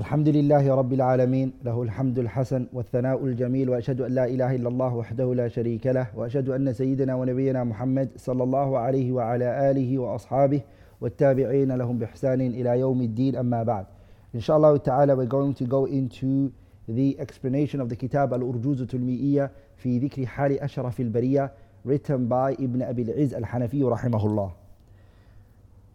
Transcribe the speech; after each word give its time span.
الحمد 0.00 0.28
لله 0.28 0.74
رب 0.74 0.92
العالمين 0.92 1.52
له 1.64 1.82
الحمد 1.82 2.18
الحسن 2.18 2.66
والثناء 2.72 3.24
الجميل 3.24 3.70
واشهد 3.70 4.00
ان 4.00 4.12
لا 4.12 4.24
اله 4.24 4.54
الا 4.54 4.68
الله 4.68 4.94
وحده 4.94 5.34
لا 5.34 5.48
شريك 5.48 5.86
له 5.86 6.06
واشهد 6.16 6.48
ان 6.48 6.72
سيدنا 6.72 7.14
ونبينا 7.14 7.64
محمد 7.64 8.08
صلى 8.16 8.42
الله 8.42 8.78
عليه 8.78 9.12
وعلى 9.12 9.70
اله 9.70 9.98
واصحابه 9.98 10.60
والتابعين 11.00 11.72
لهم 11.72 11.98
باحسان 11.98 12.40
إلى 12.40 12.80
يوم 12.80 13.02
الدين 13.02 13.36
اما 13.36 13.62
بعد. 13.62 13.86
Inshallah 14.34 14.82
ta'ala 14.82 15.14
we're 15.14 15.26
going 15.26 15.54
to 15.54 15.64
go 15.64 15.84
into 15.84 16.52
the 16.88 17.16
explanation 17.20 17.80
of 17.80 17.88
the 17.88 17.96
Al-Urjuzat 17.96 18.94
al-Mi'iyya 18.94 19.50
في 19.76 19.98
ذكر 19.98 20.26
حال 20.26 20.60
أشرف 20.60 21.00
البرية 21.00 21.52
written 21.86 22.26
by 22.28 22.56
Ibn 22.58 22.82
Abi 22.82 23.04
al-Iz 23.04 23.32
al-Hanafi 23.32 23.82
rahimahullah. 23.82 24.50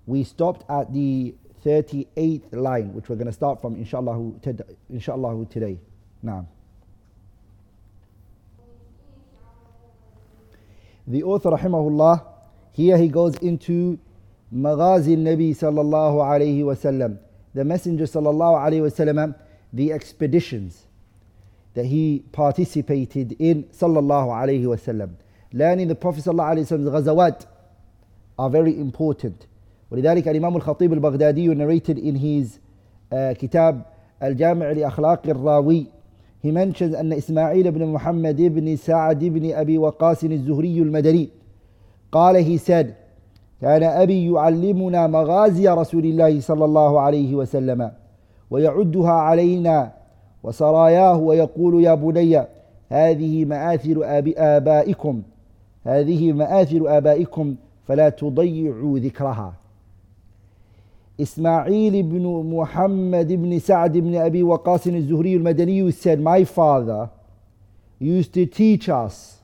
We 0.07 0.23
stopped 0.23 0.63
at 0.69 0.93
the 0.93 1.35
38th 1.65 2.53
line, 2.53 2.93
which 2.93 3.09
we're 3.09 3.15
going 3.15 3.27
to 3.27 3.33
start 3.33 3.61
from 3.61 3.75
inshallah, 3.75 4.31
inshallah 4.89 5.45
today. 5.47 5.79
Now. 6.21 6.47
The 11.07 11.23
author 11.23 11.49
rahimahullah, 11.49 12.23
here 12.71 12.97
he 12.97 13.07
goes 13.07 13.35
into 13.37 13.97
Maghazi 14.53 15.17
Nabi 15.17 15.51
sallallahu 15.55 16.17
alayhi 16.17 16.61
wasallam. 16.61 17.17
The 17.53 17.65
Messenger 17.65 18.05
sallallahu 18.05 18.57
alayhi 18.57 18.81
wasallam, 18.81 19.35
the 19.73 19.91
expeditions 19.91 20.85
that 21.73 21.85
he 21.85 22.23
participated 22.31 23.35
in 23.39 23.63
sallallahu 23.65 24.27
alayhi 24.27 24.63
wasallam. 24.63 25.15
Learning 25.51 25.87
the 25.87 25.95
Prophet 25.95 26.23
sallallahu 26.23 26.57
alayhi 26.57 26.71
wasallam's 26.71 27.07
ghazawat 27.07 27.45
are 28.37 28.49
very 28.49 28.77
important. 28.79 29.47
ولذلك 29.91 30.27
الإمام 30.27 30.55
الخطيب 30.55 30.93
البغدادي 30.93 31.55
narrated 31.55 31.97
in 31.97 32.15
his 32.15 32.59
uh, 33.11 33.37
كتاب 33.37 33.81
الجامع 34.23 34.71
لأخلاق 34.71 35.21
الراوي. 35.27 35.85
He 36.43 36.51
mentions 36.51 36.95
أن 36.95 37.13
إسماعيل 37.13 37.71
بن 37.71 37.85
محمد 37.85 38.41
بن 38.41 38.75
سعد 38.75 39.19
بن 39.19 39.53
أبي 39.53 39.77
وقاص 39.77 40.23
الزهري 40.23 40.81
المدني. 40.81 41.29
قال 42.11 42.45
he 42.45 42.57
said 42.57 42.87
كان 43.61 43.83
أبي 43.83 44.31
يعلمنا 44.31 45.07
مغازي 45.07 45.69
رسول 45.69 46.05
الله 46.05 46.39
صلى 46.39 46.65
الله 46.65 46.99
عليه 46.99 47.35
وسلم 47.35 47.91
ويعدها 48.51 49.11
علينا 49.11 49.91
وسراياه 50.43 51.17
ويقول 51.17 51.83
يا 51.83 51.93
بني 51.93 52.43
هذه 52.89 53.45
مآثر 53.45 54.01
آبائكم. 54.37 55.21
هذه 55.83 56.33
مآثر 56.33 56.97
آبائكم 56.97 57.55
فلا 57.87 58.09
تضيعوا 58.09 58.99
ذكرها. 58.99 59.53
Ismail 61.18 61.94
ibn 61.94 62.22
Muhammad 62.22 63.30
ibn 63.30 63.60
Sa'd 63.60 63.94
ibn 63.96 64.16
Abi 64.16 64.40
Waqas 64.40 64.86
al-Zuhri 64.86 65.34
al-Madani 65.36 65.92
said, 65.94 66.20
My 66.20 66.44
father 66.44 67.10
used 68.00 68.34
to 68.34 68.46
teach 68.46 68.88
us 68.88 69.38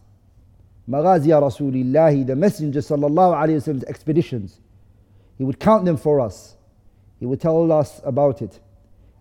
Maghazi 0.88 1.28
Rasulillah, 1.28 2.26
the 2.26 2.34
Messenger 2.34 2.80
sallallahu 2.80 3.34
alayhi 3.34 3.56
wasallam's 3.56 3.84
expeditions. 3.84 4.58
He 5.38 5.44
would 5.44 5.60
count 5.60 5.84
them 5.84 5.96
for 5.96 6.20
us. 6.20 6.56
He 7.20 7.26
would 7.26 7.40
tell 7.40 7.70
us 7.70 8.00
about 8.04 8.42
it. 8.42 8.58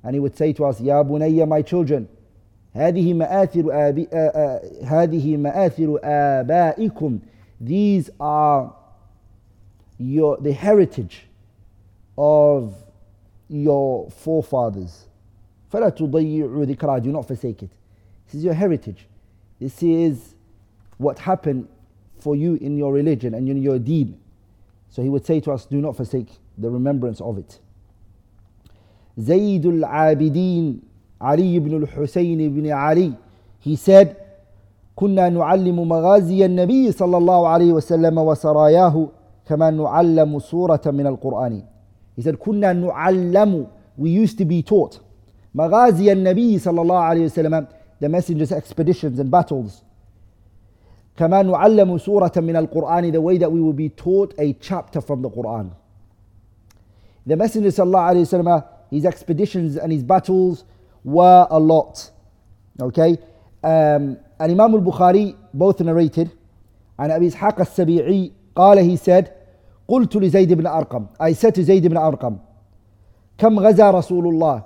And 0.04 0.16
he 0.16 0.20
would 0.20 0.36
say 0.36 0.52
to 0.54 0.66
us, 0.66 0.82
Ya 0.82 1.04
bunayya, 1.04 1.48
my 1.48 1.62
children, 1.62 2.08
هذه 2.76 3.14
مآثر 3.14 3.64
آبي, 3.64 4.08
uh, 4.08 4.16
uh, 4.16 4.86
هذه 4.86 5.38
مآثر 5.38 6.00
آبائكم. 6.04 7.20
These 7.62 8.09
are 8.20 8.73
your, 9.98 10.38
the 10.38 10.54
heritage 10.54 11.28
of 12.18 12.73
your 13.48 14.09
forefathers. 14.12 15.08
فَلَا 15.72 15.90
تُضَيِّعُوا 15.90 16.66
ذِكْرَى 16.66 17.04
Do 17.04 17.12
not 17.12 17.28
forsake 17.28 17.64
it. 17.64 17.70
This 18.26 18.36
is 18.36 18.44
your 18.44 18.54
heritage. 18.54 19.08
This 19.59 19.82
is 19.84 20.36
what 20.98 21.20
happened 21.20 21.68
for 22.20 22.36
you 22.36 22.55
in 22.55 22.77
your 22.77 22.92
religion 22.94 23.33
and 23.33 23.48
in 23.48 23.61
your 23.61 23.80
deed. 23.80 24.17
So 24.89 25.02
he 25.02 25.10
would 25.10 25.26
say 25.26 25.39
to 25.42 25.52
us, 25.52 25.66
do 25.66 25.77
not 25.77 25.95
forsake 25.95 26.27
the 26.58 26.70
remembrance 26.70 27.22
of 27.22 27.38
it. 27.38 27.60
زيد 29.17 29.66
العابدين 29.66 30.80
علي 31.22 31.60
بن 31.60 31.83
الحسين 31.83 32.55
بن 32.55 32.72
علي 32.72 33.14
He 33.60 33.76
said, 33.76 34.16
كنا 34.95 35.30
نعلم 35.30 35.88
مغازي 35.89 36.45
النبي 36.45 36.92
صلى 36.92 37.17
الله 37.17 37.48
عليه 37.48 37.73
وسلم 37.73 38.17
وسراياه 38.17 39.08
كما 39.45 39.70
نعلم 39.70 40.39
سورة 40.39 40.82
من 40.86 41.08
القرآن 41.08 41.61
He 42.16 42.22
said, 42.22 42.36
كنا 42.38 42.73
نعلم 42.73 43.67
We 43.98 44.10
used 44.10 44.38
to 44.38 44.45
be 44.45 44.61
taught. 44.64 45.00
مغازي 45.55 46.11
النبي 46.11 46.60
صلى 46.60 46.82
الله 46.82 46.98
عليه 46.98 47.26
وسلم 47.26 47.67
The 48.02 48.10
messenger's 48.10 48.52
expeditions 48.52 49.20
and 49.20 49.30
battles. 49.32 49.83
كما 51.17 51.42
نعلم 51.44 51.98
سورة 51.98 52.32
من 52.38 52.55
القرآن 52.55 53.11
The 53.11 53.22
way 53.22 53.38
that 53.38 53.52
we 53.52 53.61
will 53.61 53.73
be 53.73 53.89
taught 53.89 54.33
a 54.38 54.54
chapter 54.54 55.02
from 55.02 55.22
the 55.22 55.30
Quran. 55.30 55.72
The 57.26 57.36
messenger 57.36 57.70
صلى 57.70 57.83
الله 57.83 58.00
عليه 58.00 58.22
وسلم 58.22 58.64
His 58.92 59.05
expeditions 59.05 59.77
and 59.77 59.92
his 59.92 60.04
battles 60.04 60.64
were 61.04 61.48
a 61.50 61.60
lot. 61.60 62.10
Okay? 62.82 63.17
Um, 63.64 64.17
and 64.39 64.52
Imam 64.52 64.73
al-Bukhari 64.76 65.36
both 65.54 65.80
narrated 65.82 66.32
عن 67.00 67.11
أبي 67.11 67.27
إسحاق 67.27 67.60
السبيعي 67.60 68.32
قال 68.55 68.77
he 68.83 68.95
said 68.98 69.32
قلت 69.88 70.16
لزيد 70.16 70.54
بن 70.54 70.67
أرقم 70.67 71.05
I 71.20 71.33
said 71.33 71.55
to 71.55 71.61
زيد 71.61 71.88
بن 71.88 71.98
أرقم 71.98 72.38
كم 73.38 73.60
غزا 73.60 73.92
رسول 73.92 74.27
الله 74.27 74.64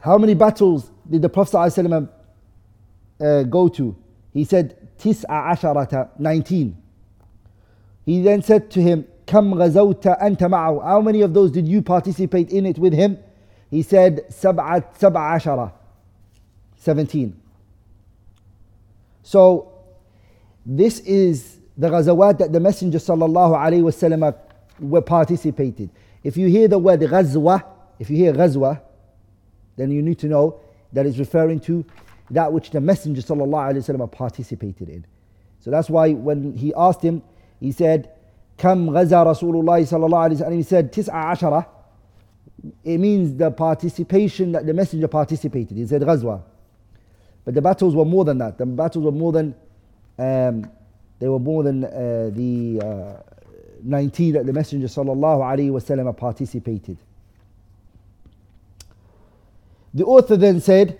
How 0.00 0.18
many 0.18 0.34
battles 0.34 0.90
did 1.10 1.22
the 1.22 1.28
Prophet 1.28 1.56
ﷺ 1.56 2.08
uh, 3.20 3.42
go 3.44 3.66
to? 3.68 3.96
He 4.32 4.44
said 4.44 4.76
تسع 4.98 5.30
عشرة 5.50 6.10
19 6.20 6.76
He 8.04 8.22
then 8.22 8.42
said 8.42 8.70
to 8.70 8.80
him 8.80 9.04
كم 9.26 9.54
غزوت 9.54 10.06
أنت 10.06 10.44
معه 10.44 10.82
How 10.84 11.00
many 11.00 11.22
of 11.22 11.34
those 11.34 11.50
did 11.50 11.66
you 11.66 11.82
participate 11.82 12.50
in 12.50 12.66
it 12.66 12.78
with 12.78 12.92
him? 12.92 13.18
He 13.70 13.82
said 13.82 14.24
سبعة 14.30 14.84
سبع 14.98 15.34
عشرة 15.34 15.72
17 16.78 17.32
So 19.22 19.72
this 20.64 21.00
is 21.00 21.49
the 21.77 21.89
ghazawat 21.89 22.37
that 22.39 22.51
the 22.51 22.59
Messenger 22.59 22.97
sallallahu 22.97 23.55
alaihi 23.55 23.81
wasallam 23.81 24.35
were 24.79 25.01
participated. 25.01 25.89
If 26.23 26.37
you 26.37 26.47
hear 26.47 26.67
the 26.67 26.77
word 26.77 26.99
ghazwa, 26.99 27.63
if 27.99 28.09
you 28.09 28.17
hear 28.17 28.33
ghazwa, 28.33 28.81
then 29.77 29.91
you 29.91 30.01
need 30.01 30.19
to 30.19 30.27
know 30.27 30.59
that 30.93 31.05
it's 31.05 31.17
referring 31.17 31.59
to 31.61 31.85
that 32.29 32.51
which 32.51 32.71
the 32.71 32.81
Messenger 32.81 33.21
sallallahu 33.21 33.73
alaihi 33.73 33.97
wasallam 33.97 34.11
participated 34.11 34.89
in. 34.89 35.05
So 35.59 35.71
that's 35.71 35.89
why 35.89 36.13
when 36.13 36.55
he 36.57 36.73
asked 36.75 37.01
him, 37.01 37.23
he 37.59 37.71
said, 37.71 38.11
"Kam 38.57 38.87
ghaza 38.87 39.25
Rasulullah 39.25 39.81
sallallahu 39.81 40.31
alaihi 40.31 40.41
wasallam." 40.41 40.55
He 40.55 40.63
said, 40.63 40.91
"Tis'a 40.91 41.11
ashara." 41.11 41.65
It 42.83 42.99
means 42.99 43.35
the 43.37 43.49
participation 43.49 44.51
that 44.51 44.65
the 44.65 44.73
Messenger 44.73 45.07
participated. 45.07 45.77
He 45.77 45.87
said 45.87 46.01
ghazwa, 46.01 46.43
but 47.45 47.53
the 47.55 47.61
battles 47.61 47.95
were 47.95 48.05
more 48.05 48.25
than 48.25 48.37
that. 48.39 48.57
The 48.57 48.65
battles 48.65 49.03
were 49.03 49.11
more 49.11 49.31
than 49.31 49.55
um, 50.19 50.69
they 51.20 51.28
were 51.28 51.38
more 51.38 51.62
than 51.62 51.84
uh, 51.84 52.30
the 52.32 52.80
uh, 52.82 53.22
19 53.82 54.34
that 54.34 54.46
the 54.46 54.52
Messenger 54.52 54.86
sallallahu 54.86 55.40
alaihi 55.40 55.70
wasallam 55.70 56.14
participated. 56.16 56.98
The 59.94 60.04
author 60.04 60.36
then 60.36 60.60
said, 60.60 60.98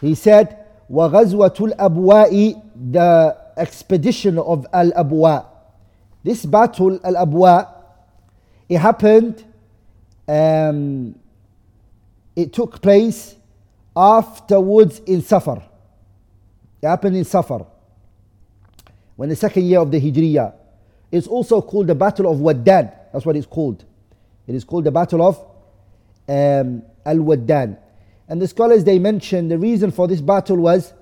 he 0.00 0.14
said, 0.14 0.58
وَغَزْوَةُ 0.90 1.74
الْأَبْوَاءِ 1.76 2.62
The 2.92 3.36
expedition 3.56 4.38
of 4.38 4.66
Al-Abwa. 4.72 5.46
This 6.24 6.46
battle, 6.46 6.98
Al-Abwa, 7.04 7.68
it 8.68 8.78
happened, 8.78 9.44
um, 10.26 11.14
it 12.34 12.54
took 12.54 12.80
place 12.80 13.36
afterwards 13.94 15.00
in 15.00 15.20
Safar. 15.20 15.62
It 16.80 16.86
happened 16.86 17.16
in 17.16 17.24
Safar 17.24 17.66
when 19.17 19.29
the 19.29 19.35
second 19.35 19.65
year 19.65 19.79
of 19.79 19.91
the 19.91 19.99
Hijriya. 19.99 20.53
It's 21.11 21.27
also 21.27 21.61
called 21.61 21.87
the 21.87 21.95
Battle 21.95 22.31
of 22.31 22.39
Waddan. 22.39 22.91
That's 23.11 23.25
what 23.25 23.35
it's 23.35 23.45
called. 23.45 23.83
It 24.47 24.55
is 24.55 24.63
called 24.63 24.85
the 24.85 24.91
Battle 24.91 25.21
of 25.21 25.37
um, 26.29 26.83
Al 27.05 27.17
Waddan. 27.17 27.77
And 28.29 28.41
the 28.41 28.47
scholars 28.47 28.83
they 28.83 28.99
mention 28.99 29.47
the 29.49 29.57
reason 29.57 29.91
for 29.91 30.07
this 30.07 30.21
battle 30.21 30.57
was 30.57 30.93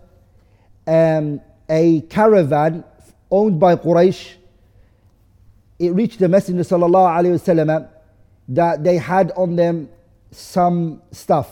um, 0.88 1.42
a 1.70 2.02
caravan 2.02 2.84
owned 3.30 3.60
by 3.60 3.76
Quraysh. 3.76 4.34
It 5.80 5.90
reached 5.90 6.20
the 6.20 6.30
Messenger 6.30 6.64
wasallam 6.64 7.90
that 8.50 8.84
they 8.84 8.98
had 8.98 9.32
on 9.36 9.56
them 9.56 9.90
some 10.32 11.02
stuff. 11.12 11.52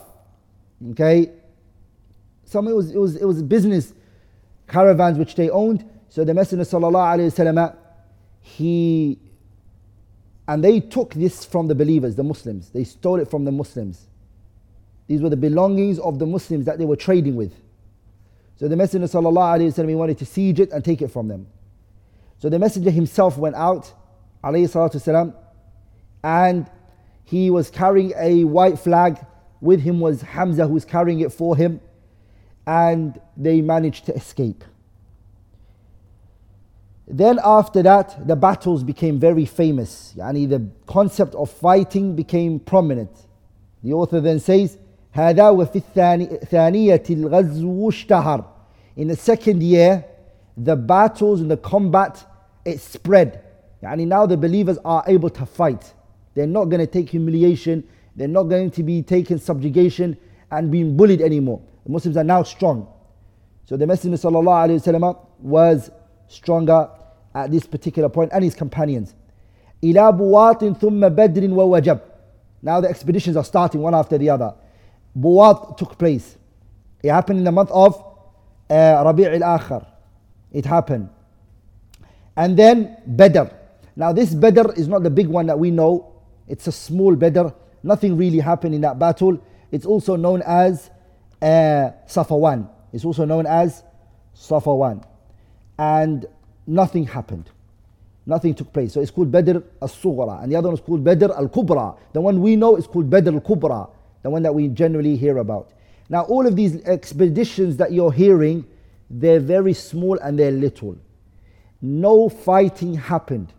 Okay, 0.92 1.32
some 2.46 2.68
it 2.68 2.76
was 2.76 2.92
it 2.92 2.98
was 2.98 3.16
it 3.16 3.26
was 3.26 3.42
business 3.42 3.94
caravans 4.68 5.18
which 5.18 5.36
they 5.36 5.50
owned 5.50 5.90
so 6.14 6.24
the 6.24 6.36
Messenger 6.36 6.64
wasallam, 6.64 7.76
he 8.40 9.18
and 10.48 10.64
they 10.64 10.80
took 10.80 11.16
this 11.16 11.44
from 11.44 11.68
the 11.68 11.74
believers, 11.74 12.16
the 12.16 12.24
Muslims. 12.24 12.70
They 12.70 12.84
stole 12.84 13.20
it 13.20 13.32
from 13.32 13.46
the 13.46 13.52
Muslims. 13.52 14.06
These 15.08 15.24
were 15.24 15.32
the 15.32 15.38
belongings 15.38 15.98
of 15.98 16.20
the 16.20 16.28
Muslims 16.28 16.68
that 16.68 16.78
they 16.78 16.86
were 16.86 16.96
trading 16.96 17.36
with. 17.36 17.52
So 18.58 18.68
the 18.68 18.76
Messenger 18.76 19.08
alaihi 19.08 19.74
wasallam 19.74 19.96
wanted 19.96 20.20
to 20.20 20.26
siege 20.28 20.60
it 20.60 20.72
and 20.72 20.86
take 20.86 21.02
it 21.02 21.08
from 21.08 21.30
them. 21.30 21.48
So 22.38 22.48
the 22.48 22.60
Messenger 22.60 22.92
himself 22.92 23.40
went 23.40 23.56
out, 23.56 23.92
wasalam, 24.44 25.34
and 26.24 26.70
he 27.24 27.50
was 27.50 27.72
carrying 27.72 28.14
a 28.20 28.44
white 28.44 28.78
flag. 28.78 29.18
With 29.62 29.82
him 29.82 30.00
was 30.00 30.22
Hamza, 30.22 30.68
who 30.68 30.76
was 30.76 30.86
carrying 30.86 31.22
it 31.22 31.34
for 31.34 31.58
him, 31.58 31.82
and 32.68 33.20
they 33.36 33.62
managed 33.62 34.06
to 34.06 34.14
escape. 34.14 34.64
Then 37.13 37.41
after 37.43 37.83
that, 37.83 38.27
the 38.27 38.37
battles 38.37 38.85
became 38.85 39.19
very 39.19 39.47
famous. 39.47 40.15
Yani 40.17 40.49
the 40.49 40.63
concept 40.87 41.35
of 41.35 41.51
fighting 41.51 42.15
became 42.15 42.61
prominent. 42.61 43.11
The 43.83 43.95
author 43.95 44.21
then 44.21 44.41
says, 44.41 44.77
هذا 45.15 45.51
وفي 45.51 45.83
الثانية 45.95 47.03
الغزو 47.11 47.89
اشتهر. 47.89 48.45
In 48.97 49.09
the 49.09 49.17
second 49.17 49.63
year, 49.63 50.05
the 50.57 50.77
battles 50.77 51.41
and 51.41 51.51
the 51.51 51.57
combat, 51.57 52.25
it 52.65 52.81
spread. 52.81 53.43
Yani 53.83 54.07
now 54.07 54.27
the 54.27 54.37
believers 54.37 54.77
are 54.85 55.03
able 55.07 55.31
to 55.31 55.47
fight. 55.47 55.95
They're 56.35 56.47
not 56.47 56.67
going 56.67 56.81
to 56.81 56.87
take 56.87 57.09
humiliation. 57.09 57.89
They're 58.17 58.29
not 58.29 58.45
going 58.45 58.71
to 58.73 58.83
be 58.83 59.03
taken 59.03 59.39
subjugation 59.39 60.17
and 60.51 60.71
being 60.71 60.97
bullied 60.97 61.23
anymore. 61.23 61.63
The 61.85 61.93
Muslims 61.93 62.17
are 62.17 62.25
now 62.25 62.43
strong. 62.43 62.87
So 63.65 63.77
the 63.77 63.87
Messenger 63.87 64.17
وسلم, 64.17 65.21
was 65.41 65.91
stronger 66.27 66.91
at 67.35 67.51
this 67.51 67.67
particular 67.67 68.09
point 68.09 68.31
and 68.33 68.45
his 68.45 68.55
companions. 68.55 69.15
إلى 69.83 70.13
بواط 70.13 70.65
ثم 70.79 71.09
بدر 71.09 71.51
ووجب. 71.55 72.01
Now 72.63 72.81
the 72.81 72.89
expeditions 72.89 73.37
are 73.37 73.45
starting 73.45 73.81
one 73.81 73.95
after 73.95 74.19
the 74.19 74.31
other. 74.31 74.55
Buwat 75.19 75.77
took 75.77 75.99
place. 75.99 76.37
It 77.03 77.11
happened 77.11 77.39
in 77.39 77.45
the 77.45 77.53
month 77.53 77.71
of 77.71 77.97
uh, 78.69 79.03
Rabi' 79.05 79.27
al-Akhir. 79.27 79.87
It 80.53 80.65
happened. 80.65 81.09
And 82.37 82.57
then 82.57 82.97
Badr. 83.07 83.53
Now 83.97 84.13
this 84.13 84.35
Badr 84.35 84.73
is 84.73 84.89
not 84.89 85.03
the 85.03 85.11
big 85.11 85.29
one 85.29 85.47
that 85.47 85.59
we 85.59 85.71
know. 85.71 86.13
It's 86.47 86.67
a 86.67 86.73
small 86.73 87.15
Badr. 87.15 87.49
Nothing 87.83 88.17
really 88.17 88.39
happened 88.39 88.75
in 88.75 88.81
that 88.81 88.99
battle. 88.99 89.41
It's 89.71 89.87
also 89.87 90.17
known 90.17 90.43
as 90.43 90.91
uh, 91.41 91.91
Safawan. 92.07 92.69
It's 92.93 93.05
also 93.05 93.25
known 93.25 93.47
as 93.47 93.85
Safawan. 94.35 95.05
And 95.79 96.27
nothing 96.66 97.06
happened. 97.06 97.50
Nothing 98.26 98.54
took 98.54 98.72
place. 98.72 98.94
So 98.94 99.02
it's 99.02 99.12
called 99.12 99.32
Badr 99.32 99.58
al-Sughra. 99.82 100.42
And 100.44 100.52
the 100.52 100.56
other 100.56 100.70
one 100.70 100.76
is 100.76 100.82
called 100.82 101.04
Badr 101.04 101.32
al-Kubra. 101.32 101.98
The 102.14 102.22
one 102.22 102.42
we 102.42 102.56
know 102.56 102.78
is 102.78 102.88
called 102.88 103.10
Badr 103.10 103.34
al-Kubra. 103.34 103.90
The 104.22 104.30
one 104.30 104.44
that 104.44 104.56
we 104.56 104.70
generally 104.70 105.18
hear 105.18 105.38
about. 105.40 105.72
Now 106.10 106.24
all 106.24 106.48
of 106.48 106.56
these 106.56 106.82
expeditions 106.84 107.78
that 107.78 107.92
you're 107.92 108.12
hearing, 108.12 108.66
they're 109.10 109.40
very 109.40 109.74
small 109.74 110.18
and 110.20 110.40
they're 110.40 110.52
little. 110.52 110.98
No 111.82 112.30
fighting 112.30 112.94
happened. 112.94 113.52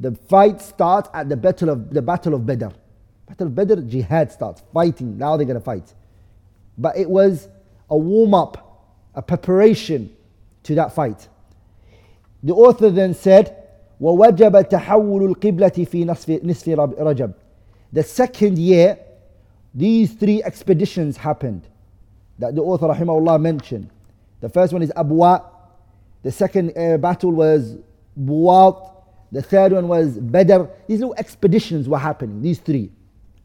The 0.00 0.12
fight 0.12 0.62
starts 0.62 1.10
at 1.12 1.28
the 1.28 1.36
battle 1.36 1.68
of 1.68 1.92
the 1.92 2.00
battle 2.00 2.32
of 2.32 2.46
Badr. 2.46 2.68
Battle 3.28 3.46
of 3.48 3.54
Badr, 3.54 3.80
jihad 3.82 4.32
starts, 4.32 4.62
fighting. 4.72 5.18
Now 5.18 5.36
they're 5.36 5.46
gonna 5.46 5.60
fight. 5.60 5.92
But 6.78 6.96
it 6.96 7.10
was 7.10 7.48
a 7.90 7.96
warm-up, 7.96 8.86
a 9.14 9.20
preparation 9.20 10.16
to 10.62 10.74
that 10.76 10.94
fight. 10.94 11.28
The 12.43 12.53
author 12.53 12.89
then 12.89 13.13
said, 13.13 13.63
وَوَجَبَ 14.01 14.69
تَحَوُّلُ 14.69 15.35
الْقِبْلَةِ 15.35 15.87
فِي 15.87 16.05
نصف, 16.05 16.43
نصف 16.43 16.99
رجب. 16.99 17.33
The 17.93 18.03
second 18.03 18.57
year, 18.57 18.99
these 19.73 20.13
three 20.13 20.43
expeditions 20.43 21.17
happened 21.17 21.67
that 22.39 22.55
the 22.55 22.61
author 22.61 22.87
rahimahullah 22.87 23.41
mentioned. 23.41 23.89
The 24.41 24.49
first 24.49 24.73
one 24.73 24.81
is 24.81 24.91
Abwa. 24.91 25.43
The 26.23 26.31
second 26.31 26.77
uh, 26.77 26.97
battle 26.97 27.31
was 27.31 27.77
Buwat. 28.19 28.91
The 29.31 29.41
third 29.41 29.71
one 29.71 29.87
was 29.87 30.17
Badr. 30.17 30.65
These 30.87 30.99
little 30.99 31.15
expeditions 31.17 31.89
were 31.89 31.97
happening, 31.97 32.41
these 32.41 32.59
three. 32.59 32.91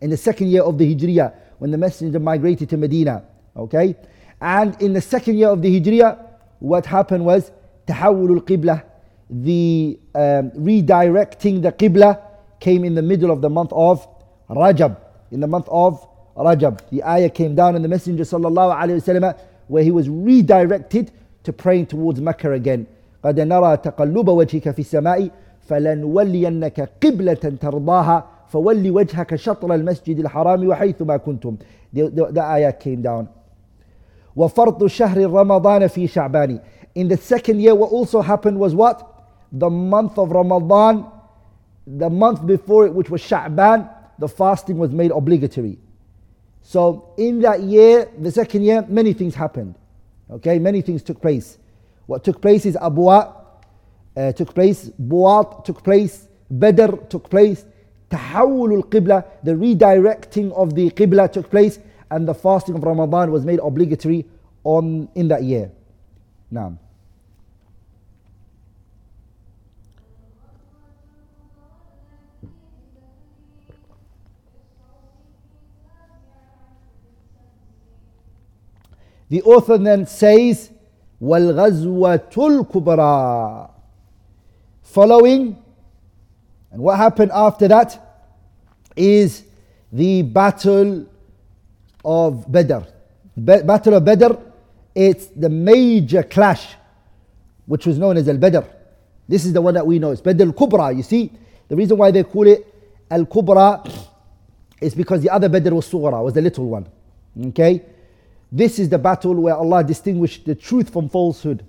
In 0.00 0.10
the 0.10 0.16
second 0.16 0.48
year 0.48 0.62
of 0.62 0.78
the 0.78 0.94
Hijriya, 0.94 1.32
when 1.58 1.70
the 1.70 1.78
Messenger 1.78 2.18
migrated 2.18 2.68
to 2.70 2.76
Medina. 2.76 3.24
Okay? 3.56 3.96
And 4.40 4.80
in 4.80 4.92
the 4.92 5.00
second 5.00 5.36
year 5.36 5.48
of 5.48 5.62
the 5.62 5.80
Hijriya, 5.80 6.18
what 6.58 6.86
happened 6.86 7.24
was 7.24 7.52
تحول 7.87 8.31
القبلة 8.31 8.81
the 9.29 9.99
um, 10.13 10.51
redirecting 10.51 11.61
the 11.61 11.71
Qibla 11.71 12.21
came 12.59 12.83
in 12.85 12.93
the 12.95 13.01
middle 13.01 13.31
of 13.31 13.41
the 13.41 13.49
month 13.49 13.71
of 13.73 14.07
Rajab. 14.49 14.97
In 15.31 15.39
the 15.39 15.47
month 15.47 15.67
of 15.69 16.07
Rajab. 16.37 16.87
The 16.89 17.03
ayah 17.03 17.29
came 17.29 17.55
down 17.55 17.75
in 17.75 17.81
the 17.81 17.87
Messenger 17.87 18.23
sallallahu 18.23 18.75
alayhi 18.75 19.01
wasallam 19.01 19.37
where 19.67 19.83
he 19.83 19.91
was 19.91 20.07
redirected 20.09 21.11
to 21.43 21.51
praying 21.53 21.87
towards 21.87 22.21
Mecca 22.21 22.51
again. 22.51 22.85
قد 23.23 23.39
نرى 23.39 23.77
تقلب 23.77 24.27
وجهك 24.27 24.71
في 24.71 24.79
السماء 24.79 25.29
فلنولينك 25.61 26.89
قبلة 27.03 27.33
ترضاها 27.33 28.25
فولي 28.47 28.91
وجهك 28.91 29.35
شطر 29.35 29.73
المسجد 29.73 30.19
الحرام 30.19 30.67
وحيث 30.67 31.01
ما 31.01 31.17
كنتم. 31.17 31.57
The, 31.93 32.09
the, 32.09 32.31
the 32.31 32.41
ayah 32.43 32.73
came 32.73 33.01
down. 33.01 33.27
وفرض 34.35 34.85
شهر 34.85 35.17
رمضان 35.17 35.87
في 35.87 36.07
شعبان 36.07 36.59
in 36.95 37.09
the 37.09 37.17
second 37.17 37.61
year, 37.61 37.75
what 37.75 37.91
also 37.91 38.21
happened 38.21 38.57
was 38.57 38.73
what? 38.73 39.27
The 39.51 39.69
month 39.69 40.17
of 40.17 40.31
Ramadan, 40.31 41.05
the 41.85 42.09
month 42.09 42.45
before 42.47 42.87
it, 42.87 42.93
which 42.93 43.09
was 43.09 43.21
Sha'ban, 43.21 43.89
the 44.17 44.29
fasting 44.29 44.77
was 44.77 44.91
made 44.91 45.11
obligatory. 45.11 45.77
So 46.61 47.13
in 47.17 47.41
that 47.41 47.61
year, 47.61 48.09
the 48.17 48.31
second 48.31 48.63
year, 48.63 48.83
many 48.87 49.13
things 49.13 49.35
happened. 49.35 49.75
Okay, 50.31 50.57
many 50.57 50.81
things 50.81 51.03
took 51.03 51.21
place. 51.21 51.57
What 52.07 52.23
took 52.23 52.41
place 52.41 52.65
is 52.65 52.75
Abwa 52.75 53.35
uh, 54.15 54.31
took 54.31 54.55
place, 54.55 54.89
Buwat 55.01 55.65
took 55.65 55.83
place, 55.83 56.27
Badr 56.49 56.95
took 57.09 57.29
place, 57.29 57.65
Tahawul 58.09 58.75
al-Qibla, 58.77 59.25
the 59.43 59.51
redirecting 59.51 60.53
of 60.53 60.73
the 60.73 60.89
Qibla 60.91 61.31
took 61.31 61.49
place, 61.49 61.79
and 62.09 62.27
the 62.27 62.33
fasting 62.33 62.75
of 62.75 62.83
Ramadan 62.83 63.31
was 63.31 63.43
made 63.45 63.59
obligatory 63.59 64.25
on 64.63 65.09
in 65.15 65.27
that 65.27 65.43
year. 65.43 65.71
Now. 66.49 66.77
The 79.28 79.42
author 79.42 79.78
then 79.78 80.06
says, 80.06 80.70
وَالْغَزْوَةُ 81.22 82.32
الْكُبْرَى 82.32 83.70
Following, 84.82 85.56
and 86.72 86.82
what 86.82 86.96
happened 86.96 87.30
after 87.32 87.68
that 87.68 88.26
is 88.96 89.44
the 89.92 90.22
battle 90.22 91.06
of 92.04 92.50
Badr. 92.50 92.78
battle 93.36 93.94
of 93.94 94.04
Badr, 94.04 94.34
it's 94.94 95.26
the 95.26 95.48
major 95.48 96.22
clash, 96.22 96.74
which 97.66 97.86
was 97.86 97.98
known 97.98 98.16
as 98.16 98.28
Al-Badr. 98.28 98.60
This 99.28 99.44
is 99.44 99.52
the 99.52 99.60
one 99.60 99.74
that 99.74 99.86
we 99.86 100.00
know. 100.00 100.10
It's 100.10 100.20
Badr 100.20 100.42
al-Kubra. 100.42 100.96
You 100.96 101.04
see, 101.04 101.30
the 101.68 101.76
reason 101.76 101.96
why 101.96 102.10
they 102.10 102.24
call 102.24 102.48
it 102.48 102.66
Al-Kubra 103.10 103.88
is 104.80 104.94
because 104.94 105.22
the 105.22 105.30
other 105.30 105.48
Badr 105.48 105.72
was 105.72 105.88
Sughra, 105.88 106.22
was 106.24 106.34
the 106.34 106.40
little 106.42 106.66
one. 106.66 106.88
Okay? 107.46 107.82
This 108.52 108.78
is 108.78 108.88
the 108.88 108.98
battle 108.98 109.34
where 109.34 109.54
Allah 109.54 109.84
distinguished 109.84 110.44
the 110.44 110.54
truth 110.54 110.90
from 110.90 111.08
falsehood. 111.08 111.64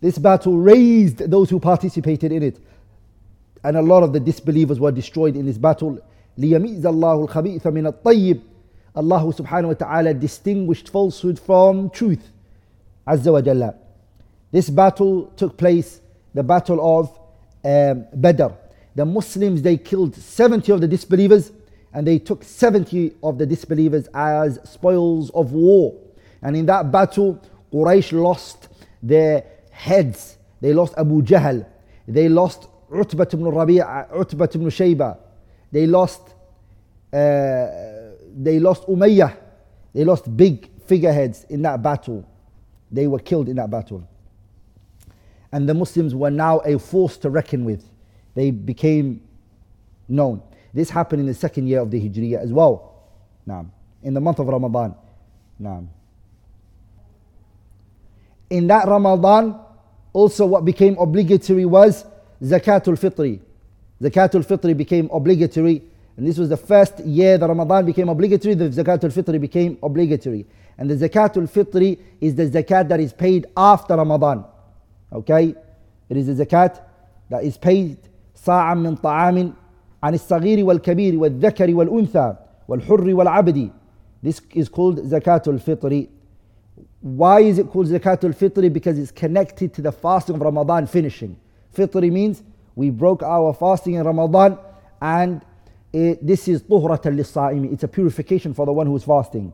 This 0.00 0.18
battle 0.18 0.58
raised 0.58 1.18
those 1.18 1.50
who 1.50 1.60
participated 1.60 2.32
in 2.32 2.42
it. 2.42 2.58
And 3.64 3.76
a 3.76 3.82
lot 3.82 4.02
of 4.02 4.12
the 4.12 4.20
disbelievers 4.20 4.78
were 4.78 4.92
destroyed 4.92 5.36
in 5.36 5.46
this 5.46 5.58
battle. 5.58 5.98
لِيَمِيزَ 6.38 6.82
اللَّهُ 6.82 7.28
الْخَبِيثَ 7.28 7.62
مِنَ 7.62 7.92
الطَّيِّبِ 7.92 8.42
Allah 8.94 9.20
subhanahu 9.32 9.68
wa 9.68 9.74
ta'ala 9.74 10.14
distinguished 10.14 10.88
falsehood 10.88 11.38
from 11.38 11.90
truth. 11.90 12.30
Azza 13.06 13.32
wa 13.32 13.40
Jalla. 13.40 13.76
This 14.50 14.70
battle 14.70 15.26
took 15.36 15.56
place, 15.56 16.00
the 16.32 16.42
battle 16.42 17.00
of 17.00 17.18
um, 17.64 18.06
Badr. 18.14 18.54
The 18.94 19.04
Muslims, 19.04 19.60
they 19.60 19.76
killed 19.76 20.14
70 20.14 20.72
of 20.72 20.80
the 20.80 20.88
disbelievers 20.88 21.52
and 21.92 22.06
they 22.06 22.18
took 22.18 22.42
70 22.42 23.16
of 23.22 23.36
the 23.36 23.44
disbelievers 23.44 24.08
as 24.14 24.58
spoils 24.64 25.30
of 25.30 25.52
war. 25.52 25.94
And 26.41 26.55
in 26.55 26.65
that 26.65 26.91
battle, 26.91 27.41
Quraysh 27.71 28.11
lost 28.11 28.67
their 29.01 29.45
heads. 29.71 30.37
They 30.59 30.73
lost 30.73 30.93
Abu 30.97 31.21
Jahl. 31.21 31.65
They 32.07 32.29
lost 32.29 32.67
Utbah 32.93 33.25
ibn 33.31 33.45
Rabi'a, 33.45 34.07
Utbah 34.13 34.47
ibn 34.53 34.67
Shayba. 34.67 35.17
They 35.71 35.87
lost, 35.87 36.21
uh, 37.13 37.67
they 38.35 38.59
lost 38.59 38.87
Umayyah. 38.87 39.37
They 39.93 40.03
lost 40.03 40.35
big 40.35 40.69
figureheads 40.85 41.45
in 41.49 41.61
that 41.61 41.81
battle. 41.81 42.27
They 42.91 43.07
were 43.07 43.19
killed 43.19 43.47
in 43.49 43.55
that 43.57 43.69
battle. 43.69 44.07
And 45.51 45.67
the 45.67 45.73
Muslims 45.73 46.15
were 46.15 46.31
now 46.31 46.59
a 46.59 46.77
force 46.79 47.17
to 47.17 47.29
reckon 47.29 47.65
with. 47.65 47.87
They 48.35 48.51
became 48.51 49.21
known. 50.07 50.41
This 50.73 50.89
happened 50.89 51.21
in 51.21 51.27
the 51.27 51.33
second 51.33 51.67
year 51.67 51.81
of 51.81 51.91
the 51.91 51.99
Hijriya 51.99 52.41
as 52.41 52.51
well. 52.53 52.87
Now. 53.45 53.65
in 54.03 54.13
the 54.13 54.21
month 54.21 54.39
of 54.39 54.47
Ramadan. 54.47 54.95
Naam 55.61 55.87
In 58.50 58.66
that 58.68 58.86
Ramadan, 58.86 59.58
also 60.12 60.46
what 60.46 60.64
became 60.64 60.96
obligatory 60.98 61.64
was 61.64 62.04
Zakatul 62.42 62.98
Fitri. 62.98 63.40
Zakatul 64.00 64.44
Fitri 64.46 64.74
became 64.74 65.08
obligatory. 65.12 65.82
And 66.16 66.26
this 66.26 66.38
was 66.38 66.48
the 66.48 66.56
first 66.56 67.00
year 67.00 67.36
that 67.38 67.46
Ramadan 67.46 67.84
became 67.84 68.08
obligatory, 68.08 68.54
the 68.54 68.68
Zakatul 68.68 69.12
Fitri 69.12 69.38
became 69.38 69.78
obligatory. 69.82 70.46
And 70.78 70.90
the 70.90 71.08
Zakatul 71.08 71.48
Fitri 71.48 71.98
is 72.20 72.34
the 72.34 72.48
zakat 72.48 72.88
that 72.88 73.00
is 73.00 73.12
paid 73.12 73.46
after 73.56 73.96
Ramadan. 73.96 74.44
Okay? 75.12 75.54
It 76.08 76.16
is 76.16 76.28
a 76.28 76.44
zakat 76.44 76.80
that 77.30 77.44
is 77.44 77.56
paid 77.56 77.98
صاعا 78.36 78.74
من 78.74 78.96
طعام 78.96 79.52
عن 80.02 80.14
الصغير 80.14 80.64
والكبير 80.64 81.18
والذكر 81.18 81.74
والأنثى 81.74 82.36
والحر 82.68 83.14
والعبد. 83.14 83.70
This 84.22 84.40
is 84.54 84.68
called 84.68 84.98
Zakatul 84.98 85.60
Fitri. 85.60 86.08
Why 87.00 87.40
is 87.40 87.58
it 87.58 87.68
called 87.68 87.86
Zakatul 87.86 88.34
Fitri? 88.34 88.68
Because 88.68 88.98
it's 88.98 89.10
connected 89.10 89.72
to 89.74 89.82
the 89.82 89.92
fasting 89.92 90.36
of 90.36 90.40
Ramadan 90.42 90.86
finishing. 90.86 91.38
Fitri 91.72 92.10
means 92.10 92.42
we 92.74 92.90
broke 92.90 93.22
our 93.22 93.54
fasting 93.54 93.94
in 93.94 94.04
Ramadan 94.04 94.58
and 95.00 95.42
it, 95.92 96.26
this 96.26 96.48
is 96.48 96.62
طهرة 96.62 97.02
للصائم. 97.02 97.72
It's 97.72 97.84
a 97.84 97.88
purification 97.88 98.52
for 98.54 98.66
the 98.66 98.72
one 98.72 98.86
who 98.86 98.96
is 98.96 99.04
fasting. 99.04 99.52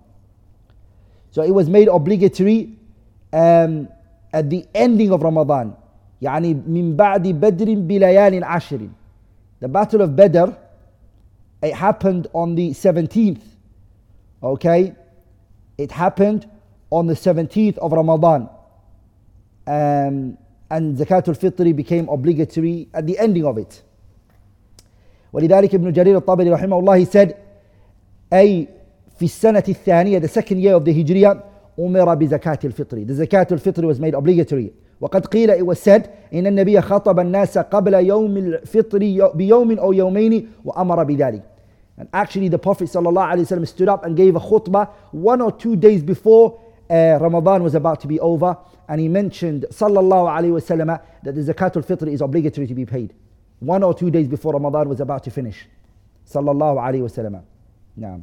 So 1.30 1.42
it 1.42 1.50
was 1.50 1.68
made 1.68 1.88
obligatory 1.88 2.76
um, 3.32 3.88
at 4.32 4.50
the 4.50 4.66
ending 4.75 5.12
of 5.12 5.23
Ramadan. 5.23 5.75
يعني 6.23 6.54
من 6.54 6.97
بعد 6.97 7.23
بدر 7.28 7.75
بليال 7.75 8.44
عشر. 8.44 8.88
The 9.61 9.68
battle 9.68 10.02
of 10.02 10.16
Badr, 10.16 10.56
it 11.62 11.75
happened 11.75 12.26
on 12.32 12.56
the 12.56 12.71
17th. 12.71 13.42
Okay? 14.42 14.94
It 15.78 15.92
happened 15.92 16.49
on 16.90 17.06
the 17.06 17.14
17th 17.14 17.78
of 17.78 17.92
Ramadan. 17.92 18.49
Um, 19.66 20.38
and 20.71 20.97
Zakatul 20.97 21.37
Fitri 21.37 21.73
became 21.73 22.09
obligatory 22.09 22.88
at 22.94 23.06
the 23.06 23.18
ending 23.18 23.44
of 23.44 23.59
it. 23.59 23.82
ولذلك 25.32 25.75
ابن 25.75 25.92
جرير 25.92 26.16
الطبري 26.16 26.50
رحمه 26.50 26.78
الله 26.78 26.99
he 26.99 27.06
said 27.06 27.35
أي 28.32 28.68
في 29.16 29.25
السنة 29.25 29.64
الثانية 29.68 30.18
the 30.18 30.28
second 30.28 30.61
year 30.61 30.75
of 30.75 30.85
the 30.85 30.92
Hijriya 30.92 31.37
أمر 31.78 32.14
بزكاة 32.14 32.59
الفطر 32.64 33.04
the 33.06 33.12
زكاة 33.12 33.47
الفطر 33.52 33.87
was 33.87 33.99
made 33.99 34.14
obligatory 34.14 34.71
وقد 35.00 35.26
قيل 35.26 35.50
it 35.50 35.66
was 35.66 35.78
said 35.78 36.09
إن 36.35 36.47
النبي 36.47 36.80
خطب 36.80 37.21
الناس 37.21 37.59
قبل 37.59 37.94
يوم 37.94 38.37
الفطر 38.37 39.30
بيوم 39.35 39.78
أو 39.78 39.92
يومين 39.92 40.49
وأمر 40.64 41.04
بذلك 41.04 41.42
and 41.99 42.09
actually 42.14 42.49
the 42.49 42.59
Prophet 42.59 42.88
ﷺ 42.88 43.68
stood 43.68 43.88
up 43.88 44.04
and 44.04 44.16
gave 44.16 44.35
a 44.35 44.40
khutbah 44.40 44.88
one 45.12 45.42
or 45.42 45.52
two 45.52 45.76
days 45.76 46.02
before 46.02 46.59
uh, 46.90 47.18
Ramadan 47.21 47.62
was 47.62 47.75
about 47.75 48.00
to 48.00 48.06
be 48.06 48.21
over 48.21 48.56
and 48.88 49.00
he 49.00 49.09
mentioned 49.09 49.66
sallallahu 49.71 50.28
alaihi 50.28 50.52
wasallam 50.52 51.00
that 51.23 51.35
the 51.35 51.40
zakatul 51.40 51.85
fitr 51.85 52.11
is 52.12 52.21
obligatory 52.21 52.66
to 52.66 52.75
be 52.75 52.85
paid 52.85 53.14
one 53.61 53.82
or 53.82 53.94
two 53.94 54.11
days 54.11 54.28
before 54.28 54.52
Ramadan 54.52 54.88
was 54.88 55.00
about 55.00 55.23
to 55.25 55.30
finish 55.30 55.66
sallallahu 56.28 56.78
alaihi 56.78 57.02
wasallam 57.02 57.42
نعم 57.97 58.23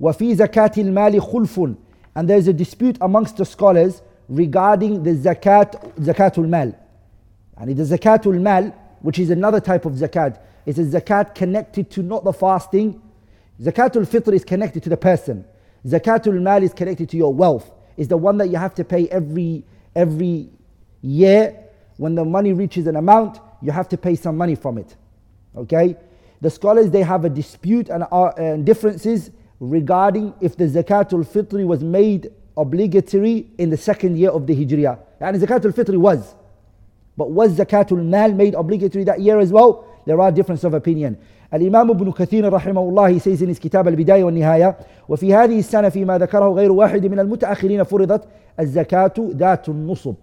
وفي 0.00 0.34
زكاة 0.34 0.72
المال 0.78 1.22
خلف 1.22 1.60
and 2.16 2.28
there's 2.28 2.48
a 2.48 2.52
dispute 2.52 2.96
amongst 3.00 3.36
the 3.36 3.44
scholars 3.44 4.02
regarding 4.28 5.02
the 5.02 5.14
zakat 5.14 5.70
zakatul 5.98 6.48
mal 6.48 6.72
and 7.58 7.76
the 7.76 7.82
zakatul 7.82 8.40
mal 8.40 8.72
which 9.00 9.18
is 9.18 9.30
another 9.30 9.60
type 9.60 9.84
of 9.84 9.92
zakat 9.92 10.38
is 10.66 10.78
a 10.78 10.84
zakat 10.84 11.34
connected 11.34 11.90
to 11.90 12.02
not 12.02 12.24
the 12.24 12.32
fasting 12.32 13.00
zakatul 13.60 14.06
fitr 14.06 14.32
is 14.32 14.44
connected 14.44 14.82
to 14.82 14.88
the 14.88 14.96
person 14.96 15.44
zakatul 15.85 16.41
mal 16.41 16.63
is 16.63 16.73
connected 16.73 17.09
to 17.09 17.17
your 17.17 17.33
wealth. 17.33 17.71
Is 17.97 18.07
the 18.07 18.17
one 18.17 18.37
that 18.37 18.49
you 18.49 18.57
have 18.57 18.73
to 18.75 18.83
pay 18.83 19.07
every 19.09 19.63
every 19.95 20.49
year. 21.01 21.57
When 21.97 22.15
the 22.15 22.25
money 22.25 22.53
reaches 22.53 22.87
an 22.87 22.95
amount 22.95 23.39
you 23.61 23.71
have 23.71 23.87
to 23.89 23.97
pay 23.97 24.15
some 24.15 24.37
money 24.37 24.55
from 24.55 24.77
it. 24.77 24.95
Okay? 25.55 25.95
The 26.41 26.49
scholars 26.49 26.89
they 26.89 27.03
have 27.03 27.25
a 27.25 27.29
dispute 27.29 27.89
and, 27.89 28.03
uh, 28.11 28.55
differences 28.57 29.31
regarding 29.59 30.33
if 30.41 30.57
the 30.57 30.65
zakatul 30.65 31.27
fitri 31.27 31.63
was 31.63 31.83
made 31.83 32.31
obligatory 32.57 33.47
in 33.57 33.69
the 33.69 33.77
second 33.77 34.17
year 34.17 34.31
of 34.31 34.47
the 34.47 34.55
hijriyah 34.55 34.99
and 35.19 35.41
zakatul 35.41 35.73
fitri 35.75 35.97
was. 35.97 36.33
But 37.15 37.29
was 37.29 37.57
zakatul 37.57 38.03
mal 38.03 38.31
made 38.33 38.55
obligatory 38.55 39.03
that 39.03 39.21
year 39.21 39.39
as 39.39 39.51
well? 39.51 39.85
There 40.05 40.19
are 40.19 40.31
differences 40.31 40.65
of 40.65 40.73
opinion 40.73 41.17
الإمام 41.53 41.89
ابن 41.89 42.11
كثير 42.11 42.53
رحمه 42.53 42.81
الله 42.81 43.19
his 43.19 43.59
كتاب 43.59 43.87
البداية 43.87 44.23
والنهاية 44.23 44.77
وفي 45.09 45.35
هذه 45.35 45.59
السنة 45.59 45.89
فيما 45.89 46.17
ذكره 46.17 46.49
غير 46.49 46.71
واحد 46.71 47.05
من 47.05 47.19
المتأخرين 47.19 47.83
فرضت 47.83 48.23
الزكاة 48.59 49.13
ذات 49.19 49.69
النصب 49.69 50.15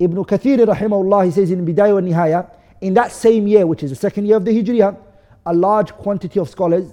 Ibn 0.00 0.24
Kathir 0.24 0.58
rahimahullah, 0.66 1.26
he 1.26 1.30
says 1.30 1.52
in 1.52 1.64
Bidayah 1.64 1.98
and 1.98 2.08
Nihaya, 2.08 2.50
in 2.80 2.94
that 2.94 3.12
same 3.12 3.46
year, 3.46 3.64
which 3.68 3.84
is 3.84 3.90
the 3.90 3.96
second 3.96 4.26
year 4.26 4.36
of 4.36 4.44
the 4.44 4.50
Hijriyah, 4.50 4.96
a 5.46 5.54
large 5.54 5.92
quantity 5.92 6.40
of 6.40 6.48
scholars, 6.48 6.92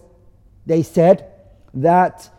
they 0.68 0.84
said 0.84 1.26
that 1.74 2.30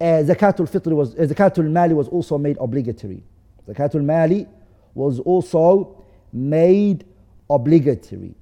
uh, 0.00 0.04
Zakatul 0.04 0.68
Fitr 0.68 0.92
was, 0.92 1.14
uh, 1.14 1.94
was 1.94 2.08
also 2.08 2.36
made 2.36 2.58
obligatory. 2.60 3.22
Zakatul 3.66 4.04
Mali 4.04 4.46
was 4.94 5.18
also 5.20 6.04
made 6.32 7.06
obligatory. 7.48 8.34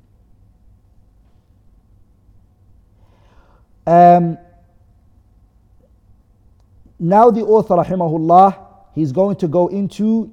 Um, 3.87 4.39
now 6.99 7.31
the 7.31 7.43
author 7.43 7.75
rahimahullah, 7.77 8.59
he's 8.95 9.13
going 9.13 9.37
to 9.37 9.49
go 9.49 9.69
into 9.69 10.33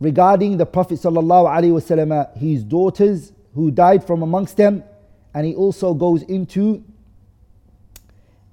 regarding 0.00 0.56
the 0.56 0.66
Prophet 0.66 0.94
ﷺ, 0.98 2.36
his 2.36 2.62
daughters 2.62 3.32
who 3.54 3.70
died 3.70 4.06
from 4.06 4.22
amongst 4.22 4.56
them, 4.56 4.84
and 5.34 5.46
he 5.46 5.54
also 5.54 5.94
goes 5.94 6.22
into 6.22 6.84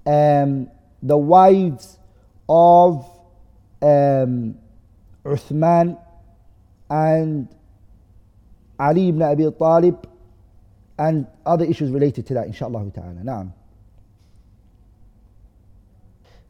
um, 0.06 0.70
the 1.02 1.18
wives 1.18 1.98
of 2.48 3.06
um, 3.82 4.58
Uthman 5.26 6.00
and 6.90 7.48
Ali 8.80 9.10
ibn 9.10 9.22
Abi 9.22 9.50
Talib 9.52 10.08
and 10.98 11.28
other 11.46 11.66
issues 11.66 11.92
related 11.92 12.26
to 12.28 12.34
that, 12.36 12.48
inshallah 12.48 12.90
ta'ala. 12.92 13.22
Naam 13.24 13.52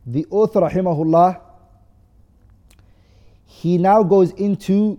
The 0.06 0.26
author, 0.30 0.60
rahimahullah, 0.60 1.40
he 3.46 3.78
now 3.78 4.02
goes 4.02 4.30
into 4.32 4.98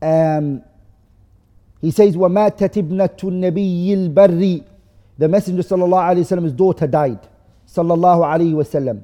um, 0.00 0.62
he 1.80 1.90
says 1.90 2.16
وَمَاتَتْ 2.16 2.74
ابْنَةُ 2.74 3.18
النَّبِيِّ 3.18 4.14
الْبَرِّ 4.14 4.64
The 5.18 5.28
Messenger 5.28 5.62
sallallahu 5.62 6.14
alayhi 6.14 6.24
wasallam's 6.24 6.52
daughter 6.52 6.86
died 6.86 7.20
sallallahu 7.66 8.22
alayhi 8.24 8.52
wasallam. 8.54 9.02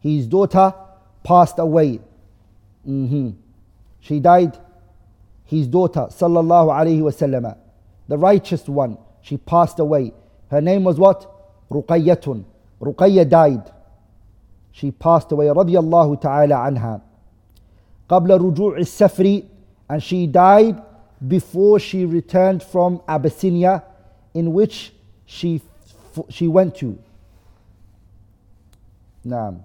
His 0.00 0.26
daughter 0.26 0.72
passed 1.22 1.58
away. 1.58 2.00
Mm-hmm. 2.88 3.30
She 4.00 4.20
died. 4.20 4.58
His 5.44 5.66
daughter 5.66 6.06
sallallahu 6.10 6.70
alayhi 6.70 7.00
wasallam. 7.00 7.56
The 8.08 8.18
righteous 8.18 8.68
one. 8.68 8.98
She 9.22 9.36
passed 9.36 9.78
away. 9.78 10.12
Her 10.50 10.60
name 10.60 10.84
was 10.84 10.98
what? 10.98 11.30
Ruqayyatun. 11.70 12.44
Ruqayya 12.80 13.28
died. 13.28 13.70
She 14.72 14.90
passed 14.90 15.30
away 15.32 15.48
رضي 15.48 15.78
الله 15.78 16.14
تعالى 16.20 16.54
عنها. 16.54 17.00
قبل 18.08 18.40
رجوع 18.40 18.78
السفر 18.78 19.42
and 19.88 20.02
she 20.02 20.26
died 20.26 20.80
before 21.28 21.78
she 21.78 22.04
returned 22.04 22.62
from 22.62 23.00
Abyssinia 23.08 23.82
in 24.34 24.52
which 24.52 24.92
she 25.26 25.60
she 26.28 26.46
went 26.48 26.74
to 26.76 26.98
نعم 29.24 29.60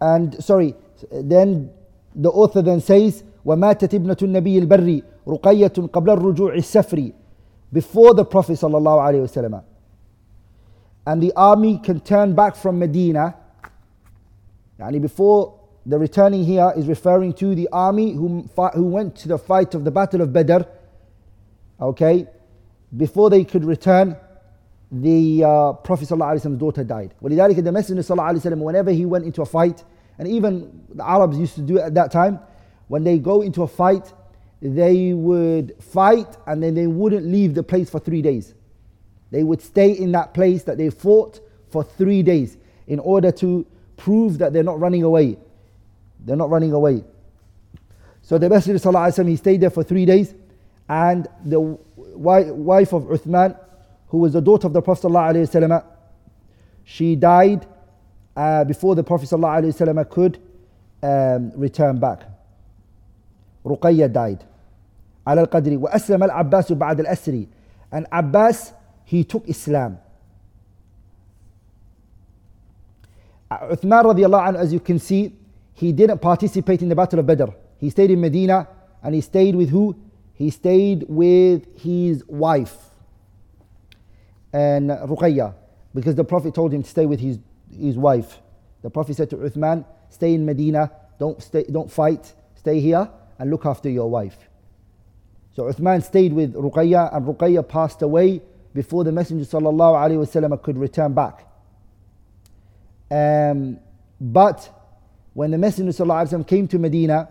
and 0.00 0.42
sorry 0.42 0.74
then 1.12 1.70
the 2.14 2.30
author 2.30 2.62
then 2.62 2.80
says 2.80 3.22
وماتت 3.44 3.94
ابنة 3.94 4.16
النبي 4.22 4.58
البري 4.58 5.02
رقية 5.28 5.72
قبل 5.92 6.10
الرجوع 6.10 6.54
السفري 6.54 7.12
before 7.72 8.14
the 8.14 8.24
Prophet 8.24 8.54
صلى 8.54 8.76
الله 8.76 9.00
عليه 9.00 9.20
وسلم 9.20 9.62
and 11.06 11.22
the 11.22 11.32
army 11.34 11.78
can 11.78 12.00
turn 12.00 12.34
back 12.34 12.54
from 12.56 12.78
Medina 12.78 13.34
Yani 14.80 15.00
before 15.00 15.58
the 15.84 15.98
returning 15.98 16.44
here 16.44 16.72
is 16.76 16.86
referring 16.86 17.34
to 17.34 17.54
the 17.54 17.68
army 17.70 18.12
who, 18.14 18.48
who 18.74 18.84
went 18.84 19.14
to 19.16 19.28
the 19.28 19.38
fight 19.38 19.74
of 19.74 19.84
the 19.84 19.90
Battle 19.90 20.22
of 20.22 20.32
Badr. 20.32 20.62
Okay, 21.80 22.26
before 22.96 23.28
they 23.30 23.44
could 23.44 23.64
return, 23.64 24.16
the 24.90 25.44
uh, 25.44 25.72
Prophet 25.74 26.08
ﷺ's 26.08 26.58
daughter 26.58 26.82
died. 26.82 27.14
ولذلك 27.22 27.62
the 27.62 27.72
Messenger 27.72 28.02
ﷺ, 28.02 28.58
whenever 28.58 28.90
he 28.90 29.04
went 29.04 29.24
into 29.24 29.42
a 29.42 29.46
fight, 29.46 29.84
and 30.18 30.26
even 30.28 30.84
the 30.94 31.06
Arabs 31.06 31.38
used 31.38 31.54
to 31.54 31.62
do 31.62 31.78
it 31.78 31.82
at 31.82 31.94
that 31.94 32.10
time, 32.10 32.40
when 32.88 33.04
they 33.04 33.18
go 33.18 33.42
into 33.42 33.62
a 33.62 33.68
fight, 33.68 34.12
they 34.60 35.12
would 35.12 35.74
fight 35.80 36.36
and 36.46 36.62
then 36.62 36.74
they 36.74 36.86
wouldn't 36.86 37.26
leave 37.26 37.54
the 37.54 37.62
place 37.62 37.88
for 37.88 38.00
three 38.00 38.20
days. 38.20 38.54
They 39.30 39.42
would 39.44 39.62
stay 39.62 39.92
in 39.92 40.12
that 40.12 40.34
place 40.34 40.64
that 40.64 40.76
they 40.76 40.90
fought 40.90 41.40
for 41.70 41.84
three 41.84 42.22
days 42.22 42.56
in 42.86 42.98
order 42.98 43.30
to 43.32 43.66
prove 43.96 44.38
that 44.38 44.52
they're 44.52 44.62
not 44.62 44.80
running 44.80 45.02
away. 45.02 45.38
They're 46.24 46.36
not 46.36 46.50
running 46.50 46.72
away. 46.72 47.04
So 48.22 48.38
the 48.38 48.48
Messenger 48.48 48.78
وسلم, 48.78 49.28
he 49.28 49.36
stayed 49.36 49.60
there 49.60 49.70
for 49.70 49.82
three 49.82 50.04
days, 50.04 50.34
and 50.88 51.28
the 51.44 51.60
wife 51.60 52.92
of 52.92 53.04
Uthman, 53.04 53.58
who 54.08 54.18
was 54.18 54.32
the 54.32 54.40
daughter 54.40 54.66
of 54.66 54.72
the 54.72 54.82
Prophet 54.82 55.06
وسلم, 55.06 55.84
she 56.84 57.14
died 57.14 57.66
uh, 58.36 58.64
before 58.64 58.94
the 58.94 59.04
Prophet 59.04 59.28
وسلم, 59.28 60.10
could 60.10 60.38
um, 61.02 61.52
return 61.54 61.98
back. 61.98 62.22
Ruqayya 63.64 64.12
died. 64.12 64.44
على 65.26 65.40
القدر 65.42 65.78
وأسلم 65.78 66.24
العباس 66.24 66.72
بعد 66.72 67.00
الأسر 67.00 67.46
and 67.92 68.06
Abbas 68.10 68.72
he 69.05 69.23
took 69.23 69.47
Islam. 69.47 69.99
Uh, 73.49 73.75
Uthman 73.75 74.03
radiallahu 74.03 74.47
anhu 74.49 74.57
as 74.57 74.73
you 74.73 74.79
can 74.79 74.99
see 74.99 75.33
he 75.73 75.91
didn't 75.91 76.19
participate 76.19 76.81
in 76.81 76.89
the 76.89 76.95
battle 76.95 77.19
of 77.19 77.25
Badr. 77.27 77.45
He 77.77 77.89
stayed 77.89 78.11
in 78.11 78.19
Medina 78.19 78.67
and 79.03 79.13
he 79.13 79.21
stayed 79.21 79.55
with 79.55 79.69
who? 79.69 79.95
He 80.33 80.49
stayed 80.49 81.05
with 81.07 81.79
his 81.79 82.23
wife 82.27 82.75
and 84.51 84.89
Ruqayya 84.89 85.53
because 85.93 86.15
the 86.15 86.23
Prophet 86.23 86.55
told 86.55 86.73
him 86.73 86.81
to 86.81 86.89
stay 86.89 87.05
with 87.05 87.19
his, 87.19 87.39
his 87.71 87.97
wife. 87.97 88.41
The 88.81 88.89
Prophet 88.89 89.15
said 89.15 89.29
to 89.29 89.37
Uthman 89.37 89.85
stay 90.09 90.33
in 90.33 90.45
Medina. 90.45 90.91
Don't, 91.19 91.41
stay, 91.41 91.63
don't 91.63 91.91
fight. 91.91 92.33
Stay 92.55 92.79
here 92.79 93.09
and 93.37 93.51
look 93.51 93.65
after 93.65 93.89
your 93.89 94.09
wife. 94.09 94.37
So 95.55 95.63
Uthman 95.63 96.03
stayed 96.03 96.33
with 96.33 96.53
Ruqayya 96.53 97.15
and 97.15 97.25
Ruqayya 97.25 97.67
passed 97.67 98.01
away 98.01 98.41
before 98.74 99.04
the 99.04 99.12
Messenger 99.12 99.44
وسلم, 99.44 100.62
could 100.62 100.78
return 100.78 101.12
back. 101.12 101.46
Um, 103.10 103.78
but 104.20 104.68
when 105.34 105.50
the 105.50 105.58
Messenger 105.58 105.92
وسلم, 105.92 106.46
came 106.46 106.68
to 106.68 106.78
Medina, 106.78 107.28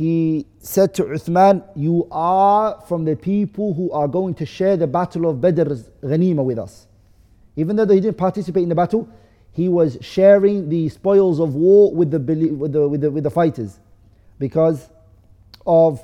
he 0.00 0.46
said 0.60 0.94
to 0.94 1.04
Uthman, 1.04 1.62
You 1.76 2.08
are 2.10 2.80
from 2.88 3.04
the 3.04 3.16
people 3.16 3.74
who 3.74 3.90
are 3.92 4.08
going 4.08 4.34
to 4.34 4.46
share 4.46 4.76
the 4.76 4.86
battle 4.86 5.28
of 5.28 5.40
Badr's 5.40 5.90
ghanima 6.02 6.42
with 6.44 6.58
us. 6.58 6.86
Even 7.56 7.76
though 7.76 7.86
he 7.86 8.00
didn't 8.00 8.16
participate 8.16 8.62
in 8.62 8.68
the 8.68 8.74
battle, 8.74 9.08
he 9.52 9.68
was 9.68 9.98
sharing 10.00 10.68
the 10.68 10.88
spoils 10.88 11.40
of 11.40 11.54
war 11.54 11.92
with 11.94 12.10
the, 12.12 12.18
with 12.18 12.72
the, 12.72 12.88
with 12.88 13.00
the, 13.00 13.10
with 13.10 13.24
the 13.24 13.30
fighters 13.30 13.78
because 14.38 14.88
of 15.66 16.02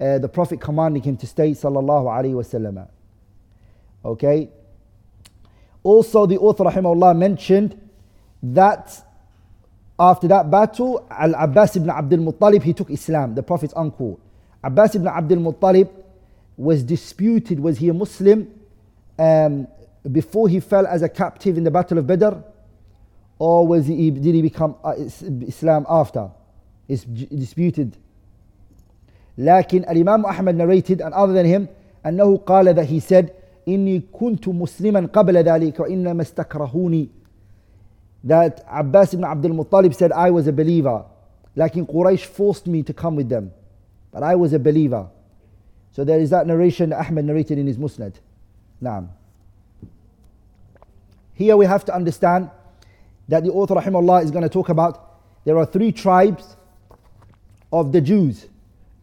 uh, 0.00 0.18
the 0.18 0.28
Prophet 0.28 0.60
commanding 0.60 1.02
him 1.02 1.16
to 1.18 1.26
stay, 1.26 1.52
sallallahu 1.52 2.06
alaihi 2.06 2.32
wasallam. 2.32 2.88
Okay. 4.04 4.48
Also, 5.82 6.26
the 6.26 6.38
author 6.38 6.64
rahimahullah 6.64 7.16
mentioned 7.16 7.80
that 8.42 9.02
after 9.98 10.28
that 10.28 10.50
battle, 10.50 11.06
Al 11.10 11.34
Abbas 11.34 11.76
ibn 11.76 11.90
Abdul 11.90 12.20
Muttalib 12.20 12.62
he 12.62 12.72
took 12.72 12.90
Islam, 12.90 13.34
the 13.34 13.42
Prophet's 13.42 13.74
uncle. 13.76 14.18
Abbas 14.62 14.94
ibn 14.94 15.06
Abdul 15.06 15.38
Muttalib 15.38 15.90
was 16.56 16.82
disputed: 16.82 17.60
was 17.60 17.78
he 17.78 17.88
a 17.88 17.94
Muslim 17.94 18.50
um, 19.18 19.66
before 20.10 20.48
he 20.48 20.60
fell 20.60 20.86
as 20.86 21.02
a 21.02 21.08
captive 21.08 21.58
in 21.58 21.64
the 21.64 21.70
Battle 21.70 21.98
of 21.98 22.06
Badr, 22.06 22.36
or 23.38 23.66
was 23.66 23.86
he, 23.86 24.10
did 24.10 24.34
he 24.34 24.42
become 24.42 24.76
uh, 24.84 24.94
Islam 25.46 25.86
after? 25.88 26.30
It's 26.88 27.04
disputed. 27.04 27.96
لكن 29.38 29.84
الإمام 29.88 30.26
أحمد 30.26 30.54
narrated 30.56 31.00
and 31.00 31.14
other 31.14 31.32
than 31.32 31.46
him 31.46 31.68
أنه 32.04 32.38
قال 32.44 32.74
that 32.74 32.86
he 32.86 33.00
said 33.00 33.32
إني 33.68 34.02
كنت 34.12 34.48
مسلما 34.48 35.08
قبل 35.12 35.36
ذلك 35.36 35.80
وإنما 35.80 36.22
استكرهوني 36.22 37.08
that 38.24 38.62
Abbas 38.70 39.14
ibn 39.14 39.24
Abdul 39.24 39.52
Muttalib 39.52 39.94
said 39.94 40.12
I 40.12 40.30
was 40.30 40.46
a 40.46 40.52
believer 40.52 41.04
لكن 41.56 41.86
Quraysh 41.86 42.24
forced 42.24 42.66
me 42.66 42.82
to 42.82 42.92
come 42.92 43.16
with 43.16 43.28
them 43.28 43.52
but 44.12 44.22
I 44.22 44.34
was 44.34 44.52
a 44.52 44.58
believer 44.58 45.08
so 45.92 46.04
there 46.04 46.20
is 46.20 46.30
that 46.30 46.46
narration 46.46 46.90
that 46.90 47.06
Ahmed 47.06 47.24
narrated 47.24 47.58
in 47.58 47.66
his 47.66 47.76
Musnad 47.78 48.14
نعم 48.82 49.08
here 51.34 51.56
we 51.56 51.64
have 51.66 51.84
to 51.86 51.94
understand 51.94 52.50
that 53.28 53.44
the 53.44 53.50
author 53.50 53.74
rahimahullah 53.74 54.24
is 54.24 54.30
going 54.30 54.42
to 54.42 54.48
talk 54.48 54.68
about 54.68 55.20
there 55.44 55.56
are 55.56 55.64
three 55.66 55.92
tribes 55.92 56.56
of 57.72 57.92
the 57.92 58.00
Jews 58.00 58.46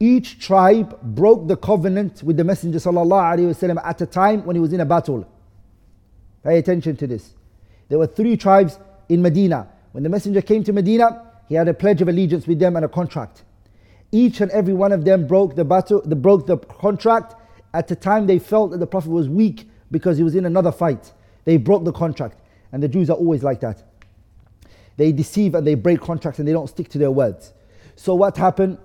each 0.02 0.40
tribe 0.40 1.00
broke 1.02 1.48
the 1.48 1.58
covenant 1.58 2.22
with 2.24 2.38
the 2.38 2.44
Messenger 2.44 2.80
وسلم, 2.80 3.82
at 3.84 4.02
a 4.02 4.06
time 4.06 4.46
when 4.46 4.56
he 4.56 4.60
was 4.60 4.74
in 4.74 4.80
a 4.80 4.86
battle. 4.86 5.28
Pay 6.44 6.60
attention 6.60 6.96
to 6.98 7.08
this. 7.08 7.34
There 7.90 7.98
were 7.98 8.08
three 8.08 8.38
tribes 8.38 8.80
in 9.10 9.22
Medina. 9.22 9.68
When 9.92 10.04
the 10.04 10.10
Messenger 10.10 10.42
came 10.42 10.64
to 10.66 10.74
Medina, 10.74 11.32
he 11.48 11.56
had 11.56 11.68
a 11.68 11.74
pledge 11.74 12.02
of 12.02 12.10
allegiance 12.10 12.46
with 12.46 12.60
them 12.60 12.76
and 12.76 12.86
a 12.86 12.90
contract. 12.90 13.44
Each 14.12 14.42
and 14.42 14.52
every 14.52 14.74
one 14.74 14.92
of 14.92 15.04
them 15.04 15.28
broke 15.28 15.56
the 15.56 15.66
battle, 15.66 16.02
the, 16.06 16.16
broke 16.16 16.46
the 16.46 16.58
contract 16.58 17.36
at 17.74 17.88
the 17.88 17.96
time 17.96 18.28
they 18.28 18.40
felt 18.40 18.72
that 18.72 18.80
the 18.80 18.88
Prophet 18.88 19.10
was 19.10 19.28
weak 19.28 19.70
because 19.92 20.18
he 20.18 20.24
was 20.24 20.36
in 20.36 20.46
another 20.46 20.72
fight. 20.72 21.12
They 21.46 21.58
broke 21.58 21.84
the 21.84 21.92
contract. 21.92 22.40
And 22.72 22.84
the 22.84 22.88
Jews 22.88 23.10
are 23.10 23.18
always 23.18 23.44
like 23.44 23.62
that. 23.62 23.84
They 24.98 25.12
deceive 25.12 25.56
and 25.56 25.66
they 25.66 25.76
break 25.76 26.02
contracts 26.02 26.40
and 26.40 26.48
they 26.48 26.54
don't 26.54 26.68
stick 26.68 26.90
to 26.90 26.98
their 26.98 27.12
words. 27.12 27.54
So 27.96 28.16
what 28.16 28.36
happened? 28.38 28.78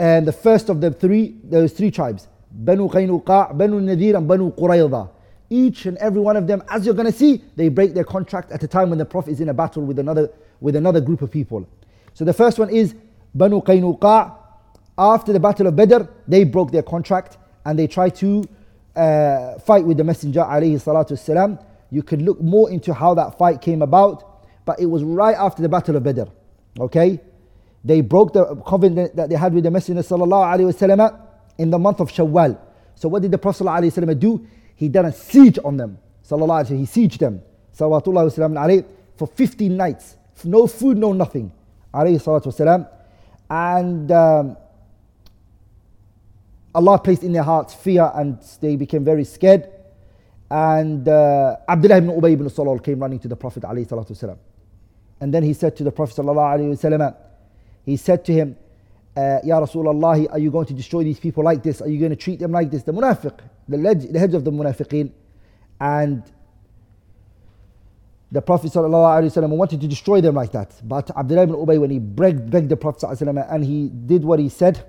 And 0.00 0.26
the 0.26 0.32
first 0.32 0.70
of 0.70 0.80
the 0.80 0.90
three, 0.90 1.36
those 1.44 1.74
three 1.74 1.90
tribes, 1.90 2.26
Banu 2.50 2.88
Qaynuqa, 2.88 3.56
Banu 3.56 3.82
Nadir, 3.82 4.16
and 4.16 4.26
Banu 4.26 4.50
Qurayza. 4.50 5.10
Each 5.50 5.84
and 5.84 5.98
every 5.98 6.22
one 6.22 6.38
of 6.38 6.46
them, 6.46 6.62
as 6.70 6.86
you're 6.86 6.94
going 6.94 7.12
to 7.12 7.16
see, 7.16 7.44
they 7.54 7.68
break 7.68 7.92
their 7.92 8.04
contract 8.04 8.50
at 8.50 8.62
a 8.62 8.66
time 8.66 8.88
when 8.88 8.98
the 8.98 9.04
Prophet 9.04 9.32
is 9.32 9.42
in 9.42 9.50
a 9.50 9.54
battle 9.54 9.82
with 9.82 9.98
another, 9.98 10.30
with 10.62 10.74
another 10.74 11.02
group 11.02 11.20
of 11.20 11.30
people. 11.30 11.68
So 12.14 12.24
the 12.24 12.32
first 12.32 12.58
one 12.58 12.70
is 12.70 12.94
Banu 13.34 13.60
Qaynuqa. 13.60 14.36
After 14.96 15.34
the 15.34 15.40
battle 15.40 15.66
of 15.66 15.76
Badr, 15.76 16.04
they 16.26 16.44
broke 16.44 16.72
their 16.72 16.82
contract 16.82 17.36
and 17.66 17.78
they 17.78 17.86
tried 17.86 18.14
to 18.16 18.48
uh, 18.96 19.58
fight 19.58 19.84
with 19.84 19.98
the 19.98 20.04
Messenger 20.04 20.40
alayhi. 20.40 21.64
You 21.90 22.02
could 22.02 22.22
look 22.22 22.40
more 22.40 22.70
into 22.70 22.94
how 22.94 23.12
that 23.14 23.36
fight 23.36 23.60
came 23.60 23.82
about, 23.82 24.46
but 24.64 24.80
it 24.80 24.86
was 24.86 25.02
right 25.02 25.36
after 25.36 25.60
the 25.60 25.68
battle 25.68 25.96
of 25.96 26.04
Badr. 26.04 26.24
Okay? 26.78 27.20
They 27.84 28.00
broke 28.02 28.32
the 28.32 28.56
covenant 28.66 29.16
that 29.16 29.28
they 29.28 29.36
had 29.36 29.54
with 29.54 29.64
the 29.64 29.70
Messenger 29.70 30.02
وسلم, 30.02 31.26
in 31.58 31.70
the 31.70 31.78
month 31.78 32.00
of 32.00 32.10
Shawwal. 32.10 32.58
So 32.94 33.08
what 33.08 33.22
did 33.22 33.30
the 33.30 33.38
Prophet 33.38 33.64
وسلم, 33.64 34.18
do? 34.18 34.46
He 34.76 34.88
done 34.88 35.06
a 35.06 35.12
siege 35.12 35.58
on 35.64 35.76
them. 35.76 35.98
وسلم, 36.24 36.68
he 36.68 36.84
sieged 36.84 37.18
them 37.18 37.42
وسلم, 37.78 38.86
for 39.16 39.26
15 39.26 39.76
nights. 39.76 40.16
No 40.44 40.66
food, 40.66 40.96
no 40.96 41.12
nothing. 41.12 41.52
And 41.92 44.12
um, 44.12 44.56
Allah 46.74 46.98
placed 46.98 47.24
in 47.24 47.32
their 47.32 47.42
hearts 47.42 47.74
fear 47.74 48.10
and 48.14 48.38
they 48.60 48.76
became 48.76 49.04
very 49.04 49.24
scared. 49.24 49.68
And 50.50 51.08
uh, 51.08 51.56
Abdullah 51.68 51.98
ibn 51.98 52.10
Ubay 52.10 52.32
ibn 52.32 52.46
Salul 52.46 52.82
came 52.82 53.00
running 53.00 53.18
to 53.20 53.28
the 53.28 53.36
Prophet. 53.36 53.62
ﷺ. 53.62 54.38
And 55.20 55.34
then 55.34 55.42
he 55.42 55.52
said 55.52 55.76
to 55.76 55.84
the 55.84 55.92
Prophet, 55.92 56.16
وسلم, 56.16 57.14
he 57.85 57.97
said 57.97 58.25
to 58.25 58.33
him, 58.33 58.57
uh, 59.15 59.39
Ya 59.43 59.59
Rasulullah, 59.59 60.29
are 60.31 60.39
you 60.39 60.51
going 60.51 60.65
to 60.65 60.73
destroy 60.73 61.03
these 61.03 61.19
people 61.19 61.43
like 61.43 61.63
this? 61.63 61.81
Are 61.81 61.87
you 61.87 61.99
going 61.99 62.11
to 62.11 62.15
treat 62.17 62.39
them 62.39 62.51
like 62.51 62.71
this? 62.71 62.83
The 62.83 62.91
munafiq, 62.91 63.37
the, 63.67 63.77
leg, 63.77 64.11
the 64.11 64.19
heads 64.19 64.33
of 64.33 64.43
the 64.43 64.51
munafiqeen. 64.51 65.11
And 65.79 66.23
the 68.31 68.41
Prophet 68.41 68.71
ﷺ 68.71 69.49
wanted 69.49 69.81
to 69.81 69.87
destroy 69.87 70.19
them 70.19 70.35
like 70.35 70.51
that. 70.51 70.73
But 70.83 71.15
Abdullah 71.15 71.43
ibn 71.43 71.55
Ubay, 71.55 71.79
when 71.79 71.91
he 71.91 71.99
begged, 71.99 72.49
begged 72.49 72.69
the 72.69 72.77
Prophet 72.77 73.07
ﷺ 73.07 73.53
and 73.53 73.63
he 73.63 73.89
did 73.89 74.25
what 74.25 74.39
he 74.39 74.49
said, 74.49 74.85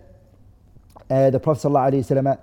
uh, 1.09 1.31
the 1.31 1.38
Prophet 1.38 1.68
ﷺ, 1.68 2.38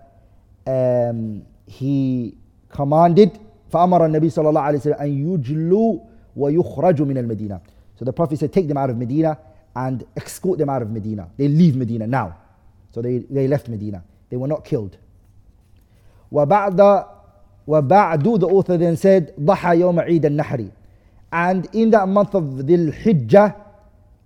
um, 0.67 1.45
he 1.67 2.37
commanded 2.69 3.39
فأمر 3.73 4.05
النبي 4.05 4.29
صلى 4.29 4.49
الله 4.49 4.61
عليه 4.61 4.77
وسلم 4.77 4.93
أن 4.93 5.33
يجلوا 5.33 5.99
ويخرجوا 6.35 7.05
من 7.05 7.17
المدينة. 7.17 7.59
So 7.95 8.05
the 8.05 8.13
Prophet 8.13 8.39
said, 8.39 8.53
take 8.53 8.67
them 8.67 8.77
out 8.77 8.91
of 8.91 8.97
Medina 8.97 9.37
and 9.74 10.04
escort 10.16 10.58
them 10.58 10.68
out 10.68 10.82
of 10.82 10.90
Medina. 10.90 11.28
They 11.36 11.48
leave 11.48 11.76
Medina 11.76 12.06
now. 12.06 12.36
So 12.92 13.02
they, 13.02 13.18
they 13.18 13.46
left 13.46 13.68
Medina. 13.68 14.02
They 14.30 14.36
were 14.36 14.48
not 14.48 14.64
killed. 14.64 14.96
وَبَعْدَ 16.32 17.06
وَبَعْدُ 17.68 18.40
The 18.40 18.46
author 18.46 18.76
then 18.76 18.96
said, 18.96 19.34
ضَحَى 19.36 19.78
يَوْمَ 19.78 20.04
عِيدَ 20.06 20.22
النَّحْرِ 20.22 20.70
And 21.32 21.68
in 21.72 21.90
that 21.90 22.08
month 22.08 22.34
of 22.34 22.44
Dhul 22.44 22.92
Hijjah, 23.02 23.54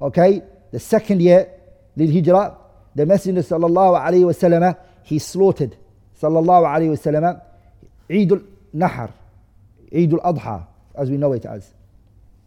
okay, 0.00 0.42
the 0.70 0.80
second 0.80 1.20
year, 1.22 1.48
Dhul 1.96 2.12
Hijjah, 2.22 2.56
the 2.94 3.06
Messenger 3.06 3.42
sallallahu 3.42 4.00
alayhi 4.00 4.24
wasallam, 4.24 4.76
he 5.02 5.18
slaughtered, 5.18 5.76
sallallahu 6.20 6.64
alayhi 6.64 6.96
wasallam, 6.96 7.40
Eid 8.10 8.32
al-Nahr, 8.32 9.10
Eid 9.94 10.12
al-Adha, 10.14 10.66
as 10.94 11.10
we 11.10 11.16
know 11.16 11.32
it 11.32 11.44
as. 11.44 11.72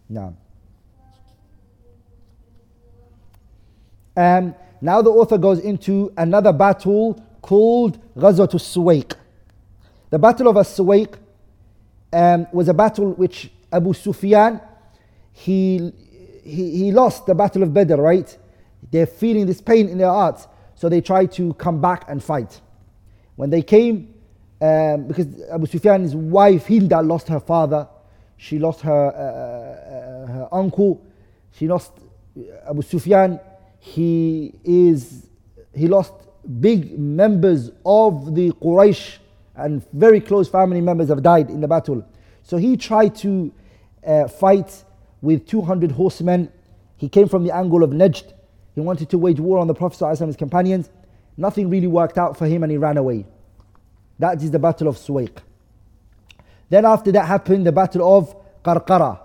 yeah. 0.10 0.29
Um, 4.15 4.56
now 4.82 5.01
the 5.01 5.10
author 5.10 5.38
goes 5.38 5.60
into 5.60 6.12
another 6.17 6.54
battle 6.54 7.21
called 7.41 7.99
Ghazwat 8.15 8.54
al-Suwayq. 8.54 9.15
The 10.10 10.19
Battle 10.19 10.47
of 10.47 10.58
As-Suwayq 10.58 11.15
um, 12.13 12.47
was 12.54 12.69
a 12.69 12.73
battle 12.73 13.12
which 13.13 13.51
Abu 13.71 13.93
Sufyan, 13.93 14.62
he, 15.34 15.91
he, 16.43 16.78
he 16.78 16.91
lost 16.91 17.25
the 17.25 17.36
Battle 17.36 17.63
of 17.63 17.73
Badr, 17.73 17.95
right? 17.95 18.38
They're 18.91 19.08
feeling 19.08 19.45
this 19.45 19.60
pain 19.62 19.89
in 19.89 19.97
their 19.97 20.10
hearts. 20.10 20.47
So 20.75 20.89
they 20.89 21.01
tried 21.01 21.32
to 21.34 21.54
come 21.56 21.82
back 21.82 22.06
and 22.08 22.23
fight. 22.23 22.62
When 23.36 23.49
they 23.49 23.62
came, 23.62 24.13
um, 24.62 25.08
because 25.08 25.28
Abu 25.51 25.65
Sufyan's 25.65 26.15
wife 26.15 26.67
Hilda 26.67 27.01
lost 27.01 27.28
her 27.28 27.39
father, 27.39 27.88
she 28.38 28.60
lost 28.60 28.82
her, 28.82 29.08
uh, 29.08 29.19
uh, 29.19 30.34
her 30.34 30.49
uncle, 30.51 31.06
she 31.51 31.67
lost 31.67 31.91
Abu 32.67 32.82
Sufyan. 32.82 33.39
He 33.85 34.51
is 34.63 35.27
he 35.75 35.87
lost 35.87 36.13
big 36.59 36.97
members 36.97 37.69
of 37.85 38.33
the 38.33 38.51
Quraysh 38.53 39.19
and 39.55 39.85
very 39.93 40.19
close 40.19 40.49
family 40.49 40.81
members 40.81 41.09
have 41.09 41.21
died 41.21 41.51
in 41.51 41.61
the 41.61 41.67
battle. 41.67 42.03
So 42.41 42.57
he 42.57 42.77
tried 42.77 43.13
to 43.17 43.53
uh, 44.05 44.27
fight 44.27 44.83
with 45.21 45.45
200 45.45 45.91
horsemen. 45.91 46.51
He 46.97 47.07
came 47.07 47.29
from 47.29 47.43
the 47.43 47.55
angle 47.55 47.83
of 47.83 47.91
Najd. 47.91 48.33
He 48.73 48.81
wanted 48.81 49.07
to 49.11 49.19
wage 49.19 49.39
war 49.39 49.59
on 49.59 49.67
the 49.67 49.75
Prophet 49.75 50.01
and 50.01 50.29
his 50.29 50.35
companions. 50.35 50.89
Nothing 51.37 51.69
really 51.69 51.87
worked 51.87 52.17
out 52.17 52.35
for 52.35 52.47
him 52.47 52.63
and 52.63 52.71
he 52.71 52.79
ran 52.79 52.97
away. 52.97 53.27
That 54.17 54.41
is 54.41 54.49
the 54.49 54.59
battle 54.59 54.87
of 54.87 54.97
Suwayq. 54.97 55.37
Then 56.69 56.85
after 56.85 57.11
that 57.11 57.27
happened 57.27 57.67
the 57.67 57.71
battle 57.71 58.17
of 58.17 58.35
Qarqara. 58.63 59.19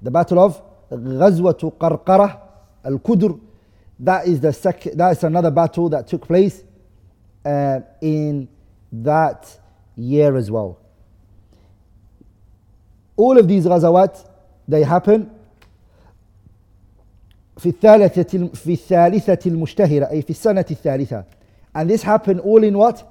The 0.00 0.12
battle 0.12 0.38
of 0.38 0.62
Ghazwatu 0.90 1.76
Qarqara 1.76 2.40
al-Qudr. 2.84 3.40
That 3.98 4.26
is 4.26 4.40
the 4.40 4.52
second, 4.52 4.98
that 4.98 5.16
is 5.16 5.24
another 5.24 5.50
battle 5.50 5.88
that 5.90 6.06
took 6.06 6.26
place 6.26 6.62
uh, 7.44 7.80
in 8.00 8.48
that 8.92 9.58
year 9.96 10.36
as 10.36 10.50
well. 10.50 10.78
All 13.16 13.38
of 13.38 13.48
these 13.48 13.64
ghazawat, 13.64 14.28
they 14.68 14.82
happen 14.82 15.30
في 17.56 17.68
الثالثة 17.68 18.50
في 18.54 18.72
الثالثة 18.72 19.38
المشتهرة 19.50 20.10
أي 20.10 20.22
في 20.22 20.30
السنة 20.30 20.64
الثالثة 20.70 21.24
and 21.74 21.88
this 21.90 22.02
happened 22.02 22.40
all 22.40 22.62
in 22.62 22.76
what 22.76 23.02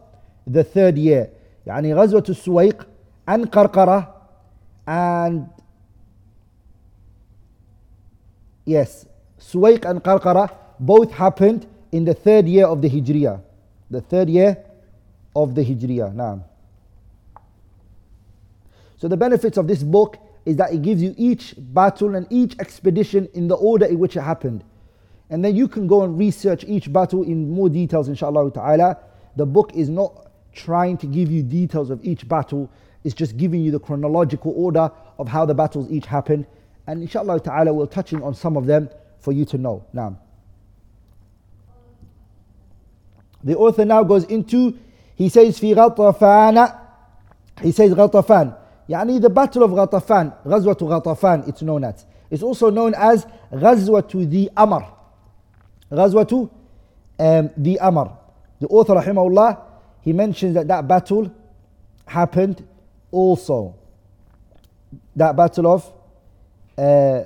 the 0.48 0.64
third 0.64 0.98
year 0.98 1.30
يعني 1.66 1.94
غزوة 1.94 2.24
السويق 2.30 2.88
and 3.28 3.46
قرقرة 3.50 4.14
and 4.88 5.48
yes 8.68 9.08
سويق 9.40 9.88
and 9.88 10.00
قرقرة 10.00 10.50
both 10.80 11.12
happened 11.12 11.68
in 11.92 12.06
the 12.06 12.14
third 12.14 12.48
year 12.48 12.66
of 12.66 12.82
the 12.82 12.90
Hijriya. 12.90 13.42
The 13.90 14.02
third 14.02 14.30
year 14.30 14.64
of 15.36 15.56
the 15.56 15.64
Hijriya. 15.64 16.14
Naam. 16.14 16.44
So 18.98 19.08
the 19.08 19.18
benefits 19.18 19.58
of 19.58 19.68
this 19.68 19.84
book 19.84 20.18
is 20.46 20.58
that 20.58 20.74
it 20.74 20.82
gives 20.82 21.02
you 21.02 21.14
each 21.18 21.56
battle 21.58 22.16
and 22.16 22.28
each 22.30 22.56
expedition 22.60 23.28
in 23.34 23.48
the 23.48 23.56
order 23.56 23.86
in 23.86 24.00
which 24.00 24.16
it 24.16 24.22
happened. 24.22 24.64
And 25.30 25.44
then 25.44 25.56
you 25.56 25.68
can 25.68 25.88
go 25.88 26.04
and 26.04 26.18
research 26.18 26.64
each 26.66 26.92
battle 26.92 27.24
in 27.24 27.50
more 27.50 27.68
details, 27.68 28.08
inshallah 28.08 28.52
ta'ala. 28.52 28.98
The 29.36 29.46
book 29.46 29.72
is 29.74 29.90
not 29.90 30.32
trying 30.54 30.98
to 30.98 31.08
give 31.08 31.32
you 31.32 31.44
details 31.44 31.90
of 31.90 32.04
each 32.06 32.28
battle, 32.28 32.72
it's 33.04 33.14
just 33.14 33.38
giving 33.38 33.62
you 33.62 33.72
the 33.72 33.80
chronological 33.80 34.54
order 34.56 34.90
of 35.20 35.28
how 35.28 35.46
the 35.46 35.54
battles 35.54 35.92
each 35.92 36.06
happened. 36.06 36.48
And 36.88 37.02
inshallah 37.02 37.42
ta'ala, 37.42 37.74
we're 37.74 37.86
touching 37.86 38.24
on 38.24 38.34
some 38.34 38.56
of 38.58 38.66
them 38.66 38.90
for 39.20 39.32
you 39.32 39.46
to 39.46 39.58
know. 39.58 39.86
Now. 39.94 40.18
the 43.45 43.57
author 43.57 43.85
now 43.85 44.03
goes 44.03 44.25
into, 44.25 44.79
he 45.15 45.29
says, 45.29 45.59
في 45.59 45.75
غطفان, 45.75 46.73
he 47.63 47.73
says 47.73 47.93
غطفان. 47.93 48.55
يعني 48.89 49.21
the 49.21 49.31
battle 49.31 49.63
of 49.63 49.71
Ghatafan, 49.71 50.33
غزوة 50.45 50.77
Ghatafan, 50.77 51.49
it's 51.49 51.63
known 51.63 51.85
as. 51.85 52.05
It's 52.31 52.43
also 52.43 52.71
known 52.71 52.95
as 52.95 53.27
غزوة 53.53 54.29
the 54.31 54.51
Amr. 54.57 54.85
غزوة 55.93 56.51
um, 57.19 57.51
the 57.57 57.79
Amr. 57.79 58.17
The 58.61 58.67
author 58.67 58.95
rahimahullah, 58.95 59.61
he 60.03 60.13
mentions 60.13 60.55
that 60.55 60.69
that 60.69 60.89
battle 60.89 61.33
happened 62.07 62.67
also. 63.11 63.77
That 65.15 65.37
battle 65.37 65.67
of 65.73 65.93
uh, 66.77 67.23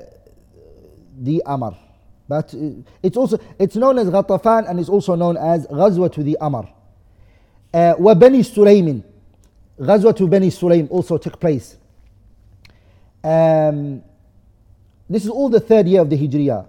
the 1.19 1.43
Amr. 1.47 1.77
But 2.29 2.55
it's 3.03 3.17
also 3.17 3.39
it's 3.59 3.77
known 3.77 3.99
as 3.99 4.09
Ghatafan 4.09 4.69
and 4.69 4.81
it's 4.81 4.89
also 4.89 5.15
known 5.15 5.37
as 5.37 5.67
غزوة 5.67 6.25
the 6.25 6.37
Amr. 6.41 6.69
Uh, 7.73 7.95
وبني 7.99 8.43
سليم 8.43 9.03
Ghazwatu 9.79 10.31
Bani 10.31 10.51
Sulaim 10.51 10.89
also 10.91 11.19
took 11.19 11.41
place. 11.41 11.77
Um, 13.23 14.03
this 15.11 15.25
is 15.25 15.31
all 15.31 15.49
the 15.49 15.61
third 15.61 15.89
year 15.89 16.01
of 16.01 16.11
the 16.11 16.17
Hijriya. 16.17 16.69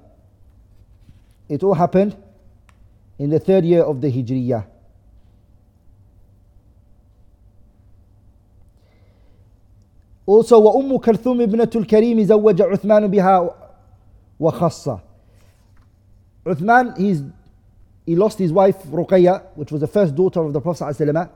It 1.48 1.62
all 1.62 1.76
happened 1.76 2.16
in 3.20 3.30
the 3.30 3.40
third 3.40 3.64
year 3.64 3.84
of 3.84 4.02
the 4.02 4.12
Hijriya. 4.12 4.66
Also, 10.28 10.60
وأم 10.60 10.98
كلثوم 10.98 11.42
ابنة 11.42 11.70
الكريم 11.76 12.24
زوج 12.24 12.62
عثمان 12.62 13.08
بها 13.08 13.56
وخصة. 14.40 15.00
Uthman, 16.46 16.98
he's, 16.98 17.24
he 18.06 18.16
lost 18.16 18.38
his 18.38 18.52
wife 18.52 18.78
Ruqayya, 18.84 19.44
which 19.56 19.72
was 19.72 19.82
the 19.82 19.88
first 19.88 20.16
daughter 20.16 20.42
of 20.42 20.54
the 20.54 20.62
Prophet 20.62 20.84
ﷺ 20.84 21.30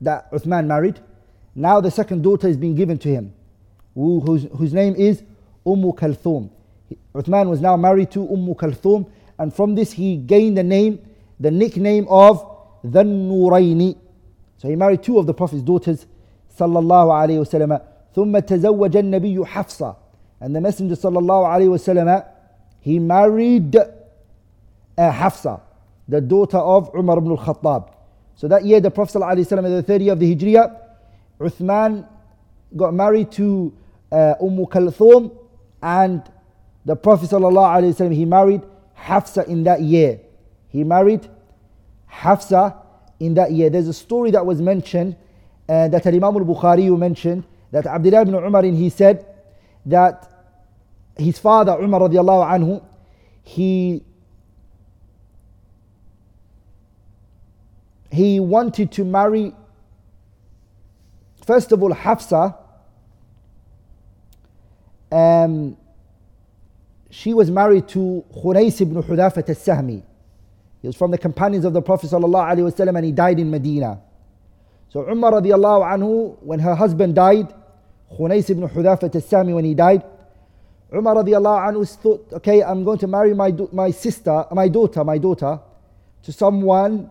that 0.00 0.30
Uthman 0.32 0.66
married. 0.66 1.00
Now 1.54 1.80
the 1.80 1.90
second 1.90 2.22
daughter 2.22 2.48
is 2.48 2.56
being 2.56 2.74
given 2.74 2.98
to 2.98 3.08
him, 3.08 3.34
who, 3.94 4.20
whose, 4.20 4.46
whose 4.56 4.72
name 4.72 4.94
is 4.96 5.22
Umm 5.66 5.82
Kalthum. 5.92 6.50
Uthman 7.14 7.48
was 7.48 7.60
now 7.60 7.76
married 7.76 8.10
to 8.12 8.20
Umm 8.20 8.54
Kalthum, 8.54 9.10
and 9.38 9.54
from 9.54 9.74
this 9.74 9.92
he 9.92 10.16
gained 10.16 10.56
the 10.56 10.62
name, 10.62 11.00
the 11.38 11.50
nickname 11.50 12.06
of 12.08 12.48
the 12.82 13.02
Nuraini. 13.02 13.96
So 14.58 14.68
he 14.68 14.76
married 14.76 15.02
two 15.02 15.18
of 15.18 15.26
the 15.26 15.34
Prophet's 15.34 15.62
daughters, 15.62 16.06
sallallahu 16.58 17.10
alayhi 17.10 17.38
wasallam. 17.44 17.82
ثم 18.14 18.38
تزوج 18.38 18.96
النبي 18.96 19.46
حفصة 19.46 19.96
and 20.40 20.54
the 20.54 20.60
Messenger 20.60 20.96
sallallahu 20.96 21.46
alayhi 21.46 21.68
wasallam 21.68 22.26
he 22.79 22.99
married 22.99 23.75
uh, 23.75 23.85
Hafsa, 24.97 25.61
the 26.07 26.21
daughter 26.21 26.57
of 26.57 26.89
Umar 26.95 27.17
ibn 27.17 27.31
al-Khattab. 27.31 27.93
So 28.35 28.47
that 28.47 28.65
year, 28.65 28.79
the 28.79 28.91
Prophet 28.91 29.17
ﷺ, 29.19 29.57
in 29.57 29.63
the 29.63 29.83
third 29.83 30.01
year 30.01 30.13
of 30.13 30.19
the 30.19 30.35
Hijriya, 30.35 30.79
Uthman 31.39 32.07
got 32.75 32.93
married 32.93 33.31
to 33.33 33.73
uh, 34.11 34.35
Umm 34.41 34.65
Kalthum, 34.67 35.35
and 35.81 36.23
the 36.85 36.95
Prophet 36.95 37.29
ﷺ, 37.29 38.13
he 38.13 38.25
married 38.25 38.61
Hafsa 38.93 39.43
in 39.47 39.63
that 39.63 39.81
year. 39.81 40.19
He 40.69 40.83
married 40.83 41.27
Hafsa 42.07 42.75
in 43.19 43.33
that 43.35 43.51
year. 43.51 43.69
There's 43.69 43.87
a 43.87 43.93
story 43.93 44.31
that 44.31 44.45
was 44.45 44.61
mentioned 44.61 45.15
uh, 45.69 45.87
that 45.89 46.05
Imam 46.07 46.23
al-Bukhari 46.23 46.95
mentioned 46.97 47.43
that 47.71 47.85
Abdullah 47.85 48.21
ibn 48.21 48.35
Umar 48.35 48.63
he 48.63 48.89
said 48.89 49.25
that 49.85 50.36
his 51.17 51.39
father 51.39 51.73
Umar 51.81 52.01
radiallahu 52.01 52.49
anhu 52.51 52.83
he 53.43 54.03
he 58.11 58.39
wanted 58.39 58.91
to 58.93 59.05
marry, 59.05 59.53
first 61.45 61.71
of 61.71 61.83
all, 61.83 61.93
Hafsa. 61.93 62.55
Um, 65.11 65.77
she 67.09 67.33
was 67.33 67.49
married 67.49 67.87
to 67.89 68.25
Khunais 68.35 68.81
ibn 68.81 69.01
Hudafat 69.01 69.47
al-Sahmi. 69.47 70.03
He 70.81 70.87
was 70.87 70.95
from 70.95 71.11
the 71.11 71.17
companions 71.17 71.63
of 71.63 71.73
the 71.73 71.81
Prophet 71.81 72.09
ﷺ 72.09 72.95
and 72.95 73.05
he 73.05 73.11
died 73.11 73.39
in 73.39 73.49
Medina. 73.49 74.01
So 74.89 75.09
Umar 75.09 75.33
radiallahu 75.33 75.85
anhu, 75.95 76.37
when 76.41 76.59
her 76.59 76.75
husband 76.75 77.15
died, 77.15 77.53
Khunais 78.13 78.49
ibn 78.49 78.67
Hudafat 78.67 79.15
al-Sahmi, 79.15 79.53
when 79.53 79.65
he 79.65 79.73
died, 79.73 80.03
Umar 80.94 81.16
radiallahu 81.16 81.72
anhu 81.72 81.88
thought, 82.02 82.28
okay, 82.32 82.62
I'm 82.62 82.84
going 82.84 82.98
to 82.98 83.06
marry 83.06 83.32
my, 83.34 83.50
my 83.72 83.90
sister, 83.90 84.44
my 84.52 84.68
daughter, 84.68 85.02
my 85.04 85.16
daughter, 85.18 85.58
to 86.22 86.32
someone 86.32 87.10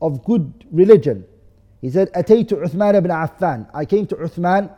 of 0.00 0.24
good 0.24 0.66
religion. 0.72 1.24
He 1.80 1.90
said, 1.90 2.12
أتيت 2.12 2.52
عثمان 2.52 3.00
بن 3.00 3.10
عفان. 3.10 3.66
I 3.74 3.84
came 3.84 4.06
to 4.06 4.16
Uthman. 4.16 4.70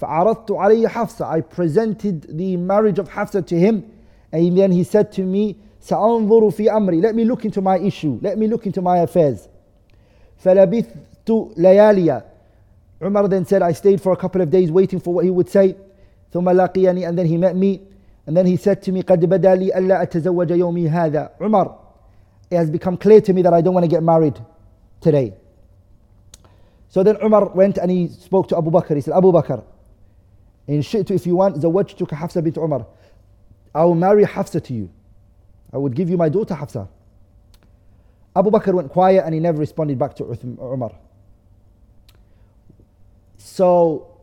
فعرضت 0.00 0.50
عليه 0.50 0.88
حفصة. 0.88 1.26
I 1.30 1.40
presented 1.42 2.38
the 2.38 2.56
marriage 2.56 2.98
of 2.98 3.10
Hafsa 3.10 3.42
to 3.42 3.58
him. 3.58 3.92
And 4.32 4.56
then 4.56 4.72
he 4.72 4.82
said 4.84 5.12
to 5.12 5.22
me, 5.22 5.56
سأنظر 5.82 6.50
في 6.52 6.68
أمري. 6.70 7.02
Let 7.02 7.14
me 7.14 7.24
look 7.24 7.44
into 7.44 7.60
my 7.60 7.78
issue. 7.78 8.18
Let 8.22 8.38
me 8.38 8.46
look 8.46 8.66
into 8.66 8.80
my 8.80 8.98
affairs. 8.98 9.48
فلبثت 10.42 11.56
لياليا. 11.58 12.24
Umar 13.02 13.28
then 13.28 13.44
said, 13.44 13.62
I 13.62 13.72
stayed 13.72 14.00
for 14.00 14.12
a 14.12 14.16
couple 14.16 14.40
of 14.40 14.50
days 14.50 14.70
waiting 14.70 15.00
for 15.00 15.14
what 15.14 15.24
he 15.24 15.30
would 15.30 15.48
say. 15.48 15.76
ثم 16.32 16.48
لقيني 16.48 17.08
and 17.08 17.18
then 17.18 17.26
he 17.26 17.36
met 17.36 17.56
me. 17.56 17.82
And 18.26 18.36
then 18.36 18.46
he 18.46 18.56
said 18.56 18.82
to 18.82 18.92
me, 18.92 19.02
قد 19.02 19.24
بدا 19.24 19.54
لي 19.54 19.74
ألا 19.74 20.02
أتزوج 20.02 20.50
يومي 20.50 20.88
هذا. 20.88 21.30
Umar, 21.40 21.78
it 22.50 22.56
has 22.56 22.70
become 22.70 22.96
clear 22.96 23.20
to 23.20 23.32
me 23.32 23.42
that 23.42 23.52
I 23.52 23.60
don't 23.60 23.74
want 23.74 23.84
to 23.84 23.90
get 23.90 24.02
married 24.02 24.38
today. 25.00 25.34
So 26.88 27.02
then 27.02 27.16
Umar 27.22 27.48
went 27.50 27.78
and 27.78 27.90
he 27.90 28.08
spoke 28.08 28.48
to 28.48 28.56
Abu 28.56 28.70
Bakr. 28.70 28.96
He 28.96 29.00
said, 29.00 29.14
Abu 29.14 29.32
Bakr, 29.32 29.64
in 30.66 30.80
shi'tu 30.80 31.12
if 31.12 31.26
you 31.26 31.36
want, 31.36 31.56
zawajtuka 31.56 32.16
Hafsa 32.16 32.42
bint 32.42 32.56
Umar. 32.56 32.86
I 33.74 33.84
will 33.84 33.94
marry 33.94 34.24
Hafsa 34.24 34.60
to 34.60 34.74
you. 34.74 34.90
I 35.72 35.78
would 35.78 35.94
give 35.94 36.10
you 36.10 36.16
my 36.16 36.28
daughter 36.28 36.54
Hafsa. 36.54 36.88
Abu 38.34 38.50
Bakr 38.50 38.74
went 38.74 38.90
quiet 38.90 39.24
and 39.24 39.34
he 39.34 39.40
never 39.40 39.58
responded 39.58 39.98
back 39.98 40.14
to 40.16 40.24
Umar. 40.60 40.92
So 43.38 44.13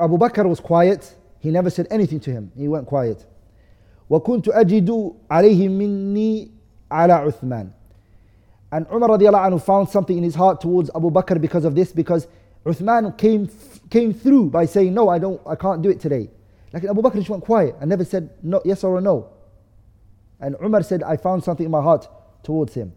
Abu 0.00 0.18
Bakr 0.18 0.48
was 0.48 0.60
quiet. 0.60 1.14
He 1.38 1.50
never 1.50 1.70
said 1.70 1.86
anything 1.90 2.20
to 2.20 2.30
him. 2.30 2.52
He 2.56 2.68
went 2.68 2.86
quiet. 2.86 3.24
وكنت 4.10 4.48
أجد 4.48 5.12
عليه 5.30 5.68
مني 5.68 6.50
على 6.90 7.12
عثمان. 7.12 7.70
And 8.72 8.86
Umar 8.92 9.10
radiallahu 9.10 9.46
anhu 9.50 9.62
found 9.62 9.88
something 9.88 10.16
in 10.16 10.24
his 10.24 10.34
heart 10.34 10.60
towards 10.60 10.90
Abu 10.94 11.10
Bakr 11.10 11.40
because 11.40 11.64
of 11.64 11.74
this, 11.74 11.92
because 11.92 12.26
Uthman 12.64 13.16
came, 13.16 13.48
came 13.90 14.12
through 14.12 14.50
by 14.50 14.66
saying, 14.66 14.92
No, 14.92 15.08
I, 15.08 15.18
don't, 15.18 15.40
I 15.46 15.54
can't 15.54 15.82
do 15.82 15.90
it 15.90 16.00
today. 16.00 16.28
Like 16.72 16.84
Abu 16.84 17.00
Bakr 17.00 17.14
just 17.14 17.30
went 17.30 17.44
quiet 17.44 17.76
and 17.80 17.88
never 17.88 18.04
said 18.04 18.30
no, 18.42 18.60
yes 18.64 18.82
or 18.84 19.00
no. 19.00 19.28
And 20.40 20.56
Umar 20.62 20.82
said, 20.82 21.02
I 21.02 21.16
found 21.16 21.44
something 21.44 21.64
in 21.64 21.70
my 21.70 21.80
heart 21.80 22.08
towards 22.42 22.74
him. 22.74 22.92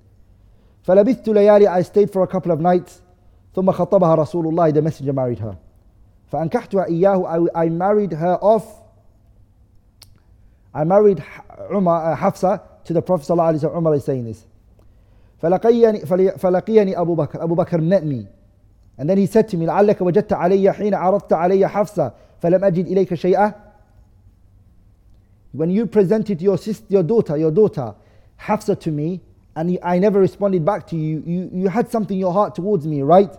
فلبثت 0.88 1.28
ليالي 1.30 1.68
I 1.68 1.82
stayed 1.84 2.12
for 2.12 2.24
a 2.24 2.28
couple 2.28 2.52
of 2.52 2.60
nights 2.60 3.02
ثم 3.56 3.72
خطبها 3.72 4.16
رسول 4.16 4.48
الله 4.48 4.74
the 4.74 4.82
messenger 4.82 5.14
married 5.14 5.40
her 5.40 5.58
فأنكحتها 6.32 6.86
إياه 6.86 7.50
I, 7.56 7.66
I 7.66 7.70
married 7.70 8.14
her 8.14 8.38
off 8.42 8.66
I 10.74 10.84
married 10.84 11.24
Umar, 11.72 12.14
uh, 12.14 12.16
Hafsa 12.16 12.62
to 12.86 12.94
the 12.94 13.02
Prophet 13.02 13.26
صلى 13.26 13.34
الله 13.34 13.44
عليه 13.44 13.58
وسلم 13.58 13.78
Umar 13.78 13.96
is 13.96 14.04
saying 14.04 14.26
this 14.26 14.46
فلقيني, 15.42 16.06
فلقيني 16.38 17.00
أبو 17.00 17.16
بكر 17.16 17.44
أبو 17.44 17.56
بكر 17.56 17.82
met 17.82 18.04
me 18.06 18.28
and 18.98 19.10
then 19.10 19.18
he 19.18 19.26
said 19.26 19.48
to 19.50 19.58
me 19.58 19.66
لعلك 19.66 20.02
وجدت 20.02 20.34
علي 20.34 20.74
حين 20.74 20.94
عرضت 20.94 21.34
علي 21.34 21.68
حفصة 21.68 22.12
فلم 22.40 22.64
أجد 22.64 22.88
إليك 22.88 23.14
شيئا 23.14 23.54
When 25.52 25.72
you 25.72 25.88
presented 25.88 26.44
your 26.44 26.60
sister, 26.60 26.86
your 26.90 27.02
daughter, 27.02 27.36
your 27.36 27.50
daughter, 27.50 27.96
Hafsa 28.38 28.76
to 28.76 28.92
me, 28.92 29.20
and 29.56 29.80
I 29.84 29.98
never 29.98 30.20
responded 30.20 30.64
back 30.64 30.86
to 30.88 30.96
you, 30.96 31.24
you, 31.26 31.50
you 31.52 31.68
had 31.70 31.90
something 31.90 32.16
in 32.16 32.20
your 32.20 32.32
heart 32.32 32.54
towards 32.54 32.86
me, 32.86 33.02
right? 33.02 33.36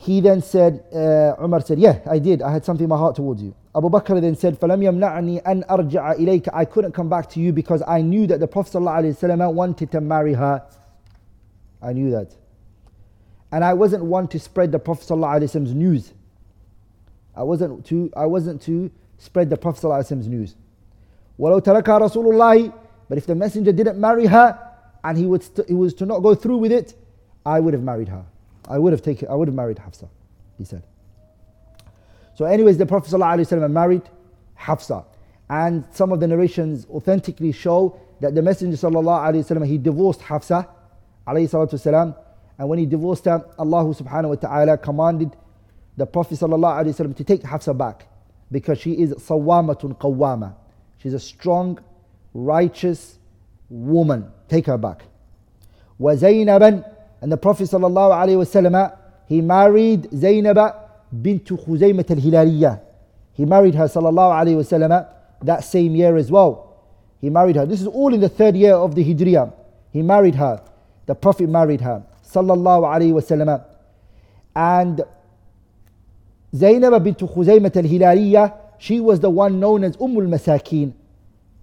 He 0.00 0.20
then 0.20 0.42
said, 0.42 0.84
uh, 0.94 1.42
Umar 1.42 1.62
said, 1.62 1.78
Yeah, 1.78 2.00
I 2.08 2.18
did. 2.18 2.42
I 2.42 2.52
had 2.52 2.64
something 2.64 2.84
in 2.84 2.88
my 2.90 2.98
heart 2.98 3.16
towards 3.16 3.42
you. 3.42 3.54
Abu 3.74 3.90
Bakr 3.90 4.20
then 4.20 4.36
said, 4.36 4.58
فَلَمْ 4.58 4.80
يَمْنَعْنِي 4.80 5.42
أَنْ 5.42 5.66
أَرْجِعَ 5.66 6.18
إِلَيْكَ 6.18 6.48
I 6.52 6.64
couldn't 6.64 6.92
come 6.92 7.08
back 7.08 7.28
to 7.30 7.40
you 7.40 7.52
because 7.52 7.82
I 7.86 8.00
knew 8.00 8.26
that 8.26 8.40
the 8.40 8.46
Prophet 8.46 8.78
ﷺ 8.78 9.52
wanted 9.52 9.90
to 9.92 10.00
marry 10.00 10.32
her. 10.32 10.62
I 11.82 11.92
knew 11.92 12.10
that. 12.12 12.34
And 13.52 13.64
I 13.64 13.74
wasn't 13.74 14.04
one 14.04 14.28
to 14.28 14.38
spread 14.38 14.72
the 14.72 14.78
Prophet 14.78 15.08
ﷺ's 15.08 15.74
news. 15.74 16.14
I 17.34 17.42
wasn't 17.42 17.84
to, 17.86 18.10
I 18.16 18.26
wasn't 18.26 18.62
to 18.62 18.90
spread 19.18 19.50
the 19.50 19.56
Prophet 19.56 19.82
ﷺ's 19.86 20.26
news. 20.26 20.54
وَلَوْ 21.38 21.60
تَرَكَها 21.62 22.00
رَسُولُ 22.00 22.32
اللَّهِ 22.32 22.72
But 23.08 23.18
if 23.18 23.26
the 23.26 23.34
messenger 23.34 23.72
didn't 23.72 23.98
marry 24.00 24.26
her 24.26 24.58
and 25.04 25.18
he, 25.18 25.26
would 25.26 25.42
st- 25.42 25.68
he 25.68 25.74
was 25.74 25.92
to 25.94 26.06
not 26.06 26.20
go 26.20 26.34
through 26.34 26.58
with 26.58 26.72
it, 26.72 26.94
I 27.44 27.60
would 27.60 27.74
have 27.74 27.82
married 27.82 28.08
her. 28.08 28.24
I 28.68 28.78
would 28.78 28.92
have 28.92 29.02
taken, 29.02 29.28
I 29.28 29.34
would 29.34 29.48
have 29.48 29.54
married 29.54 29.78
Hafsa, 29.78 30.08
he 30.58 30.64
said. 30.64 30.82
So 32.34 32.44
anyways, 32.44 32.78
the 32.78 32.86
Prophet 32.86 33.10
ﷺ 33.10 33.70
married 33.70 34.02
Hafsa. 34.54 35.04
And 35.48 35.84
some 35.92 36.12
of 36.12 36.20
the 36.20 36.26
narrations 36.26 36.86
authentically 36.90 37.52
show 37.52 37.98
that 38.20 38.34
the 38.34 38.42
Messenger 38.42 38.76
ﷺ, 38.76 39.66
he 39.66 39.78
divorced 39.78 40.20
Hafsa 40.22 40.68
والسلام, 41.26 42.16
and 42.58 42.68
when 42.68 42.78
he 42.78 42.86
divorced 42.86 43.26
her, 43.26 43.44
Allah 43.58 43.84
subhanahu 43.94 44.28
wa 44.28 44.34
ta'ala 44.36 44.78
commanded 44.78 45.36
the 45.96 46.06
Prophet 46.06 46.38
ﷺ 46.38 47.16
to 47.16 47.24
take 47.24 47.42
Hafsa 47.42 47.74
back 47.74 48.06
because 48.50 48.78
she 48.78 48.92
is 48.92 49.12
sawamatun 49.14 49.98
qawwama. 49.98 50.54
She's 50.98 51.14
a 51.14 51.20
strong, 51.20 51.78
righteous 52.32 53.18
woman. 53.68 54.30
Take 54.48 54.66
her 54.66 54.78
back. 54.78 55.02
وزينبا 56.00 56.84
and 57.21 57.31
the 57.31 57.37
Prophet 57.37 57.69
ﷺ 57.69 58.97
he 59.31 59.39
married 59.39 60.09
Zainab 60.13 60.75
bint 61.21 61.45
Khuzaymat 61.45 62.11
al-Hilaliyah. 62.11 62.81
He 63.33 63.45
married 63.45 63.75
her 63.75 63.85
wasallam 63.85 65.07
that 65.41 65.63
same 65.63 65.95
year 65.95 66.17
as 66.17 66.29
well. 66.29 66.75
He 67.21 67.29
married 67.29 67.55
her. 67.55 67.65
This 67.65 67.79
is 67.79 67.87
all 67.87 68.13
in 68.13 68.19
the 68.19 68.27
third 68.27 68.57
year 68.57 68.73
of 68.73 68.93
the 68.93 69.05
Hijriyah. 69.05 69.53
He 69.93 70.01
married 70.01 70.35
her. 70.35 70.61
The 71.05 71.15
Prophet 71.15 71.47
married 71.47 71.79
her 71.79 72.03
sallallahu 72.27 72.83
alayhi 72.83 73.13
wasallam. 73.13 73.63
And 74.53 75.01
Zainab 76.53 77.01
bint 77.01 77.19
Khuzaymat 77.19 77.77
al-Hilaliyah, 77.77 78.53
she 78.79 78.99
was 78.99 79.21
the 79.21 79.29
one 79.29 79.61
known 79.61 79.85
as 79.85 79.95
Umm 80.01 80.17
al-Masakin. 80.17 80.91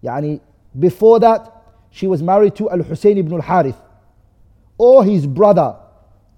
Yani 0.03 0.41
before 0.79 1.21
that, 1.21 1.53
she 1.91 2.07
was 2.07 2.23
married 2.23 2.55
to 2.57 2.71
Al-Husayn 2.71 3.19
ibn 3.19 3.35
al-Harith 3.35 3.77
or 4.79 5.05
his 5.05 5.27
brother 5.27 5.77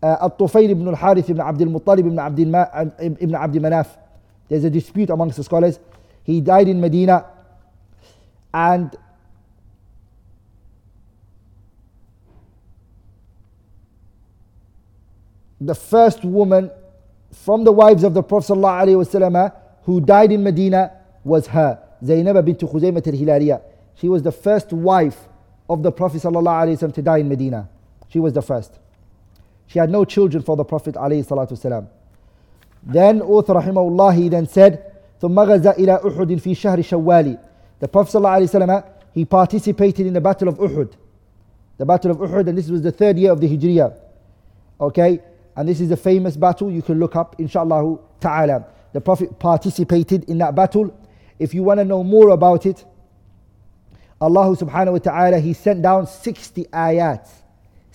uh, 0.02 0.16
Al-Tufayl 0.22 0.70
ibn 0.70 0.88
al-Harith 0.88 1.28
ibn 1.28 1.40
Abdul 1.40 1.68
Muttalib 1.68 2.00
ibn 2.00 2.18
Abdul, 2.18 2.46
Ma- 2.46 2.66
ibn 2.98 3.34
Abdul 3.34 3.62
Manaf. 3.62 3.98
There's 4.48 4.64
a 4.64 4.70
dispute 4.70 5.10
amongst 5.10 5.36
the 5.36 5.44
scholars. 5.44 5.78
He 6.24 6.40
died 6.40 6.68
in 6.68 6.80
Medina 6.80 7.26
and 8.52 8.96
the 15.60 15.74
first 15.74 16.24
woman 16.24 16.70
from 17.32 17.64
the 17.64 17.72
wives 17.72 18.02
of 18.02 18.14
the 18.14 18.22
Prophet 18.22 18.52
ﷺ 18.54 19.54
who 19.84 20.00
died 20.00 20.32
in 20.32 20.42
Medina 20.42 20.92
was 21.22 21.46
her, 21.48 21.78
Zainab 22.04 22.44
bint 22.44 22.58
Khuzaymat 22.58 23.06
al-Hilaliya. 23.06 23.62
She 23.94 24.08
was 24.08 24.22
the 24.22 24.32
first 24.32 24.72
wife 24.72 25.28
of 25.68 25.82
the 25.82 25.92
Prophet 25.92 26.22
ﷺ 26.22 26.94
to 26.94 27.02
die 27.02 27.18
in 27.18 27.28
Medina. 27.28 27.68
She 28.09 28.19
was 28.19 28.33
the 28.33 28.41
first. 28.41 28.79
She 29.67 29.79
had 29.79 29.89
no 29.89 30.05
children 30.05 30.43
for 30.43 30.55
the 30.55 30.63
Prophet 30.63 30.95
ﷺ. 30.95 31.87
Then 32.83 33.21
author 33.21 33.53
rahimahullah 33.55 34.15
he 34.15 34.29
then 34.29 34.47
said, 34.47 34.91
ثم 35.21 35.35
غزا 35.35 35.77
إلى 35.77 36.01
أحد 36.03 36.39
في 36.39 36.55
شهر 36.55 36.81
شوال. 36.81 37.39
The 37.79 37.87
Prophet 37.87 38.17
ﷺ, 38.17 38.85
he 39.13 39.25
participated 39.25 40.05
in 40.05 40.13
the 40.13 40.21
battle 40.21 40.47
of 40.47 40.57
Uhud. 40.57 40.93
The 41.77 41.85
battle 41.85 42.11
of 42.11 42.17
Uhud 42.17 42.47
and 42.47 42.57
this 42.57 42.69
was 42.69 42.81
the 42.81 42.91
third 42.91 43.17
year 43.17 43.31
of 43.31 43.41
the 43.41 43.47
Hijriyah. 43.47 43.97
Okay, 44.79 45.21
and 45.55 45.67
this 45.67 45.79
is 45.79 45.89
a 45.91 45.97
famous 45.97 46.35
battle 46.35 46.69
you 46.69 46.81
can 46.81 46.99
look 46.99 47.15
up 47.15 47.35
inshallah 47.39 47.97
ta'ala. 48.19 48.65
The 48.93 49.01
Prophet 49.01 49.39
participated 49.39 50.25
in 50.29 50.37
that 50.39 50.55
battle. 50.55 50.97
If 51.39 51.53
you 51.53 51.63
want 51.63 51.79
to 51.79 51.85
know 51.85 52.03
more 52.03 52.29
about 52.29 52.65
it, 52.65 52.85
Allah 54.21 54.55
subhanahu 54.55 54.93
wa 54.93 54.97
ta'ala 54.99 55.39
he 55.39 55.53
sent 55.53 55.81
down 55.81 56.07
60 56.07 56.65
ayats, 56.65 57.29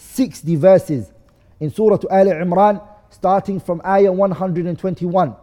60 0.04 0.56
verses 0.56 1.12
in 1.60 1.70
Surah 1.70 1.98
Al 2.10 2.26
Imran, 2.26 2.82
starting 3.10 3.60
from 3.60 3.80
ayah 3.84 4.12
121. 4.12 5.36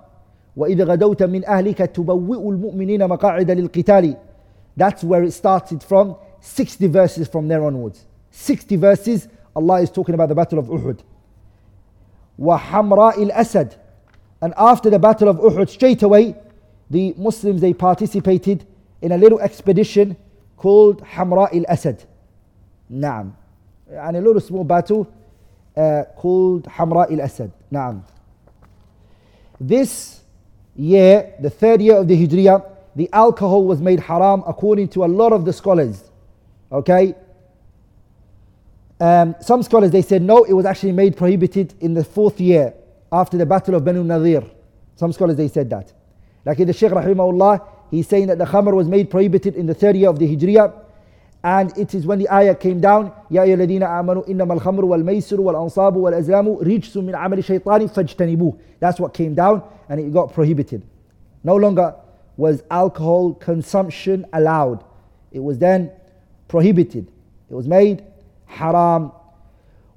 وإذ 0.58 0.84
غدوت 0.84 1.24
من 1.24 1.46
أهلك 1.46 1.78
تبوئ 1.78 2.50
المؤمنين 2.50 3.08
مقاعد 3.08 3.52
للقتال 3.52 4.18
That's 4.76 5.04
where 5.04 5.24
it 5.24 5.32
started 5.32 5.84
from 5.84 6.16
60 6.42 6.88
verses 6.88 7.28
from 7.28 7.48
there 7.48 7.64
onwards 7.64 8.06
60 8.32 8.76
verses 8.76 9.28
Allah 9.56 9.82
is 9.82 9.92
talking 9.92 10.16
about 10.16 10.30
the 10.30 10.36
battle 10.36 10.60
of 10.60 10.66
Uhud 10.66 11.00
وحمراء 12.40 13.24
الأسد 13.24 13.74
and 14.42 14.54
after 14.58 14.90
the 14.90 15.00
battle 15.00 15.30
of 15.30 15.38
Uhud 15.38 15.70
straight 15.70 16.02
away 16.02 16.36
the 16.90 17.14
Muslims 17.18 17.62
they 17.62 17.74
participated 17.74 18.66
in 19.02 19.12
a 19.12 19.18
little 19.18 19.40
expedition 19.40 20.18
called 20.58 21.04
حمراء 21.04 21.58
الأسد 21.58 21.98
نعم 22.90 23.34
a 23.93 24.13
little 24.13 24.41
small 24.41 24.65
battle 24.65 25.13
uh, 25.77 26.05
called 26.17 26.65
Hamra 26.65 27.11
il 27.11 27.21
Asad. 27.21 27.53
Naam. 27.71 28.03
This 29.61 30.21
year, 30.77 31.35
the 31.41 31.51
third 31.51 31.81
year 31.81 31.97
of 31.97 32.09
the 32.09 32.15
Hijriyah, 32.17 32.69
the 32.97 33.09
alcohol 33.13 33.65
was 33.65 33.81
made 33.81 34.01
haram 34.01 34.43
according 34.47 34.89
to 34.89 35.05
a 35.05 35.07
lot 35.07 35.33
of 35.33 35.45
the 35.45 35.53
scholars. 35.53 36.11
Okay? 36.71 37.15
Um, 39.01 39.35
some 39.41 39.63
scholars 39.63 39.91
they 39.91 40.03
said 40.03 40.23
no, 40.23 40.45
it 40.45 40.53
was 40.53 40.65
actually 40.65 40.93
made 40.93 41.17
prohibited 41.17 41.75
in 41.81 41.95
the 41.95 42.05
fourth 42.05 42.41
year 42.41 42.75
after 43.11 43.37
the 43.37 43.47
battle 43.47 43.75
of 43.75 43.85
Banu 43.85 44.05
Nadir. 44.05 44.45
Some 44.97 45.13
scholars 45.13 45.37
they 45.37 45.49
said 45.49 45.71
that. 45.71 45.93
Like 46.45 46.61
in 46.61 46.67
the 46.67 46.73
Shaykh 46.73 46.93
Rahimahullah, 46.93 47.67
he's 47.91 48.09
saying 48.09 48.29
that 48.29 48.39
the 48.39 48.45
khamr 48.45 48.75
was 48.75 48.89
made 48.89 49.11
prohibited 49.11 49.55
in 49.55 49.67
the 49.67 49.75
third 49.75 49.97
year 49.97 50.09
of 50.09 50.19
the 50.19 50.37
Hijriyah 50.37 50.82
and 51.44 51.78
it 51.78 51.94
is 51.94 52.06
when 52.06 52.20
the 52.20 52.30
ayah 52.30 52.56
came 52.56 52.82
down, 52.82 53.12
يا 53.32 53.44
أيها 53.44 53.56
الذين 53.56 53.84
آمنوا 53.84 54.28
إنما 54.28 54.54
الخمر 54.54 54.86
والميسر 54.86 55.42
والأنصاب 55.42 55.96
والأزلام 55.96 56.58
رجس 56.62 56.98
من 56.98 57.16
عمل 57.16 57.38
الشيطان 57.38 57.88
فاجتنبوه. 57.88 58.54
That's 58.80 59.00
what 59.00 59.14
came 59.14 59.34
down 59.34 59.62
and 59.90 60.00
it 60.00 60.12
got 60.12 60.34
prohibited. 60.34 60.82
No 61.44 61.56
longer 61.56 61.96
was 62.36 62.64
alcohol 62.70 63.34
consumption 63.34 64.26
allowed. 64.34 64.84
It 65.32 65.40
was 65.40 65.58
then 65.58 65.92
prohibited. 66.48 67.08
It 67.50 67.54
was 67.54 67.68
made 67.68 68.04
haram. 68.46 69.12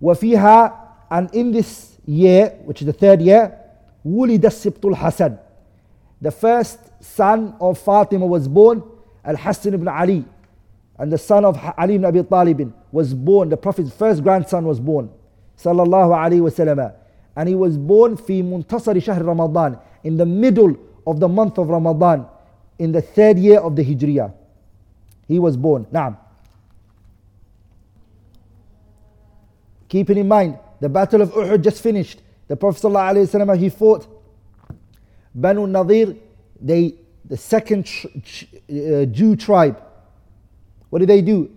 وفيها 0.03 0.73
and 1.11 1.35
in 1.35 1.53
this 1.53 1.99
year 2.07 2.51
which 2.65 2.83
is 2.83 2.87
the 2.87 2.93
third 2.93 3.21
year 3.21 3.53
ولد 4.05 4.47
السبط 4.47 4.87
الحسن 4.87 5.37
the 6.23 6.31
first 6.31 6.79
son 7.01 7.55
of 7.61 7.79
Fatima 7.79 8.27
was 8.27 8.47
born 8.47 8.83
Al-Hassan 9.25 9.75
ibn 9.75 9.89
Ali 9.89 10.25
And 10.98 11.12
the 11.12 11.18
son 11.18 11.44
of 11.44 11.58
Ali 11.78 11.96
ibn 11.96 12.06
Abi 12.06 12.24
Talib 12.24 12.74
was 12.92 13.14
born, 13.14 13.50
the 13.50 13.58
Prophet's 13.58 13.92
first 13.94 14.24
grandson 14.24 14.66
was 14.66 14.80
born, 14.80 15.10
sallallahu 15.58 16.12
alayhi 16.16 16.42
wasallam. 16.42 16.94
And 17.36 17.50
he 17.50 17.56
was 17.56 17.78
born 17.78 18.16
fi 18.16 18.42
muntasari 18.42 19.04
shahr 19.04 19.22
Ramadan, 19.22 19.78
in 20.04 20.16
the 20.18 20.26
middle 20.26 20.78
of 21.06 21.20
the 21.20 21.28
month 21.28 21.58
of 21.58 21.70
Ramadan, 21.70 22.26
in 22.80 22.92
the 22.92 23.02
third 23.02 23.38
year 23.38 23.60
of 23.60 23.76
the 23.76 23.84
Hijriyah. 23.84 24.34
He 25.28 25.40
was 25.40 25.58
born. 25.58 25.86
Naam. 25.92 26.18
Keeping 29.90 30.18
in 30.18 30.28
mind, 30.28 30.60
the 30.80 30.90
battle 30.90 31.22
of 31.22 31.32
Uhud 31.32 31.64
just 31.64 31.82
finished. 31.82 32.22
The 32.48 32.56
Prophet 32.56 32.82
ﷺ, 32.84 33.58
he 33.58 33.70
fought 33.70 34.08
Banu 35.34 35.68
Nadir, 35.68 36.16
they, 36.62 36.96
the 37.26 37.38
second 37.38 37.86
tr- 37.86 38.08
tr- 38.24 38.46
uh, 38.70 39.06
Jew 39.06 39.36
tribe. 39.36 39.82
what 40.95 40.99
did 41.01 41.09
they 41.09 41.23
do 41.23 41.51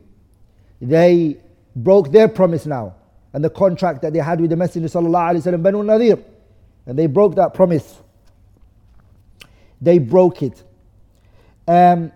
they 0.82 1.38
broke 1.76 2.12
their 2.12 2.28
promise 2.28 2.66
now 2.66 2.96
and 3.34 3.44
the 3.44 3.50
contract 3.50 4.02
that 4.04 4.14
they 4.14 4.20
had 4.20 4.40
with 4.40 4.52
the 4.52 4.56
Messenger 4.56 4.88
sallallahu 4.88 5.32
alaihi 5.32 5.42
wasallam, 5.42 5.64
Banu 5.64 5.84
Nadir, 5.84 6.20
and 6.86 6.98
they 6.98 7.08
broke 7.08 7.36
that 7.36 7.54
promise. 7.54 8.00
They 9.82 9.98
broke 9.98 10.44
it. 10.44 10.64
Um, 11.68 12.12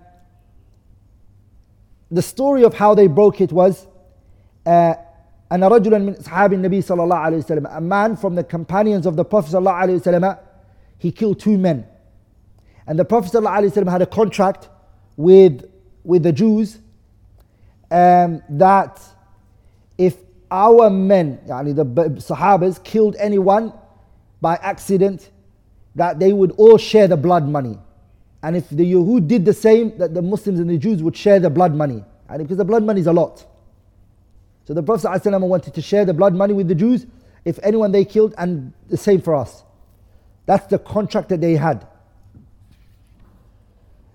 the 2.12 2.22
story 2.22 2.64
of 2.64 2.74
how 2.76 2.94
they 2.94 3.08
broke 3.08 3.42
it 3.42 3.52
was 3.52 3.88
uh, 4.66 4.94
أن 5.52 5.64
رجلا 5.64 5.98
من 5.98 6.16
أصحاب 6.20 6.54
النبي 6.54 6.82
صلى 6.82 7.04
الله 7.04 7.16
عليه 7.16 7.38
وسلم 7.38 7.78
a 7.78 7.82
man 7.82 8.18
from 8.18 8.36
the 8.36 8.44
companions 8.44 9.06
of 9.06 9.16
the 9.16 9.24
Prophet 9.24 9.52
صلى 9.52 9.60
الله 9.60 9.72
عليه 9.72 10.02
وسلم 10.02 10.38
he 10.98 11.10
killed 11.10 11.40
two 11.40 11.58
men 11.58 11.86
and 12.86 13.00
the 13.00 13.06
Prophet 13.06 13.32
صلى 13.32 13.40
الله 13.40 13.52
عليه 13.52 13.72
وسلم 13.72 13.90
had 13.90 14.02
a 14.02 14.06
contract 14.06 14.68
with 15.16 15.70
with 16.04 16.24
the 16.24 16.34
Jews 16.34 16.80
um, 17.93 18.43
that 18.49 19.01
if 19.99 20.17
our 20.51 20.91
men, 20.91 21.39
yani 21.47 21.77
the 21.77 21.85
Sahabas, 22.21 22.83
killed 22.83 23.17
anyone 23.19 23.73
by 24.41 24.57
accident, 24.57 25.31
that 25.95 26.19
they 26.19 26.33
would 26.33 26.53
all 26.53 26.79
share 26.79 27.07
the 27.07 27.17
blood 27.17 27.47
money. 27.47 27.79
And 28.43 28.57
if 28.57 28.69
the 28.71 28.93
Yahud 28.93 29.29
did 29.29 29.45
the 29.45 29.53
same, 29.53 29.97
that 29.99 30.15
the 30.15 30.23
Muslims 30.23 30.59
and 30.59 30.69
the 30.69 30.79
Jews 30.79 31.03
would 31.03 31.17
share 31.17 31.39
the 31.39 31.51
blood 31.51 31.75
money. 31.75 32.03
And 32.29 32.39
because 32.39 32.57
the 32.57 32.65
blood 32.65 32.83
money 32.83 33.01
is 33.01 33.07
a 33.07 33.13
lot. 33.13 33.45
So 34.65 34.75
the 34.75 34.83
Prophet 34.83 35.07
ﷺ 35.07 35.41
wanted 35.41 35.75
to 35.75 35.83
share 35.83 36.05
the 36.05 36.15
blood 36.15 36.35
money 36.35 36.55
with 36.55 36.69
the 36.69 36.75
Jews 36.75 37.07
if 37.45 37.59
anyone 37.63 37.93
they 37.93 38.05
killed, 38.05 38.35
and 38.39 38.73
the 38.89 38.97
same 38.97 39.21
for 39.21 39.35
us. 39.35 39.65
That's 40.47 40.67
the 40.67 40.79
contract 40.79 41.29
that 41.31 41.41
they 41.41 41.57
had. 41.57 41.87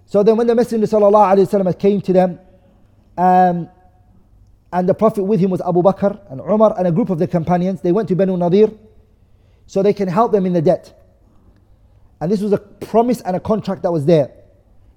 So 0.05 0.23
then 0.23 0.37
when 0.37 0.47
the 0.47 0.55
Messenger 0.55 0.87
ﷺ 0.87 1.79
came 1.79 2.01
to 2.01 2.13
them, 2.13 2.39
um, 3.17 3.69
and 4.71 4.87
the 4.87 4.93
Prophet 4.93 5.23
with 5.23 5.39
him 5.39 5.49
was 5.49 5.61
Abu 5.61 5.81
Bakr 5.81 6.19
and 6.29 6.41
Umar 6.41 6.75
and 6.77 6.87
a 6.87 6.91
group 6.91 7.09
of 7.09 7.19
the 7.19 7.27
companions. 7.27 7.81
They 7.81 7.91
went 7.91 8.07
to 8.09 8.15
Banu 8.15 8.37
Nadir 8.37 8.71
so 9.65 9.81
they 9.81 9.93
can 9.93 10.07
help 10.07 10.31
them 10.31 10.45
in 10.45 10.53
the 10.53 10.61
debt. 10.61 10.93
And 12.19 12.31
this 12.31 12.41
was 12.41 12.51
a 12.51 12.57
promise 12.57 13.21
and 13.21 13.35
a 13.35 13.39
contract 13.39 13.83
that 13.83 13.91
was 13.91 14.05
there. 14.05 14.31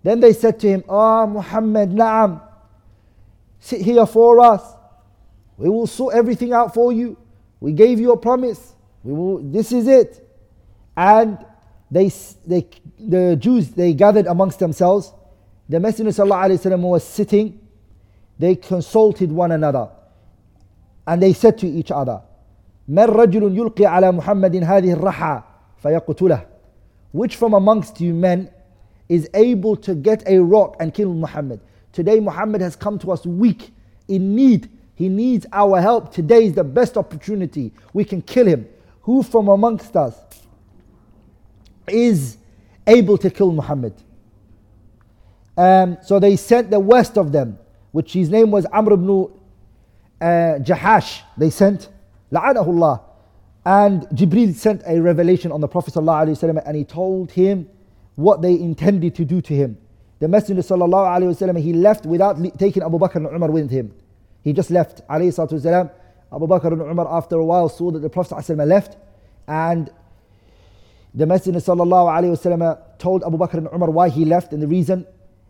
Then 0.02 0.20
they 0.20 0.32
said 0.32 0.58
to 0.60 0.68
him, 0.68 0.84
Ah, 0.88 1.22
oh, 1.22 1.26
Muhammad, 1.26 1.90
na'am, 1.90 2.40
sit 3.58 3.80
here 3.82 4.06
for 4.06 4.40
us. 4.40 4.62
We 5.56 5.68
will 5.68 5.86
sort 5.86 6.14
everything 6.14 6.52
out 6.52 6.72
for 6.74 6.92
you. 6.92 7.18
We 7.60 7.72
gave 7.72 8.00
you 8.00 8.12
a 8.12 8.16
promise. 8.16 8.74
We 9.02 9.12
will, 9.12 9.38
this 9.38 9.72
is 9.72 9.86
it. 9.86 10.26
And 10.96 11.44
they, 11.90 12.10
they, 12.46 12.66
the 12.98 13.36
Jews, 13.36 13.70
they 13.70 13.92
gathered 13.92 14.26
amongst 14.26 14.58
themselves. 14.58 15.12
The 15.68 15.78
Messenger 15.78 16.24
was 16.24 17.04
sitting 17.04 17.60
they 18.39 18.55
consulted 18.55 19.31
one 19.31 19.51
another 19.51 19.89
and 21.07 21.21
they 21.21 21.33
said 21.33 21.57
to 21.57 21.67
each 21.67 21.91
other 21.91 22.21
من 22.87 23.05
رجل 23.05 23.57
يلقي 23.57 23.85
على 23.85 24.11
محمد 24.11 24.55
هذه 24.63 24.93
الرحى 24.93 25.41
فيقتله 25.83 26.45
which 27.11 27.35
from 27.35 27.53
amongst 27.53 28.01
you 28.01 28.13
men 28.13 28.49
is 29.09 29.29
able 29.33 29.75
to 29.75 29.95
get 29.95 30.23
a 30.27 30.37
rock 30.39 30.75
and 30.79 30.93
kill 30.93 31.13
Muhammad 31.13 31.59
today 31.91 32.19
Muhammad 32.19 32.61
has 32.61 32.75
come 32.75 32.99
to 32.99 33.11
us 33.11 33.25
weak 33.25 33.71
in 34.07 34.35
need 34.35 34.69
he 34.95 35.09
needs 35.09 35.45
our 35.51 35.81
help 35.81 36.11
today 36.13 36.45
is 36.45 36.53
the 36.53 36.63
best 36.63 36.97
opportunity 36.97 37.71
we 37.93 38.03
can 38.03 38.21
kill 38.21 38.45
him 38.45 38.67
who 39.01 39.23
from 39.23 39.47
amongst 39.47 39.95
us 39.95 40.15
is 41.87 42.37
able 42.87 43.17
to 43.17 43.29
kill 43.29 43.51
Muhammad 43.51 43.93
um, 45.57 45.97
so 46.03 46.19
they 46.19 46.35
sent 46.35 46.69
the 46.69 46.79
worst 46.79 47.17
of 47.17 47.31
them 47.31 47.57
which 47.91 48.13
his 48.13 48.29
name 48.29 48.51
was 48.51 48.65
Amr 48.73 48.93
ibn 48.93 49.27
uh, 50.21 50.25
Jahash, 50.59 51.21
they 51.37 51.49
sent, 51.49 51.89
la'anahullah. 52.31 53.01
And 53.65 54.03
Jibril 54.09 54.53
sent 54.53 54.83
a 54.85 54.99
revelation 55.01 55.51
on 55.51 55.59
the 55.59 55.67
Prophet 55.67 55.93
ﷺ 55.95 56.61
and 56.65 56.77
he 56.77 56.83
told 56.83 57.31
him 57.31 57.67
what 58.15 58.41
they 58.41 58.53
intended 58.53 59.15
to 59.15 59.25
do 59.25 59.41
to 59.41 59.53
him. 59.53 59.77
The 60.19 60.27
Messenger 60.27 60.61
ﷺ, 60.61 61.59
he 61.59 61.73
left 61.73 62.05
without 62.05 62.37
taking 62.57 62.83
Abu 62.83 62.99
Bakr 62.99 63.15
and 63.15 63.27
Umar 63.27 63.49
with 63.49 63.71
him. 63.71 63.93
He 64.43 64.53
just 64.53 64.69
left. 64.69 65.01
والسلام, 65.07 65.89
Abu 66.31 66.47
Bakr 66.47 66.71
and 66.73 66.81
Umar 66.81 67.07
after 67.09 67.37
a 67.37 67.45
while 67.45 67.69
saw 67.69 67.91
that 67.91 67.99
the 67.99 68.09
Prophet 68.09 68.35
ﷺ 68.35 68.67
left 68.67 68.97
and 69.47 69.89
the 71.13 71.25
Messenger 71.25 71.59
ﷺ 71.59 72.79
told 72.99 73.23
Abu 73.23 73.37
Bakr 73.37 73.55
and 73.55 73.67
Umar 73.73 73.89
why 73.89 74.09
he 74.09 74.25
left 74.25 74.53
and 74.53 74.61
the 74.61 74.67
reason 74.67 75.07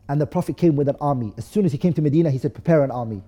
and 0.10 0.22
the 0.22 0.28
Prophet 0.28 0.58
came 0.58 0.76
with 0.76 0.88
an 0.88 0.98
army. 1.02 1.34
As 1.38 1.46
soon 1.46 1.66
as 1.66 1.72
he 1.72 1.78
came 1.78 1.94
to 1.94 2.02
Medina, 2.02 2.30
he 2.30 2.38
said, 2.38 2.54
Prepare 2.54 2.84
an 2.84 2.92
army. 2.92 3.24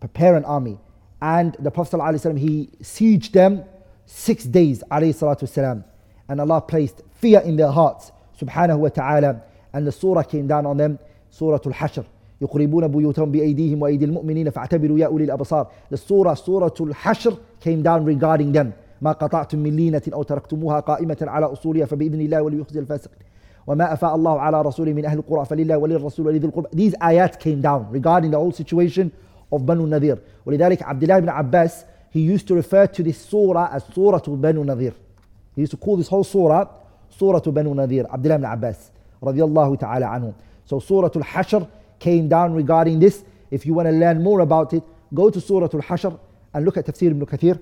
Prepare 0.00 0.36
an 0.36 0.44
army. 0.44 0.78
And 1.20 1.56
the 1.60 1.70
Prophet 1.70 1.96
ﷺ, 1.96 2.38
he 2.38 2.70
sieged 2.82 3.32
them 3.32 3.64
six 4.06 4.44
days. 4.44 4.82
والسلام, 4.90 5.84
and 6.28 6.40
Allah 6.40 6.60
placed 6.60 7.02
fear 7.12 7.40
in 7.40 7.56
their 7.56 7.70
hearts. 7.70 8.10
Subhanahu 8.40 8.78
wa 8.78 8.88
ta'ala. 8.88 9.42
And 9.72 9.86
the 9.86 9.92
surah 9.92 10.22
came 10.22 10.46
down 10.46 10.66
on 10.66 10.76
them. 10.76 10.98
Surah 11.30 11.58
Al-Hashr. 11.64 12.04
يقربون 12.42 12.88
بيوتهم 12.88 13.30
بأيديهم 13.32 13.82
وأيدي 13.82 14.04
المؤمنين 14.04 14.50
فاعتبروا 14.50 14.98
يا 14.98 15.06
أولي 15.06 15.24
الأبصار. 15.24 15.66
The 15.90 15.96
surah, 15.96 16.34
Surah 16.34 16.70
Al-Hashr 16.80 17.38
came 17.60 17.82
down 17.82 18.04
regarding 18.04 18.52
them. 18.52 18.72
ما 19.00 19.12
قطعتم 19.12 19.58
من 19.58 19.76
لينة 19.76 20.02
أو 20.12 20.22
تركتموها 20.22 20.80
قائمة 20.80 21.16
على 21.22 21.46
أصولها 21.46 21.86
فبإذن 21.86 22.20
الله 22.20 22.42
وليخزي 22.42 22.80
الفاسقين. 22.80 23.25
وما 23.67 23.93
أفاء 23.93 24.15
الله 24.15 24.39
على 24.39 24.61
رسوله 24.61 24.93
من 24.93 25.05
أهل 25.05 25.17
القرى 25.17 25.45
فلله 25.45 25.77
وللرسول 25.77 26.27
ولذي 26.27 26.47
القربى 26.47 26.67
These 26.73 26.95
ayat 27.01 27.39
came 27.39 27.61
down 27.61 27.87
regarding 27.91 28.31
the 28.31 28.37
whole 28.37 28.51
situation 28.51 29.11
of 29.51 29.65
Banu 29.65 29.85
Nadir. 29.85 30.17
ولذلك 30.45 30.83
عبد 30.83 31.03
الله 31.03 31.19
بن 31.19 31.29
عباس 31.29 31.85
he 32.11 32.19
used 32.21 32.47
to 32.47 32.55
refer 32.55 32.87
to 32.87 33.03
this 33.03 33.17
surah 33.17 33.69
as 33.71 33.83
surah 33.93 34.19
Banu 34.19 34.63
Nadir. 34.63 34.93
He 35.55 35.61
used 35.61 35.71
to 35.71 35.77
call 35.77 35.97
this 35.97 36.07
whole 36.07 36.23
surah 36.23 36.67
surah 37.09 37.39
Banu 37.39 37.73
Nadir. 37.75 38.05
عبد 38.09 38.25
الله 38.25 38.37
بن 38.37 38.45
عباس 38.45 38.91
رضي 39.23 39.43
الله 39.43 39.75
تعالى 39.75 40.05
عنه. 40.05 40.33
So 40.65 40.79
surah 40.79 41.09
Al-Hashr 41.15 41.67
came 41.99 42.29
down 42.29 42.53
regarding 42.53 42.99
this. 42.99 43.23
If 43.51 43.65
you 43.65 43.73
want 43.73 43.87
to 43.87 43.91
learn 43.93 44.23
more 44.23 44.39
about 44.39 44.73
it, 44.73 44.83
go 45.13 45.29
to 45.29 45.41
surah 45.41 45.69
Al-Hashr 45.73 46.17
and 46.53 46.65
look 46.65 46.77
at 46.77 46.85
Tafsir 46.85 47.11
ibn 47.11 47.25
Kathir 47.25 47.59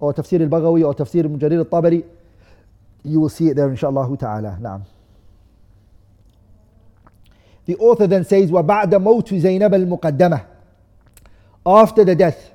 or 0.00 0.12
Tafsir 0.12 0.40
al-Baghawi 0.40 0.84
or 0.84 0.94
Tafsir 0.94 1.24
ibn 1.24 1.38
Jarir 1.38 1.58
al-Tabari. 1.58 2.04
You 3.04 3.20
will 3.20 3.28
see 3.28 3.48
it 3.48 3.54
there 3.54 3.68
inshallah 3.70 4.16
ta'ala. 4.16 4.58
نعم. 4.60 4.93
The 7.65 7.75
author 7.77 8.07
then 8.07 8.23
says, 8.25 8.49
وَبَعْدَ 8.51 8.91
مَوْتِ 8.91 9.39
زَيْنَبَ 9.41 9.99
الْمُقَدَّمَةِ 9.99 10.45
After 11.65 12.03
the 12.03 12.15
death 12.15 12.51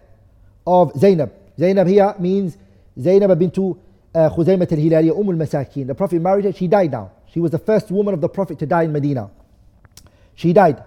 of 0.67 0.93
Zainab. 0.99 1.33
Zainab 1.59 1.87
here 1.87 2.15
means 2.19 2.57
Zainab 2.99 3.39
bintu 3.39 3.77
uh, 4.15 4.31
Khuzaymat 4.31 4.73
al-Hilaliya, 4.73 5.17
Umm 5.19 5.31
al-Masakin. 5.31 5.87
The 5.87 5.95
Prophet 5.95 6.21
married 6.21 6.45
her, 6.47 6.53
she 6.53 6.67
died 6.67 6.91
now. 6.91 7.13
She 7.33 7.41
was 7.41 7.51
the 7.51 7.59
first 7.59 7.91
woman 7.91 8.15
of 8.15 8.21
the 8.21 8.29
Prophet 8.29 8.59
to 8.61 8.67
die 8.67 8.85
in 8.85 8.93
Medina. 8.93 9.31
She 10.35 10.53
died. 10.53 10.83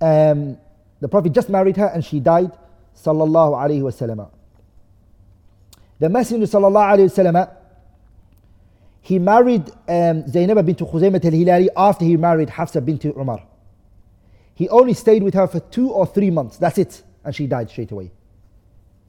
Um, 0.00 0.58
the 1.00 1.08
Prophet 1.08 1.32
just 1.32 1.48
married 1.48 1.76
her 1.76 1.86
and 1.86 2.04
she 2.04 2.20
died. 2.20 2.52
Sallallahu 2.96 3.54
alayhi 3.54 3.82
wasallam. 3.82 4.28
The 5.98 6.08
Messenger 6.08 6.46
sallallahu 6.46 6.96
alayhi 6.96 7.10
wasallam 7.10 7.50
he 9.06 9.18
married 9.18 9.70
um, 9.88 10.26
Zainab 10.28 10.64
bint 10.64 10.78
Khuzaymat 10.78 11.24
al-Hilali 11.24 11.68
after 11.76 12.04
he 12.04 12.16
married 12.16 12.50
Hafsa 12.50 12.80
bint 12.80 13.04
Umar. 13.04 13.42
He 14.54 14.68
only 14.68 14.94
stayed 14.94 15.22
with 15.22 15.34
her 15.34 15.46
for 15.46 15.60
two 15.60 15.90
or 15.90 16.06
three 16.06 16.30
months. 16.30 16.56
That's 16.56 16.78
it. 16.78 17.02
And 17.24 17.34
she 17.34 17.46
died 17.46 17.68
straight 17.70 17.90
away. 17.90 18.12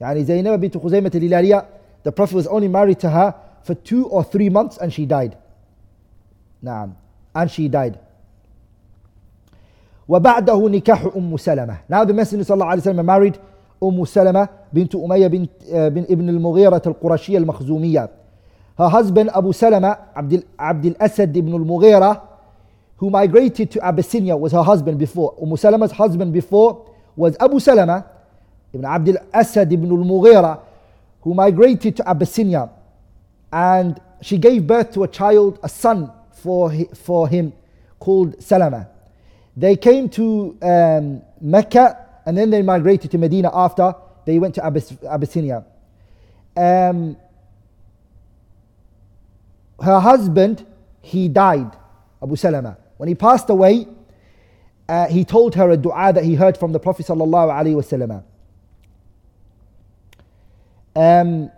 Yani 0.00 0.24
Zainab 0.24 0.60
bint 0.60 0.74
Khuzaymat 0.74 1.14
al-Hilaliya, 1.14 1.66
the 2.02 2.12
Prophet 2.12 2.34
was 2.34 2.46
only 2.46 2.68
married 2.68 2.98
to 3.00 3.10
her 3.10 3.34
for 3.62 3.74
two 3.74 4.06
or 4.08 4.24
three 4.24 4.48
months 4.48 4.78
and 4.78 4.92
she 4.92 5.06
died. 5.06 5.36
Naam. 6.62 6.94
And 7.34 7.50
she 7.50 7.68
died. 7.68 7.98
وبعده 10.08 10.68
نكاح 10.68 11.16
أم 11.16 11.36
سلمة. 11.36 11.78
Now 11.88 12.04
the 12.04 12.12
Messenger 12.12 12.44
صلى 12.44 12.54
الله 12.54 12.66
عليه 12.66 12.82
وسلم 12.82 13.06
married 13.06 13.36
أم 13.82 14.04
سلمة 14.04 14.48
بنت 14.72 14.94
أمية 14.94 15.26
بنت 15.26 15.50
بن 15.70 16.02
ابن 16.02 16.28
المغيرة 16.28 16.82
القرشية 16.86 17.38
المخزومية 17.38 18.10
Her 18.79 18.87
husband 18.87 19.29
Abu 19.35 19.51
Salama 19.51 20.07
Abdul, 20.15 20.41
Abdul 20.57 20.95
Asad 21.01 21.35
ibn 21.35 21.53
al-Mughira 21.53 22.25
who 22.95 23.09
migrated 23.09 23.71
to 23.71 23.85
Abyssinia 23.85 24.37
was 24.37 24.53
her 24.53 24.63
husband 24.63 24.97
before. 24.97 25.35
Umm 25.41 25.57
Salama's 25.57 25.91
husband 25.91 26.31
before 26.31 26.89
was 27.17 27.35
Abu 27.41 27.59
Salama 27.59 28.05
ibn 28.73 28.85
Abdul 28.85 29.17
Asad 29.33 29.71
ibn 29.73 29.91
al-Mughira 29.91 30.61
who 31.21 31.33
migrated 31.33 31.97
to 31.97 32.09
Abyssinia 32.09 32.69
and 33.51 33.99
she 34.21 34.37
gave 34.37 34.65
birth 34.65 34.93
to 34.93 35.03
a 35.03 35.07
child, 35.09 35.59
a 35.61 35.67
son 35.67 36.09
for, 36.31 36.71
for 36.95 37.27
him 37.27 37.51
called 37.99 38.41
Salama. 38.41 38.87
They 39.57 39.75
came 39.75 40.07
to 40.11 40.57
um, 40.61 41.21
Mecca 41.41 42.05
and 42.25 42.37
then 42.37 42.49
they 42.49 42.61
migrated 42.61 43.11
to 43.11 43.17
Medina 43.17 43.49
after 43.53 43.93
they 44.25 44.39
went 44.39 44.55
to 44.55 44.65
Abyss- 44.65 45.03
Abyssinia. 45.03 45.65
Um, 46.55 47.17
her 49.81 49.99
husband, 49.99 50.65
he 51.01 51.27
died, 51.27 51.71
Abu 52.21 52.35
Salama. 52.35 52.77
When 52.97 53.07
he 53.07 53.15
passed 53.15 53.49
away, 53.49 53.87
uh, 54.87 55.07
he 55.07 55.23
told 55.23 55.55
her 55.55 55.69
a 55.69 55.77
dua 55.77 56.11
that 56.13 56.23
he 56.23 56.35
heard 56.35 56.57
from 56.57 56.71
the 56.71 56.79
Prophet 56.79 57.05
sallallahu 57.05 57.51
alaihi 57.51 57.75
wasallam. 57.75 58.23
Um, 60.95 61.51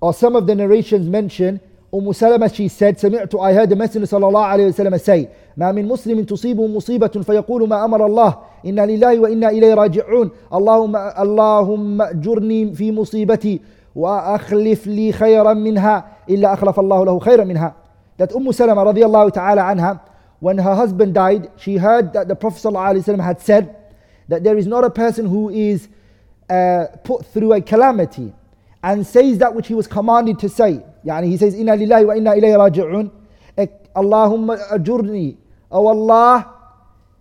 or 0.00 0.12
some 0.12 0.34
of 0.34 0.46
the 0.46 0.54
narrations 0.54 1.08
mention 1.08 1.60
Umm 1.94 2.10
Salama 2.14 2.48
she 2.48 2.68
said 2.68 2.98
سمعت 2.98 3.34
I 3.38 3.52
heard 3.52 3.68
the 3.68 3.76
Messenger 3.76 4.06
صلى 4.06 4.28
الله 4.28 4.44
عليه 4.44 4.66
وسلم 4.66 4.98
say 4.98 5.28
ما 5.56 5.72
من 5.72 5.88
مسلم 5.88 6.24
تصيبه 6.24 6.66
مصيبة 6.66 7.08
فيقول 7.08 7.68
ما 7.68 7.84
أمر 7.84 8.06
الله 8.06 8.38
إنا 8.66 8.86
لله 8.86 9.18
وإنا 9.20 9.48
إليه 9.50 9.74
راجعون 9.74 10.30
اللهم 10.54 10.96
اللهم 10.96 12.02
أجرني 12.02 12.72
في 12.74 12.92
مصيبتي 12.92 13.60
وأخلف 13.96 14.86
لي 14.86 15.12
خيرا 15.12 15.52
منها 15.54 16.04
إلا 16.30 16.52
أخلف 16.52 16.80
الله 16.80 17.04
له 17.04 17.18
خيرا 17.18 17.44
منها 17.44 17.74
that 18.22 18.32
Umm 18.32 18.52
Salama 18.52 18.78
رضي 18.82 19.04
الله 19.06 19.28
تعالى 19.28 19.60
عنها 19.60 20.00
when 20.40 20.58
her 20.58 20.74
husband 20.74 21.12
died 21.14 21.50
she 21.56 21.76
heard 21.76 22.12
that 22.14 22.26
the 22.28 22.34
Prophet 22.34 22.58
صلى 22.62 22.68
الله 22.70 22.80
عليه 22.80 23.00
وسلم 23.00 23.20
had 23.22 23.40
said 23.40 23.76
that 24.28 24.42
there 24.42 24.56
is 24.56 24.66
not 24.66 24.82
a 24.82 24.90
person 24.90 25.26
who 25.26 25.50
is 25.50 25.88
uh, 26.48 26.86
put 27.04 27.26
through 27.26 27.52
a 27.52 27.60
calamity 27.60 28.32
and 28.82 29.06
says 29.06 29.36
that 29.38 29.54
which 29.54 29.66
he 29.68 29.74
was 29.74 29.86
commanded 29.86 30.38
to 30.38 30.48
say 30.48 30.82
Yani 31.04 31.26
he 31.28 31.36
says, 31.36 31.54
Inna 31.54 31.72
lillahi 31.72 32.06
wa 32.06 32.14
inna 32.16 32.30
ilayhi 32.36 32.56
raji'un. 32.58 33.10
Allahumma 33.94 34.58
ajurni. 34.70 35.36
Oh 35.70 35.86
Allah, 35.88 36.52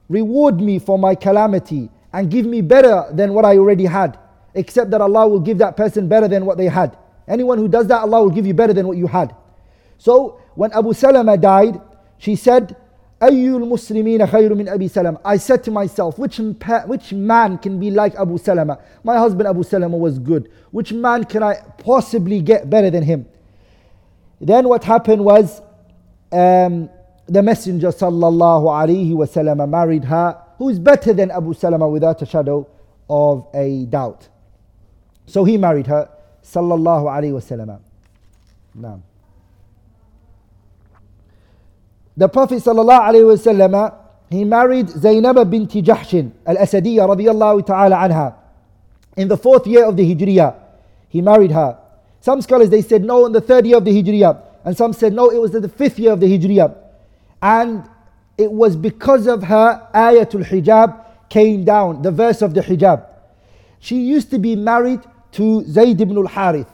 reward 0.09 0.59
me 0.61 0.79
for 0.79 0.97
my 0.97 1.15
calamity 1.15 1.89
and 2.13 2.29
give 2.29 2.45
me 2.45 2.61
better 2.61 3.05
than 3.11 3.33
what 3.33 3.45
I 3.45 3.57
already 3.57 3.85
had. 3.85 4.17
Except 4.53 4.91
that 4.91 5.01
Allah 5.01 5.27
will 5.27 5.39
give 5.39 5.57
that 5.59 5.77
person 5.77 6.07
better 6.07 6.27
than 6.27 6.45
what 6.45 6.57
they 6.57 6.67
had. 6.67 6.97
Anyone 7.27 7.57
who 7.57 7.67
does 7.67 7.87
that, 7.87 8.01
Allah 8.01 8.23
will 8.23 8.29
give 8.29 8.45
you 8.45 8.53
better 8.53 8.73
than 8.73 8.87
what 8.87 8.97
you 8.97 9.07
had. 9.07 9.33
So 9.97 10.41
when 10.55 10.73
Abu 10.73 10.93
Salama 10.93 11.37
died, 11.37 11.79
she 12.17 12.35
said, 12.35 12.75
Ayyul 13.21 13.67
Muslimina 13.69 14.27
khayru 14.27 14.57
min 14.57 14.67
Abi 14.67 14.87
Salama. 14.87 15.21
I 15.23 15.37
said 15.37 15.63
to 15.65 15.71
myself, 15.71 16.17
which, 16.17 16.39
which 16.39 17.13
man 17.13 17.57
can 17.59 17.79
be 17.79 17.91
like 17.91 18.15
Abu 18.15 18.37
Salama? 18.37 18.79
My 19.03 19.17
husband 19.17 19.47
Abu 19.47 19.63
Salama 19.63 19.95
was 19.95 20.19
good. 20.19 20.51
Which 20.71 20.91
man 20.91 21.23
can 21.25 21.43
I 21.43 21.55
possibly 21.77 22.41
get 22.41 22.69
better 22.69 22.89
than 22.89 23.03
him? 23.03 23.27
Then 24.41 24.67
what 24.67 24.83
happened 24.83 25.23
was 25.23 25.61
um, 26.31 26.89
the 27.27 27.41
Messenger 27.43 27.89
sallallahu 27.89 28.65
alaihi 28.65 29.11
wasallam 29.11 29.69
married 29.69 30.03
her, 30.05 30.41
who 30.57 30.69
is 30.69 30.79
better 30.79 31.13
than 31.13 31.31
Abu 31.31 31.53
Salama 31.53 31.87
without 31.87 32.21
a 32.21 32.25
shadow 32.25 32.67
of 33.09 33.47
a 33.53 33.85
doubt. 33.85 34.27
So 35.27 35.43
he 35.43 35.57
married 35.57 35.87
her, 35.87 36.09
sallallahu 36.43 37.05
alaihi 37.05 37.33
wasallam. 37.33 37.79
The 42.17 42.27
Prophet 42.27 42.63
sallallahu 42.63 42.99
alaihi 42.99 43.37
wasallam 43.37 43.95
he 44.29 44.43
married 44.45 44.89
Zainab 44.89 45.49
bint 45.49 45.71
Jahshin 45.71 46.31
al-Asadiyya 46.45 47.07
radiyallahu 47.07 47.65
ta'ala 47.65 47.95
anha. 47.97 48.35
In 49.17 49.27
the 49.27 49.37
fourth 49.37 49.67
year 49.67 49.85
of 49.85 49.97
the 49.97 50.03
Hijriya, 50.03 50.55
he 51.09 51.21
married 51.21 51.51
her. 51.51 51.77
Some 52.20 52.42
scholars 52.42 52.70
they 52.70 52.82
said 52.82 53.04
no 53.04 53.26
in 53.26 53.32
the 53.32 53.40
third 53.40 53.66
year 53.66 53.76
of 53.76 53.84
the 53.84 53.90
Hijriya, 53.90 54.40
and 54.64 54.76
some 54.76 54.92
said 54.92 55.12
no, 55.12 55.30
it 55.30 55.38
was 55.38 55.52
the 55.52 55.68
fifth 55.68 55.98
year 55.98 56.12
of 56.12 56.20
the 56.20 56.26
Hijriya. 56.26 56.74
And 57.40 57.88
it 58.36 58.50
was 58.50 58.76
because 58.76 59.26
of 59.26 59.42
her 59.44 59.88
ayatul 59.94 60.44
hijab 60.44 61.04
came 61.28 61.64
down, 61.64 62.02
the 62.02 62.10
verse 62.10 62.42
of 62.42 62.54
the 62.54 62.60
hijab. 62.60 63.06
She 63.80 64.00
used 64.00 64.30
to 64.30 64.38
be 64.38 64.56
married 64.56 65.00
to 65.32 65.62
Zayd 65.64 66.00
ibn 66.00 66.16
al-Harith. 66.16 66.68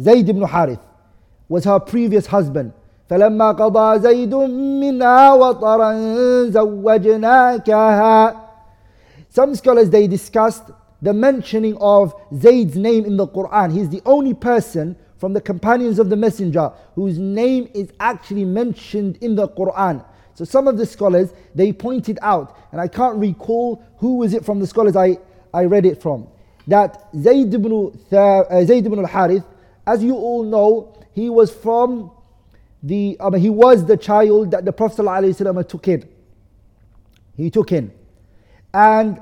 Zayd 0.00 0.28
ibn 0.28 0.42
Harith 0.42 0.80
was 1.48 1.64
her 1.64 1.80
previous 1.80 2.26
husband. 2.26 2.72
فلما 3.10 3.52
قضى 3.52 3.98
زيد 4.00 4.34
منها 4.34 5.32
وطرا 5.34 5.92
زوجناكها 6.50 8.34
Some 9.28 9.54
scholars 9.54 9.90
they 9.90 10.06
discussed 10.08 10.64
the 11.01 11.13
mentioning 11.13 11.77
of 11.77 12.13
Zayd's 12.35 12.75
name 12.75 13.05
in 13.05 13.17
the 13.17 13.27
Quran. 13.27 13.73
He's 13.73 13.89
the 13.89 14.01
only 14.05 14.33
person 14.33 14.95
from 15.17 15.33
the 15.33 15.41
companions 15.41 15.99
of 15.99 16.09
the 16.09 16.15
Messenger 16.15 16.71
whose 16.95 17.17
name 17.17 17.69
is 17.73 17.91
actually 17.99 18.45
mentioned 18.45 19.17
in 19.21 19.35
the 19.35 19.47
Quran. 19.49 20.03
So 20.33 20.45
some 20.45 20.67
of 20.67 20.77
the 20.77 20.85
scholars 20.85 21.33
they 21.53 21.71
pointed 21.73 22.17
out, 22.21 22.57
and 22.71 22.79
I 22.81 22.87
can't 22.87 23.17
recall 23.17 23.83
who 23.97 24.17
was 24.17 24.33
it 24.33 24.45
from 24.45 24.59
the 24.59 24.67
scholars 24.67 24.95
I, 24.95 25.17
I 25.53 25.65
read 25.65 25.85
it 25.85 26.01
from, 26.01 26.27
that 26.67 27.07
Zayd 27.15 27.53
ibn, 27.53 27.91
uh, 28.11 28.65
Zayd 28.65 28.85
ibn 28.85 28.99
al-Harith, 28.99 29.43
as 29.85 30.03
you 30.03 30.15
all 30.15 30.43
know, 30.43 30.97
he 31.11 31.29
was 31.29 31.51
from 31.51 32.11
the, 32.83 33.17
mean, 33.31 33.41
he 33.41 33.49
was 33.49 33.85
the 33.85 33.97
child 33.97 34.51
that 34.51 34.65
the 34.65 34.71
Prophet 34.71 35.03
ﷺ 35.03 35.67
took 35.67 35.87
in. 35.87 36.07
He 37.37 37.49
took 37.49 37.71
in. 37.71 37.91
And 38.73 39.21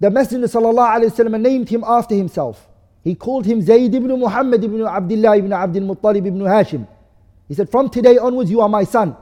the 0.00 0.10
Messenger 0.10 0.46
ﷺ 0.46 1.40
named 1.40 1.68
him 1.68 1.84
after 1.86 2.14
himself. 2.14 2.66
He 3.04 3.14
called 3.14 3.46
him 3.46 3.60
Zayd 3.62 3.94
ibn 3.94 4.08
Muhammad 4.18 4.62
ibn 4.64 4.82
Abdullah 4.86 5.36
ibn 5.38 5.52
Abdul 5.52 5.82
Muttalib 5.94 6.26
ibn 6.26 6.40
Hashim. 6.40 6.86
He 7.48 7.54
said, 7.54 7.70
From 7.70 7.88
today 7.90 8.16
onwards, 8.18 8.50
you 8.50 8.60
are 8.60 8.68
my 8.68 8.84
son. 8.84 9.16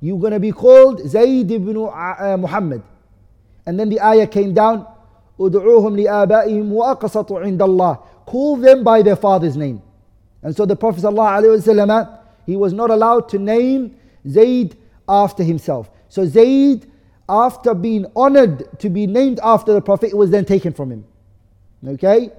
You're 0.00 0.18
going 0.18 0.32
to 0.32 0.40
be 0.40 0.52
called 0.52 1.00
Zayd 1.08 1.50
ibn 1.50 1.76
uh, 1.76 2.36
Muhammad. 2.38 2.82
And 3.66 3.78
then 3.78 3.88
the 3.88 4.00
ayah 4.00 4.26
came 4.26 4.54
down, 4.54 4.86
أُدْعُوهُمْ 5.38 5.94
لِآبَائِهِمْ 6.04 6.70
وَأَقْسَطُ 6.70 7.28
عِنْدَ 7.28 7.58
اللَّهِ 7.58 8.02
Call 8.26 8.56
them 8.56 8.84
by 8.84 9.02
their 9.02 9.16
father's 9.16 9.56
name. 9.56 9.82
And 10.42 10.56
so 10.56 10.64
the 10.64 10.76
Prophet 10.76 11.02
ﷺ, 11.02 12.18
he 12.46 12.56
was 12.56 12.72
not 12.72 12.90
allowed 12.90 13.28
to 13.30 13.38
name 13.38 13.96
Zayd 14.28 14.76
after 15.08 15.42
himself. 15.42 15.90
So 16.08 16.24
Zayd 16.24 16.90
after 17.27 17.73
being 17.73 18.05
honored 18.15 18.79
to 18.79 18.89
be 18.89 19.07
named 19.07 19.39
after 19.43 19.73
the 19.73 19.81
Prophet, 19.81 20.11
it 20.11 20.17
was 20.17 20.29
then 20.29 20.45
taken 20.45 20.73
from 20.73 20.91
him. 20.91 21.05
Okay? 21.87 22.29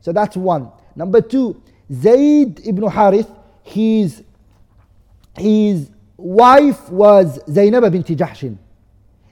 So 0.00 0.12
that's 0.12 0.36
one. 0.36 0.70
Number 0.94 1.20
two, 1.20 1.60
Zayd 1.92 2.66
ibn 2.66 2.88
Harith, 2.88 3.30
his, 3.62 4.22
his 5.36 5.90
wife 6.16 6.88
was 6.90 7.40
Zainab 7.50 7.90
bint 7.92 8.06
Jahshin. 8.06 8.58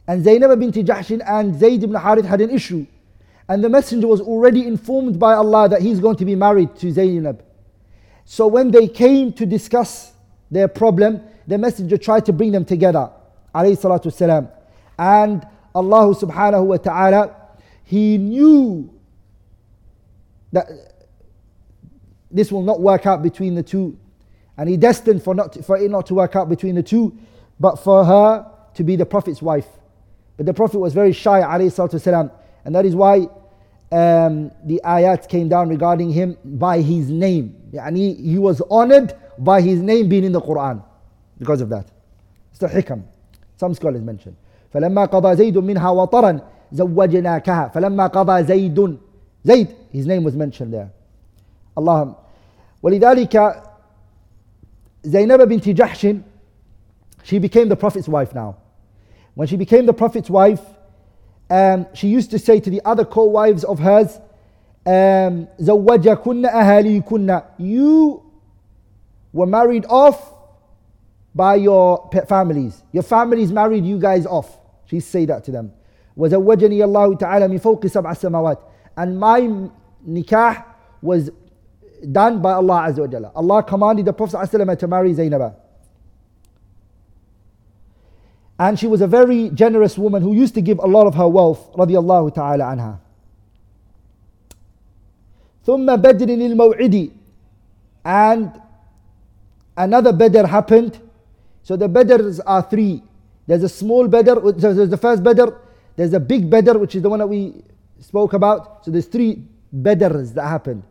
And 0.08 0.24
Zainab 0.24 0.58
bint 0.58 0.74
Jahshin 0.74 1.22
and 1.26 1.58
Zayd 1.58 1.82
ibn 1.84 1.96
Harith 1.96 2.24
had 2.24 2.40
an 2.40 2.50
issue. 2.50 2.86
And 3.48 3.62
the 3.62 3.68
messenger 3.68 4.08
was 4.08 4.20
already 4.20 4.66
informed 4.66 5.18
by 5.20 5.34
Allah 5.34 5.68
that 5.68 5.80
he's 5.82 6.00
going 6.00 6.16
to 6.16 6.24
be 6.24 6.34
married 6.34 6.74
to 6.76 6.90
Zainab. 6.90 7.44
So 8.24 8.48
when 8.48 8.72
they 8.72 8.88
came 8.88 9.32
to 9.34 9.46
discuss 9.46 10.12
their 10.50 10.66
problem, 10.66 11.22
the 11.46 11.58
messenger 11.58 11.96
tried 11.96 12.26
to 12.26 12.32
bring 12.32 12.50
them 12.50 12.64
together. 12.64 13.10
Alayhi 13.54 13.78
salatu 13.80 14.06
wasalam. 14.06 14.50
And 14.98 15.46
Allah 15.74 16.14
subhanahu 16.14 16.64
wa 16.64 16.76
ta'ala, 16.76 17.34
He 17.84 18.18
knew 18.18 18.92
that 20.52 20.66
this 22.30 22.50
will 22.50 22.62
not 22.62 22.80
work 22.80 23.06
out 23.06 23.22
between 23.22 23.54
the 23.54 23.62
two. 23.62 23.98
And 24.56 24.68
He 24.68 24.76
destined 24.76 25.22
for, 25.22 25.34
not 25.34 25.52
to, 25.54 25.62
for 25.62 25.76
it 25.76 25.90
not 25.90 26.06
to 26.06 26.14
work 26.14 26.36
out 26.36 26.48
between 26.48 26.74
the 26.74 26.82
two, 26.82 27.16
but 27.60 27.76
for 27.76 28.04
her 28.04 28.50
to 28.74 28.84
be 28.84 28.96
the 28.96 29.06
Prophet's 29.06 29.42
wife. 29.42 29.66
But 30.36 30.46
the 30.46 30.54
Prophet 30.54 30.78
was 30.78 30.92
very 30.92 31.12
shy, 31.12 31.40
wasalam. 31.40 32.30
And 32.64 32.74
that 32.74 32.84
is 32.84 32.94
why 32.94 33.28
um, 33.92 34.50
the 34.64 34.80
ayat 34.84 35.28
came 35.28 35.48
down 35.48 35.68
regarding 35.68 36.10
him 36.10 36.36
by 36.44 36.80
his 36.80 37.10
name. 37.10 37.56
And 37.72 37.96
he, 37.96 38.14
he 38.14 38.38
was 38.38 38.60
honored 38.70 39.14
by 39.38 39.60
his 39.60 39.80
name 39.80 40.08
being 40.08 40.24
in 40.24 40.32
the 40.32 40.40
Quran 40.40 40.82
because 41.38 41.60
of 41.60 41.68
that. 41.70 41.88
It's 42.50 42.58
the 42.58 42.66
hikam. 42.66 43.04
Some 43.56 43.74
scholars 43.74 44.02
mention. 44.02 44.36
فلما 44.75 45.05
قضى 45.05 45.35
زيد 45.35 45.57
منها 45.57 45.89
وطرا 45.89 46.39
زوجناكها 46.71 47.67
فلما 47.67 48.07
قضى 48.07 48.43
زيد 48.43 48.97
زيد 49.45 49.67
his 49.93 50.05
name 50.07 50.23
was 50.23 50.35
mentioned 50.35 50.73
there 50.73 50.89
الله 51.77 52.13
ولذلك 52.83 53.63
زينب 55.03 55.41
بنت 55.41 55.69
جحش 55.69 56.07
she 57.23 57.39
became 57.39 57.69
the 57.69 57.75
prophet's 57.75 58.07
wife 58.07 58.33
now 58.35 58.55
When 59.35 59.47
she 59.47 59.55
became 59.55 59.85
the 59.85 59.93
Prophet's 59.93 60.29
wife, 60.29 60.61
um, 61.49 61.87
she 61.93 62.07
used 62.07 62.31
to 62.31 62.39
say 62.39 62.59
to 62.59 62.69
the 62.69 62.81
other 62.85 63.05
co-wives 63.05 63.63
of 63.63 63.79
hers, 63.79 64.19
um, 64.85 65.47
زوجكن 65.59 66.45
أهاليكن 66.45 67.41
You 67.57 68.23
were 69.33 69.45
married 69.45 69.85
off 69.87 70.33
by 71.33 71.55
your 71.55 72.09
families. 72.27 72.83
Your 72.91 73.03
families 73.03 73.51
married 73.51 73.85
you 73.85 73.99
guys 73.99 74.25
off. 74.25 74.57
She 74.85 74.99
say 74.99 75.25
that 75.25 75.43
to 75.45 75.51
them. 75.51 75.71
وزوجني 76.17 76.83
الله 76.83 77.17
تعالى 77.17 77.47
من 77.47 77.57
فوق 77.57 77.85
سبع 77.85 78.13
سماوات. 78.13 78.57
And 78.97 79.19
my 79.19 79.41
nikah 80.07 80.63
was 81.01 81.29
done 82.11 82.41
by 82.41 82.53
Allah 82.53 82.87
Azza 82.89 82.99
wa 82.99 83.07
Jalla. 83.07 83.31
Allah 83.35 83.63
commanded 83.63 84.05
the 84.05 84.13
Prophet 84.13 84.37
ﷺ 84.37 84.79
to 84.79 84.87
marry 84.87 85.13
Zainab. 85.13 85.55
And 88.59 88.77
she 88.77 88.87
was 88.87 89.01
a 89.01 89.07
very 89.07 89.49
generous 89.49 89.97
woman 89.97 90.21
who 90.21 90.33
used 90.33 90.53
to 90.55 90.61
give 90.61 90.79
a 90.79 90.85
lot 90.87 91.07
of 91.07 91.15
her 91.15 91.27
wealth 91.27 91.73
رضي 91.75 91.97
الله 91.97 92.33
تعالى 92.33 92.63
عنها. 92.63 92.97
ثم 95.65 95.85
بدر 95.95 96.27
الموعد 96.29 97.11
and 98.03 98.61
another 99.77 100.11
Badr 100.11 100.45
happened. 100.47 100.99
So 101.63 101.75
the 101.75 101.87
Badrs 101.87 102.39
are 102.45 102.63
three. 102.63 103.03
There's 103.46 103.62
a 103.62 103.68
small 103.68 104.08
Badr, 104.08 104.40
there's 104.50 104.90
the 104.90 104.96
first 104.96 105.22
Badr, 105.22 105.50
there's 105.94 106.12
a 106.12 106.20
big 106.20 106.50
Badr, 106.50 106.78
which 106.78 106.94
is 106.94 107.02
the 107.02 107.08
one 107.08 107.20
that 107.20 107.26
we 107.26 107.62
spoke 108.00 108.32
about. 108.32 108.84
So 108.84 108.90
there's 108.90 109.06
three 109.06 109.42
Badrs 109.74 110.32
that 110.34 110.46
happened. 110.48 110.82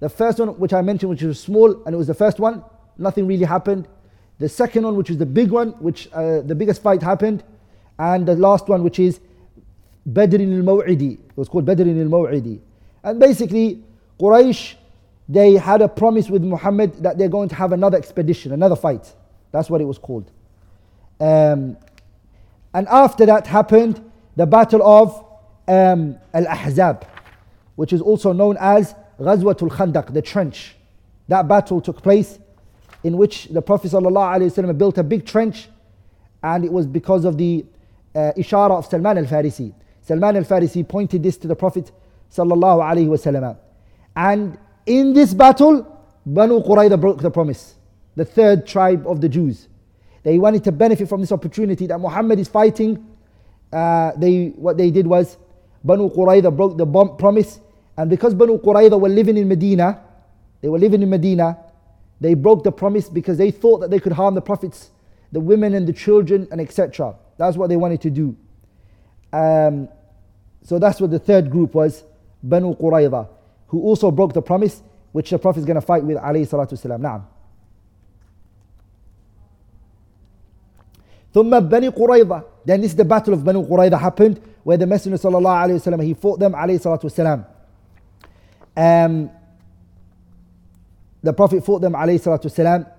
The 0.00 0.08
first 0.08 0.38
one, 0.38 0.48
which 0.58 0.72
I 0.72 0.80
mentioned, 0.80 1.10
which 1.10 1.22
was 1.22 1.38
small, 1.38 1.82
and 1.84 1.94
it 1.94 1.98
was 1.98 2.06
the 2.06 2.14
first 2.14 2.40
one, 2.40 2.64
nothing 2.96 3.26
really 3.26 3.44
happened. 3.44 3.86
The 4.38 4.48
second 4.48 4.84
one, 4.84 4.96
which 4.96 5.10
is 5.10 5.18
the 5.18 5.26
big 5.26 5.50
one, 5.50 5.72
which 5.72 6.08
uh, 6.12 6.40
the 6.40 6.54
biggest 6.54 6.82
fight 6.82 7.02
happened. 7.02 7.44
And 7.98 8.26
the 8.26 8.34
last 8.34 8.68
one, 8.68 8.82
which 8.82 8.98
is 8.98 9.20
Badr 10.06 10.36
al 10.36 10.62
Maw'idi. 10.62 11.12
It 11.12 11.36
was 11.36 11.48
called 11.48 11.66
Badr 11.66 11.82
al 11.82 12.08
Maw'idi. 12.08 12.58
And 13.04 13.20
basically, 13.20 13.84
Quraysh, 14.18 14.74
they 15.28 15.54
had 15.54 15.82
a 15.82 15.88
promise 15.88 16.30
with 16.30 16.42
Muhammad 16.42 17.02
that 17.02 17.18
they're 17.18 17.28
going 17.28 17.50
to 17.50 17.54
have 17.54 17.72
another 17.72 17.98
expedition, 17.98 18.52
another 18.52 18.76
fight. 18.76 19.12
That's 19.52 19.68
what 19.68 19.82
it 19.82 19.84
was 19.84 19.98
called. 19.98 20.30
Um, 21.20 21.76
and 22.74 22.86
after 22.88 23.26
that 23.26 23.46
happened, 23.46 24.04
the 24.36 24.46
battle 24.46 24.82
of 24.82 25.24
um, 25.68 26.16
Al 26.32 26.46
Ahzab, 26.46 27.04
which 27.76 27.92
is 27.92 28.00
also 28.00 28.32
known 28.32 28.56
as 28.60 28.94
Ghazwatul 29.18 29.70
Khandaq, 29.70 30.12
the 30.12 30.22
trench. 30.22 30.76
That 31.28 31.46
battle 31.48 31.80
took 31.80 32.02
place 32.02 32.38
in 33.04 33.16
which 33.16 33.46
the 33.46 33.62
Prophet 33.62 33.90
ﷺ 33.92 34.76
built 34.78 34.98
a 34.98 35.02
big 35.02 35.24
trench, 35.24 35.68
and 36.42 36.64
it 36.64 36.72
was 36.72 36.86
because 36.86 37.24
of 37.24 37.38
the 37.38 37.64
uh, 38.14 38.32
ishara 38.36 38.72
of 38.72 38.86
Salman 38.86 39.18
al 39.18 39.24
Farisi. 39.24 39.72
Salman 40.02 40.36
al 40.36 40.44
Farisi 40.44 40.86
pointed 40.86 41.22
this 41.22 41.36
to 41.38 41.48
the 41.48 41.56
Prophet. 41.56 41.90
ﷺ. 42.32 43.56
And 44.16 44.58
in 44.86 45.12
this 45.12 45.34
battle, 45.34 45.86
Banu 46.26 46.60
Qurayza 46.60 47.00
broke 47.00 47.20
the 47.20 47.30
promise, 47.30 47.74
the 48.16 48.24
third 48.24 48.66
tribe 48.66 49.06
of 49.06 49.20
the 49.20 49.28
Jews. 49.28 49.68
They 50.22 50.38
wanted 50.38 50.64
to 50.64 50.72
benefit 50.72 51.08
from 51.08 51.20
this 51.20 51.32
opportunity 51.32 51.86
that 51.86 51.98
Muhammad 51.98 52.38
is 52.38 52.48
fighting. 52.48 53.06
Uh, 53.72 54.12
they, 54.16 54.48
what 54.56 54.76
they 54.76 54.90
did 54.90 55.06
was, 55.06 55.38
Banu 55.82 56.10
Qurayza 56.10 56.54
broke 56.54 56.76
the 56.76 56.86
promise, 56.86 57.60
and 57.96 58.10
because 58.10 58.34
Banu 58.34 58.58
Qurayza 58.58 59.00
were 59.00 59.08
living 59.08 59.36
in 59.36 59.48
Medina, 59.48 60.02
they 60.60 60.68
were 60.68 60.78
living 60.78 61.02
in 61.02 61.08
Medina, 61.08 61.56
they 62.20 62.34
broke 62.34 62.64
the 62.64 62.72
promise 62.72 63.08
because 63.08 63.38
they 63.38 63.50
thought 63.50 63.78
that 63.78 63.90
they 63.90 63.98
could 63.98 64.12
harm 64.12 64.34
the 64.34 64.42
prophets, 64.42 64.90
the 65.32 65.40
women 65.40 65.74
and 65.74 65.86
the 65.86 65.92
children, 65.92 66.46
and 66.50 66.60
etc. 66.60 67.14
That's 67.38 67.56
what 67.56 67.68
they 67.68 67.76
wanted 67.76 68.02
to 68.02 68.10
do. 68.10 68.36
Um, 69.32 69.88
so 70.62 70.78
that's 70.78 71.00
what 71.00 71.10
the 71.10 71.18
third 71.18 71.50
group 71.50 71.74
was, 71.74 72.04
Banu 72.42 72.74
Qurayza, 72.76 73.28
who 73.68 73.80
also 73.80 74.10
broke 74.10 74.34
the 74.34 74.42
promise 74.42 74.82
which 75.12 75.30
the 75.30 75.38
Prophet 75.38 75.60
is 75.60 75.64
going 75.66 75.76
to 75.76 75.80
fight 75.80 76.04
with 76.04 76.18
alayhi 76.18 76.46
salatu 76.46 76.72
wasalam. 76.72 77.00
Naam. 77.00 77.24
ثم 81.34 81.60
بني 81.60 81.88
قريظة 81.88 82.42
then 82.64 82.80
this 82.82 82.90
is 82.90 82.96
the 82.96 83.04
battle 83.04 83.34
of 83.34 83.44
Banu 83.44 83.66
Qurayza 83.66 83.98
happened 83.98 84.40
where 84.62 84.76
the 84.76 84.86
Messenger 84.86 85.14
of 85.28 85.34
Allah 85.34 85.68
wasallam 85.68 86.02
he 86.04 86.14
fought 86.14 86.38
them 86.38 86.52
alayhi 86.52 86.80
salatu 86.80 87.04
wasalam. 87.04 87.46
Um, 88.76 89.30
the 91.22 91.32
Prophet 91.32 91.64
fought 91.64 91.80
them 91.80 91.94
alayhi. 91.94 92.92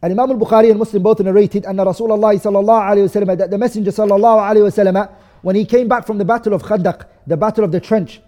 And 0.00 0.12
Imam 0.12 0.30
al-Bukhari 0.30 0.70
and 0.70 0.78
Muslim 0.78 1.02
both 1.02 1.20
narrated 1.20 1.64
and 1.64 1.78
Rasulullah 1.78 2.34
sallallahu 2.34 3.10
alayhi 3.10 3.38
that 3.38 3.50
the 3.50 3.58
Messenger 3.58 3.90
sallallahu 3.90 4.52
alayhi 4.52 4.70
wasallam 4.70 5.10
when 5.42 5.54
he 5.54 5.64
came 5.64 5.86
back 5.86 6.04
from 6.06 6.18
the 6.18 6.24
battle 6.24 6.52
of 6.52 6.62
Khandaq, 6.62 7.06
the 7.26 7.36
battle 7.36 7.62
of 7.62 7.70
the 7.70 7.80
trench, 7.80 8.20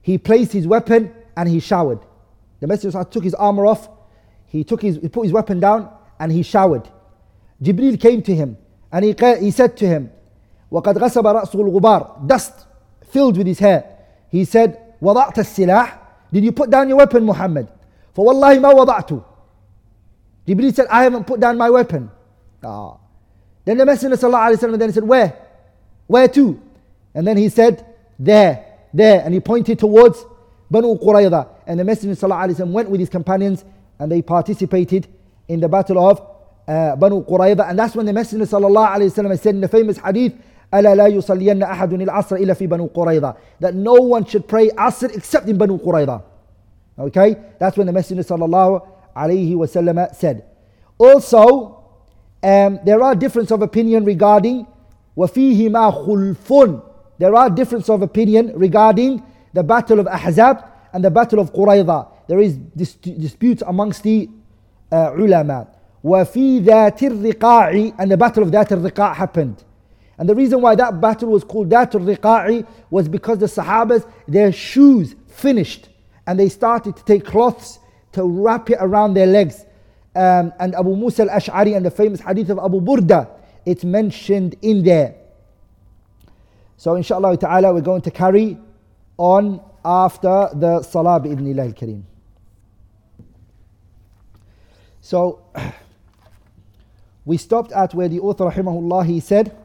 he 0.00 0.16
placed 0.16 0.52
his 0.52 0.66
weapon 0.66 1.14
and 1.36 1.48
he 1.48 1.60
showered. 1.60 2.00
The 2.60 2.66
Messenger 2.66 3.04
took 3.04 3.24
his 3.24 3.34
armor 3.34 3.66
off, 3.66 3.90
he 4.46 4.64
took 4.64 4.80
his 4.80 4.96
he 4.96 5.08
put 5.08 5.24
his 5.24 5.32
weapon 5.32 5.60
down 5.60 5.90
and 6.18 6.32
he 6.32 6.42
showered. 6.42 6.88
Jibril 7.61 7.99
came 7.99 8.21
to 8.23 8.35
him 8.35 8.57
and 8.91 9.05
he, 9.05 9.15
he 9.39 9.51
said 9.51 9.77
to 9.77 9.87
him, 9.87 10.11
وقد 10.71 10.97
غصب 10.97 11.27
رأسه 11.27 11.55
الغبار 11.55 12.27
dust 12.27 12.65
filled 13.01 13.37
with 13.37 13.47
his 13.47 13.59
hair. 13.59 13.83
He 14.29 14.45
said, 14.45 14.95
وضعت 15.01 15.35
السلاح 15.37 16.01
did 16.31 16.43
you 16.43 16.51
put 16.51 16.69
down 16.69 16.87
your 16.87 16.97
weapon, 16.97 17.25
Muhammad? 17.25 17.67
For 18.13 18.25
wallahi 18.25 18.59
ma 18.59 18.73
wada'tu. 18.73 19.23
Jibreel 20.47 20.73
said, 20.73 20.87
I 20.89 21.03
haven't 21.03 21.27
put 21.27 21.39
down 21.39 21.57
my 21.57 21.69
weapon. 21.69 22.09
Ah. 22.63 22.97
Then 23.65 23.77
the 23.77 23.85
Messenger 23.85 24.15
وسلم, 24.15 24.79
then 24.79 24.93
said, 24.93 25.03
Where? 25.03 25.37
Where 26.07 26.27
to? 26.29 26.59
And 27.13 27.27
then 27.27 27.37
he 27.37 27.49
said, 27.49 27.85
There, 28.17 28.65
there. 28.93 29.21
And 29.23 29.33
he 29.33 29.39
pointed 29.39 29.79
towards 29.79 30.23
Banu 30.69 30.97
Qurayza. 30.97 31.47
And 31.67 31.79
the 31.79 31.83
Messenger 31.83 32.15
وسلم, 32.15 32.71
went 32.71 32.89
with 32.89 32.99
his 32.99 33.09
companions 33.09 33.65
and 33.99 34.11
they 34.11 34.21
participated 34.21 35.07
in 35.47 35.59
the 35.59 35.69
battle 35.69 36.09
of 36.09 36.25
uh, 36.67 36.95
Banu 36.95 37.23
Qurayza. 37.23 37.69
And 37.69 37.77
that's 37.79 37.95
when 37.95 38.05
the 38.05 38.13
Messenger 38.13 38.45
وسلم, 38.45 39.39
said 39.39 39.55
in 39.55 39.61
the 39.61 39.67
famous 39.67 39.97
hadith, 39.97 40.33
ألا 40.73 40.95
لا 40.95 41.07
يصلين 41.07 41.63
أحد 41.63 41.93
العصر 41.93 42.35
إلا 42.35 42.53
في 42.53 42.67
بنو 42.67 42.87
قريظة 42.93 43.35
that 43.59 43.75
no 43.75 43.93
one 43.93 44.25
should 44.25 44.47
pray 44.47 44.69
Asr 44.69 45.13
except 45.15 45.47
in 45.49 45.57
Banu 45.57 45.77
Qurayza 45.77 46.23
okay 46.97 47.35
that's 47.59 47.77
when 47.77 47.87
the 47.87 47.93
Messenger 47.93 48.23
sallallahu 48.23 48.87
alayhi 49.15 49.53
wasallam 49.53 50.13
said 50.15 50.45
also 50.97 51.77
um, 52.43 52.79
there 52.85 53.01
are 53.03 53.15
difference 53.15 53.51
of 53.51 53.61
opinion 53.61 54.05
regarding 54.05 54.65
وفيهما 55.17 55.91
خلف 56.05 56.81
there 57.19 57.35
are 57.35 57.49
difference 57.49 57.89
of 57.89 58.01
opinion 58.01 58.53
regarding 58.55 59.21
the 59.53 59.61
battle 59.63 59.99
of 59.99 60.07
Ahzab 60.07 60.65
and 60.93 61.03
the 61.03 61.11
battle 61.11 61.39
of 61.39 61.51
Qurayza 61.51 62.07
there 62.27 62.39
is 62.39 62.55
dis- 62.55 62.95
disputes 62.95 63.61
amongst 63.67 64.03
the 64.03 64.29
uh, 64.91 65.11
ulama 65.17 65.67
وفي 66.05 66.59
ذات 66.59 67.03
الرقاع 67.03 67.93
and 67.99 68.11
the 68.11 68.17
battle 68.17 68.43
of 68.43 68.49
ذات 68.49 68.71
الرقاع 68.71 69.15
happened 69.15 69.63
and 70.21 70.29
the 70.29 70.35
reason 70.35 70.61
why 70.61 70.75
that 70.75 71.01
battle 71.01 71.29
was 71.29 71.43
called 71.43 71.69
Datul 71.69 72.15
Riqa'i 72.15 72.67
was 72.91 73.09
because 73.09 73.39
the 73.39 73.47
Sahabas, 73.47 74.07
their 74.27 74.51
shoes 74.51 75.15
finished 75.25 75.89
and 76.27 76.39
they 76.39 76.47
started 76.47 76.95
to 76.95 77.03
take 77.05 77.25
cloths 77.25 77.79
to 78.11 78.23
wrap 78.23 78.69
it 78.69 78.77
around 78.79 79.15
their 79.15 79.25
legs. 79.25 79.65
Um, 80.15 80.53
and 80.59 80.75
Abu 80.75 80.95
Musa 80.95 81.23
al 81.23 81.29
Ash'ari 81.29 81.75
and 81.75 81.83
the 81.83 81.89
famous 81.89 82.19
hadith 82.19 82.51
of 82.51 82.59
Abu 82.59 82.81
Burda, 82.81 83.31
it's 83.65 83.83
mentioned 83.83 84.57
in 84.61 84.83
there. 84.83 85.15
So, 86.77 86.93
inshallah 86.93 87.35
ta'ala, 87.37 87.73
we're 87.73 87.81
going 87.81 88.03
to 88.03 88.11
carry 88.11 88.59
on 89.17 89.59
after 89.83 90.49
the 90.53 90.83
Salah 90.83 91.19
bi'idhnillah 91.19 91.65
al-Kareem. 91.65 92.03
So, 95.01 95.39
we 97.25 97.37
stopped 97.37 97.71
at 97.71 97.93
where 97.93 98.07
the 98.09 98.19
author, 98.19 98.45
rahimahullah, 98.45 99.05
he 99.05 99.19
said, 99.19 99.55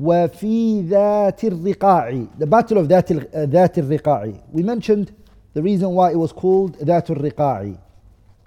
وفي 0.00 0.82
ذات 0.88 1.44
الرقاع 1.44 2.26
the 2.38 2.46
battle 2.46 2.78
of 2.78 2.86
ذات 2.88 3.12
ذات 3.36 3.78
الرقاع 3.78 4.32
we 4.52 4.62
mentioned 4.62 5.12
the 5.54 5.62
reason 5.62 5.90
why 5.90 6.10
it 6.10 6.16
was 6.16 6.32
called 6.32 6.76
ذات 6.78 7.10
الرقاع 7.10 7.74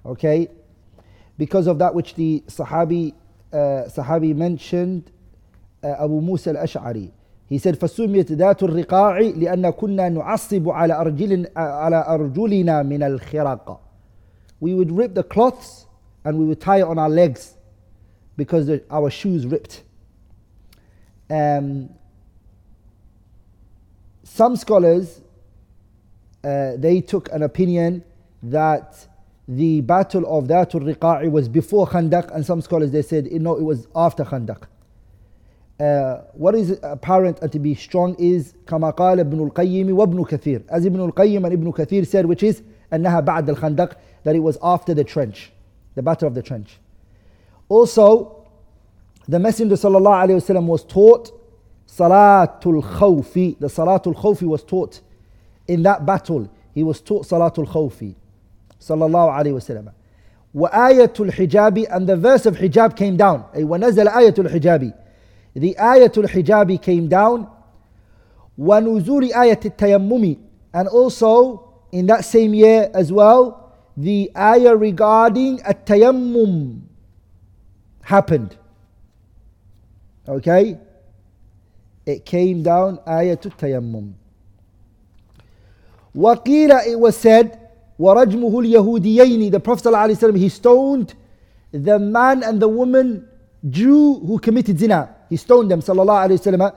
okay 0.04 0.48
because 1.38 1.66
of 1.68 1.78
that 1.78 1.94
which 1.94 2.14
the 2.16 2.42
Sahabi 2.48 3.12
uh, 3.52 3.56
Sahabi 3.88 4.34
mentioned 4.34 5.10
uh, 5.84 6.04
Abu 6.04 6.20
Musa 6.20 6.50
al-Ash'ari 6.50 7.10
he 7.48 7.58
said 7.58 7.76
فسميت 7.78 8.32
ذات 8.32 8.62
الرقاع 8.62 9.18
لأن 9.18 9.70
كنا 9.70 10.08
نعصب 10.08 10.68
على 10.68 11.00
أرجلنا 11.00 11.48
على 11.56 12.04
أرجلنا 12.08 12.82
من 12.82 13.02
الخراق 13.02 13.80
we 14.60 14.74
would 14.74 14.90
rip 14.90 15.14
the 15.14 15.22
cloths 15.22 15.86
and 16.24 16.36
we 16.38 16.44
would 16.44 16.60
tie 16.60 16.78
it 16.78 16.84
on 16.84 16.98
our 16.98 17.10
legs 17.10 17.54
because 18.38 18.66
the, 18.66 18.82
our 18.90 19.10
shoes 19.10 19.46
ripped 19.46 19.82
um, 21.30 21.88
some 24.22 24.56
scholars 24.56 25.20
uh, 26.44 26.72
they 26.76 27.00
took 27.00 27.32
an 27.32 27.42
opinion 27.42 28.04
that 28.42 29.06
the 29.48 29.80
battle 29.82 30.24
of 30.26 30.44
Dhatul 30.44 30.94
Riqa'i 30.94 31.30
was 31.30 31.48
before 31.48 31.86
Khandaq, 31.86 32.34
and 32.34 32.44
some 32.44 32.60
scholars 32.60 32.90
they 32.90 33.02
said, 33.02 33.30
no, 33.32 33.56
it 33.56 33.62
was 33.62 33.88
after 33.94 34.24
Khandaq. 34.24 34.64
Uh, 35.80 36.22
what 36.34 36.54
is 36.54 36.78
apparent 36.82 37.40
and 37.40 37.50
to 37.50 37.58
be 37.58 37.74
strong 37.74 38.14
is 38.16 38.54
كما 38.66 38.94
قال 38.94 39.18
ابن 39.20 39.50
القيم 39.50 39.96
وابن 39.96 40.24
كثير 40.24 40.62
as 40.68 40.86
Ibn 40.86 41.00
al-Qayyim 41.00 41.44
and 41.44 41.52
Ibn 41.52 41.72
Kathir 41.72 42.06
said 42.06 42.26
which 42.26 42.44
is 42.44 42.62
أنها 42.92 43.20
بعد 43.24 43.50
الخندق 43.50 43.96
that 44.22 44.36
it 44.36 44.38
was 44.38 44.56
after 44.62 44.94
the 44.94 45.02
trench 45.02 45.50
the 45.96 46.02
battle 46.02 46.28
of 46.28 46.34
the 46.36 46.42
trench 46.42 46.78
also 47.68 48.46
the 49.28 49.38
messenger 49.38 49.76
sallallahu 49.76 50.22
alaihi 50.28 50.36
wasallam 50.40 50.66
was 50.66 50.84
taught 50.84 51.30
salatul 51.86 52.82
khawfi 52.82 53.58
the 53.58 53.66
salatul 53.66 54.14
khawfi 54.14 54.42
was 54.46 54.62
taught 54.64 55.00
in 55.68 55.82
that 55.82 56.04
battle 56.04 56.50
he 56.74 56.82
was 56.82 57.00
taught 57.00 57.24
salatul 57.24 57.66
khawfi 57.66 58.14
sallallahu 58.80 59.30
alaihi 59.38 59.54
wasallam 59.54 59.92
وآية 60.54 61.12
الحجاب 61.20 61.78
and 61.90 62.06
the 62.06 62.16
verse 62.16 62.46
of 62.46 62.56
hijab 62.56 62.94
came 62.96 63.16
down 63.16 63.42
أي 63.56 63.64
ونزل 63.64 64.08
آية 64.08 64.34
الحجاب 64.38 64.92
the 65.56 65.74
ayatul 65.78 66.28
hijabi 66.28 66.80
came 66.80 67.08
down 67.08 67.46
ونزول 68.58 69.32
آية 69.32 69.60
التيمم 69.64 70.36
and 70.74 70.88
also 70.88 71.70
in 71.92 72.06
that 72.06 72.24
same 72.24 72.54
year 72.54 72.90
as 72.94 73.12
well 73.12 73.72
the 73.96 74.30
ayah 74.36 74.76
regarding 74.76 75.60
التيمم 75.66 76.80
happened 78.08 78.56
okay 80.28 80.78
it 82.06 82.24
came 82.24 82.62
down 82.62 82.98
آية 83.06 83.40
التيمم 83.46 84.12
وقيل 86.14 86.70
it 86.72 86.98
was 86.98 87.16
said 87.16 87.58
ورجمه 87.98 88.60
اليهوديين 88.60 89.50
the 89.50 89.60
Prophet 89.60 89.84
ﷺ 89.84 90.36
he 90.36 90.48
stoned 90.48 91.14
the 91.72 91.98
man 91.98 92.42
and 92.42 92.60
the 92.60 92.68
woman 92.68 93.26
Jew 93.68 94.20
who 94.20 94.38
committed 94.38 94.78
zina 94.78 95.14
he 95.34 95.36
stoned 95.36 95.70
them, 95.70 95.80
sallallahu 95.80 96.28
alayhi 96.28 96.38
wasallam. 96.40 96.76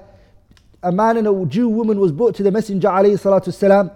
A 0.83 0.91
man 0.91 1.17
and 1.17 1.27
a 1.27 1.45
Jew 1.45 1.69
woman 1.69 1.99
was 1.99 2.11
brought 2.11 2.35
to 2.35 2.43
the 2.43 2.51
Messenger 2.51 2.87
alayhi 2.87 3.13
salatu 3.13 3.49
wasalam, 3.49 3.91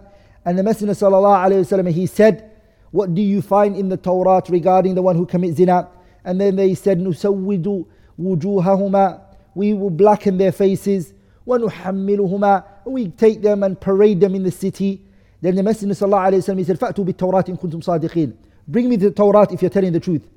and 0.45 0.57
the 0.57 0.63
Messenger 0.63 0.93
sallallahu 0.93 1.47
alayhi 1.47 1.61
wasallam, 1.61 1.91
he 1.91 2.05
said, 2.05 2.51
What 2.91 3.15
do 3.15 3.21
you 3.21 3.41
find 3.41 3.75
in 3.75 3.89
the 3.89 3.97
Torah 3.97 4.41
regarding 4.49 4.95
the 4.95 5.01
one 5.01 5.15
who 5.15 5.25
commits 5.25 5.57
zina? 5.57 5.87
And 6.25 6.39
then 6.39 6.55
they 6.55 6.75
said, 6.75 6.99
Nusawwidu 6.99 7.85
wujuhahuma, 8.19 9.21
we 9.55 9.73
will 9.73 9.89
blacken 9.89 10.37
their 10.37 10.51
faces, 10.51 11.13
وَنُحَمِّلُهُمَا 11.47 12.63
We 12.85 13.09
take 13.09 13.41
them 13.41 13.63
and 13.63 13.79
parade 13.79 14.21
them 14.21 14.35
in 14.35 14.43
the 14.43 14.51
city. 14.51 15.01
Then 15.41 15.55
the 15.55 15.63
Messenger 15.63 15.95
sallallahu 15.95 16.31
alayhi 16.31 16.53
wasallam, 16.53 16.57
he 16.59 16.63
said, 16.63 16.79
فَأْتُوا 16.79 17.05
بِالتَّوْرَاتِ 17.05 17.45
إِن 17.45 17.59
كُنْتُمْ 17.59 17.83
صَادِقِينَ 17.83 18.33
Bring 18.67 18.87
me 18.89 18.95
the 18.95 19.11
Torah 19.11 19.47
if 19.51 19.61
you're 19.61 19.71
telling 19.71 19.91
the 19.91 19.99
truth. 19.99 20.27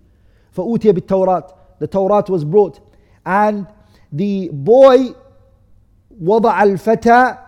فَأُوتِيَ 0.56 0.92
بِالتَّوْرَاتِ 0.92 1.54
The 1.78 1.86
Torah 1.86 2.24
was 2.28 2.44
brought. 2.44 2.80
And 3.26 3.66
the 4.12 4.48
boy 4.52 5.14
وضع 6.22 6.62
الفتى 6.62 7.38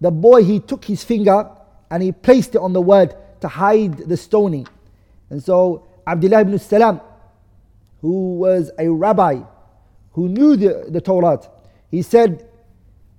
the 0.00 0.10
boy 0.10 0.42
he 0.42 0.58
took 0.60 0.84
his 0.84 1.04
finger 1.04 1.48
and 1.90 2.02
he 2.02 2.10
placed 2.10 2.54
it 2.54 2.58
on 2.58 2.72
the 2.72 2.80
word 2.80 3.14
to 3.40 3.48
hide 3.48 3.96
the 3.98 4.16
stoning 4.16 4.66
and 5.30 5.42
so 5.42 5.86
Abdullah 6.06 6.40
ibn 6.40 6.58
Salam 6.58 7.00
who 8.00 8.38
was 8.38 8.70
a 8.78 8.88
rabbi 8.88 9.40
who 10.12 10.28
knew 10.28 10.56
the, 10.56 10.86
the 10.88 11.00
Torah 11.00 11.40
he 11.90 12.02
said 12.02 12.46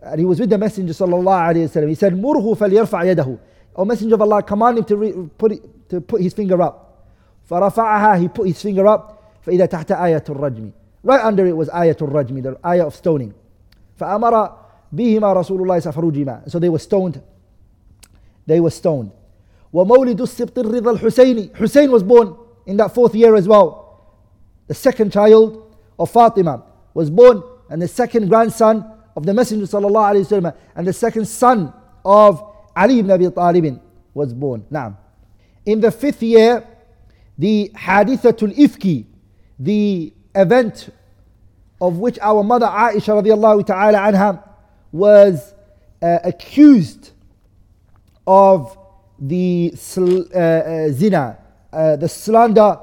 and 0.02 0.20
he 0.20 0.26
was 0.26 0.40
with 0.40 0.50
the 0.50 0.58
messenger 0.58 0.94
sallallahu 0.94 1.54
alaihi 1.54 1.70
wasallam 1.70 1.90
he 1.90 1.96
said 1.96 2.14
murhu 2.14 2.58
falyarfa 2.58 3.16
yadahu 3.16 3.40
O 3.74 3.86
messenger 3.86 4.16
of 4.16 4.22
Allah 4.22 4.44
command 4.44 4.80
him 4.80 4.84
to 4.84 4.98
re, 4.98 5.14
put 5.38 5.54
it, 5.54 5.90
to 5.90 6.02
put 6.02 6.22
his 6.22 6.34
finger 6.34 6.62
up 6.62 6.88
فرفعها 7.50 8.20
he 8.20 8.28
put 8.28 8.48
his 8.48 8.62
finger 8.62 8.88
up 8.88 9.18
فإذا 9.46 9.66
تحت 9.66 9.92
آية 9.92 10.24
الرجم 10.30 10.72
Right 11.04 11.24
under 11.24 11.46
it 11.48 11.58
was 11.58 11.68
ayatul 11.70 12.12
rajmi, 12.12 12.44
the 12.44 12.60
ayah 12.66 12.86
of 12.86 12.96
stoning. 12.96 13.34
فأمر 14.00 14.52
بهما 14.94 15.34
رسول 15.34 15.62
الله 15.62 15.80
ففرجما. 15.80 16.50
So 16.50 16.60
they 16.60 16.70
were 16.70 16.80
stoned. 16.80 17.22
They 18.46 18.60
were 18.60 18.70
stoned. 18.70 19.12
ومولد 19.74 20.22
السبط 20.22 20.60
الرضا 20.60 20.92
الحسيني. 20.92 21.56
Hussein 21.56 21.92
was 21.92 22.04
born 22.04 22.36
in 22.68 22.78
that 22.78 22.94
fourth 22.94 23.16
year 23.16 23.36
as 23.36 23.48
well. 23.48 23.85
The 24.67 24.75
second 24.75 25.13
child 25.13 25.75
of 25.99 26.11
Fatima 26.11 26.65
was 26.95 27.11
born 27.11 27.43
and 27.71 27.81
the 27.81 27.89
second 27.89 28.29
grandson 28.29 28.85
of 29.17 29.25
the 29.25 29.33
Messenger 29.33 29.65
wasallam 29.67 30.55
and 30.75 30.87
the 30.87 30.93
second 30.93 31.27
son 31.27 31.73
of 32.05 32.43
Ali 32.75 32.99
ibn 32.99 33.11
Abi 33.11 33.31
Talib 33.31 33.81
was 34.15 34.35
born. 34.35 34.65
Now, 34.71 34.99
in 35.65 35.81
the 35.81 35.91
fifth 35.91 36.23
year, 36.23 36.67
the 37.39 37.71
hadithatul 37.75 38.57
ifki, 38.57 39.07
the 39.59 40.13
event 40.35 40.91
of 41.81 41.99
which 41.99 42.19
our 42.21 42.43
mother 42.43 42.67
Aisha 42.67 43.23
radiallahu 43.23 43.67
ta'ala 43.67 43.99
anha 43.99 44.43
was 44.93 45.55
uh, 46.03 46.19
accused 46.25 47.11
of 48.27 48.77
the 49.19 49.73
sl- 49.77 50.23
uh, 50.35 50.39
uh, 50.39 50.89
zina, 50.91 51.39
uh, 51.73 51.97
the 51.97 52.09
slander 52.09 52.79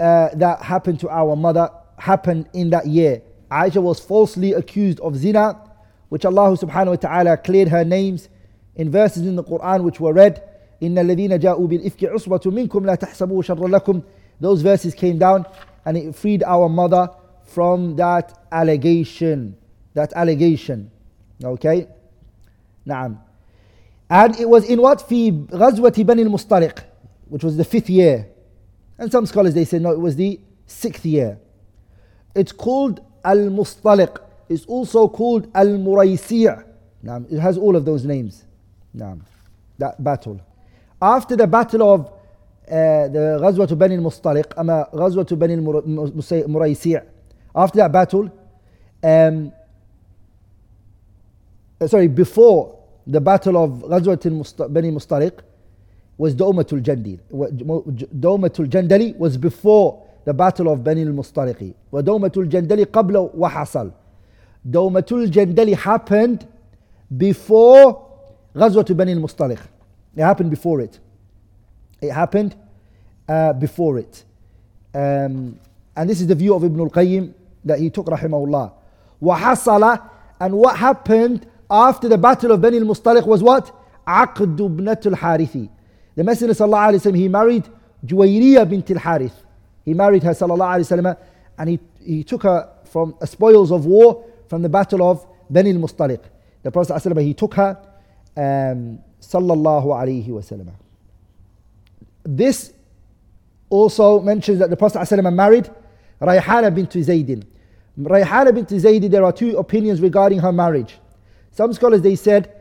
uh, 0.00 0.28
that 0.34 0.62
happened 0.62 1.00
to 1.00 1.08
our 1.08 1.36
mother 1.36 1.70
happened 1.98 2.48
in 2.52 2.70
that 2.70 2.86
year. 2.86 3.22
Aisha 3.50 3.82
was 3.82 4.00
falsely 4.00 4.52
accused 4.54 4.98
of 5.00 5.16
zina, 5.16 5.60
which 6.08 6.24
Allah 6.24 6.56
subhanahu 6.56 6.88
wa 6.88 6.96
ta'ala 6.96 7.36
cleared 7.36 7.68
her 7.68 7.84
names 7.84 8.28
in 8.76 8.90
verses 8.90 9.26
in 9.26 9.36
the 9.36 9.44
Quran 9.44 9.82
which 9.82 10.00
were 10.00 10.12
read. 10.12 10.42
إن 10.82 10.98
الذين 10.98 11.38
جاءوا 11.38 11.66
بالإفك 11.66 12.04
عصبة 12.04 12.40
منكم 12.46 12.86
لا 12.86 12.94
تحسبوه 12.94 13.42
شر 13.42 13.68
لكم 13.68 14.02
Those 14.40 14.62
verses 14.62 14.94
came 14.94 15.18
down 15.18 15.46
and 15.84 15.96
it 15.96 16.14
freed 16.16 16.42
our 16.42 16.68
mother 16.68 17.08
from 17.44 17.94
that 17.96 18.36
allegation. 18.50 19.56
That 19.94 20.12
allegation. 20.14 20.90
Okay? 21.44 21.86
Naam. 22.86 23.18
And 24.10 24.38
it 24.40 24.48
was 24.48 24.68
in 24.68 24.80
what? 24.82 24.98
في 25.08 25.46
غزوة 25.52 26.02
بني 26.04 26.22
المصطلق 26.22 26.84
which 27.28 27.44
was 27.44 27.56
the 27.56 27.64
fifth 27.64 27.88
year. 27.88 28.26
And 28.97 29.11
some 29.11 29.25
scholars 29.25 29.53
they 29.53 29.65
say 29.65 29.79
no, 29.79 29.91
it 29.91 29.99
was 29.99 30.15
the 30.15 30.39
sixth 30.65 31.05
year. 31.05 31.39
It's 32.35 32.51
called 32.51 33.01
Al 33.23 33.37
Mustaliq. 33.37 34.17
It's 34.49 34.65
also 34.65 35.07
called 35.07 35.49
Al 35.53 35.67
Muraysiyah. 35.67 36.63
It 37.31 37.39
has 37.39 37.57
all 37.57 37.75
of 37.75 37.85
those 37.85 38.05
names. 38.05 38.45
That 38.93 40.03
battle. 40.03 40.41
After 41.01 41.35
the 41.35 41.47
battle 41.47 41.93
of 41.93 42.07
uh, 42.67 43.07
the 43.07 43.65
to 43.67 43.75
Bani 43.75 43.97
Mustaliq, 43.97 44.53
Ama 44.57 44.89
to 45.25 45.35
Bani 45.35 45.55
Muraysir, 45.55 47.05
after 47.55 47.77
that 47.77 47.91
battle, 47.91 48.29
um, 49.03 49.53
uh, 51.79 51.87
sorry, 51.87 52.07
before 52.07 52.77
the 53.05 53.21
battle 53.21 53.63
of 53.63 53.69
Ghazwat 53.83 54.73
Bani 54.73 54.91
Mustaliq, 54.91 55.39
was 56.18 56.32
دومة 56.34 56.66
الجندل 56.72 57.18
دومة 58.12 58.52
الجندل 58.60 59.14
was 59.18 59.36
before 59.36 59.94
the 60.24 60.32
battle 60.32 60.68
of 60.68 60.78
بني 60.78 61.02
المصطلق 61.02 61.72
ودومة 61.92 62.32
الجندل 62.36 62.84
قبل 62.84 63.30
وحصل 63.38 63.90
دومة 64.64 65.06
الجندل 65.12 65.76
happened 65.76 66.44
before 67.18 67.96
غزوة 68.56 68.86
بني 68.90 69.12
المصطلق 69.12 69.58
it 70.16 70.22
happened 70.22 70.50
before 70.50 70.80
it 70.80 71.00
it 72.02 72.10
happened 72.10 72.56
uh, 73.28 73.52
before 73.52 73.98
it. 73.98 74.24
Um, 74.94 75.58
and 75.96 76.10
this 76.10 76.20
is 76.20 76.26
the 76.26 76.34
view 76.34 76.54
of 76.54 76.64
Ibn 76.64 76.80
al-Qayyim 76.80 77.32
that 77.64 77.78
he 77.78 77.90
took 77.90 78.06
rahimahullah. 78.06 78.72
وحصل 79.22 80.00
and 80.40 80.54
what 80.54 80.76
happened 80.76 81.46
after 81.70 82.08
the 82.08 82.18
battle 82.18 82.52
of 82.52 82.60
Bani 82.60 82.78
al-Mustaliq 82.78 83.26
was 83.26 83.42
what? 83.42 83.72
عقد 84.06 84.60
ابنة 84.60 85.00
الحارثي. 85.06 85.68
the 86.17 86.23
Messenger 86.23 86.53
sallallahu 86.55 86.95
alayhi 86.95 87.11
wa 87.11 87.17
he 87.17 87.27
married 87.27 87.69
Juwayriya 88.05 88.69
bint 88.69 88.91
al-Harith. 88.91 89.43
He 89.85 89.93
married 89.93 90.23
her 90.23 90.31
sallallahu 90.31 90.81
alayhi 90.81 91.03
wa 91.03 91.15
and 91.59 91.69
he, 91.69 91.79
he 92.03 92.23
took 92.23 92.43
her 92.43 92.69
from 92.83 93.15
the 93.21 93.27
spoils 93.27 93.71
of 93.71 93.85
war 93.85 94.25
from 94.49 94.63
the 94.63 94.69
battle 94.69 95.09
of 95.09 95.25
Bani 95.49 95.71
al-Mustaliq. 95.71 96.21
The 96.63 96.71
Prophet 96.71 96.93
sallallahu 96.93 97.23
he 97.23 97.33
took 97.35 97.53
her 97.53 97.77
um, 98.35 98.99
sallallahu 99.21 99.85
alayhi. 99.85 100.73
This 102.23 102.73
also 103.69 104.19
mentions 104.19 104.59
that 104.59 104.69
the 104.69 104.77
Prophet 104.77 104.99
ﷺ 104.99 105.33
married 105.33 105.69
Rayhana 106.21 106.73
bint 106.73 106.91
Zaydin. 106.91 107.45
Rayhana 107.99 108.53
bint 108.53 108.69
Zaydin, 108.69 109.09
there 109.11 109.23
are 109.23 109.31
two 109.31 109.57
opinions 109.57 110.01
regarding 110.01 110.39
her 110.39 110.51
marriage. 110.51 110.97
Some 111.51 111.73
scholars 111.73 112.01
they 112.01 112.15
said 112.15 112.53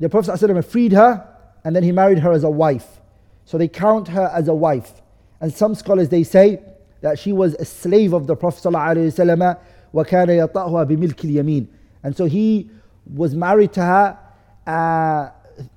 the 0.00 0.08
Prophet 0.08 0.32
ﷺ 0.32 0.64
freed 0.64 0.92
her 0.92 1.26
and 1.64 1.74
then 1.74 1.82
he 1.82 1.92
married 1.92 2.18
her 2.18 2.32
as 2.32 2.44
a 2.44 2.50
wife. 2.50 3.00
So 3.45 3.57
they 3.57 3.67
count 3.67 4.07
her 4.09 4.31
as 4.33 4.47
a 4.47 4.53
wife. 4.53 5.01
And 5.41 5.53
some 5.53 5.75
scholars 5.75 6.09
they 6.09 6.23
say 6.23 6.61
that 7.01 7.17
she 7.17 7.31
was 7.31 7.55
a 7.55 7.65
slave 7.65 8.13
of 8.13 8.27
the 8.27 8.35
Prophet 8.35 8.63
ﷺ 8.63 9.59
وَكَانَ 9.93 10.27
يَطَأُهَا 10.27 10.85
بِمِلْكِ 10.85 11.15
الْيَمِينِ 11.15 11.67
And 12.03 12.15
so 12.15 12.25
he 12.25 12.69
was 13.11 13.33
married 13.35 13.73
to 13.73 13.81
her 13.81 14.19
uh, 14.67 15.29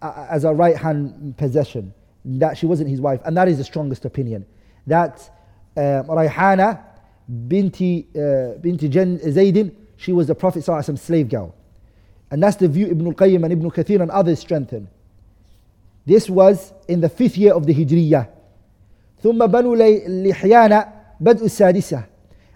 as 0.03 0.45
a 0.45 0.53
right 0.53 0.77
hand 0.77 1.37
possession 1.39 1.95
that 2.25 2.57
she 2.57 2.67
wasn't 2.67 2.89
his 2.89 3.01
wife, 3.01 3.21
and 3.25 3.37
that 3.37 3.49
is 3.49 3.59
the 3.59 3.65
strongest 3.65 4.05
opinion. 4.05 4.47
that 4.87 5.31
uh, 5.77 6.03
Rayhana 6.05 6.81
binti, 7.49 8.07
uh, 8.15 8.59
binti 8.61 8.89
Jan 8.89 9.19
Zaydin, 9.19 9.75
she 9.97 10.13
was 10.13 10.27
the 10.27 10.35
Prophet's 10.35 10.69
slave 11.01 11.29
girl. 11.29 11.55
And 12.31 12.43
that's 12.43 12.57
the 12.57 12.69
view 12.69 12.87
Ibn 12.87 13.07
al-Qayyim 13.09 13.45
and 13.45 13.53
Ibn 13.53 13.71
Kathir 13.71 14.01
and 14.01 14.11
others 14.11 14.39
strengthen. 14.41 14.89
This 16.07 16.29
was 16.29 16.73
in 16.89 17.01
the 17.01 17.09
fifth 17.09 17.37
year 17.37 17.55
of 17.55 17.67
the 17.67 17.75
Hijriyah. 17.75 18.29
ثم 19.23 19.47
بنو 19.47 19.75
لحيان 19.75 20.85
بدء 21.21 21.45
السادسة 21.45 22.05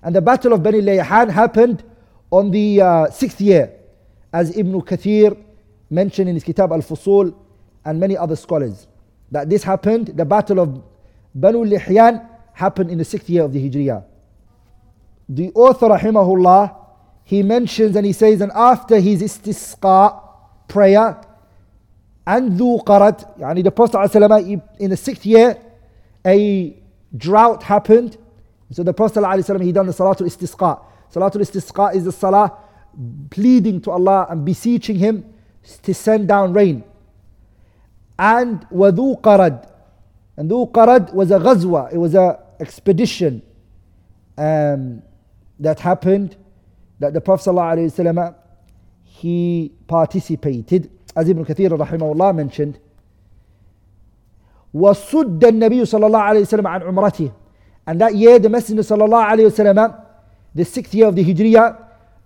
and 0.03 0.15
the 0.15 0.21
battle 0.21 0.53
of 0.53 0.63
Bani 0.63 0.81
Layhan 0.81 1.31
happened 1.31 1.83
on 2.31 2.51
the 2.51 2.81
uh, 2.81 3.11
sixth 3.11 3.41
year 3.41 3.73
as 4.33 4.57
Ibn 4.57 4.81
Kathir 4.83 5.37
mentioned 5.91 6.29
in 6.29 6.35
his 6.35 6.45
Kitab 6.45 6.73
Al-Fusul 6.73 7.35
and 7.85 8.01
many 8.01 8.17
other 8.17 8.37
scholars 8.37 8.87
that 9.31 9.49
this 9.49 9.63
happened 9.63 10.09
the 10.09 10.25
battle 10.25 10.61
of 10.61 10.83
Banu 11.35 11.65
Lihyan 11.65 12.29
happened 12.53 12.91
in 12.91 12.99
the 12.99 13.05
sixth 13.05 13.29
year 13.31 13.43
of 13.45 13.53
the 13.53 13.71
Hijriyah 13.71 14.05
the 15.29 15.51
author 15.55 15.89
rahimahullah 15.89 16.75
he 17.25 17.43
mentions 17.43 17.97
and 17.97 18.07
he 18.07 18.13
says 18.13 18.41
and 18.41 18.53
after 18.55 18.99
his 19.01 19.23
istisqa 19.23 20.21
prayer 20.69 21.21
and 22.27 22.53
ذو 22.53 22.79
قرد 22.85 23.39
يعني 23.39 23.63
the 23.65 23.71
Prophet 23.71 24.63
in 24.79 24.91
the 24.91 24.97
sixth 24.97 25.25
year 25.25 25.57
a 26.27 26.77
drought 27.17 27.63
happened. 27.63 28.19
So 28.73 28.83
the 28.83 28.93
Prophet 28.93 29.21
ﷺ, 29.21 29.63
he 29.63 29.73
done 29.73 29.87
the 29.87 29.93
Salatul 29.93 30.27
Istisqa. 30.27 30.83
Salatul 31.13 31.41
Istisqa 31.41 31.95
is 31.95 32.05
the 32.05 32.13
Salah 32.13 32.59
pleading 33.31 33.81
to 33.83 33.91
Allah 33.91 34.27
and 34.29 34.45
beseeching 34.45 34.97
Him 34.97 35.33
to 35.83 35.95
send 35.95 36.29
down 36.29 36.53
rain. 36.53 36.83
And 38.19 38.67
وذو 38.71 39.21
قرد. 39.21 39.71
And 40.37 40.51
ذو 40.51 40.73
قرد 40.73 41.13
was 41.15 41.31
a 41.31 41.39
ghazwa, 41.39 41.93
it 41.93 41.99
was 41.99 42.15
an 42.15 42.37
expedition 42.59 43.43
um, 44.37 45.03
that 45.61 45.81
happened 45.81 46.37
that 46.99 47.13
the 47.13 47.21
Prophet 47.21 47.51
ﷺ, 47.51 48.35
he 49.05 49.73
participated. 49.87 50.91
As 51.15 51.29
Ibn 51.29 51.45
Kathir 51.45 51.71
rahimahullah 51.71 52.35
mentioned, 52.35 52.79
وصد 54.77 55.45
النبي 55.45 55.85
صلى 55.85 56.07
الله 56.07 56.19
عليه 56.19 56.41
وسلم 56.41 56.67
عن 56.67 56.83
عمرته 56.83 57.31
and 57.87 58.01
that 58.01 58.15
year 58.15 58.39
the 58.39 58.49
messenger 58.49 58.83
صلى 58.83 59.05
الله 59.05 59.23
عليه 59.25 59.45
وسلم 59.47 59.95
the 60.55 60.65
sixth 60.65 60.95
year 60.95 61.07
of 61.07 61.17
the 61.17 61.25
hijriyah 61.25 61.77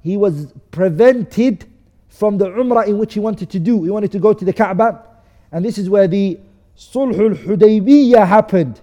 he 0.03 0.17
was 0.17 0.53
prevented 0.73 1.65
from 2.09 2.39
the 2.39 2.47
umrah 2.47 2.87
in 2.89 2.99
which 2.99 3.15
he 3.15 3.21
wanted 3.21 3.49
to 3.51 3.61
do 3.61 3.85
he 3.85 3.91
wanted 3.91 4.11
to 4.11 4.19
go 4.19 4.33
to 4.33 4.45
the 4.45 4.53
kaaba 4.53 5.05
and 5.53 5.65
this 5.65 5.79
is 5.79 5.89
where 5.89 6.09
the 6.09 6.39
sulh 6.77 7.17
al-hudaybiyah 7.17 8.27
happened 8.27 8.81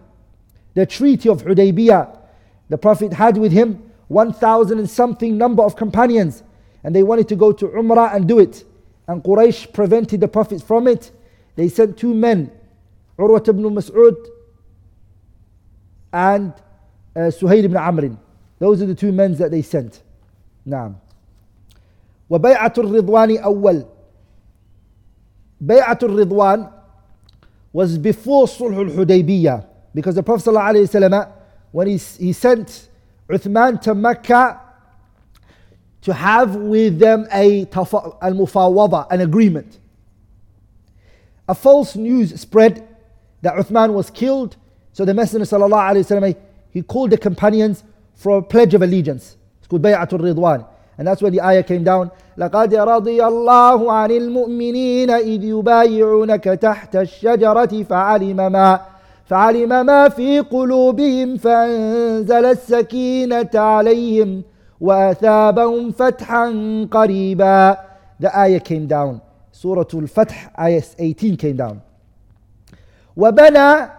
the 0.76 0.86
treaty 0.86 1.28
of 1.28 1.44
hudaybiyah 1.44 2.18
the 2.70 2.78
prophet 2.78 3.12
had 3.12 3.38
with 3.38 3.52
him 3.52 3.84
1000 4.08 4.80
and 4.80 4.90
something 4.90 5.38
number 5.38 5.64
of 5.64 5.76
companions 5.76 6.44
and 6.86 6.96
they 6.96 7.04
wanted 7.04 7.28
to 7.28 7.36
go 7.36 7.52
to 7.52 7.68
umrah 7.70 8.16
and 8.16 8.30
do 8.30 8.40
it 8.40 8.64
and 9.12 9.24
quraysh 9.24 9.72
prevented 9.74 10.20
the 10.22 10.28
prophet 10.28 10.62
from 10.62 10.88
it 10.88 11.12
they 11.56 11.68
sent 11.70 11.98
two 11.98 12.14
men 12.14 12.50
عروة 13.20 13.44
بن 13.52 13.74
مسعود 13.74 14.16
and 16.14 16.54
uh, 17.16 17.20
Suhail 17.32 17.64
ibn 17.64 17.78
Amr. 17.78 18.18
Those 18.60 18.82
are 18.82 18.86
the 18.86 18.96
two 18.96 19.12
men 19.12 19.34
that 19.36 19.52
they 19.52 19.62
sent. 19.62 20.02
نعم. 20.66 20.96
وبيعة 22.30 22.74
الرضوان 22.78 23.38
أول. 23.38 23.86
بيعة 25.62 26.00
الرضوان 26.04 26.72
was 27.74 27.98
before 27.98 28.48
Sulh 28.48 28.90
al-Hudaybiyah 28.90 29.66
because 29.94 30.16
the 30.16 30.24
Prophet 30.24 30.50
ﷺ 30.50 31.32
when 31.72 31.88
he, 31.88 31.98
he 31.98 32.34
sent 32.34 32.90
Uthman 33.30 33.80
to 33.82 33.94
Mecca 33.94 34.60
to 36.02 36.14
have 36.14 36.56
with 36.56 37.00
them 37.00 37.28
a 37.34 37.66
al-mufawada, 37.66 39.08
an 39.12 39.22
agreement. 39.22 39.80
A 41.50 41.56
false 41.56 41.96
news 41.96 42.40
spread 42.40 42.88
that 43.42 43.56
Uthman 43.56 43.94
was 43.94 44.10
killed. 44.10 44.58
So 44.94 45.06
the 45.06 45.14
Messenger 45.14 45.46
وسلم, 45.46 46.36
he 46.72 46.82
called 46.82 47.12
the 47.12 47.18
companions 47.18 47.84
for 48.16 48.38
a 48.38 48.42
pledge 48.42 48.74
of 48.74 48.82
allegiance. 48.82 49.38
It's 49.60 49.68
called 49.68 49.82
Bay'atul 49.82 50.20
Ridwan. 50.20 50.66
And 50.98 51.08
that's 51.08 51.22
where 51.22 51.32
the 51.32 51.42
ayah 51.42 51.64
came 51.64 51.84
down. 51.84 52.12
لقد 52.38 52.76
رضي 52.76 53.24
الله 53.24 53.92
عن 53.92 54.12
المؤمنين 54.12 55.10
إذ 55.10 55.44
يبايعونك 55.44 56.44
تحت 56.44 56.96
الشجرة 56.96 57.84
فعلم 57.84 58.52
ما 58.52 58.80
فعلم 59.26 59.86
ما 59.86 60.10
في 60.10 60.40
قلوبهم 60.40 61.38
فأنزل 61.38 62.46
السكينة 62.46 63.50
عليهم 63.56 64.44
وأثابهم 64.83 65.93
فتحا 65.93 66.47
قريبا 66.91 67.77
The 68.21 68.31
ayah 68.39 68.61
came 68.61 68.87
down. 68.87 69.21
Surah 69.51 69.83
Al-Fath, 69.93 70.33
ayah 70.59 70.83
18 70.99 71.37
came 71.37 71.57
down. 71.57 71.83
وبنى 73.17 73.91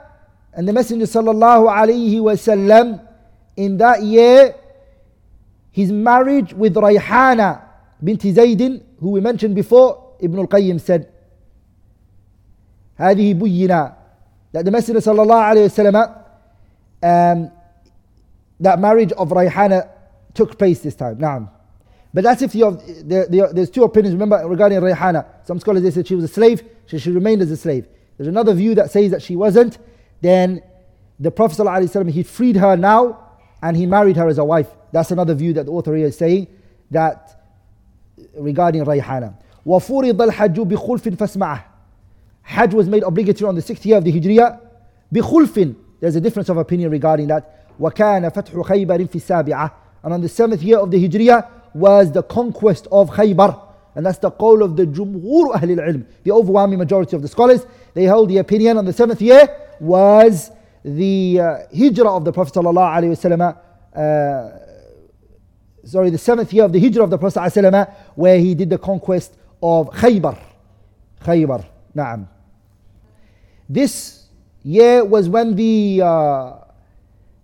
and 0.55 0.67
the 0.67 0.73
Messenger 0.73 1.05
sallallahu 1.05 1.67
alayhi 1.71 2.19
wasallam 2.19 3.01
in 3.55 3.77
that 3.77 4.01
year 4.03 4.55
his 5.71 5.91
marriage 5.91 6.53
with 6.53 6.75
Rayhana 6.75 7.61
binti 8.03 8.33
Zaydin 8.33 8.83
who 8.99 9.11
we 9.11 9.19
mentioned 9.21 9.55
before 9.55 10.15
Ibn 10.19 10.39
al-Qayyim 10.39 10.79
said 10.81 11.09
هذه 12.99 13.33
بينا 13.39 13.95
that 14.51 14.65
the 14.65 14.71
Messenger 14.71 14.99
sallallahu 15.01 15.51
alayhi 15.51 15.69
wasallam 15.69 15.95
um, 17.03 17.51
that 18.59 18.79
marriage 18.79 19.11
of 19.13 19.29
Rayhana 19.29 19.89
took 20.34 20.58
place 20.58 20.80
this 20.80 20.94
time 20.94 21.18
نعم 21.18 21.48
but 22.14 22.24
that's 22.24 22.40
if 22.40 22.52
the, 22.52 22.60
the, 23.04 23.26
the, 23.28 23.50
there's 23.52 23.70
two 23.70 23.84
opinions 23.84 24.14
remember 24.14 24.42
regarding 24.46 24.80
Rayhana 24.80 25.26
some 25.44 25.58
scholars 25.60 25.82
they 25.82 25.90
said 25.90 26.06
she 26.06 26.14
was 26.14 26.24
a 26.24 26.28
slave 26.28 26.62
so 26.86 26.96
she 26.98 27.10
remained 27.10 27.42
as 27.42 27.50
a 27.50 27.56
slave 27.56 27.86
there's 28.18 28.28
another 28.28 28.52
view 28.52 28.74
that 28.74 28.90
says 28.90 29.12
that 29.12 29.22
she 29.22 29.36
wasn't. 29.36 29.78
Then 30.20 30.60
the 31.20 31.30
Prophet 31.30 31.58
ﷺ, 31.58 32.10
he 32.10 32.24
freed 32.24 32.56
her 32.56 32.76
now 32.76 33.24
and 33.62 33.76
he 33.76 33.86
married 33.86 34.16
her 34.16 34.28
as 34.28 34.38
a 34.38 34.44
wife. 34.44 34.68
That's 34.92 35.12
another 35.12 35.34
view 35.34 35.52
that 35.54 35.66
the 35.66 35.72
author 35.72 35.94
here 35.94 36.08
is 36.08 36.18
saying 36.18 36.48
that 36.90 37.40
regarding 38.36 38.84
Rayhana. 38.84 39.34
وفرض 39.66 40.22
الحج 40.22 40.60
بخلف 40.60 41.08
فاسمعه 41.08 41.64
Hajj 42.42 42.72
was 42.72 42.88
made 42.88 43.02
obligatory 43.02 43.48
on 43.48 43.54
the 43.54 43.60
sixth 43.60 43.84
year 43.84 43.98
of 43.98 44.04
the 44.04 44.12
Hijriyah 44.12 44.60
بخلف 45.12 45.74
There's 46.00 46.16
a 46.16 46.20
difference 46.20 46.48
of 46.48 46.56
opinion 46.56 46.90
regarding 46.90 47.28
that 47.28 47.44
وكان 47.80 48.28
فتح 48.28 48.60
خيبر 48.60 49.06
في 49.06 49.16
السابعة 49.16 49.72
and 50.03 50.13
on 50.13 50.21
the 50.21 50.29
seventh 50.29 50.61
year 50.61 50.77
of 50.79 50.91
the 50.91 51.07
Hijriyah 51.07 51.49
was 51.73 52.11
the 52.11 52.23
conquest 52.23 52.87
of 52.91 53.09
Khaybar 53.09 53.73
and 53.95 54.05
that's 54.05 54.17
the 54.17 54.31
call 54.31 54.63
of 54.63 54.75
the 54.75 54.85
Jumhur 54.85 55.53
Ahlul 55.53 55.87
Ilm, 55.87 56.05
the 56.23 56.31
overwhelming 56.31 56.79
majority 56.79 57.15
of 57.15 57.21
the 57.21 57.27
scholars. 57.27 57.65
They 57.93 58.05
hold 58.05 58.29
the 58.29 58.37
opinion 58.37 58.77
on 58.77 58.85
the 58.85 58.93
seventh 58.93 59.21
year 59.21 59.47
was 59.79 60.51
the 60.83 61.39
uh, 61.39 61.57
hijrah 61.75 62.15
of 62.15 62.25
the 62.25 62.31
Prophet 62.31 62.53
ﷺ, 62.55 63.57
uh, 63.95 64.59
sorry, 65.85 66.09
the 66.09 66.17
seventh 66.17 66.51
year 66.53 66.63
of 66.63 66.73
the 66.73 66.79
hijrah 66.79 67.03
of 67.03 67.09
the 67.09 67.17
Prophet 67.17 67.89
where 68.15 68.39
he 68.39 68.55
did 68.55 68.69
the 68.69 68.77
conquest 68.77 69.35
of 69.61 69.89
Khaybar. 69.91 70.39
Khaybar, 71.21 71.65
na'am. 71.95 72.27
This 73.69 74.25
year 74.63 75.05
was 75.05 75.29
when 75.29 75.55
the 75.55 76.01
uh, 76.03 76.53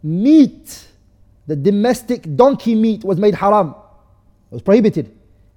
meat, 0.02 0.88
the 1.49 1.57
domestic 1.57 2.37
donkey 2.37 2.75
meat 2.75 3.05
was 3.05 3.19
made 3.19 3.35
haram. 3.35 3.75
It 4.51 4.55
was 4.55 4.63
prohibited 4.63 5.17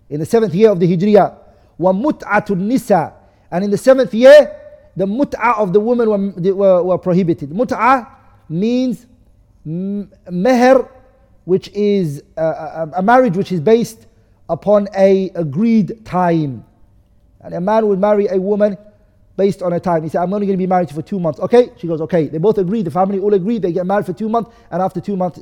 in 0.09 0.19
the 0.19 0.25
seventh 0.25 0.53
year 0.53 0.69
of 0.71 0.79
the 0.79 0.87
Hijriyah. 0.97 1.37
وَمُتْعَةُ 1.79 2.57
nisa, 2.57 3.13
And 3.51 3.63
in 3.63 3.71
the 3.71 3.77
seventh 3.77 4.13
year, 4.13 4.59
the 4.95 5.05
mut'ah 5.05 5.57
of 5.59 5.73
the 5.73 5.79
woman 5.79 6.09
were, 6.09 6.53
were, 6.55 6.83
were 6.83 6.97
prohibited. 6.97 7.51
Mut'ah 7.51 8.07
means 8.49 9.05
meher, 9.65 10.89
which 11.45 11.69
is 11.69 12.23
a, 12.35 12.41
a, 12.41 12.91
a, 12.97 13.01
marriage 13.01 13.37
which 13.37 13.51
is 13.51 13.59
based 13.61 14.07
upon 14.49 14.87
a 14.97 15.29
agreed 15.35 16.03
time. 16.03 16.65
And 17.41 17.53
a 17.53 17.61
man 17.61 17.87
would 17.87 17.99
marry 17.99 18.27
a 18.27 18.37
woman 18.37 18.77
based 19.35 19.61
on 19.61 19.73
a 19.73 19.79
time. 19.79 20.03
He 20.03 20.09
said, 20.09 20.23
I'm 20.23 20.33
only 20.33 20.47
going 20.47 20.57
to 20.57 20.61
be 20.61 20.67
married 20.67 20.89
for 20.89 21.03
two 21.03 21.19
months. 21.19 21.39
Okay? 21.39 21.69
She 21.77 21.85
goes, 21.87 22.01
okay. 22.01 22.27
They 22.27 22.39
both 22.39 22.57
agree. 22.57 22.81
The 22.81 22.91
family 22.91 23.19
all 23.19 23.33
agree. 23.33 23.59
They 23.59 23.71
get 23.71 23.85
married 23.85 24.05
for 24.05 24.13
two 24.13 24.29
months. 24.29 24.49
And 24.71 24.81
after 24.81 24.99
two 24.99 25.15
months, 25.15 25.39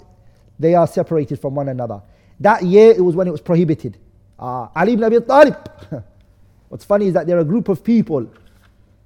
they 0.60 0.74
are 0.76 0.88
separated 0.88 1.40
from 1.40 1.56
one 1.56 1.70
another. 1.70 2.02
That 2.40 2.64
year, 2.64 2.92
it 2.92 3.02
was 3.02 3.16
when 3.16 3.28
it 3.28 3.32
was 3.32 3.42
prohibited. 3.42 3.98
Uh, 4.40 4.68
Ali 4.76 4.94
ibn 4.94 5.04
Abi 5.04 5.20
Talib. 5.22 5.56
What's 6.70 6.86
funny 6.86 7.08
is 7.08 7.14
that 7.14 7.28
there 7.28 7.38
are 7.38 7.42
a 7.42 7.46
group 7.46 7.70
of 7.70 7.84
people, 7.84 8.30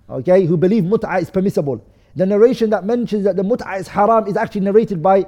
okay, 0.09 0.45
who 0.45 0.57
believe 0.57 0.83
mut'ah 0.83 1.21
is 1.21 1.29
permissible. 1.29 1.85
The 2.15 2.25
narration 2.25 2.69
that 2.71 2.85
mentions 2.85 3.23
that 3.25 3.35
the 3.35 3.43
mut'ah 3.43 3.79
is 3.79 3.87
haram 3.87 4.27
is 4.27 4.35
actually 4.37 4.61
narrated 4.61 5.01
by, 5.01 5.25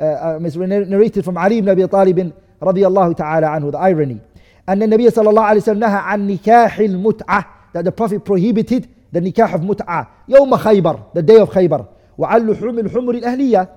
uh, 0.00 0.04
uh, 0.04 0.38
narrated 0.40 1.24
from 1.24 1.36
Ali 1.36 1.58
ibn 1.58 1.68
Abi 1.68 1.86
Talib 1.86 2.34
radiallahu 2.60 3.16
ta'ala 3.16 3.48
anhu, 3.48 3.70
the 3.70 3.78
irony. 3.78 4.20
And 4.66 4.82
the 4.82 4.86
Nabi 4.86 5.06
sallallahu 5.06 5.52
alayhi 5.52 5.66
wa 5.66 5.74
sallam 5.74 5.78
naha 5.78 6.14
an 6.14 6.28
nikah 6.28 6.78
al-mut'ah, 6.78 7.46
that 7.72 7.84
the 7.84 7.92
Prophet 7.92 8.24
prohibited 8.24 8.88
the 9.12 9.20
nikah 9.20 9.54
of 9.54 9.60
mut'ah. 9.60 10.08
Yawm 10.28 10.58
Khaybar, 10.58 11.14
the 11.14 11.22
day 11.22 11.36
of 11.38 11.50
Khaybar. 11.50 11.86
وعن 12.18 12.50
لحوم 12.50 12.78
الحمر 12.78 13.14
الأهلية 13.14 13.68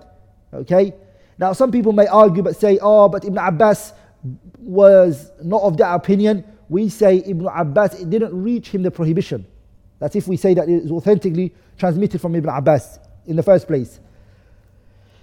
Okay? 0.53 0.93
now 1.39 1.53
some 1.53 1.70
people 1.70 1.93
may 1.93 2.07
argue 2.07 2.43
but 2.43 2.57
say, 2.57 2.78
oh, 2.80 3.09
but 3.09 3.24
Ibn 3.24 3.39
Abbas 3.39 3.93
was 4.59 5.30
not 5.43 5.62
of 5.62 5.76
that 5.76 5.95
opinion. 5.95 6.45
We 6.68 6.89
say 6.89 7.22
Ibn 7.26 7.47
Abbas, 7.47 8.01
it 8.01 8.11
didn't 8.11 8.43
reach 8.43 8.68
him 8.70 8.82
the 8.82 8.91
prohibition. 8.91 9.47
That's 9.99 10.16
if 10.16 10.28
we 10.28 10.37
say 10.37 10.55
that 10.55 10.68
it 10.68 10.84
is 10.84 10.91
authentically 10.91 11.55
transmitted 11.78 12.20
from 12.20 12.34
Ibn 12.34 12.51
Abbas 12.51 12.99
in 13.26 13.37
the 13.37 13.43
first 13.43 13.66
place. 13.66 14.01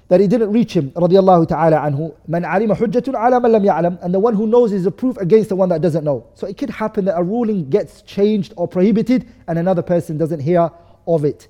That 0.10 0.22
it 0.22 0.30
didn't 0.30 0.52
reach 0.52 0.74
him, 0.76 0.92
radiallahu 0.92 1.48
ta'ala 1.48 1.78
anhu. 1.78 2.14
Man 2.28 2.46
alima 2.46 2.76
hujjatun 2.76 3.16
ala 3.16 3.40
man 3.40 3.52
lam 3.52 3.64
ya'lam. 3.64 4.04
And 4.04 4.14
the 4.14 4.20
one 4.20 4.36
who 4.36 4.46
knows 4.46 4.72
is 4.72 4.86
a 4.86 4.92
proof 4.92 5.18
against 5.18 5.50
the 5.50 5.56
one 5.56 5.70
that 5.70 5.82
doesn't 5.82 6.04
know. 6.04 6.28
So 6.36 6.46
it 6.46 6.58
could 6.58 6.70
happen 6.70 7.06
that 7.06 7.18
a 7.18 7.24
ruling 7.24 7.70
gets 7.70 8.02
changed 8.04 8.54
or 8.56 8.68
prohibited 8.68 9.28
and 9.48 9.58
another 9.58 9.82
person 9.82 10.18
doesn't 10.18 10.42
hear 10.42 10.70
of 11.08 11.26
it. 11.26 11.48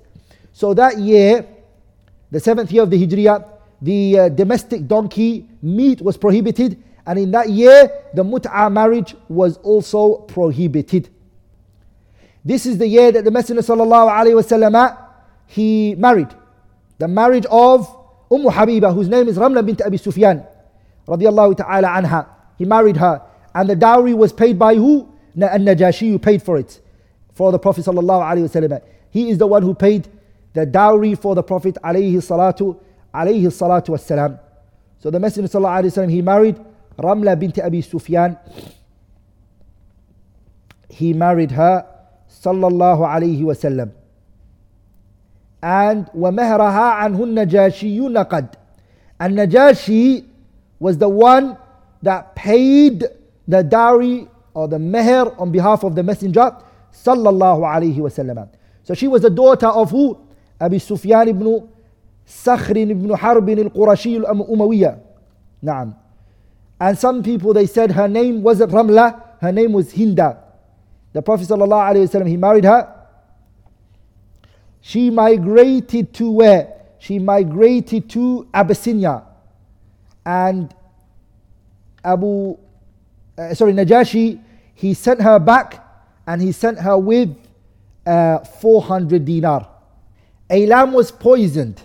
So 0.52 0.72
that 0.74 0.98
year, 0.98 1.46
the 2.30 2.40
seventh 2.40 2.70
year 2.72 2.84
of 2.84 2.90
the 2.90 3.06
Hijriyah, 3.06 3.53
the 3.84 4.18
uh, 4.18 4.28
domestic 4.30 4.88
donkey 4.88 5.46
meat 5.60 6.00
was 6.00 6.16
prohibited. 6.16 6.82
And 7.06 7.18
in 7.18 7.30
that 7.32 7.50
year, 7.50 7.90
the 8.14 8.24
mut'a 8.24 8.72
marriage 8.72 9.14
was 9.28 9.58
also 9.58 10.16
prohibited. 10.22 11.10
This 12.42 12.64
is 12.64 12.78
the 12.78 12.86
year 12.88 13.12
that 13.12 13.24
the 13.24 13.30
Messenger 13.30 13.60
wasallam 13.62 14.98
he 15.46 15.94
married. 15.96 16.28
The 16.98 17.08
marriage 17.08 17.44
of 17.50 17.86
Umm 18.30 18.44
Habiba, 18.44 18.92
whose 18.94 19.08
name 19.08 19.28
is 19.28 19.36
Ramla 19.36 19.64
bint 19.64 19.82
Abi 19.82 19.98
Sufyan, 19.98 20.46
radiallahu 21.06 21.58
ta'ala 21.58 21.88
anha. 21.88 22.26
He 22.56 22.64
married 22.64 22.96
her. 22.96 23.20
And 23.54 23.68
the 23.68 23.76
dowry 23.76 24.14
was 24.14 24.32
paid 24.32 24.58
by 24.58 24.74
who? 24.76 25.12
An-Najashi 25.34 26.08
who 26.10 26.18
paid 26.18 26.42
for 26.42 26.56
it. 26.56 26.80
For 27.34 27.52
the 27.52 27.58
Prophet 27.58 27.84
sallallahu 27.84 28.22
alaihi 28.22 28.48
wasallam. 28.48 28.80
He 29.10 29.28
is 29.28 29.36
the 29.36 29.46
one 29.46 29.62
who 29.62 29.74
paid 29.74 30.08
the 30.54 30.64
dowry 30.64 31.14
for 31.14 31.34
the 31.34 31.42
Prophet 31.42 31.76
alayhi 31.84 32.14
salatu, 32.14 32.78
alayhi 33.13 33.47
salatu 33.47 33.89
wassalam. 33.89 34.39
So 34.99 35.09
the 35.09 35.19
Messenger 35.19 35.47
sallallahu 35.47 35.83
alaihi 35.83 35.91
wasallam, 35.91 36.11
he 36.11 36.21
married 36.21 36.59
Ramla 36.97 37.39
bint 37.39 37.59
Abi 37.59 37.81
Sufyan. 37.81 38.37
He 40.89 41.13
married 41.13 41.51
her 41.51 41.85
sallallahu 42.29 43.01
alayhi 43.07 43.41
wasallam. 43.41 43.91
And 45.61 46.05
ومهرها 46.15 46.93
عنه 47.03 47.23
النجاشي 47.23 47.99
نقد. 47.99 48.55
And 49.19 49.37
Najashi 49.37 50.25
was 50.79 50.97
the 50.97 51.09
one 51.09 51.57
that 52.01 52.35
paid 52.35 53.03
the 53.47 53.63
dowry 53.63 54.27
or 54.53 54.67
the 54.67 54.77
meher 54.77 55.37
on 55.39 55.51
behalf 55.51 55.83
of 55.83 55.95
the 55.95 56.03
messenger 56.03 56.55
sallallahu 56.93 57.61
alayhi 57.61 57.97
wasallam. 57.97 58.49
So 58.83 58.93
she 58.93 59.07
was 59.07 59.21
the 59.21 59.29
daughter 59.29 59.67
of 59.67 59.91
who? 59.91 60.17
Abi 60.61 60.79
Sufyan 60.79 61.27
ibn 61.27 61.69
Sakhr 62.26 62.76
ibn 62.76 63.10
Harb 63.10 63.48
al-Qurashi 63.48 64.24
al-Umayyah. 64.24 65.00
Naam. 65.62 65.96
And 66.80 66.98
some 66.98 67.22
people 67.22 67.52
they 67.54 67.66
said 67.66 67.90
her 67.92 68.08
name 68.08 68.42
wasn't 68.42 68.72
Ramla, 68.72 69.22
her 69.40 69.52
name 69.52 69.72
was 69.72 69.92
Hinda. 69.92 70.38
The 71.12 71.22
Prophet 71.22 71.48
ﷺ, 71.48 72.26
he 72.26 72.36
married 72.36 72.64
her. 72.64 72.92
She 74.80 75.10
migrated 75.10 76.12
to 76.14 76.30
where? 76.30 76.74
She 76.98 77.18
migrated 77.18 78.10
to 78.10 78.48
Abyssinia. 78.52 79.22
And 80.26 80.74
Abu, 82.04 82.58
uh, 83.38 83.54
sorry, 83.54 83.72
Najashi, 83.72 84.40
he 84.74 84.92
sent 84.92 85.22
her 85.22 85.38
back 85.38 85.86
and 86.26 86.42
he 86.42 86.52
sent 86.52 86.78
her 86.80 86.98
with 86.98 87.36
uh, 88.06 88.38
400 88.40 89.24
dinar. 89.24 89.68
A 90.50 90.66
lamb 90.66 90.92
was 90.92 91.12
poisoned. 91.12 91.80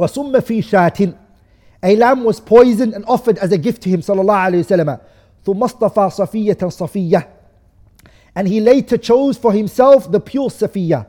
وَصُمَّ 0.00 0.40
فِي 0.40 0.62
شَاتٍ 0.64 1.14
A 1.82 1.96
lamb 1.96 2.24
was 2.24 2.40
poisoned 2.40 2.94
and 2.94 3.04
offered 3.06 3.38
as 3.38 3.52
a 3.52 3.58
gift 3.58 3.82
to 3.82 3.88
him 3.88 4.00
صلى 4.00 4.20
الله 4.20 4.34
عليه 4.34 4.64
وسلم. 4.64 4.98
ثم 5.44 5.62
اصطفى 5.62 6.10
صفية 6.10 6.68
صفية 6.68 7.28
and 8.34 8.46
he 8.48 8.60
later 8.60 8.96
chose 8.96 9.36
for 9.36 9.52
himself 9.52 10.10
the 10.10 10.20
pure 10.20 10.48
Safiya. 10.48 11.06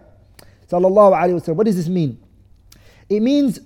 Sallallahu 0.70 1.14
Alaihi 1.14 1.40
Wasallam. 1.40 1.56
What 1.56 1.66
does 1.66 1.76
this 1.76 1.88
mean? 1.88 2.20
It 3.10 3.20
means 3.22 3.60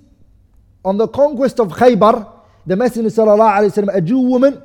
on 0.83 0.97
the 0.97 1.07
conquest 1.07 1.59
of 1.59 1.69
Khaybar, 1.69 2.31
the 2.65 2.75
Messenger 2.75 3.09
Sallallahu 3.09 3.59
Alaihi 3.59 3.71
Wasallam, 3.71 3.95
a 3.95 4.01
Jew 4.01 4.19
woman, 4.19 4.61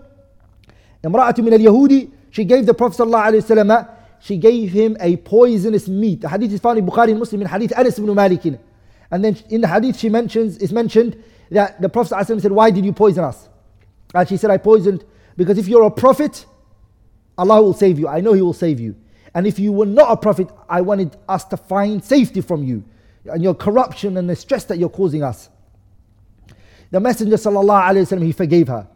امرأة 1.04 1.34
من 1.38 1.52
اليهودي, 1.52 2.10
she 2.30 2.44
gave 2.44 2.66
the 2.66 2.74
Prophet 2.74 2.98
Sallallahu 3.02 3.32
Alaihi 3.32 3.44
Wasallam, 3.44 3.88
she 4.20 4.36
gave 4.36 4.70
him 4.70 4.96
a 5.00 5.16
poisonous 5.16 5.88
meat. 5.88 6.22
The 6.22 6.28
hadith 6.28 6.52
is 6.52 6.60
found 6.60 6.78
in 6.78 6.86
Bukhari 6.86 7.16
Muslim 7.16 7.42
in 7.42 7.46
hadith 7.48 7.72
Anas 7.76 7.98
ibn 7.98 8.14
Malik. 8.14 8.42
And 9.10 9.24
then 9.24 9.36
in 9.48 9.60
the 9.60 9.68
hadith 9.68 9.98
she 9.98 10.08
mentions, 10.08 10.58
is 10.58 10.72
mentioned 10.72 11.22
that 11.50 11.80
the 11.80 11.88
Prophet 11.88 12.14
ﷺ 12.14 12.42
said, 12.42 12.52
why 12.52 12.70
did 12.70 12.84
you 12.84 12.92
poison 12.92 13.24
us? 13.24 13.48
And 14.14 14.28
she 14.28 14.36
said, 14.36 14.50
I 14.50 14.58
poisoned 14.58 15.04
because 15.36 15.58
if 15.58 15.68
you're 15.68 15.84
a 15.84 15.90
prophet, 15.90 16.46
Allah 17.38 17.62
will 17.62 17.72
save 17.72 17.98
you. 17.98 18.08
I 18.08 18.20
know 18.20 18.32
He 18.32 18.42
will 18.42 18.52
save 18.52 18.80
you. 18.80 18.96
And 19.34 19.46
if 19.46 19.58
you 19.58 19.72
were 19.72 19.86
not 19.86 20.10
a 20.10 20.16
prophet, 20.16 20.48
I 20.68 20.80
wanted 20.80 21.16
us 21.28 21.44
to 21.46 21.56
find 21.56 22.04
safety 22.04 22.40
from 22.40 22.64
you 22.64 22.84
and 23.24 23.42
your 23.42 23.54
corruption 23.54 24.16
and 24.16 24.28
the 24.28 24.36
stress 24.36 24.64
that 24.64 24.78
you're 24.78 24.88
causing 24.88 25.22
us. 25.22 25.48
The 26.90 26.98
Messenger 26.98 27.36
wasallam 27.36 28.24
he 28.24 28.32
forgave 28.32 28.68
her. 28.68 28.88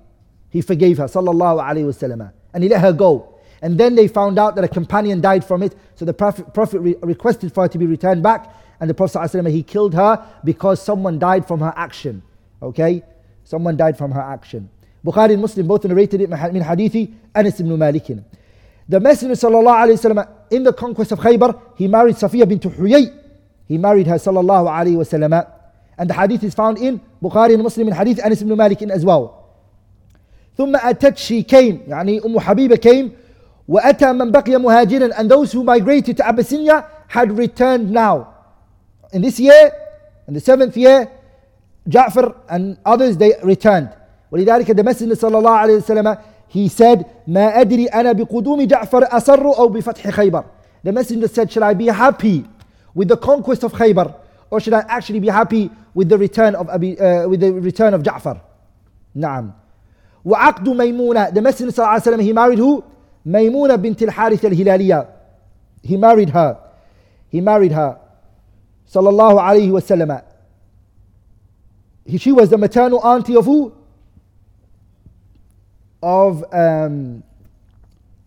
He 0.51 0.61
forgave 0.61 0.99
her 0.99 1.05
sallallahu 1.05 1.63
alaihi 1.63 1.85
wasallam 1.85 2.33
and 2.53 2.63
he 2.63 2.69
let 2.69 2.81
her 2.81 2.93
go. 2.93 3.39
And 3.63 3.79
then 3.79 3.95
they 3.95 4.09
found 4.09 4.39
out 4.39 4.57
that 4.57 4.65
a 4.65 4.69
companion 4.69 5.21
died 5.21 5.45
from 5.45 5.63
it. 5.63 5.75
So 5.95 6.05
the 6.05 6.13
Prophet, 6.13 6.53
Prophet 6.53 6.81
re- 6.81 6.97
requested 7.01 7.55
for 7.55 7.63
her 7.63 7.69
to 7.69 7.79
be 7.79 7.87
returned 7.87 8.23
back 8.23 8.53
And 8.80 8.90
the 8.90 8.94
Prophet 8.94 9.18
ﷺ, 9.20 9.50
he 9.52 9.64
killed 9.64 9.94
her 9.94 10.26
because 10.44 10.82
someone 10.82 11.20
died 11.20 11.48
from 11.48 11.60
her 11.60 11.74
action. 11.76 12.22
Okay? 12.62 13.04
Someone 13.44 13.76
died 13.76 13.98
from 13.98 14.12
her 14.12 14.22
action. 14.22 14.70
Bukhari 15.06 15.34
and 15.34 15.42
Muslim 15.42 15.68
both 15.68 15.86
narrated 15.86 16.22
it 16.22 16.30
min 16.30 16.38
hadithi 16.40 17.14
Anas 17.34 17.60
ibn 17.60 17.78
Malik. 17.78 18.08
The 18.88 19.00
Messenger 19.00 19.36
sallallahu 19.36 19.86
alayhi 19.86 19.98
wasallam 20.00 20.28
in 20.52 20.64
the 20.64 20.74
conquest 20.74 21.12
of 21.12 21.20
Khaybar, 21.20 21.60
he 21.76 21.88
married 21.88 22.16
Safiya 22.16 22.48
bint 22.48 22.64
Huyay. 22.64 23.16
He 23.68 23.78
married 23.78 24.08
her 24.08 24.16
sallallahu 24.16 24.68
alayhi 24.68 24.98
wasallam. 24.98 25.50
And 25.98 26.10
the 26.10 26.14
hadith 26.14 26.44
is 26.44 26.54
found 26.54 26.78
in 26.78 27.00
Bukhari 27.22 27.54
and 27.54 27.64
Muslim 27.64 27.88
in 27.88 27.94
hadith 27.94 28.20
Anas 28.24 28.42
ibn 28.42 28.56
Malik 28.58 28.82
as 28.84 29.06
well. 29.06 29.36
ثم 30.58 30.76
أتت 30.76 31.18
she 31.18 31.44
came 31.44 31.88
يعني 31.88 32.26
أم 32.26 32.40
حبيبة 32.40 32.76
came 32.82 33.12
وأتى 33.68 34.14
من 34.14 34.32
بقي 34.32 34.58
مهاجرا 34.60 35.18
and 35.18 35.32
those 35.32 35.54
who 35.54 35.64
migrated 35.64 36.18
to 36.18 36.24
Abyssinia 36.24 36.86
had 37.08 37.38
returned 37.38 37.90
now. 37.92 38.33
In 39.14 39.22
this 39.22 39.40
year, 39.40 39.72
in 40.28 40.34
the 40.34 40.40
seventh 40.40 40.78
year, 40.78 41.10
Ja'far 41.88 42.36
and 42.50 42.78
others 42.86 43.18
they 43.18 43.34
returned. 43.44 43.90
ولذلك 44.32 44.76
the 44.76 44.84
Messenger 44.84 45.16
صلى 45.16 45.38
الله 45.40 45.52
عليه 45.52 45.78
وسلم 45.84 46.18
he 46.50 46.68
said 46.68 47.06
ما 47.28 47.62
أدري 47.62 47.86
أنا 47.88 48.12
بقدوم 48.12 48.62
جعفر 48.68 49.18
أسر 49.18 49.58
أو 49.58 49.68
بفتح 49.70 50.10
خيبر 50.10 50.44
The 50.84 50.92
messenger 50.92 51.28
said 51.28 51.52
should 51.52 51.64
I 51.64 51.74
be 51.74 51.88
happy 51.88 52.46
with 52.96 53.08
the 53.10 53.18
conquest 53.18 53.64
of 53.64 53.74
Khaybar 53.74 54.16
or 54.50 54.60
should 54.60 54.74
I 54.74 54.80
actually 54.88 55.20
be 55.20 55.28
happy 55.28 55.70
with 55.94 56.10
the 56.10 56.18
return 56.18 56.56
of 56.56 56.70
Abi, 56.70 57.00
uh, 57.00 57.28
with 57.28 57.42
the 57.42 57.52
return 57.54 57.94
of 57.94 58.02
Ja'far 58.04 58.40
نعم 59.16 59.52
وعقد 60.26 60.70
ميمونة 60.70 61.34
The 61.34 61.42
messenger 61.42 61.72
صلى 61.72 61.80
الله 61.80 61.88
عليه 61.88 62.02
وسلم 62.02 62.22
he 62.22 62.34
married 62.34 62.60
who 62.60 62.84
ميمونة 63.26 63.76
بنت 63.76 64.04
الحارث 64.04 64.46
الهلالية 64.46 65.08
He 65.84 65.98
married 65.98 66.30
her 66.30 66.58
He 67.30 67.42
married 67.42 67.72
her 67.72 67.98
صلى 68.88 69.10
الله 69.10 69.42
عليه 69.42 69.72
وسلم 69.72 70.22
She 72.18 72.32
was 72.32 72.50
the 72.50 72.58
maternal 72.58 73.00
auntie 73.06 73.36
of 73.36 73.46
who? 73.46 73.74
of 76.02 76.44
um, 76.54 77.24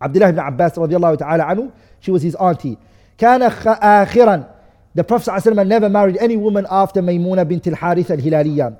Abdullah 0.01 0.29
ibn 0.29 0.39
Abbas 0.39 0.73
radiallahu 0.73 1.17
ta'ala 1.17 1.43
anhu. 1.45 1.71
She 1.99 2.11
was 2.11 2.21
his 2.21 2.35
auntie. 2.35 2.77
كان 3.17 3.41
آخرا 3.49 4.49
The 4.95 5.03
Prophet 5.03 5.31
ﷺ 5.31 5.67
never 5.67 5.89
married 5.89 6.17
any 6.17 6.37
woman 6.37 6.67
after 6.69 7.01
Maymuna 7.01 7.47
bint 7.47 7.65
al-Harith 7.67 8.11
al-Hilaliya. 8.11 8.77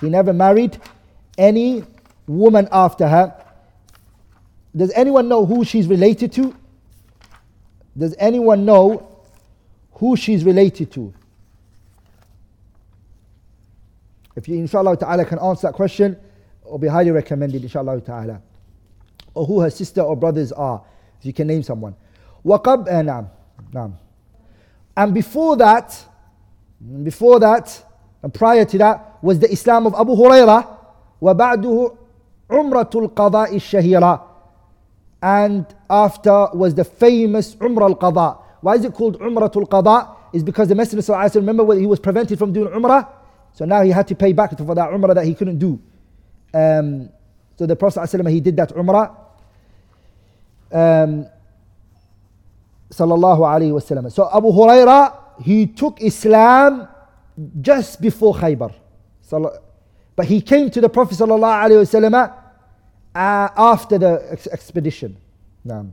He 0.00 0.10
never 0.10 0.32
married 0.34 0.78
any 1.38 1.84
woman 2.26 2.68
after 2.70 3.08
her. 3.08 3.34
Does 4.76 4.92
anyone 4.94 5.28
know 5.28 5.46
who 5.46 5.64
she's 5.64 5.86
related 5.86 6.32
to? 6.32 6.54
Does 7.96 8.14
anyone 8.18 8.64
know 8.66 9.08
who 9.92 10.16
she's 10.16 10.44
related 10.44 10.92
to? 10.92 11.14
If 14.38 14.48
you 14.48 14.56
inshallah 14.56 14.96
ta'ala 14.96 15.24
can 15.24 15.38
answer 15.38 15.68
that 15.68 15.74
question, 15.74 16.16
will 16.64 16.78
be 16.78 16.88
highly 16.88 17.10
recommended 17.10 17.62
inshallah 17.62 18.00
ta'ala. 18.00 18.40
Or 19.34 19.46
who 19.46 19.60
her 19.60 19.70
sister 19.70 20.00
or 20.00 20.16
brothers 20.16 20.52
are. 20.52 20.82
If 21.20 21.26
you 21.26 21.32
can 21.32 21.46
name 21.46 21.62
someone. 21.62 21.94
وقب 22.44 22.88
uh, 22.88 23.02
نعم 23.02 23.26
نعم 23.72 23.92
and 24.96 25.14
before 25.14 25.56
that 25.56 26.04
before 27.02 27.40
that 27.40 27.82
and 28.22 28.32
prior 28.34 28.64
to 28.64 28.78
that 28.78 29.18
was 29.22 29.38
the 29.38 29.50
Islam 29.50 29.86
of 29.86 29.94
Abu 29.94 30.14
Hurairah 30.14 30.76
وبعده 31.22 31.94
عمرة 32.50 32.90
القضاء 32.94 33.56
الشهيرة 33.56 34.22
and 35.22 35.66
after 35.88 36.48
was 36.52 36.74
the 36.74 36.84
famous 36.84 37.54
Umrah 37.56 37.88
al-Qadha 37.88 38.44
Why 38.64 38.76
is 38.76 38.84
it 38.86 38.94
called 38.94 39.20
Umratul 39.20 39.68
Qada? 39.68 40.16
Is 40.32 40.42
because 40.42 40.68
the 40.68 40.74
Messenger 40.74 41.12
ﷺ, 41.12 41.34
remember 41.34 41.62
when 41.62 41.78
he 41.78 41.84
was 41.84 42.00
prevented 42.00 42.38
from 42.38 42.50
doing 42.54 42.72
Umrah? 42.72 43.06
So 43.53 43.65
now 43.65 43.81
he 43.81 43.91
had 43.91 44.07
to 44.07 44.15
pay 44.15 44.33
back 44.33 44.57
for 44.57 44.75
that 44.75 44.89
Umrah 44.89 45.15
that 45.15 45.25
he 45.25 45.33
couldn't 45.33 45.59
do. 45.59 45.81
Um, 46.53 47.09
so 47.57 47.65
the 47.65 47.75
Prophet 47.75 47.99
ﷺ, 47.99 48.29
he 48.29 48.39
did 48.39 48.55
that 48.57 48.69
Umrah. 48.69 49.15
Um, 50.71 51.27
sallallahu 52.91 53.39
alayhi 53.39 53.71
wasallam. 53.71 54.11
So 54.11 54.29
Abu 54.33 54.47
Huraira, 54.51 55.41
he 55.41 55.67
took 55.67 56.01
Islam 56.01 56.87
just 57.61 58.01
before 58.01 58.33
Khaybar. 58.35 58.73
But 60.15 60.25
he 60.25 60.41
came 60.41 60.69
to 60.71 60.81
the 60.81 60.89
Prophet 60.89 61.17
sallallahu 61.17 61.69
alayhi 61.69 61.83
wasallam 61.85 62.33
uh, 63.15 63.49
after 63.55 63.97
the 63.97 64.27
ex- 64.31 64.47
expedition. 64.47 65.17
Naam. 65.65 65.91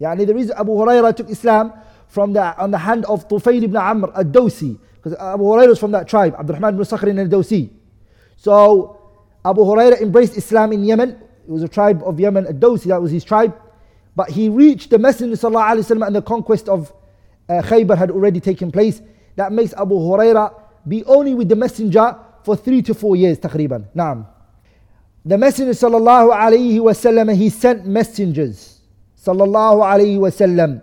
Yani 0.00 0.26
the 0.26 0.34
reason 0.34 0.56
Abu 0.58 0.72
Huraira 0.72 1.14
took 1.14 1.30
Islam 1.30 1.72
from 2.08 2.32
the, 2.32 2.56
on 2.58 2.70
the 2.70 2.78
hand 2.78 3.04
of 3.06 3.28
Tufayl 3.28 3.62
ibn 3.62 3.76
Amr 3.76 4.12
ad-Dawsi, 4.14 4.78
because 5.01 5.13
Abu 5.19 5.43
Huraira 5.43 5.69
was 5.69 5.79
from 5.79 5.91
that 5.91 6.07
tribe, 6.07 6.35
Abdurrahman 6.37 6.73
ibn 6.73 6.85
Sakhrin 6.85 7.19
al-Dawsi. 7.19 7.69
So 8.35 8.99
Abu 9.45 9.61
Huraira 9.61 10.01
embraced 10.01 10.37
Islam 10.37 10.73
in 10.73 10.83
Yemen. 10.83 11.11
It 11.11 11.51
was 11.51 11.63
a 11.63 11.67
tribe 11.67 12.01
of 12.03 12.19
Yemen, 12.19 12.45
ad-Dawsi, 12.47 12.85
that 12.85 13.01
was 13.01 13.11
his 13.11 13.23
tribe. 13.23 13.55
But 14.15 14.29
he 14.29 14.49
reached 14.49 14.89
the 14.89 14.99
Messenger 14.99 15.35
وسلم, 15.35 16.05
and 16.05 16.15
the 16.15 16.21
conquest 16.21 16.67
of 16.67 16.91
uh, 17.47 17.61
Khaybar 17.61 17.97
had 17.97 18.11
already 18.11 18.39
taken 18.39 18.71
place. 18.71 19.01
That 19.35 19.51
makes 19.51 19.73
Abu 19.73 19.95
Huraira 19.95 20.53
be 20.87 21.03
only 21.05 21.33
with 21.33 21.49
the 21.49 21.55
Messenger 21.55 22.17
for 22.43 22.55
three 22.55 22.81
to 22.81 22.93
four 22.93 23.15
years, 23.15 23.37
تقريبا. 23.39 23.93
Naam. 23.95 24.25
The 25.23 25.37
Messenger 25.37 25.71
sallallahu 25.71 26.33
alayhi 26.33 26.79
wasallam, 26.79 27.35
he 27.35 27.49
sent 27.49 27.85
messengers, 27.85 28.79
sallallahu 29.21 29.83
alayhi 29.83 30.17
wasallam, 30.17 30.81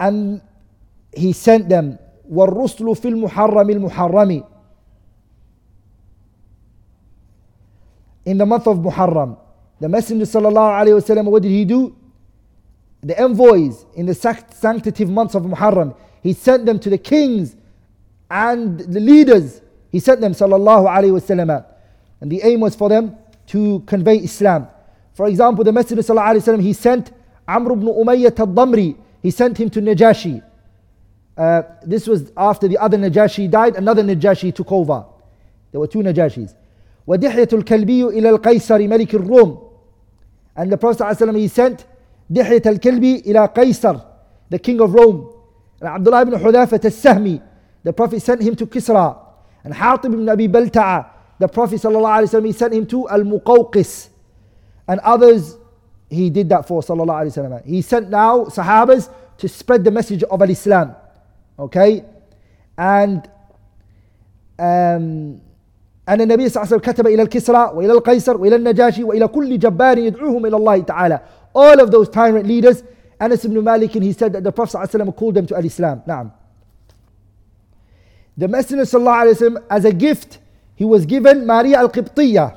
and 0.00 0.40
he 1.14 1.32
sent 1.32 1.68
them. 1.68 1.98
والرسل 2.30 2.96
في 2.96 3.08
المحرم 3.08 3.70
المحرم 3.70 4.44
in 8.26 8.38
the 8.38 8.46
month 8.46 8.66
of 8.66 8.78
Muharram. 8.78 9.36
The 9.80 9.88
Messenger 9.88 10.24
sallallahu 10.26 10.52
alayhi 10.54 11.00
wasallam, 11.00 11.24
what 11.30 11.42
did 11.42 11.50
he 11.50 11.64
do? 11.64 11.96
The 13.02 13.18
envoys 13.18 13.86
in 13.94 14.06
the 14.06 14.12
sanctative 14.12 15.08
months 15.08 15.34
of 15.34 15.42
Muharram, 15.44 15.96
he 16.22 16.34
sent 16.34 16.66
them 16.66 16.78
to 16.80 16.90
the 16.90 16.98
kings 16.98 17.56
and 18.30 18.78
the 18.78 19.00
leaders. 19.00 19.62
He 19.90 20.00
sent 20.00 20.20
them 20.20 20.32
sallallahu 20.32 20.86
alayhi 20.86 21.18
wasallam. 21.18 21.64
And 22.20 22.30
the 22.30 22.42
aim 22.42 22.60
was 22.60 22.76
for 22.76 22.88
them 22.90 23.16
to 23.46 23.80
convey 23.86 24.18
Islam. 24.18 24.68
For 25.14 25.26
example, 25.26 25.64
the 25.64 25.72
Messenger 25.72 26.02
ﷺ, 26.02 26.62
he 26.62 26.72
sent 26.72 27.10
Amr 27.48 27.72
ibn 27.72 27.88
Umayyah 27.88 28.38
al-Damri, 28.38 28.96
he 29.22 29.30
sent 29.30 29.58
him 29.58 29.68
to 29.70 29.80
Najashi. 29.80 30.42
Uh, 31.36 31.62
this 31.84 32.06
was 32.06 32.32
after 32.36 32.68
the 32.68 32.76
other 32.78 32.98
Najashi 32.98 33.50
died, 33.50 33.76
another 33.76 34.02
Najashi 34.02 34.54
took 34.54 34.70
over. 34.72 35.04
There 35.72 35.80
were 35.80 35.86
two 35.86 36.00
Najashis. 36.00 36.54
ودحية 37.08 37.48
الكلبي 37.52 38.04
إلى 38.08 38.30
القيصر 38.30 38.78
ملك 38.88 39.14
الروم 39.14 39.66
and 40.56 40.70
the 40.70 40.76
Prophet 40.76 41.02
ﷺ, 41.02 41.36
he 41.38 41.48
sent 41.48 41.86
دحية 42.30 42.62
الكلبي 42.66 43.20
إلى 43.26 43.46
قيصر 43.54 44.00
the 44.50 44.58
king 44.58 44.80
of 44.80 44.92
Rome 44.92 45.32
and 45.80 45.88
Abdullah 45.88 46.22
ibn 46.22 46.34
Hudafat 46.34 46.84
al-Sahmi 46.84 47.42
the 47.82 47.92
Prophet 47.92 48.20
sent 48.20 48.42
him 48.42 48.54
to 48.56 48.66
Kisra 48.66 49.16
and 49.64 49.72
Hatib 49.74 50.06
ibn 50.12 50.28
Abi 50.28 50.46
Balta'a 50.48 51.06
the 51.38 51.48
Prophet 51.48 51.80
ﷺ, 51.80 52.44
he 52.44 52.52
sent 52.52 52.74
him 52.74 52.86
to 52.86 53.08
Al-Muqawqis 53.08 54.08
and 54.86 55.00
others 55.00 55.56
he 56.10 56.28
did 56.28 56.48
that 56.50 56.66
for 56.68 56.82
sallallahu 56.82 57.24
alaihi 57.24 57.38
wasallam. 57.38 57.64
He 57.64 57.80
sent 57.82 58.10
now 58.10 58.44
Sahabas 58.44 59.10
to 59.38 59.48
spread 59.48 59.84
the 59.84 59.90
message 59.90 60.22
of 60.24 60.42
Al-Islam. 60.42 60.96
Okay? 61.58 62.04
And 62.76 63.28
um, 64.58 65.40
أن 66.08 66.20
النبي 66.20 66.48
صلى 66.48 66.62
الله 66.62 66.66
عليه 66.66 66.76
وسلم 66.76 66.92
كتب 66.92 67.06
إلى 67.06 67.22
الكسرى 67.22 67.70
وإلى 67.74 67.92
القيصر 67.92 68.36
وإلى 68.36 68.56
النجاشي 68.56 69.04
وإلى 69.04 69.28
كل 69.28 69.58
جبار 69.58 69.98
يدعوهم 69.98 70.46
إلى 70.46 70.56
الله 70.56 70.80
تعالى. 70.82 71.20
All 71.54 71.80
of 71.80 71.90
those 71.90 72.08
tyrant 72.08 72.46
leaders, 72.46 72.82
Anas 73.20 73.44
ibn 73.44 73.62
Malik, 73.62 73.94
and 73.94 74.04
he 74.04 74.12
said 74.12 74.32
that 74.32 74.42
the 74.42 74.50
Prophet 74.50 74.72
صلى 74.72 74.84
الله 74.84 74.88
عليه 74.88 75.04
وسلم 75.04 75.16
called 75.16 75.34
them 75.34 75.46
to 75.46 75.56
Al-Islam. 75.56 76.02
نعم. 76.06 76.32
The 78.36 78.48
Messenger 78.48 78.84
صلى 78.84 79.00
الله 79.00 79.12
عليه 79.12 79.30
وسلم 79.30 79.62
as 79.70 79.84
a 79.84 79.92
gift 79.92 80.38
he 80.80 80.86
was 80.86 81.04
given 81.04 81.46
Maria 81.46 81.76
al-Qibtiyya, 81.76 82.56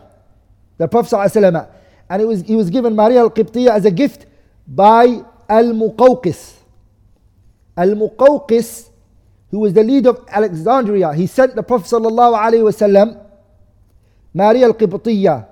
the 0.77 0.87
Prophet 0.87 1.13
ﷺ, 1.13 1.67
and 2.09 2.21
it 2.21 2.25
was, 2.25 2.41
he 2.43 2.55
was 2.55 2.69
given 2.69 2.95
Maria 2.95 3.19
al-Qibtiyya 3.19 3.71
as 3.71 3.83
a 3.83 3.91
gift 3.91 4.27
by 4.65 5.21
Al-Muqawqis. 5.49 6.53
Al-Muqawqis, 7.75 8.86
who 9.51 9.59
was 9.59 9.73
the 9.73 9.83
leader 9.83 10.09
of 10.09 10.25
Alexandria, 10.29 11.13
he 11.13 11.27
sent 11.27 11.55
the 11.55 11.63
Prophet 11.63 11.87
ﷺ 11.87 13.19
Maria 14.33 14.65
al-Qibtiyya 14.65 15.47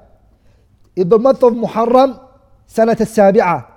in 0.95 1.07
the 1.07 1.19
month 1.19 1.43
of 1.43 1.53
Muharram, 1.53 2.19
Sanat 2.67 2.99
al-Sabi'ah. 2.99 3.67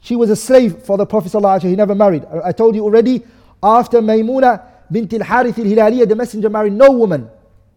She 0.00 0.14
was 0.16 0.30
a 0.30 0.36
slave 0.36 0.82
for 0.84 0.98
the 0.98 1.06
Prophet 1.06 1.32
ﷺ, 1.32 1.62
he 1.62 1.76
never 1.76 1.94
married. 1.94 2.24
I 2.44 2.52
told 2.52 2.74
you 2.74 2.84
already, 2.84 3.22
after 3.62 4.00
Maymuna 4.00 4.62
bint 4.90 5.12
al-Harith 5.14 5.58
al-Hilaliyah, 5.58 6.08
the 6.08 6.14
messenger 6.16 6.50
married 6.50 6.74
no 6.74 6.90
woman. 6.90 7.30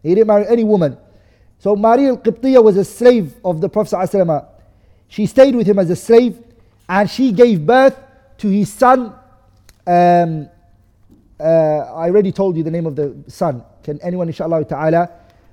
He 0.03 0.09
didn't 0.15 0.27
marry 0.27 0.45
any 0.47 0.63
woman. 0.63 0.97
So 1.59 1.75
Maria 1.75 2.09
al-Qibtiyya 2.09 2.63
was 2.63 2.75
a 2.77 2.83
slave 2.85 3.33
of 3.45 3.61
the 3.61 3.69
Prophet 3.69 3.95
ﷺ. 3.95 4.45
She 5.07 5.25
stayed 5.25 5.55
with 5.55 5.67
him 5.67 5.79
as 5.79 5.89
a 5.89 5.95
slave 5.95 6.37
and 6.89 7.09
she 7.09 7.31
gave 7.31 7.65
birth 7.65 7.97
to 8.39 8.49
his 8.49 8.71
son. 8.71 9.13
Um, 9.87 10.49
uh, 11.39 11.43
I 11.43 12.09
already 12.09 12.31
told 12.31 12.55
you 12.57 12.63
the 12.63 12.71
name 12.71 12.85
of 12.85 12.95
the 12.95 13.15
son. 13.27 13.63
Can 13.83 13.99
anyone 14.01 14.27
inshallah 14.27 14.65
ta'ala 14.65 15.09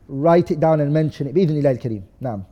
write 0.09 0.51
it 0.51 0.61
down 0.61 0.81
and 0.81 0.93
mention 0.93 1.27
it? 1.27 1.35
بإذن 1.35 1.63
الله 1.63 1.79
الكريم. 1.79 2.03
نعم. 2.21 2.43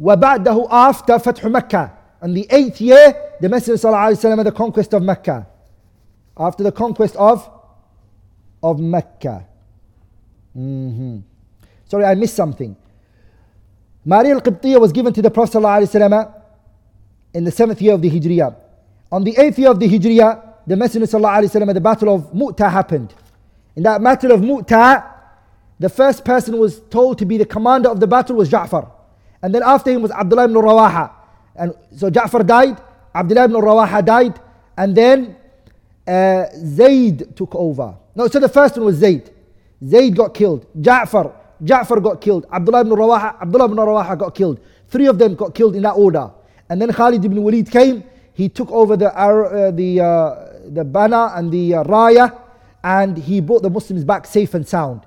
وبعده 0.00 0.68
after 0.70 1.18
فتح 1.18 1.50
Mecca. 1.50 1.92
On 2.20 2.34
the 2.34 2.46
eighth 2.50 2.80
year, 2.80 3.14
the 3.40 3.48
Messenger 3.48 3.88
ﷺ, 3.88 4.42
the 4.44 4.52
conquest 4.52 4.92
of 4.92 5.02
Mecca. 5.02 5.46
After 6.36 6.64
the 6.64 6.72
conquest 6.72 7.14
of, 7.16 7.48
of 8.62 8.80
Mecca. 8.80 9.46
Mm-hmm. 10.56 11.18
Sorry, 11.86 12.04
I 12.04 12.14
missed 12.16 12.34
something. 12.34 12.76
Maria 14.04 14.34
al-Qibtiyya 14.34 14.80
was 14.80 14.90
given 14.90 15.12
to 15.12 15.22
the 15.22 15.30
Prophet 15.30 15.58
ﷺ 15.58 16.34
in 17.34 17.44
the 17.44 17.52
seventh 17.52 17.80
year 17.80 17.94
of 17.94 18.02
the 18.02 18.10
Hijriya. 18.10 18.56
On 19.12 19.22
the 19.22 19.36
eighth 19.38 19.58
year 19.58 19.70
of 19.70 19.78
the 19.78 19.88
Hijriya, 19.88 20.42
the 20.65 20.75
Messenger 20.75 21.07
ﷺ, 21.07 21.73
the 21.73 21.81
battle 21.81 22.15
of 22.15 22.31
Mu'ta 22.33 22.71
happened. 22.71 23.13
In 23.75 23.83
that 23.83 24.01
battle 24.01 24.31
of 24.31 24.41
Mu'ta, 24.41 25.03
the 25.79 25.89
first 25.89 26.23
person 26.23 26.57
was 26.57 26.79
told 26.89 27.17
to 27.19 27.25
be 27.25 27.37
the 27.37 27.45
commander 27.45 27.89
of 27.89 27.99
the 27.99 28.07
battle 28.07 28.35
was 28.35 28.49
Ja'far. 28.49 28.89
And 29.41 29.53
then 29.53 29.63
after 29.63 29.91
him 29.91 30.01
was 30.01 30.11
Abdullah 30.11 30.45
ibn 30.45 30.55
Rawaha. 30.55 31.11
And 31.55 31.73
so 31.95 32.09
Ja'far 32.09 32.45
died, 32.45 32.81
Abdullah 33.13 33.45
ibn 33.45 33.57
Rawaha 33.57 34.05
died, 34.05 34.39
and 34.77 34.95
then 34.95 35.35
uh, 36.07 36.45
Zayd 36.55 37.35
took 37.35 37.53
over. 37.55 37.95
No, 38.15 38.27
so 38.27 38.39
the 38.39 38.49
first 38.49 38.77
one 38.77 38.85
was 38.85 38.95
Zayd. 38.97 39.29
Zayd 39.85 40.15
got 40.15 40.33
killed. 40.33 40.65
Ja'far, 40.81 41.33
Ja'far 41.61 42.01
got 42.01 42.21
killed. 42.21 42.45
Abdullah 42.51 42.81
ibn 42.81 42.93
Rawaha, 42.93 43.41
Abdullah 43.41 43.65
ibn 43.65 43.77
Rawaha 43.77 44.17
got 44.17 44.35
killed. 44.35 44.59
Three 44.87 45.07
of 45.07 45.17
them 45.17 45.35
got 45.35 45.53
killed 45.53 45.75
in 45.75 45.81
that 45.83 45.93
order. 45.93 46.31
And 46.69 46.81
then 46.81 46.91
Khalid 46.93 47.25
ibn 47.25 47.43
Walid 47.43 47.69
came. 47.69 48.03
He 48.33 48.49
took 48.49 48.71
over 48.71 48.95
the 48.97 49.15
uh, 49.15 49.71
the 49.71 49.99
uh, 50.01 50.52
the 50.66 50.84
banner 50.84 51.30
and 51.34 51.50
the 51.50 51.74
uh, 51.74 51.84
raya, 51.84 52.36
and 52.82 53.16
he 53.18 53.40
brought 53.40 53.62
the 53.62 53.70
Muslims 53.70 54.04
back 54.04 54.26
safe 54.26 54.54
and 54.54 54.66
sound. 54.66 55.02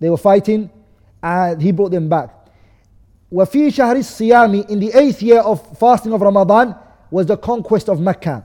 They 0.00 0.10
were 0.10 0.16
fighting, 0.16 0.70
and 1.22 1.60
he 1.60 1.72
brought 1.72 1.90
them 1.90 2.08
back. 2.08 2.30
وفي 3.32 3.70
شهر 3.70 3.96
الصيام 3.96 4.68
in 4.70 4.78
the 4.78 4.92
eighth 4.94 5.22
year 5.22 5.40
of 5.40 5.78
fasting 5.78 6.12
of 6.12 6.20
Ramadan 6.20 6.76
was 7.10 7.26
the 7.26 7.36
conquest 7.36 7.88
of 7.88 8.00
Mecca. 8.00 8.44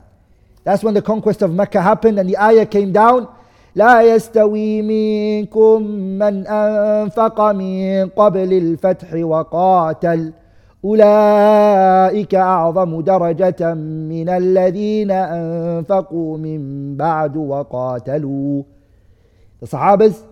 That's 0.64 0.84
when 0.84 0.94
the 0.94 1.02
conquest 1.02 1.42
of 1.42 1.54
Mecca 1.54 1.82
happened, 1.82 2.20
and 2.20 2.30
the 2.30 2.38
ayah 2.38 2.66
came 2.66 2.92
down. 2.92 3.28
لا 3.76 4.02
يستوي 4.02 4.82
منكم 4.82 5.82
من 6.20 6.48
أنفق 6.48 7.42
من 7.42 8.10
قبل 8.10 8.54
الفتح 8.54 9.14
وقاتل 9.14 10.34
أولئك 10.87 12.35
أعظم 12.35 13.01
درجة 13.01 13.75
من 13.75 14.29
الذين 14.29 15.11
أنفقوا 15.11 16.39
من 16.39 16.97
بعد 16.97 17.37
وقاتلوا 17.37 18.63
The 19.59 19.67
Sahabas, 19.67 20.23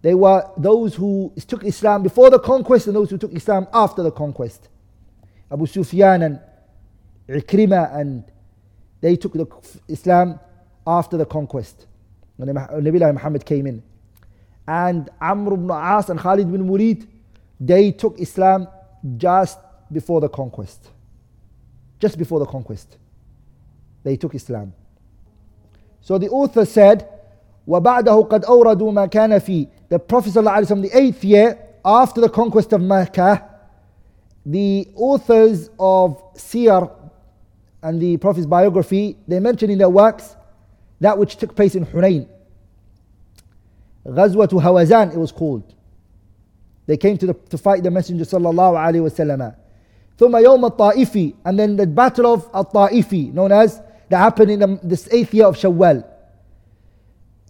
they 0.00 0.14
were 0.14 0.48
those 0.56 0.94
who 0.94 1.32
took 1.48 1.64
Islam 1.64 2.04
before 2.04 2.30
the 2.30 2.38
conquest 2.38 2.86
and 2.86 2.94
those 2.94 3.10
who 3.10 3.18
took 3.18 3.32
Islam 3.32 3.66
after 3.74 4.02
the 4.02 4.12
conquest. 4.12 4.68
Abu 5.50 5.66
Sufyan 5.66 6.22
and 6.22 6.40
Ikrimah 7.28 7.96
and 7.98 8.22
they 9.00 9.16
took 9.16 9.32
the 9.32 9.46
Islam 9.88 10.38
after 10.86 11.16
the 11.16 11.26
conquest. 11.26 11.86
when 12.36 12.48
Nabi 12.48 13.12
Muhammad 13.12 13.44
came 13.44 13.66
in. 13.66 13.82
And 14.66 15.10
Amr 15.20 15.54
ibn 15.54 15.70
As 15.70 16.08
and 16.10 16.18
Khalid 16.18 16.46
ibn 16.48 16.66
Murid, 16.68 17.06
they 17.58 17.90
took 17.90 18.18
Islam 18.18 18.68
just 19.16 19.58
before 19.91 20.21
the 20.21 20.29
conquest. 20.29 20.89
Just 21.99 22.17
before 22.17 22.39
the 22.39 22.45
conquest. 22.45 22.97
they 24.05 24.15
took 24.15 24.35
Islam. 24.35 24.71
So 25.99 26.17
the 26.17 26.29
author 26.29 26.63
said, 26.65 27.09
وَبَعْدَهُ 27.67 28.29
قَدْ 28.29 28.45
أَوْرَدُوا 28.45 28.93
مَا 28.93 29.11
كَانَ 29.11 29.31
فِي 29.41 29.67
The 29.89 29.97
Prophet 29.97 30.33
ﷺ, 30.33 30.83
the 30.83 30.97
eighth 30.97 31.23
year 31.23 31.59
after 31.83 32.21
the 32.21 32.29
conquest 32.29 32.71
of 32.73 32.81
Mecca, 32.81 33.49
the 34.45 34.87
authors 34.95 35.71
of 35.79 36.21
Siyar 36.35 36.91
and 37.81 37.99
the 37.99 38.17
Prophet's 38.17 38.45
biography, 38.45 39.17
they 39.27 39.39
mention 39.39 39.71
in 39.71 39.79
their 39.79 39.89
works 39.89 40.35
that 41.01 41.17
which 41.17 41.37
took 41.37 41.55
place 41.55 41.73
in 41.73 41.85
Hunayn. 41.85 42.27
Ghazwatu 44.05 44.61
Hawazan, 44.61 45.13
it 45.13 45.17
was 45.17 45.31
called. 45.31 45.73
They 46.85 46.97
came 46.97 47.17
to, 47.17 47.25
the, 47.25 47.33
to 47.33 47.57
fight 47.57 47.81
the 47.81 47.89
Messenger 47.89 48.25
sallallahu 48.25 48.75
alaihi 48.75 49.01
wasallam. 49.09 49.55
ثم 50.19 50.37
يوم 50.37 50.65
الطائفي 50.65 51.33
and 51.45 51.59
then 51.59 51.75
the 51.75 51.85
battle 51.87 52.25
of 52.33 52.49
al-Ta'ifi 52.53 53.33
known 53.33 53.51
as 53.51 53.81
that 54.09 54.17
happened 54.19 54.51
in 54.51 54.59
the, 54.59 54.79
this 54.83 55.07
eighth 55.11 55.33
year 55.33 55.45
of 55.47 55.55
Shawwal 55.57 56.03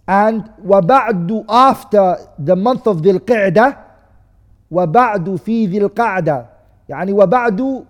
and 0.08 0.50
وبعد 0.64 1.44
after 1.48 2.16
the 2.38 2.56
month 2.56 2.86
of 2.86 3.02
Dhul 3.02 3.20
Qa'dah 3.20 3.76
وبعد 4.70 5.36
في 5.36 5.66
ذي 5.66 5.78
القعدة 5.78 6.46
يعني 6.88 7.12
وبعد 7.12 7.86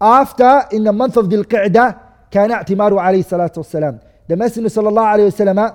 after 0.00 0.66
in 0.72 0.84
the 0.84 0.92
month 0.92 1.16
of 1.16 1.26
Dhul 1.28 1.44
Qa'dah 1.44 1.94
كان 2.30 2.50
اعتمار 2.50 2.98
عليه 2.98 3.20
الصلاة 3.20 3.52
والسلام 3.56 3.98
the 4.28 4.36
messenger 4.36 4.68
صلى 4.68 4.88
الله 4.88 5.02
عليه 5.02 5.24
وسلم 5.24 5.70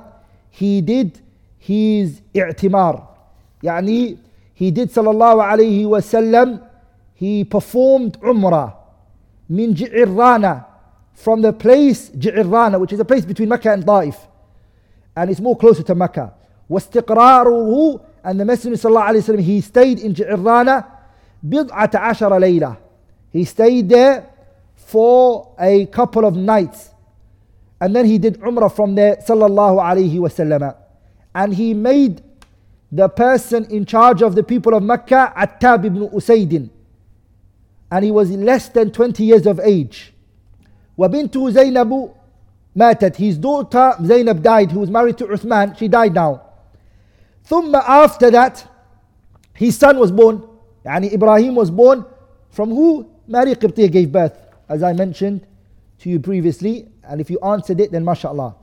he 0.52 0.82
did 0.82 1.20
his 1.60 2.22
اعتمار 2.38 3.08
يعني 3.64 4.18
he 4.56 4.72
did 4.72 4.90
صلى 4.90 5.10
الله 5.10 5.44
عليه 5.44 5.86
وسلم 5.86 6.60
he 7.16 7.44
performed 7.44 8.20
umrah 8.22 8.74
من 9.50 9.74
جعرانة 9.74 10.66
from 11.14 11.42
the 11.42 11.52
place 11.52 12.10
جعرانة 12.10 12.80
which 12.80 12.94
is 12.94 13.00
a 13.00 13.06
place 13.06 13.26
between 13.26 13.50
Mecca 13.50 13.72
and 13.74 13.86
Taif 13.86 14.16
and 15.16 15.30
it's 15.30 15.40
more 15.42 15.58
closer 15.58 15.84
to 15.84 15.96
Mecca 15.96 16.34
واستقراره 16.70 18.00
and 18.24 18.40
the 18.40 18.46
Messenger 18.46 18.78
صلى 18.78 18.90
الله 18.90 19.02
عليه 19.02 19.18
وسلم 19.20 19.42
he 19.44 19.62
stayed 19.62 20.00
in 20.00 20.14
جعرانة 20.14 20.84
بضعة 21.44 21.92
عشر 21.96 22.38
ليلة 22.40 22.78
he 23.34 23.44
stayed 23.44 23.90
there 23.90 24.26
for 24.76 25.54
a 25.60 25.86
couple 25.88 26.26
of 26.26 26.36
nights 26.36 26.90
and 27.82 27.96
then 27.96 28.06
he 28.06 28.18
did 28.18 28.40
umrah 28.42 28.74
from 28.74 28.96
there 28.96 29.18
صلى 29.28 29.46
الله 29.46 29.82
عليه 29.82 30.20
وسلم 30.20 30.74
and 31.36 31.54
he 31.54 31.74
made 31.74 32.22
the 32.92 33.08
person 33.10 33.66
in 33.66 33.86
charge 33.86 34.22
of 34.22 34.36
the 34.36 34.44
people 34.44 34.74
of 34.74 34.82
Mecca 34.84 35.32
Attab 35.36 35.86
ibn 35.86 36.08
Usaydin 36.10 36.70
and 37.95 38.05
he 38.05 38.11
was 38.11 38.29
less 38.33 38.69
than 38.71 38.91
20 38.91 39.23
years 39.23 39.47
of 39.47 39.61
age. 39.61 40.13
Wabintu 40.99 41.49
زَيْنَبُ 41.53 42.13
ماتت. 42.77 43.15
His 43.15 43.39
daughter 43.39 43.95
Zainab 44.05 44.43
died, 44.43 44.73
who 44.73 44.81
was 44.81 44.91
married 44.91 45.17
to 45.19 45.27
Uthman. 45.27 45.79
She 45.79 45.87
died 45.87 46.13
now. 46.13 46.43
Thumma, 47.49 47.85
after 47.87 48.33
that, 48.33 48.69
his 49.53 49.79
son 49.79 49.97
was 49.99 50.11
born. 50.11 50.43
Yani 50.85 51.13
Ibrahim 51.13 51.55
was 51.55 51.71
born 51.71 52.05
from 52.51 52.71
who 52.71 53.09
Mary 53.29 53.55
Qibtiyah 53.55 53.93
gave 53.93 54.11
birth, 54.11 54.37
as 54.69 54.83
I 54.83 54.93
mentioned 54.93 55.47
to 56.01 56.11
you 56.11 56.19
previously. 56.19 56.89
And 57.05 57.21
if 57.21 57.31
you 57.31 57.39
answered 57.45 57.79
it, 57.79 57.93
then 57.93 58.05
mashallah. 58.05 58.57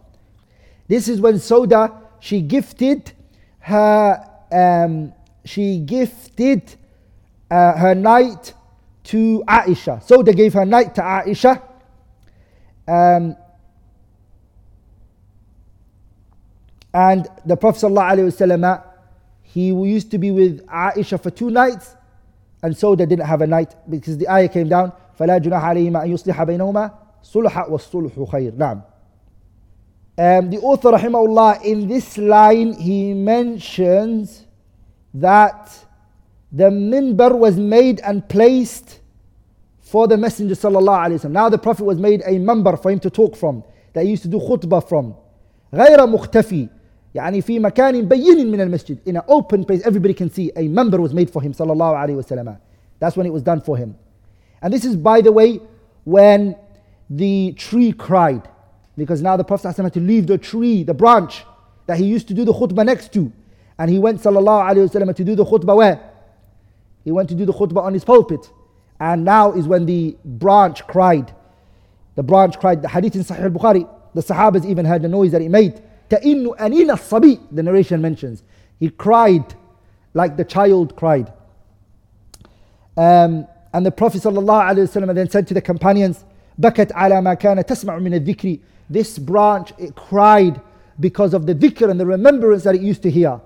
This 0.90 1.08
is 1.08 1.22
when 1.22 1.36
Sawda, 1.36 2.02
she 2.20 2.42
gifted 2.42 3.14
her, 3.60 4.28
um, 4.52 5.14
she 5.46 5.80
gifted 5.80 6.76
uh, 7.50 7.78
her 7.78 7.96
night 7.96 8.56
to 9.05 9.43
Aisha. 9.47 10.03
So 10.03 10.23
they 10.23 10.33
gave 10.33 10.55
her 10.55 10.65
night 10.65 10.95
to 10.97 11.01
Aisha. 11.01 11.63
Um, 12.89 13.37
and 16.93 17.29
the 17.45 17.57
Prophet 17.57 17.87
ﷺ, 17.87 18.85
he 19.43 19.69
used 19.69 20.11
to 20.11 20.19
be 20.19 20.31
with 20.31 20.67
Aisha 20.67 21.23
for 21.23 21.31
two 21.31 21.51
nights, 21.51 21.95
and 22.63 22.77
so 22.77 22.95
they 22.97 23.07
didn't 23.07 23.27
have 23.27 23.43
a 23.43 23.47
night 23.47 23.75
because 23.89 24.19
the 24.19 24.29
ayah 24.29 24.49
came 24.49 24.69
down. 24.69 24.93
فلا 25.19 25.39
جناح 25.39 25.65
عليهما 25.65 26.05
أن 26.05 26.11
يصلح 26.11 26.43
بينهما 26.43 26.91
صلح 27.23 27.71
والصلح 27.71 28.31
خير. 28.31 28.53
نعم. 28.57 28.83
Um, 30.19 30.51
the 30.51 30.59
author 30.59 30.93
rahimahullah 30.93 31.63
in 31.63 31.89
this 31.89 32.17
line 32.19 32.73
he 32.75 33.13
mentions 33.15 34.45
that 35.13 35.71
the 36.52 36.70
minbar 36.70 37.38
was 37.38 37.58
made 37.58 38.00
and 38.02 38.28
placed 38.28 39.00
for 39.80 40.08
the 40.08 40.18
Messenger 40.18 40.56
وسلم. 40.56 41.32
Now 41.32 41.50
the 41.50 41.58
Prophet 41.58 41.84
was 41.84 41.98
made 41.98 42.22
a 42.22 42.34
minbar 42.34 42.82
for 42.82 42.92
him 42.92 43.00
to 43.00 43.10
talk 43.10 43.36
from, 43.36 43.64
that 43.94 44.04
he 44.04 44.12
used 44.12 44.24
to 44.24 44.30
do 44.30 44.40
khutbah 44.40 44.88
from. 44.88 45.16
غير 45.74 46.08
مختفي 46.08 46.68
يعني 47.16 47.42
في 47.42 47.60
مكان 47.60 48.08
بين 48.08 48.52
من 48.52 48.62
المسجد 48.62 48.98
in 49.06 49.16
an 49.16 49.24
open 49.28 49.64
place 49.64 49.82
everybody 49.86 50.14
can 50.14 50.30
see 50.30 50.52
a 50.56 50.68
minbar 50.68 51.00
was 51.00 51.14
made 51.14 51.30
for 51.30 51.42
him 51.42 51.54
صلى 51.54 51.72
الله 51.72 51.96
عليه 51.96 52.16
وسلم 52.16 52.58
that's 53.00 53.18
when 53.18 53.26
it 53.26 53.34
was 53.34 53.42
done 53.42 53.62
for 53.62 53.76
him. 53.76 53.98
And 54.62 54.72
this 54.72 54.86
is 54.86 54.96
by 54.96 55.22
the 55.22 55.32
way 55.32 55.60
when 56.04 56.56
the 57.10 57.54
tree 57.58 57.92
cried. 57.92 58.48
Because 58.96 59.22
now 59.22 59.36
the 59.36 59.44
Prophet 59.44 59.76
had 59.76 59.94
to 59.94 60.00
leave 60.00 60.28
the 60.28 60.38
tree 60.38 60.84
the 60.84 60.94
branch 60.94 61.44
that 61.88 61.98
he 61.98 62.06
used 62.06 62.28
to 62.28 62.34
do 62.34 62.46
the 62.46 62.54
khutbah 62.54 62.86
next 62.86 63.12
to. 63.14 63.32
And 63.80 63.90
he 63.90 63.98
went 63.98 64.22
صلى 64.22 64.38
الله 64.38 64.64
عليه 64.64 64.90
وسلم 64.90 65.16
to 65.16 65.24
do 65.24 65.36
the 65.36 65.44
khutbah 65.44 65.76
where? 65.76 66.11
He 67.05 67.13
went 67.13 67.29
to 67.29 67.35
do 67.35 67.45
the 67.45 67.53
khutbah 67.53 67.83
on 67.83 67.95
his 67.95 68.05
pulpit. 68.05 68.51
And 68.99 69.25
now 69.25 69.53
is 69.53 69.69
when 69.69 69.87
the 69.87 70.17
branch 70.25 70.87
cried. 70.87 71.35
The 72.15 72.23
branch 72.23 72.59
cried. 72.59 72.83
The 72.83 72.89
hadith 72.89 73.15
in 73.15 73.23
Sahih 73.23 73.45
al-Bukhari, 73.45 73.89
the 74.15 74.23
Sahabas 74.23 74.65
even 74.65 74.85
heard 74.85 75.03
the 75.03 75.09
noise 75.09 75.33
that 75.33 75.43
it 75.43 75.51
made. 75.51 75.83
تَإِنُّ 76.11 76.57
أَنِينَ 76.59 76.91
الصَّبِي 76.91 77.41
The 77.53 77.63
narration 77.63 78.01
mentions. 78.01 78.43
He 78.81 78.91
cried 78.91 79.55
like 80.15 80.37
the 80.37 80.45
child 80.45 80.97
cried. 80.97 81.33
Um, 82.97 83.47
and 83.73 83.85
the 83.85 83.91
Prophet 83.91 84.23
ﷺ 84.23 85.15
then 85.15 85.29
said 85.29 85.47
to 85.49 85.55
the 85.55 85.61
companions, 85.61 86.25
بكت 86.59 86.93
على 86.93 87.21
ما 87.23 87.35
كان 87.39 87.63
تسمع 87.65 87.99
من 87.99 88.15
الذكر 88.25 88.61
This 88.89 89.19
branch, 89.19 89.73
it 89.79 89.95
cried 89.95 90.61
because 90.99 91.35
of 91.35 91.45
the 91.47 91.55
dhikr 91.55 91.91
and 91.91 92.01
the 92.01 92.07
remembrance 92.07 92.65
that 92.65 92.75
it 92.75 92.81
used 92.81 93.03
to 93.03 93.11
hear. 93.11 93.41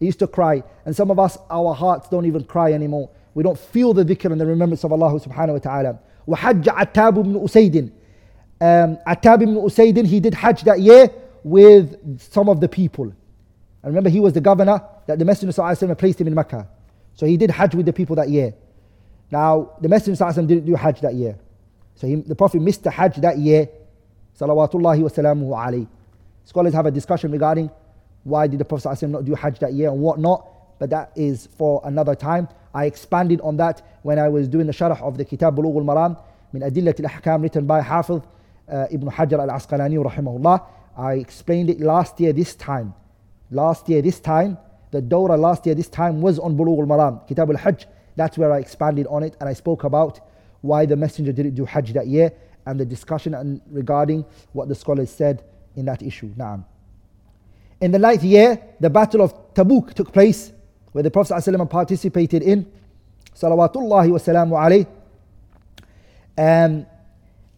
It 0.00 0.06
used 0.06 0.18
to 0.18 0.26
cry. 0.26 0.62
And 0.84 0.94
some 0.94 1.10
of 1.10 1.18
us, 1.18 1.38
our 1.50 1.74
hearts 1.74 2.08
don't 2.08 2.26
even 2.26 2.44
cry 2.44 2.72
anymore. 2.72 3.10
We 3.34 3.42
don't 3.42 3.58
feel 3.58 3.94
the 3.94 4.04
dhikr 4.04 4.30
and 4.30 4.40
the 4.40 4.46
remembrance 4.46 4.84
of 4.84 4.92
Allah 4.92 5.18
subhanahu 5.20 5.52
wa 5.52 5.58
ta'ala. 5.58 5.98
وحج 6.28 6.68
عتاب 6.68 7.14
بن 7.14 7.44
أسيد 7.44 7.90
um, 8.62 8.96
Attab 9.08 9.42
ibn 9.42 9.56
Usaydin, 9.56 10.06
he 10.06 10.20
did 10.20 10.34
Hajj 10.34 10.62
that 10.62 10.78
year 10.78 11.10
with 11.42 12.20
some 12.20 12.48
of 12.48 12.60
the 12.60 12.68
people. 12.68 13.06
And 13.06 13.16
remember, 13.82 14.08
he 14.08 14.20
was 14.20 14.34
the 14.34 14.40
governor 14.40 14.80
that 15.08 15.18
the 15.18 15.24
Messenger 15.24 15.60
of 15.60 15.98
placed 15.98 16.20
him 16.20 16.28
in 16.28 16.34
Mecca. 16.34 16.68
So 17.14 17.26
he 17.26 17.36
did 17.36 17.50
Hajj 17.50 17.74
with 17.74 17.86
the 17.86 17.92
people 17.92 18.14
that 18.16 18.28
year. 18.28 18.54
Now, 19.32 19.72
the 19.80 19.88
Messenger 19.88 20.24
of 20.24 20.34
didn't 20.46 20.64
do 20.64 20.76
Hajj 20.76 21.00
that 21.00 21.14
year. 21.14 21.36
So 21.96 22.06
he, 22.06 22.14
the 22.14 22.36
Prophet 22.36 22.62
missed 22.62 22.84
the 22.84 22.90
Hajj 22.92 23.16
that 23.16 23.38
year. 23.38 23.68
Salawatullahi 24.38 25.00
wa 25.00 25.08
salamuhu 25.08 25.48
alayhi. 25.48 25.88
Scholars 26.44 26.72
have 26.72 26.86
a 26.86 26.90
discussion 26.92 27.32
regarding 27.32 27.68
why 28.27 28.45
did 28.45 28.59
the 28.59 28.65
Prophet 28.65 29.01
not 29.07 29.23
do 29.23 29.33
Hajj 29.33 29.59
that 29.59 29.73
year 29.73 29.89
and 29.89 29.99
whatnot? 30.01 30.45
But 30.79 30.89
that 30.89 31.11
is 31.15 31.47
for 31.57 31.81
another 31.85 32.13
time. 32.13 32.49
I 32.73 32.85
expanded 32.85 33.39
on 33.41 33.57
that 33.57 33.81
when 34.03 34.19
I 34.19 34.27
was 34.27 34.47
doing 34.47 34.67
the 34.67 34.73
sharh 34.73 35.01
of 35.01 35.17
the 35.17 35.25
Kitab 35.25 35.55
Bulugh 35.55 35.77
al-Maram 35.77 36.21
min 36.51 36.61
Adillat 36.61 36.99
al-Ahkam 37.03 37.41
written 37.41 37.65
by 37.65 37.81
Hafiz 37.81 38.21
uh, 38.69 38.85
Ibn 38.91 39.09
Hajar 39.09 39.39
al-Asqalani 39.39 40.03
rahimahullah. 40.03 40.65
I 40.97 41.13
explained 41.13 41.69
it 41.69 41.79
last 41.79 42.19
year 42.19 42.33
this 42.33 42.53
time. 42.55 42.93
Last 43.49 43.87
year 43.87 44.01
this 44.01 44.19
time, 44.19 44.57
the 44.91 45.01
Dawra 45.01 45.39
last 45.39 45.65
year 45.65 45.73
this 45.73 45.87
time 45.87 46.21
was 46.21 46.37
on 46.37 46.57
Bulugh 46.57 46.79
al-Maram, 46.79 47.25
Kitab 47.27 47.49
al-Hajj. 47.49 47.87
That's 48.17 48.37
where 48.37 48.51
I 48.51 48.59
expanded 48.59 49.07
on 49.07 49.23
it 49.23 49.37
and 49.39 49.47
I 49.47 49.53
spoke 49.53 49.85
about 49.85 50.19
why 50.61 50.85
the 50.85 50.97
Messenger 50.97 51.31
didn't 51.31 51.55
do 51.55 51.63
Hajj 51.63 51.93
that 51.93 52.07
year 52.07 52.33
and 52.65 52.77
the 52.77 52.85
discussion 52.85 53.33
and 53.33 53.61
regarding 53.69 54.25
what 54.51 54.67
the 54.67 54.75
scholars 54.75 55.09
said 55.09 55.43
in 55.77 55.85
that 55.85 56.03
issue. 56.03 56.33
Naam. 56.35 56.65
In 57.80 57.90
the 57.90 57.98
ninth 57.98 58.22
year, 58.22 58.60
the 58.78 58.88
Battle 58.90 59.22
of 59.22 59.54
Tabuk 59.54 59.94
took 59.94 60.12
place, 60.12 60.52
where 60.92 61.02
the 61.02 61.10
Prophet 61.10 61.34
ﷺ 61.34 61.68
participated 61.68 62.42
in. 62.42 62.70
Salawatullahi 63.34 64.10
wa 64.10 64.18
salamu 64.18 64.52
alayh. 64.52 64.86
Um, 66.38 66.86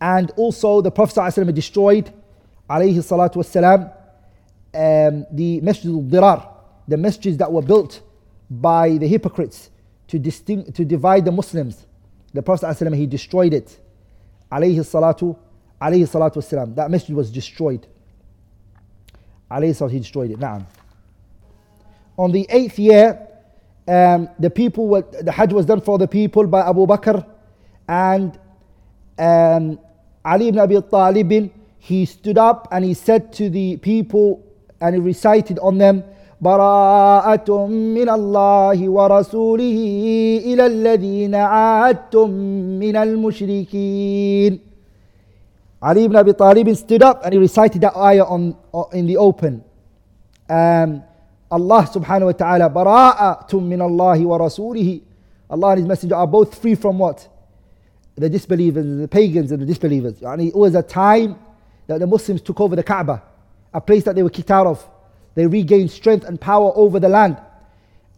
and 0.01 0.31
also 0.37 0.81
the 0.81 0.91
Prophet 0.91 1.17
ﷺ 1.21 1.55
destroyed, 1.55 2.13
alayhi 2.69 2.97
salatu 2.97 3.37
wasalam, 3.37 3.93
um, 4.75 5.27
the 5.31 5.61
Masjid 5.61 5.91
al-Dirar, 5.91 6.49
the 6.89 6.97
masjids 6.97 7.39
that 7.39 7.51
were 7.51 7.63
built 7.63 8.01
by 8.51 8.97
the 8.97 9.07
hypocrites 9.07 9.71
to, 10.09 10.19
distinct, 10.19 10.75
to 10.75 10.85
divide 10.85 11.25
the 11.25 11.33
Muslims. 11.33 11.87
The 12.33 12.43
Prophet 12.43 12.67
ﷺ, 12.67 12.97
he 12.97 13.07
destroyed 13.07 13.55
it. 13.55 13.79
Alayhi 14.51 14.77
salatu, 14.81 15.37
alayhi 15.81 16.09
salatu 16.09 16.37
wasalam. 16.37 16.75
That 16.75 16.91
masjid 16.91 17.15
was 17.15 17.31
destroyed. 17.31 17.87
Alayhi 19.51 19.71
salatu, 19.75 19.91
he 19.91 19.99
destroyed 19.99 20.31
it. 20.31 20.39
Na'am. 20.39 20.65
On 22.17 22.31
the 22.31 22.47
eighth 22.49 22.79
year, 22.79 23.27
um, 23.87 24.29
the 24.39 24.51
people 24.51 24.89
were, 24.89 25.03
the 25.21 25.33
Hajj 25.33 25.53
was 25.53 25.67
done 25.67 25.81
for 25.81 25.99
the 25.99 26.09
people 26.09 26.47
by 26.47 26.61
Abu 26.69 26.87
Bakr 26.87 27.27
and 27.89 28.39
um, 29.19 29.79
Ali 30.25 30.49
ibn 30.49 30.61
Abi 30.61 30.81
Talib. 30.83 31.51
he 31.79 32.07
stood 32.07 32.39
up 32.39 32.67
and 32.73 32.83
he 32.83 32.95
said 32.95 33.31
to 33.35 33.51
the 33.51 33.77
people 33.77 34.43
and 34.81 34.95
he 34.95 35.01
recited 35.01 35.59
on 35.59 35.77
them 35.79 36.03
براءة 36.43 37.67
من 37.69 38.09
الله 38.09 38.89
ورسوله 38.89 39.79
إلى 40.45 40.67
الذين 40.67 41.35
عادتم 41.35 42.31
من 42.81 42.97
المشركين 42.97 44.61
Ali 45.82 46.04
ibn 46.04 46.16
Abi 46.16 46.34
Talib 46.34 46.76
stood 46.76 47.02
up 47.02 47.24
and 47.24 47.34
he 47.34 47.40
recited 47.40 47.82
that 47.82 47.96
ayah 47.96 48.26
on, 48.26 48.56
in 48.92 49.06
the 49.06 49.18
open. 49.18 49.64
Um, 50.50 51.04
Allah 51.50 51.90
subhanahu 51.92 52.26
wa 52.26 52.32
ta'ala, 52.34 52.70
bara'atum 52.70 53.64
min 53.64 53.82
Allahi 53.82 54.26
wa 54.26 54.38
rasulihi. 54.38 55.02
Allah 55.50 55.70
and 55.72 55.80
His 55.80 55.88
Messenger 55.88 56.16
are 56.16 56.28
both 56.28 56.62
free 56.62 56.76
from 56.76 57.00
what? 57.00 57.28
The 58.16 58.30
disbelievers, 58.30 59.00
the 59.00 59.08
pagans 59.08 59.52
and 59.52 59.62
the 59.62 59.66
disbelievers. 59.66 60.22
And 60.22 60.42
it 60.42 60.56
was 60.56 60.76
a 60.76 60.84
time 60.84 61.40
that 61.88 62.00
the 62.00 62.08
Muslims 62.08 62.42
took 62.42 62.60
over 62.60 62.76
the 62.76 62.84
Kaaba, 62.84 63.24
a 63.74 63.82
place 63.82 64.04
that 64.04 64.16
they 64.16 64.22
were 64.22 64.30
kicked 64.30 64.52
out 64.52 64.68
of. 64.68 64.88
They 65.36 65.48
regained 65.48 65.90
strength 65.90 66.26
and 66.26 66.40
power 66.40 66.72
over 66.76 67.00
the 67.00 67.10
land. 67.10 67.38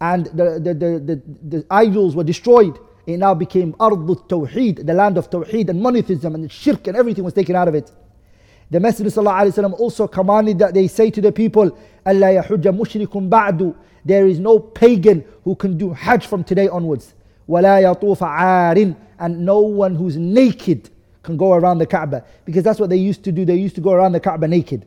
And 0.01 0.25
the, 0.25 0.59
the, 0.59 0.73
the, 0.73 0.99
the, 0.99 1.21
the 1.57 1.65
idols 1.69 2.15
were 2.15 2.23
destroyed 2.23 2.79
it 3.06 3.18
now 3.18 3.34
became 3.34 3.72
Ardu 3.74 4.28
Tawheed, 4.28 4.84
the 4.84 4.92
land 4.92 5.16
of 5.16 5.30
Tawheed 5.30 5.68
and 5.68 5.80
monotheism 5.80 6.34
and 6.34 6.50
shirk 6.50 6.86
and 6.88 6.96
everything 6.96 7.24
was 7.24 7.34
taken 7.34 7.54
out 7.54 7.68
of 7.68 7.74
it. 7.74 7.90
The 8.70 8.80
Messenger 8.80 9.10
ﷺ 9.22 9.78
also 9.78 10.08
commanded 10.08 10.58
that 10.58 10.74
they 10.74 10.88
say 10.88 11.10
to 11.10 11.20
the 11.20 11.30
people, 11.30 11.78
Allah 12.04 12.42
yahujja 12.42 12.76
mushrikum 12.76 13.28
ba'du. 13.30 13.76
There 14.04 14.26
is 14.26 14.40
no 14.40 14.58
pagan 14.58 15.24
who 15.44 15.54
can 15.54 15.78
do 15.78 15.92
Hajj 15.92 16.26
from 16.26 16.42
today 16.42 16.68
onwards. 16.68 17.14
وَلَا 17.48 17.94
يَطُوفَ 17.94 18.18
عَارٍ 18.18 18.96
And 19.20 19.46
no 19.46 19.60
one 19.60 19.94
who's 19.94 20.16
naked 20.16 20.90
can 21.22 21.36
go 21.36 21.52
around 21.52 21.78
the 21.78 21.86
Kaaba. 21.86 22.24
Because 22.44 22.64
that's 22.64 22.80
what 22.80 22.90
they 22.90 22.96
used 22.96 23.22
to 23.24 23.32
do. 23.32 23.44
They 23.44 23.54
used 23.56 23.76
to 23.76 23.80
go 23.80 23.92
around 23.92 24.12
the 24.12 24.20
Kaaba 24.20 24.48
naked. 24.48 24.84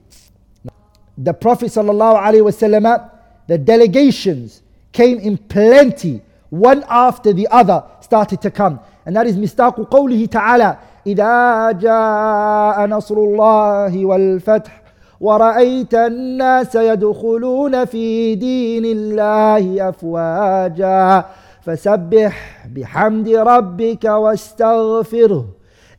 The 1.18 1.34
Prophet 1.34 1.68
ﷺ, 1.68 3.12
the 3.48 3.58
delegations 3.58 4.62
came 4.92 5.20
in 5.20 5.38
plenty 5.38 6.22
one 6.50 6.84
after 6.90 7.32
the 7.34 7.48
other 7.50 7.84
started 8.04 8.42
to 8.42 8.52
come. 8.52 8.80
And 9.06 9.16
that 9.16 9.28
is 9.28 9.38
مستاق 9.38 9.80
قوله 9.90 10.26
تعالى 10.26 10.78
إذا 11.08 11.72
جاء 11.72 12.86
نصر 12.86 13.16
الله 13.18 14.06
والفتح 14.06 14.82
ورأيت 15.22 15.94
الناس 15.96 16.76
يدخلون 16.76 17.86
في 17.86 18.36
دين 18.36 18.86
الله 18.86 19.90
أفواجا 19.90 21.26
فسبح 21.62 22.68
بحمد 22.76 23.30
ربك 23.30 24.04
واستغفره 24.06 25.46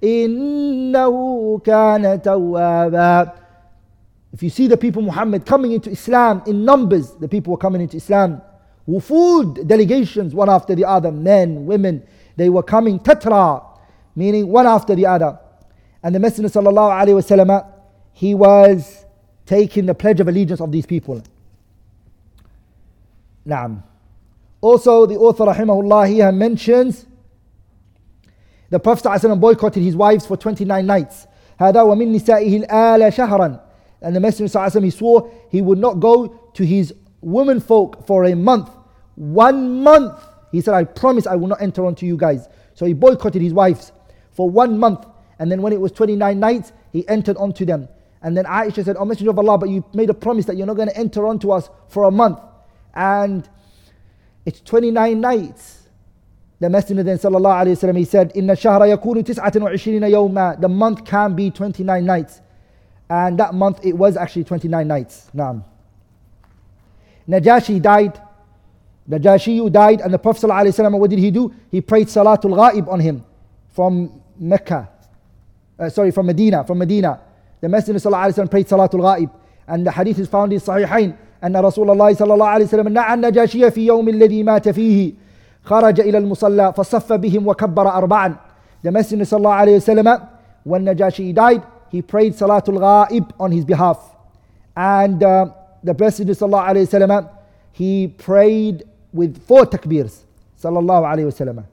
إنه 0.05 1.15
كان 1.65 2.23
توابا 2.23 3.32
If 4.32 4.45
you 4.45 4.51
see 4.51 4.69
the 4.69 4.77
people 4.77 5.03
Muhammad 5.03 5.45
coming 5.45 5.73
into 5.73 5.91
Islam 5.91 6.43
in 6.47 6.65
numbers, 6.65 7.11
the 7.19 7.27
people 7.27 7.51
were 7.51 7.59
coming 7.59 7.81
into 7.81 7.97
Islam 7.97 8.41
Wufud 8.89 9.66
delegations, 9.66 10.35
one 10.35 10.49
after 10.49 10.74
the 10.74 10.85
other, 10.85 11.12
men, 11.12 11.66
women, 11.66 12.03
they 12.37 12.49
were 12.49 12.62
coming 12.62 12.99
tatra, 12.99 13.65
meaning 14.16 14.49
one 14.49 14.66
after 14.66 14.95
the 14.95 15.07
other. 15.07 15.39
And 16.03 16.15
the 16.15 16.19
Messenger 16.19 16.49
sallallahu 16.49 17.05
alaihi 17.05 17.23
wasallam, 17.23 17.73
he 18.12 18.35
was 18.35 19.05
taking 19.47 19.87
the 19.87 19.95
pledge 19.95 20.20
of 20.20 20.28
allegiance 20.28 20.61
of 20.61 20.73
these 20.73 20.87
people. 20.87 21.23
Naam. 23.47 23.82
Also, 24.61 25.07
the 25.07 25.16
author 25.16 25.45
rahimahullah 25.45 26.09
here 26.09 26.31
mentions 26.32 27.07
the 28.69 28.78
Prophet 28.78 29.05
ﷺ 29.05 29.41
boycotted 29.41 29.82
his 29.82 29.97
wives 29.97 30.27
for 30.27 30.37
29 30.37 30.87
nights. 30.87 31.27
هذا 31.59 31.82
ومن 31.82 32.15
نسائه 32.15 32.65
الآل 32.65 33.12
شهرا. 33.12 33.61
And 34.03 34.16
the 34.16 34.20
Messenger 34.20 34.59
ﷺ, 34.59 34.85
he 34.85 34.91
swore 34.91 35.31
he 35.51 35.61
would 35.61 35.78
not 35.78 35.99
go 36.01 36.28
to 36.55 36.65
his 36.65 36.95
women 37.26 37.60
folk 37.60 38.06
for 38.06 38.26
a 38.26 38.35
month. 38.35 38.69
One 39.15 39.84
month. 39.84 40.23
He 40.52 40.61
said, 40.61 40.73
I 40.73 40.85
promise 40.85 41.27
I 41.27 41.35
will 41.35 41.47
not 41.47 41.61
enter 41.61 41.85
onto 41.85 42.06
you 42.06 42.15
guys. 42.15 42.47
So 42.76 42.85
he 42.85 42.93
boycotted 42.93 43.41
his 43.41 43.53
wives 43.53 43.91
for 44.31 44.49
one 44.49 44.77
month. 44.77 45.06
And 45.39 45.52
then 45.52 45.61
when 45.61 45.73
it 45.73 45.81
was 45.81 45.91
29 45.91 46.39
nights, 46.39 46.72
he 46.93 47.06
entered 47.10 47.35
onto 47.38 47.65
them. 47.65 47.89
And 48.22 48.38
then 48.38 48.45
Aisha 48.45 48.85
said, 48.85 48.95
Oh 48.97 49.06
Messenger 49.06 49.31
of 49.31 49.39
Allah, 49.39 49.57
but 49.57 49.69
you 49.69 49.84
made 49.93 50.10
a 50.10 50.14
promise 50.14 50.45
that 50.45 50.56
you're 50.56 50.68
not 50.68 50.76
going 50.76 50.88
to 50.88 50.97
enter 50.97 51.27
onto 51.27 51.52
us 51.52 51.69
for 51.89 52.03
a 52.06 52.11
month. 52.11 52.39
And 52.93 53.47
it's 54.45 54.61
29 54.61 55.19
nights. 55.19 55.81
The 56.60 56.69
Messenger 56.69 57.03
then 57.03 57.18
sallallahu 57.18 57.65
alayhi 57.65 57.76
wasallam 57.76 57.97
he 57.97 58.06
said, 58.06 58.31
Inna 58.35 58.53
shahra 58.53 58.95
yakunu 58.95 59.23
tis'atan 59.23 59.61
yawma. 59.61 60.61
The 60.61 60.69
month 60.69 61.03
can 61.06 61.35
be 61.35 61.52
29 61.52 62.06
nights. 62.06 62.41
And 63.10 63.38
that 63.39 63.53
month 63.53 63.84
it 63.84 63.93
was 63.93 64.15
actually 64.15 64.45
29 64.45 64.88
nights. 64.88 65.30
Naam. 65.35 65.64
Najashi 67.28 67.81
died. 67.81 68.20
Najashi 69.09 69.70
died, 69.73 70.01
and 70.01 70.12
the 70.15 70.19
Prophet 70.19 70.47
ﷺ, 70.47 70.99
what 70.99 71.11
did 71.11 71.19
he 71.19 71.31
do? 71.31 71.53
He 71.70 71.81
prayed 71.81 72.07
Salatul 72.09 72.55
Ghaib 72.57 72.89
on 72.89 73.01
him 73.01 73.24
from 73.70 74.20
Mecca. 74.39 74.89
Uh, 75.78 75.89
sorry, 75.89 76.11
from 76.11 76.27
Medina. 76.27 76.65
From 76.65 76.78
Medina. 76.78 77.20
The 77.61 77.69
Messenger 77.69 78.09
ﷺ 78.11 78.51
prayed 78.51 78.69
Salatul 78.69 79.01
Ghaib. 79.01 79.31
And 79.66 79.87
the 79.87 79.91
hadith 79.91 80.19
is 80.19 80.28
found 80.28 80.53
in 80.53 80.61
Sahihain. 80.61 81.16
أن 81.45 81.57
رسول 81.57 81.91
الله 81.91 82.15
صلى 82.15 82.35
الله 82.35 82.47
عليه 82.47 82.65
وسلم 82.65 82.89
نعى 82.89 83.15
النجاشي 83.15 83.70
في 83.70 83.87
يوم 83.87 84.09
الذي 84.09 84.43
مات 84.43 84.69
فيه 84.69 85.12
خرج 85.65 86.01
إلى 86.01 86.19
المصلى 86.19 86.73
فصف 86.77 87.12
بهم 87.12 87.49
وكبر 87.49 87.89
أربعا 87.89 88.37
The 88.82 88.91
Messenger 88.91 89.24
صلى 89.24 89.39
الله 89.39 89.53
عليه 89.53 89.77
وسلم 89.77 90.20
when 90.65 90.85
Najashi 90.85 91.35
died 91.35 91.62
he 91.91 92.03
prayed 92.03 92.35
Salatul 92.35 92.78
Ghaib 92.78 93.31
on 93.41 93.53
his 93.53 93.65
behalf 93.65 93.99
and 94.77 95.23
uh, 95.23 95.47
the 95.85 95.95
Messenger 95.95 96.35
sallallahu 96.35 96.69
alayhi 96.69 96.89
wasallam, 96.89 97.31
he 97.73 98.09
prayed 98.09 98.85
with 99.12 99.43
four 99.47 99.66
takbirs. 99.66 100.24
Sallallahu 100.61 101.05
alayhi 101.05 101.31
wasallam. 101.31 101.65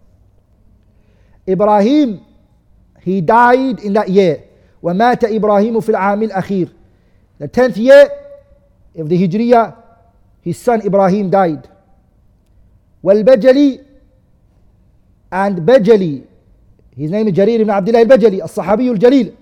Ibrahim, 1.47 2.21
he 3.01 3.21
died 3.21 3.79
in 3.79 3.93
that 3.93 4.09
year. 4.09 4.43
ومات 4.83 5.23
إبراهيم 5.23 5.79
في 5.81 5.89
العام 5.89 6.23
الأخير. 6.23 6.69
The 7.39 7.47
tenth 7.47 7.77
year 7.77 8.09
of 8.97 9.09
the 9.09 9.27
Hijriya, 9.27 9.75
his 10.41 10.57
son 10.57 10.85
Ibrahim 10.85 11.29
died. 11.29 11.67
والبجلي 13.03 13.83
and 15.31 15.57
Bajali, 15.59 16.25
his 16.95 17.11
name 17.11 17.27
is 17.27 17.33
Jarir 17.33 17.59
ibn 17.59 17.69
Abdullah 17.69 17.99
al-Bajali, 17.99 18.39
al-Sahabi 18.41 18.89
al-Jalil. 18.89 19.35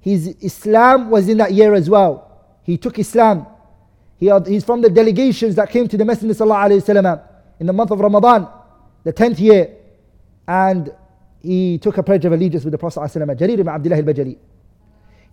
His 0.00 0.28
Islam 0.40 1.08
was 1.10 1.28
in 1.28 1.38
that 1.38 1.52
year 1.52 1.72
as 1.74 1.88
well. 1.88 2.30
He 2.62 2.76
took 2.76 2.98
Islam. 2.98 3.46
He 4.18 4.26
had, 4.26 4.46
he's 4.46 4.64
from 4.64 4.80
the 4.80 4.90
delegations 4.90 5.54
that 5.56 5.70
came 5.70 5.88
to 5.88 5.96
the 5.96 6.04
Messenger 6.04 6.34
وسلم, 6.34 7.22
in 7.60 7.66
the 7.66 7.72
month 7.72 7.90
of 7.90 8.00
Ramadan, 8.00 8.48
the 9.02 9.12
10th 9.12 9.38
year. 9.38 9.76
And 10.46 10.92
he 11.42 11.78
took 11.78 11.98
a 11.98 12.02
pledge 12.02 12.24
of 12.24 12.32
allegiance 12.32 12.64
with 12.64 12.72
the 12.72 12.78
Prophet 12.78 13.00
ﷺ, 13.00 13.38
Jarir 13.38 13.58
ibn 13.58 13.68
Abdullah 13.68 13.96
al-Bajali. 13.96 14.36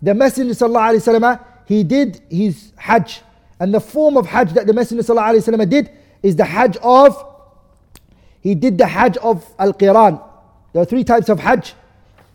The 0.02 0.14
Messenger 0.14 0.54
وسلم, 0.54 1.44
he 1.66 1.84
did 1.84 2.20
his 2.28 2.72
Hajj. 2.76 3.22
And 3.60 3.72
the 3.72 3.80
form 3.80 4.16
of 4.16 4.26
Hajj 4.26 4.52
that 4.52 4.66
the 4.66 4.72
Messenger 4.72 5.02
وسلم, 5.02 5.68
did 5.70 5.90
is 6.22 6.36
the 6.36 6.44
Hajj 6.44 6.76
of, 6.78 7.24
he 8.40 8.54
did 8.54 8.76
the 8.78 8.86
Hajj 8.86 9.16
of 9.18 9.46
Al-Qiran. 9.58 10.22
There 10.72 10.82
are 10.82 10.86
three 10.86 11.04
types 11.04 11.28
of 11.28 11.38
Hajj. 11.38 11.74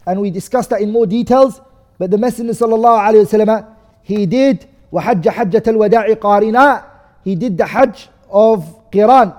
And 0.05 0.21
we 0.21 0.31
discussed 0.31 0.69
that 0.69 0.81
in 0.81 0.91
more 0.91 1.05
details. 1.05 1.59
But 1.97 2.11
the 2.11 2.17
Messenger 2.17 2.53
وسلم, 2.53 3.75
he 4.03 4.25
did 4.25 4.67
وحج 4.91 5.29
حجة 5.29 5.63
الوداع 5.67 6.13
قارنا 6.13 6.83
he 7.23 7.35
did 7.35 7.57
the 7.57 7.65
Hajj 7.65 8.09
of 8.29 8.89
Qiran 8.91 9.35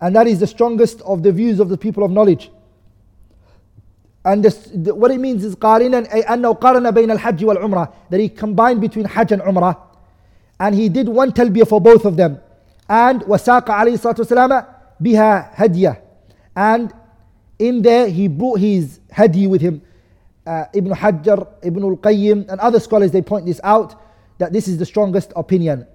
and 0.00 0.16
that 0.16 0.26
is 0.26 0.40
the 0.40 0.46
strongest 0.46 1.00
of 1.02 1.22
the 1.22 1.32
views 1.32 1.60
of 1.60 1.68
the 1.68 1.76
people 1.76 2.04
of 2.04 2.10
knowledge 2.10 2.50
and 4.24 4.42
this, 4.44 4.70
the, 4.74 4.94
what 4.94 5.10
it 5.10 5.18
means 5.18 5.44
is 5.44 5.54
قارنا 5.54 6.12
أي 6.12 6.22
أنه 6.22 6.52
قارن 6.54 6.90
بين 6.90 7.10
الحج 7.10 7.44
والعمرة 7.44 7.92
that 8.10 8.20
he 8.20 8.28
combined 8.28 8.80
between 8.80 9.04
Hajj 9.04 9.32
and 9.32 9.42
Umrah 9.42 9.76
and 10.60 10.74
he 10.74 10.88
did 10.88 11.08
one 11.08 11.32
talbiyah 11.32 11.68
for 11.68 11.80
both 11.80 12.04
of 12.04 12.16
them 12.16 12.40
and 12.88 13.22
وساق 13.22 13.70
عليه 13.70 13.94
الصلاة 13.94 14.14
والسلام 14.18 14.64
بها 15.00 15.50
هدية 15.54 15.96
and 16.56 16.92
in 17.58 17.82
there 17.82 18.08
he 18.08 18.28
brought 18.28 18.58
his 18.58 19.00
hadi 19.12 19.46
with 19.46 19.60
him 19.60 19.82
uh, 20.46 20.64
Ibn 20.74 20.92
Hajjar, 20.92 21.46
Ibn 21.62 21.82
al-Qayyim 21.82 22.48
and 22.48 22.60
other 22.60 22.80
scholars 22.80 23.10
they 23.10 23.22
point 23.22 23.46
this 23.46 23.60
out 23.64 24.00
that 24.38 24.52
this 24.52 24.68
is 24.68 24.78
the 24.78 24.86
strongest 24.86 25.32
opinion. 25.36 25.86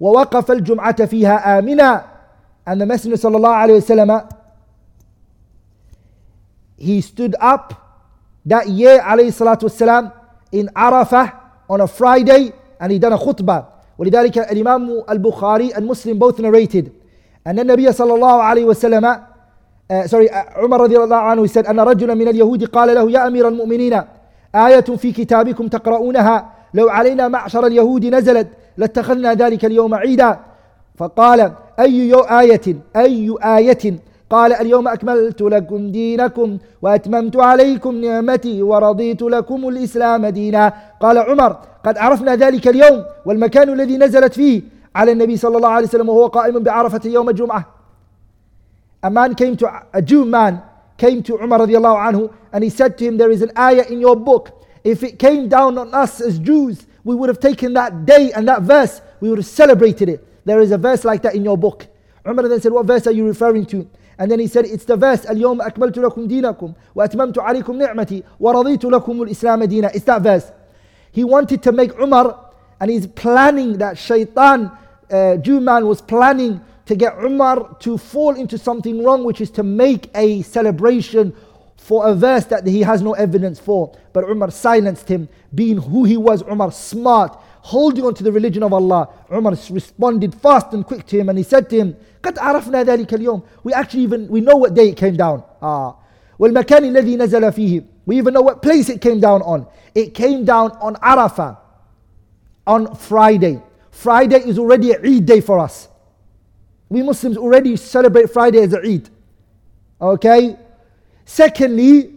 ووقف 0.00 0.50
الجمعة 0.50 1.04
فيها 1.06 1.58
آمنا 1.58 2.04
and 2.66 2.80
the 2.80 2.86
Messenger 2.86 3.16
صلى 3.16 3.36
الله 3.36 3.48
عليه 3.54 3.74
وسلم 3.74 4.20
he 6.78 7.00
stood 7.00 7.34
up 7.40 7.74
that 8.46 8.68
year 8.68 9.00
عليه 9.00 9.28
الصلاة 9.28 9.58
والسلام 9.62 10.10
in 10.52 10.68
Arafah 10.76 11.32
on 11.68 11.80
a 11.82 11.86
Friday 11.86 12.52
and 12.80 12.92
he 12.92 12.98
done 12.98 13.12
a 13.12 13.18
khutbah 13.18 13.64
ولذلك 13.98 14.38
الإمام 14.38 15.04
البخاري 15.10 15.74
and 15.74 15.86
Muslim 15.86 16.18
both 16.18 16.38
narrated 16.38 16.90
أن 17.46 17.58
النبي 17.58 17.92
صلى 17.92 18.14
الله 18.14 18.42
عليه 18.42 18.64
وسلم 18.64 19.14
uh, 19.92 20.06
sorry 20.06 20.28
عمر 20.56 20.80
رضي 20.80 20.96
الله 20.96 21.16
عنه 21.16 21.46
said 21.46 21.68
أن 21.68 21.80
رجلا 21.80 22.14
من 22.14 22.28
اليهود 22.28 22.64
قال 22.64 22.94
له 22.94 23.10
يا 23.10 23.26
أمير 23.26 23.48
المؤمنين 23.48 24.02
آية 24.54 24.80
في 24.80 25.12
كتابكم 25.12 25.68
تقرؤونها 25.68 26.53
لو 26.77 26.89
علينا 26.89 27.27
معشر 27.27 27.63
اليهود 27.65 28.05
نزلت 28.05 28.47
لاتخذنا 28.77 29.33
ذلك 29.33 29.65
اليوم 29.65 29.93
عيدا. 29.93 30.39
فقال 30.95 31.39
أي 31.79 32.13
آية؟ 32.41 32.67
أي 32.95 33.35
آية؟ 33.57 33.85
قال 34.29 34.53
اليوم 34.53 34.87
أكملت 34.87 35.41
لكم 35.41 35.91
دينكم 35.91 36.57
وأتممت 36.81 37.35
عليكم 37.49 37.93
نعمتي 38.05 38.63
ورضيت 38.63 39.21
لكم 39.21 39.59
الإسلام 39.69 40.25
دينا. 40.25 40.73
قال 40.99 41.17
عمر 41.17 41.57
قد 41.85 41.97
عرفنا 41.97 42.35
ذلك 42.35 42.67
اليوم 42.67 43.03
والمكان 43.25 43.69
الذي 43.69 43.97
نزلت 43.97 44.33
فيه 44.33 44.61
على 44.95 45.11
النبي 45.11 45.37
صلى 45.37 45.57
الله 45.57 45.69
عليه 45.69 45.87
وسلم 45.87 46.09
وهو 46.09 46.27
قائم 46.27 46.59
بعرفة 46.59 47.01
يوم 47.05 47.29
الجمعة. 47.29 47.65
A 49.03 49.09
man 49.09 49.35
came 49.35 49.55
to, 49.55 49.65
a 49.93 50.01
Jew 50.01 50.25
man 50.25 50.61
came 50.97 51.21
to 51.21 51.37
Umar 51.43 51.59
radiallahu 51.59 51.97
anhu 52.07 52.33
and 52.53 52.63
he 52.63 52.69
said 52.69 52.97
to 52.97 53.05
him, 53.05 53.17
there 53.17 53.31
is 53.31 53.41
an 53.43 53.51
ayah 53.57 53.85
in 53.89 53.99
your 53.99 54.15
book. 54.15 54.49
If 54.85 55.01
it 55.01 55.17
came 55.17 55.49
down 55.49 55.79
on 55.79 55.91
us 55.95 56.21
as 56.21 56.37
Jews, 56.37 56.85
we 57.03 57.15
would 57.15 57.27
have 57.27 57.39
taken 57.39 57.73
that 57.73 58.05
day 58.05 58.31
and 58.33 58.47
that 58.47 58.61
verse, 58.61 59.01
we 59.19 59.29
would 59.29 59.39
have 59.39 59.47
celebrated 59.47 60.09
it. 60.09 60.45
There 60.45 60.61
is 60.61 60.71
a 60.71 60.77
verse 60.77 61.03
like 61.03 61.23
that 61.23 61.33
in 61.33 61.43
your 61.43 61.57
book. 61.57 61.87
Umar 62.25 62.47
then 62.47 62.61
said, 62.61 62.71
What 62.71 62.85
verse 62.85 63.07
are 63.07 63.11
you 63.11 63.25
referring 63.25 63.65
to? 63.67 63.89
And 64.19 64.29
then 64.29 64.39
he 64.39 64.45
said, 64.45 64.65
It's 64.65 64.85
the 64.85 64.95
verse, 64.95 65.25
Al-Yawm 65.25 65.59
Akmaltu 65.59 66.07
Lakum 66.07 66.29
Dinakum, 66.29 66.75
Wa 66.93 67.07
Atmamtu 67.07 67.37
Alikum 67.37 67.77
Ni'mati, 67.77 68.23
Wa 68.37 68.53
Raditu 68.53 68.91
Lakum 68.91 69.27
Islam 69.27 69.63
Adina.' 69.63 69.89
It's 69.95 70.05
that 70.05 70.21
verse. 70.21 70.51
He 71.11 71.23
wanted 71.23 71.63
to 71.63 71.71
make 71.71 71.99
Umar, 71.99 72.51
and 72.79 72.91
he's 72.91 73.07
planning 73.07 73.79
that 73.79 73.97
shaitan, 73.97 74.71
uh, 75.09 75.37
Jew 75.37 75.61
man, 75.61 75.87
was 75.87 75.99
planning 75.99 76.61
to 76.85 76.95
get 76.95 77.17
Umar 77.23 77.75
to 77.79 77.97
fall 77.97 78.35
into 78.35 78.59
something 78.59 79.03
wrong, 79.03 79.23
which 79.23 79.41
is 79.41 79.49
to 79.51 79.63
make 79.63 80.11
a 80.13 80.43
celebration 80.43 81.35
for 81.84 82.06
a 82.06 82.14
verse 82.14 82.44
that 82.46 82.66
he 82.66 82.82
has 82.82 83.02
no 83.02 83.14
evidence 83.14 83.58
for. 83.58 83.96
But 84.12 84.24
Umar 84.24 84.50
silenced 84.50 85.08
him, 85.08 85.28
being 85.54 85.78
who 85.78 86.04
he 86.04 86.16
was, 86.16 86.42
Umar 86.42 86.70
smart, 86.72 87.38
holding 87.62 88.04
on 88.04 88.14
to 88.14 88.22
the 88.22 88.32
religion 88.32 88.62
of 88.62 88.72
Allah. 88.72 89.08
Umar 89.32 89.54
responded 89.70 90.34
fast 90.34 90.72
and 90.72 90.86
quick 90.86 91.06
to 91.06 91.18
him 91.18 91.28
and 91.28 91.38
he 91.38 91.44
said 91.44 91.68
to 91.70 91.76
him, 91.76 91.96
قد 92.22 92.36
عرفنا 92.36 92.84
ذلك 92.84 93.08
اليوم. 93.08 93.42
We 93.64 93.72
actually 93.72 94.02
even, 94.02 94.28
we 94.28 94.40
know 94.40 94.56
what 94.56 94.74
day 94.74 94.90
it 94.90 94.96
came 94.96 95.16
down. 95.16 95.42
Ah. 95.62 95.96
والمكان 96.38 96.84
الذي 96.84 97.16
نزل 97.16 97.52
فيه. 97.52 97.84
We 98.06 98.18
even 98.18 98.34
know 98.34 98.42
what 98.42 98.62
place 98.62 98.88
it 98.88 99.00
came 99.00 99.20
down 99.20 99.42
on. 99.42 99.66
It 99.94 100.14
came 100.14 100.44
down 100.44 100.72
on 100.80 100.94
Arafah 100.96 101.58
on 102.66 102.94
Friday. 102.94 103.62
Friday 103.90 104.38
is 104.48 104.58
already 104.58 104.92
a 104.92 105.00
Eid 105.00 105.26
day 105.26 105.40
for 105.40 105.58
us. 105.58 105.88
We 106.88 107.02
Muslims 107.02 107.36
already 107.36 107.76
celebrate 107.76 108.30
Friday 108.30 108.62
as 108.62 108.72
a 108.72 108.78
Eid. 108.78 109.08
Okay? 110.00 110.56
Secondly, 111.25 112.13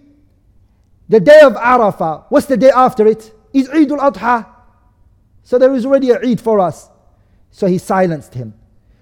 the 1.08 1.20
day 1.20 1.40
of 1.40 1.54
Arafah, 1.54 2.26
what's 2.28 2.46
the 2.46 2.56
day 2.56 2.70
after 2.70 3.06
it? 3.06 3.34
Is 3.52 3.68
Eid 3.70 3.90
al 3.90 4.12
Adha. 4.12 4.46
So 5.42 5.58
there 5.58 5.74
is 5.74 5.86
already 5.86 6.10
a 6.10 6.20
Eid 6.20 6.40
for 6.40 6.60
us. 6.60 6.90
So 7.50 7.66
he 7.66 7.78
silenced 7.78 8.34
him. 8.34 8.54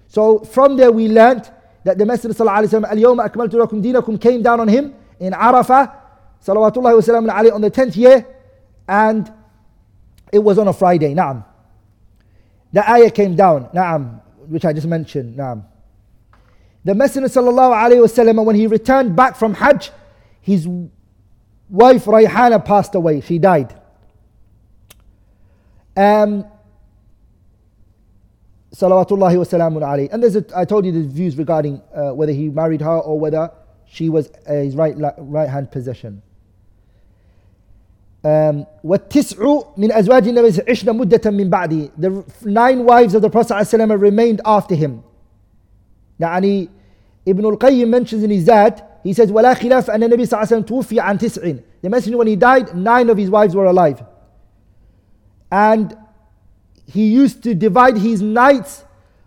So 0.07 0.39
from 0.39 0.77
there 0.77 0.91
we 0.91 1.09
learnt 1.09 1.51
that 1.83 1.97
the 1.97 2.05
Messenger 2.05 2.33
came 4.17 4.41
down 4.41 4.59
on 4.59 4.67
him 4.67 4.95
in 5.19 5.33
Arafah, 5.33 5.93
salawatullahi 6.45 7.49
wa 7.49 7.55
on 7.55 7.61
the 7.61 7.71
10th 7.71 7.95
year, 7.95 8.25
and 8.87 9.31
it 10.31 10.39
was 10.39 10.57
on 10.57 10.67
a 10.67 10.73
Friday. 10.73 11.13
Naam. 11.13 11.43
The 12.73 12.89
ayah 12.89 13.11
came 13.11 13.35
down. 13.35 13.65
Naam 13.69 14.21
which 14.47 14.65
I 14.65 14.73
just 14.73 14.87
mentioned. 14.87 15.37
Naam. 15.37 15.65
The 16.86 16.94
Messenger 16.94 17.28
sallallahu 17.28 17.74
alayhi 17.74 18.02
wasallam, 18.02 18.44
when 18.44 18.56
he 18.56 18.66
returned 18.66 19.14
back 19.14 19.36
from 19.36 19.54
Hajj, 19.54 19.90
his 20.40 20.66
wife 21.68 22.04
Rayhana 22.04 22.64
passed 22.64 22.94
away. 22.94 23.20
She 23.20 23.38
died. 23.38 23.74
Um, 25.96 26.44
Salawatullahi 28.74 29.36
wasalamun 29.36 29.82
alayhi. 29.82 30.12
And 30.12 30.22
there's 30.22 30.36
a, 30.36 30.44
I 30.56 30.64
told 30.64 30.86
you 30.86 30.92
the 30.92 31.02
views 31.02 31.36
regarding 31.36 31.82
uh, 31.94 32.12
whether 32.14 32.32
he 32.32 32.48
married 32.48 32.80
her 32.80 32.98
or 32.98 33.18
whether 33.18 33.50
she 33.86 34.08
was 34.08 34.30
uh, 34.48 34.54
his 34.54 34.74
right, 34.74 34.94
right 35.18 35.48
hand 35.48 35.70
possession. 35.70 36.22
Um, 38.24 38.66
والتسع 38.84 39.64
من 39.76 39.92
أزواج 39.92 40.28
النبي 40.28 40.62
عشنا 40.68 40.92
مدة 40.92 41.30
من 41.30 41.50
بعده 41.50 41.90
the 41.98 42.24
nine 42.44 42.84
wives 42.84 43.14
of 43.16 43.22
the 43.22 43.28
Prophet 43.28 43.52
ﷺ 43.52 44.00
remained 44.00 44.40
after 44.44 44.76
him 44.76 45.02
يعني 46.20 46.68
ابن 47.28 47.44
القيم 47.44 47.90
mentions 47.90 48.22
in 48.22 48.30
his 48.30 48.44
Zad 48.44 48.82
he 49.04 49.12
says 49.12 49.30
ولا 49.30 49.54
خلاف 49.54 49.90
أن 49.90 50.02
النبي 50.02 50.26
صلى 50.26 50.38
الله 50.42 50.46
عليه 50.46 50.56
وسلم 50.56 50.62
توفي 50.62 51.00
عن 51.00 51.18
تسع 51.18 51.54
the 51.82 51.88
messenger 51.88 52.16
when 52.18 52.26
he 52.26 52.36
died 52.36 52.74
nine 52.74 53.10
of 53.10 53.16
his 53.18 53.30
wives 53.30 53.54
were 53.54 53.66
alive 53.66 54.02
and 55.50 55.96
he 56.86 57.06
used 57.06 57.42
to 57.42 57.54
divide 57.54 57.96
his 57.96 58.22
nights 58.22 58.84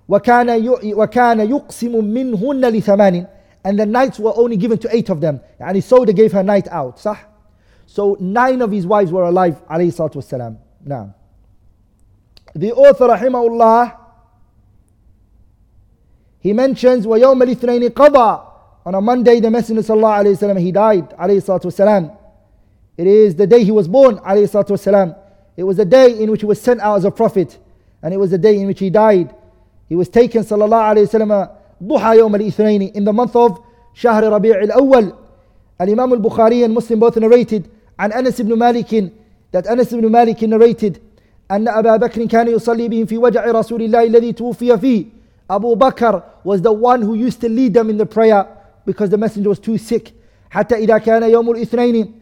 وكان 0.10 0.70
وكان 0.84 1.40
يقسم 1.40 2.06
منهن 2.06 2.66
لثمان 2.66 3.28
and 3.64 3.80
the 3.80 3.86
nights 3.86 4.20
were 4.20 4.34
only 4.36 4.57
given 4.57 4.78
to 4.78 4.88
eight 4.95 5.10
of 5.10 5.22
them 5.22 5.40
يعني 5.60 5.82
Sauda 5.82 6.16
gave 6.16 6.32
her 6.32 6.44
night 6.44 6.68
out 6.70 6.98
صح 6.99 7.36
So 7.88 8.18
nine 8.20 8.62
of 8.62 8.72
his 8.72 8.86
wives 8.86 9.12
were 9.12 9.24
alive, 9.24 9.62
alayhi 9.68 9.94
salatu 9.94 10.16
wasalam. 10.16 10.57
Now, 10.84 11.16
the 12.53 12.74
author, 12.74 13.07
rahimahullah, 13.07 13.98
he 16.40 16.53
mentions, 16.53 17.06
وَيَوْمَ 17.07 17.41
الْإِثْنَيْنِ 17.41 17.90
قَضَى 17.90 18.45
On 18.86 18.94
a 18.94 19.02
Monday, 19.02 19.40
the 19.40 19.49
Messenger 19.49 19.82
sallallahu 19.82 20.26
alayhi 20.26 20.38
wasallam, 20.38 20.60
he 20.60 20.72
died, 20.72 21.10
alayhi 21.18 21.41
salatu 21.41 21.66
wasalam. 21.66 22.16
It 22.98 23.07
is 23.07 23.36
the 23.36 23.48
day 23.48 23.64
he 23.64 23.72
was 23.72 23.88
born, 23.88 24.18
alayhi 24.18 24.48
salatu 24.48 24.72
wasalam. 24.78 25.18
It 25.57 25.64
was 25.64 25.78
the 25.78 25.86
day 25.86 26.22
in 26.22 26.30
which 26.30 26.41
he 26.41 26.45
was 26.45 26.62
sent 26.62 26.82
out 26.82 26.98
as 26.98 27.06
a 27.06 27.10
prophet. 27.10 27.57
And 28.03 28.14
it 28.14 28.18
was 28.18 28.30
the 28.30 28.38
day 28.38 28.60
in 28.60 28.68
which 28.68 28.80
he 28.80 28.91
died. 28.91 29.34
He 29.90 29.95
was 29.95 30.07
taken, 30.07 30.44
sallallahu 30.44 30.95
alayhi 30.95 31.10
wasallam, 31.10 31.49
ضحى 31.84 32.18
يوم 32.18 32.36
الاثنين 32.36 32.94
in 32.95 33.03
the 33.03 33.12
month 33.14 33.36
of 33.36 33.60
شهر 33.95 34.24
ربيع 34.24 34.64
الأول. 34.64 35.14
Al-Imam 35.80 36.14
al-Bukhari 36.14 36.64
and 36.64 36.74
Muslim 36.74 36.99
both 36.99 37.18
narrated 37.18 37.68
عن 37.99 38.14
أنس 38.14 38.41
بن 38.41 38.53
مالك 38.57 39.12
that 39.52 39.68
أنس 39.68 39.94
بن 39.94 40.12
مالك 40.12 40.45
narrated 40.45 40.99
أن 41.52 41.68
أبا 41.68 41.98
بكر 41.98 42.26
كان 42.26 42.48
يصلي 42.48 42.88
بهم 42.88 43.06
في 43.06 43.18
وجع 43.18 43.45
رسول 43.45 43.82
الله 43.82 44.03
الذي 44.03 44.32
توفي 44.34 44.78
فيه 44.78 45.06
Abu 45.49 45.76
Bakr 45.76 46.24
was 46.44 46.62
the 46.62 46.72
one 46.72 47.02
who 47.02 47.16
used 47.16 47.41
to 47.41 47.49
lead 47.49 47.74
them 47.74 47.90
in 47.90 47.98
the 47.98 48.06
prayer 48.06 48.48
because 48.86 49.10
the 49.10 49.18
messenger 49.18 49.49
was 49.49 49.60
too 49.60 49.78
sick 49.78 50.14
حتى 50.52 50.76
إذا 50.76 50.98
كان 51.03 51.24
يوم 51.24 51.49
الاثنين 51.56 52.14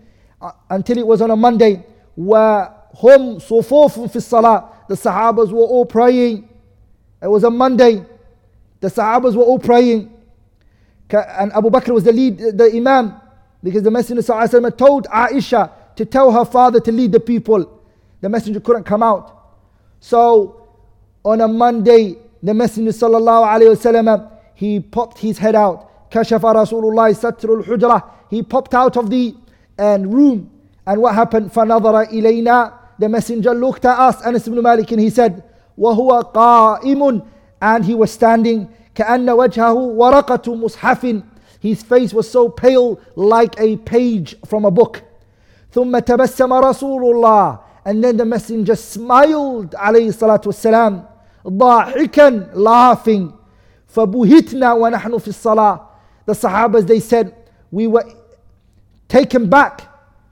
until 0.71 0.97
it 0.97 1.07
was 1.07 1.21
on 1.21 1.31
a 1.31 1.35
Monday 1.35 1.83
وهم 2.17 3.39
صفوف 3.39 3.99
في 3.99 4.15
الصلاة 4.15 4.65
the 4.87 4.95
Sahabas 4.95 5.51
were 5.51 5.59
all 5.59 5.85
praying 5.85 6.49
it 7.21 7.27
was 7.27 7.43
a 7.43 7.49
Monday 7.49 8.03
the 8.79 8.87
Sahabas 8.87 9.35
were 9.35 9.43
all 9.43 9.59
praying 9.59 10.09
and 11.09 11.53
Abu 11.53 11.69
Bakr 11.69 11.93
was 11.93 12.03
the 12.03 12.11
lead 12.11 12.37
the 12.37 12.71
Imam 12.73 13.21
because 13.63 13.81
the 13.81 13.91
Messenger 13.91 14.21
ﷺ 14.21 14.77
told 14.77 15.07
Aisha 15.07 15.71
to 15.95 16.05
tell 16.05 16.31
her 16.31 16.43
father 16.43 16.79
to 16.81 16.91
lead 16.91 17.11
the 17.13 17.19
people. 17.19 17.81
The 18.21 18.29
Messenger 18.29 18.59
couldn't 18.59 18.83
come 18.83 19.01
out. 19.01 19.55
So 20.01 20.67
on 21.23 21.39
a 21.39 21.47
Monday, 21.47 22.17
the 22.41 22.53
Messenger 22.53 22.91
ﷺ, 22.91 24.31
he 24.55 24.79
popped 24.79 25.19
his 25.19 25.37
head 25.37 25.55
out. 25.55 26.09
كشف 26.11 26.45
رسول 26.45 26.83
الله 26.83 27.13
ستر 27.13 27.63
الحجرة. 27.63 28.03
He 28.29 28.43
popped 28.43 28.73
out 28.73 28.97
of 28.97 29.09
the 29.09 29.35
and 29.77 30.13
room. 30.13 30.49
And 30.85 31.01
what 31.01 31.15
happened? 31.15 31.51
فنظر 31.51 32.09
إلينا. 32.09 32.73
The 32.99 33.09
Messenger 33.09 33.53
looked 33.53 33.85
at 33.85 33.97
us, 33.97 34.21
Anas 34.25 34.47
ibn 34.47 34.61
Malik, 34.61 34.91
and 34.91 35.01
he 35.01 35.09
said, 35.09 35.43
وهو 35.77 36.31
قائم. 36.33 37.25
And 37.61 37.85
he 37.85 37.95
was 37.95 38.11
standing. 38.11 38.67
كأن 38.95 39.29
وجهه 39.29 39.73
ورقة 39.73 40.55
مصحف 40.55 41.23
his 41.59 41.81
face 41.81 42.13
was 42.13 42.29
so 42.29 42.49
pale 42.49 42.99
like 43.15 43.57
a 43.57 43.77
page 43.77 44.35
from 44.45 44.65
a 44.65 44.71
book. 44.71 45.01
ثم 45.73 45.97
تبسم 45.99 46.53
رسول 46.53 47.15
الله 47.15 47.59
and 47.85 48.03
then 48.03 48.17
the 48.17 48.25
messenger 48.25 48.75
smiled 48.75 49.73
عليه 49.75 50.09
الصلاة 50.09 50.41
والسلام 50.45 51.05
ضاحكا 51.47 52.49
laughing 52.53 53.31
فبهتنا 53.87 54.73
ونحن 54.73 55.17
في 55.17 55.27
الصلاة 55.27 55.79
the 56.25 56.33
Sahabas 56.33 56.87
they 56.87 56.99
said 56.99 57.33
we 57.71 57.87
were 57.87 58.05
taken 59.07 59.49
back 59.49 59.81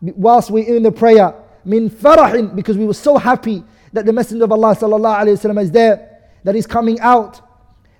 whilst 0.02 0.49
we 0.52 0.62
were 0.64 0.76
in 0.78 0.84
the 0.84 0.91
prayer 0.91 1.34
من 1.66 1.90
فرح 1.90 2.56
because 2.56 2.78
we 2.78 2.86
were 2.86 2.94
so 2.94 3.18
happy 3.18 3.64
that 3.94 4.06
the 4.06 4.14
messenger 4.14 4.45
of 4.45 4.52
Allah 4.52 4.74
صلى 4.76 4.95
الله 4.95 5.16
عليه 5.16 5.32
وسلم 5.34 5.60
is 5.62 5.72
there 5.72 6.10
that 6.44 6.56
he's 6.56 6.68
coming 6.68 6.99
out 7.02 7.41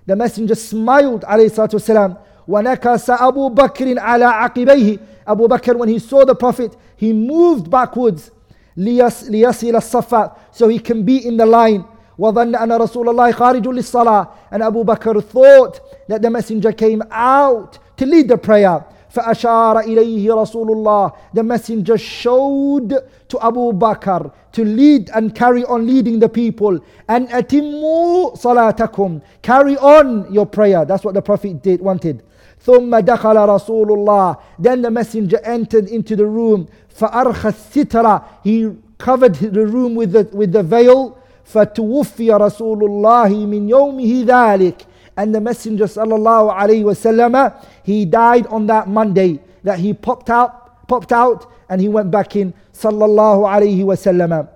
the 0.06 0.16
messenger 0.16 0.54
smiled 0.54 1.24
عليه 1.24 1.46
الصلاة 1.50 1.70
والسلام 1.72 2.16
ونكس 2.48 3.10
أبو 3.10 3.48
بكر 3.48 3.98
على 4.00 4.24
عقبيه 4.24 4.98
Abu 5.26 5.46
Bakr 5.46 5.76
when 5.76 5.88
he 5.88 5.98
saw 6.00 6.24
the 6.24 6.34
Prophet 6.34 6.76
he 6.96 7.12
moved 7.12 7.70
backwards 7.70 8.30
ليصل 8.76 9.76
الصفا 9.76 10.32
so 10.50 10.68
he 10.68 10.78
can 10.78 11.04
be 11.04 11.24
in 11.26 11.36
the 11.36 11.46
line 11.46 11.84
وظن 12.18 12.54
أن 12.56 12.72
رسول 12.72 13.08
الله 13.08 13.32
خارج 13.32 13.68
للصلاة 13.68 14.28
and 14.52 14.62
Abu 14.62 14.84
Bakr 14.84 15.22
thought 15.22 15.80
that 16.08 16.22
the 16.22 16.30
messenger 16.30 16.72
came 16.72 17.02
out 17.10 17.78
to 17.96 18.06
lead 18.06 18.28
the 18.28 18.36
prayer 18.38 18.84
فأشار 19.14 19.80
إليه 19.80 20.34
رسول 20.34 20.70
الله 20.70 21.12
The 21.34 21.42
messenger 21.42 21.98
showed 21.98 22.90
to 23.28 23.44
Abu 23.46 23.72
Bakr 23.72 24.32
to 24.52 24.64
lead 24.64 25.10
and 25.14 25.34
carry 25.34 25.64
on 25.64 25.86
leading 25.86 26.18
the 26.18 26.28
people 26.28 26.78
and 27.08 27.28
أتموا 27.28 28.36
صلاتكم 28.36 29.20
carry 29.42 29.76
on 29.78 30.32
your 30.32 30.46
prayer 30.46 30.84
that's 30.84 31.04
what 31.04 31.14
the 31.14 31.22
prophet 31.22 31.62
did 31.62 31.80
wanted 31.80 32.22
ثم 32.64 32.98
دخل 33.00 33.36
رسول 33.48 33.92
الله 33.92 34.36
then 34.58 34.82
the 34.82 34.90
messenger 34.90 35.40
entered 35.44 35.88
into 35.88 36.16
the 36.16 36.24
room 36.26 36.66
فأرخى 36.98 37.48
الستر 37.48 38.22
he 38.44 38.70
covered 38.98 39.34
the 39.34 39.66
room 39.66 39.94
with 39.94 40.12
the, 40.12 40.28
with 40.32 40.52
the 40.52 40.62
veil 40.62 41.18
فتوفي 41.46 42.30
رسول 42.32 42.84
الله 42.84 43.28
من 43.46 43.68
يومه 43.68 44.24
ذلك 44.26 44.86
and 45.16 45.34
the 45.34 45.40
messenger 45.40 45.84
sallallahu 45.84 46.50
alaihi 46.54 46.84
wasallam 46.84 47.54
he 47.82 48.04
died 48.04 48.46
on 48.46 48.66
that 48.66 48.88
monday 48.88 49.38
that 49.62 49.78
he 49.78 49.92
popped 49.92 50.30
out 50.30 50.86
popped 50.88 51.12
out 51.12 51.50
and 51.68 51.80
he 51.80 51.88
went 51.88 52.10
back 52.10 52.34
in 52.36 52.54
sallallahu 52.72 53.44
alaihi 53.44 53.84
wasallam 53.84 54.48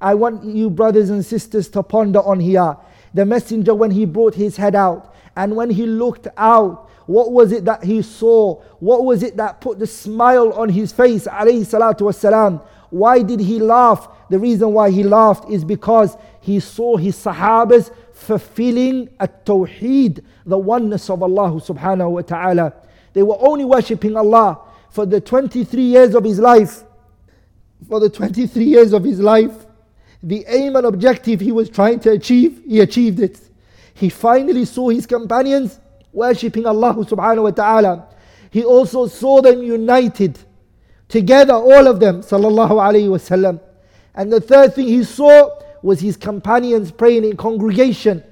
i 0.00 0.12
want 0.14 0.44
you 0.44 0.68
brothers 0.68 1.08
and 1.10 1.24
sisters 1.24 1.68
to 1.68 1.82
ponder 1.82 2.20
on 2.20 2.38
here 2.40 2.76
the 3.14 3.24
messenger 3.24 3.74
when 3.74 3.90
he 3.90 4.04
brought 4.04 4.34
his 4.34 4.56
head 4.56 4.74
out 4.74 5.14
and 5.36 5.54
when 5.56 5.70
he 5.70 5.86
looked 5.86 6.28
out 6.36 6.90
what 7.06 7.32
was 7.32 7.52
it 7.52 7.64
that 7.64 7.82
he 7.82 8.02
saw 8.02 8.54
what 8.80 9.04
was 9.04 9.22
it 9.22 9.36
that 9.36 9.60
put 9.60 9.78
the 9.78 9.86
smile 9.86 10.52
on 10.52 10.68
his 10.68 10.92
face 10.92 11.24
alayhi 11.26 11.64
salatu 11.64 12.02
wasalam 12.02 12.60
Why 12.89 13.21
did 13.21 13.39
he 13.39 13.59
laugh 13.59 14.07
the 14.29 14.39
reason 14.39 14.73
why 14.73 14.89
he 14.91 15.03
laughed 15.03 15.49
is 15.49 15.63
because 15.63 16.17
he 16.41 16.59
saw 16.59 16.97
his 16.97 17.15
sahabas 17.15 17.91
fulfilling 18.13 19.09
at 19.19 19.45
tawheed, 19.45 20.23
the 20.45 20.57
oneness 20.57 21.09
of 21.09 21.23
Allah 21.23 21.51
subhanahu 21.61 22.11
wa 22.11 22.21
ta'ala. 22.21 22.73
They 23.13 23.23
were 23.23 23.37
only 23.39 23.63
worshipping 23.65 24.15
Allah 24.15 24.59
for 24.89 25.05
the 25.05 25.21
23 25.21 25.81
years 25.81 26.15
of 26.15 26.23
his 26.23 26.39
life. 26.39 26.83
For 27.87 27.99
the 27.99 28.09
23 28.09 28.63
years 28.63 28.91
of 28.91 29.03
his 29.03 29.19
life, 29.19 29.65
the 30.21 30.43
aim 30.47 30.75
and 30.75 30.85
objective 30.85 31.39
he 31.39 31.51
was 31.51 31.69
trying 31.69 31.99
to 32.01 32.11
achieve, 32.11 32.63
he 32.67 32.79
achieved 32.79 33.19
it. 33.19 33.39
He 33.93 34.09
finally 34.09 34.65
saw 34.65 34.89
his 34.89 35.05
companions 35.05 35.79
worshipping 36.11 36.65
Allah 36.65 36.95
subhanahu 36.95 37.43
wa 37.43 37.51
ta'ala. 37.51 38.07
He 38.49 38.63
also 38.65 39.07
saw 39.07 39.41
them 39.41 39.61
united 39.61 40.39
together, 41.09 41.53
all 41.53 41.87
of 41.87 41.99
them, 41.99 42.21
sallallahu 42.21 42.71
alayhi 42.71 43.07
wasallam. 43.07 43.59
And 44.15 44.31
the 44.31 44.41
third 44.41 44.73
thing 44.73 44.87
he 44.87 45.03
saw 45.03 45.59
was 45.81 45.99
his 45.99 46.17
companions 46.17 46.91
praying 46.91 47.23
in 47.23 47.37
congregation, 47.37 48.23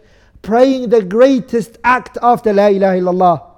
praying 0.42 0.90
the 0.90 1.02
greatest 1.02 1.78
act 1.84 2.18
after 2.22 2.52
La 2.54 2.68
ilaha 2.68 2.98
illallah. 2.98 3.52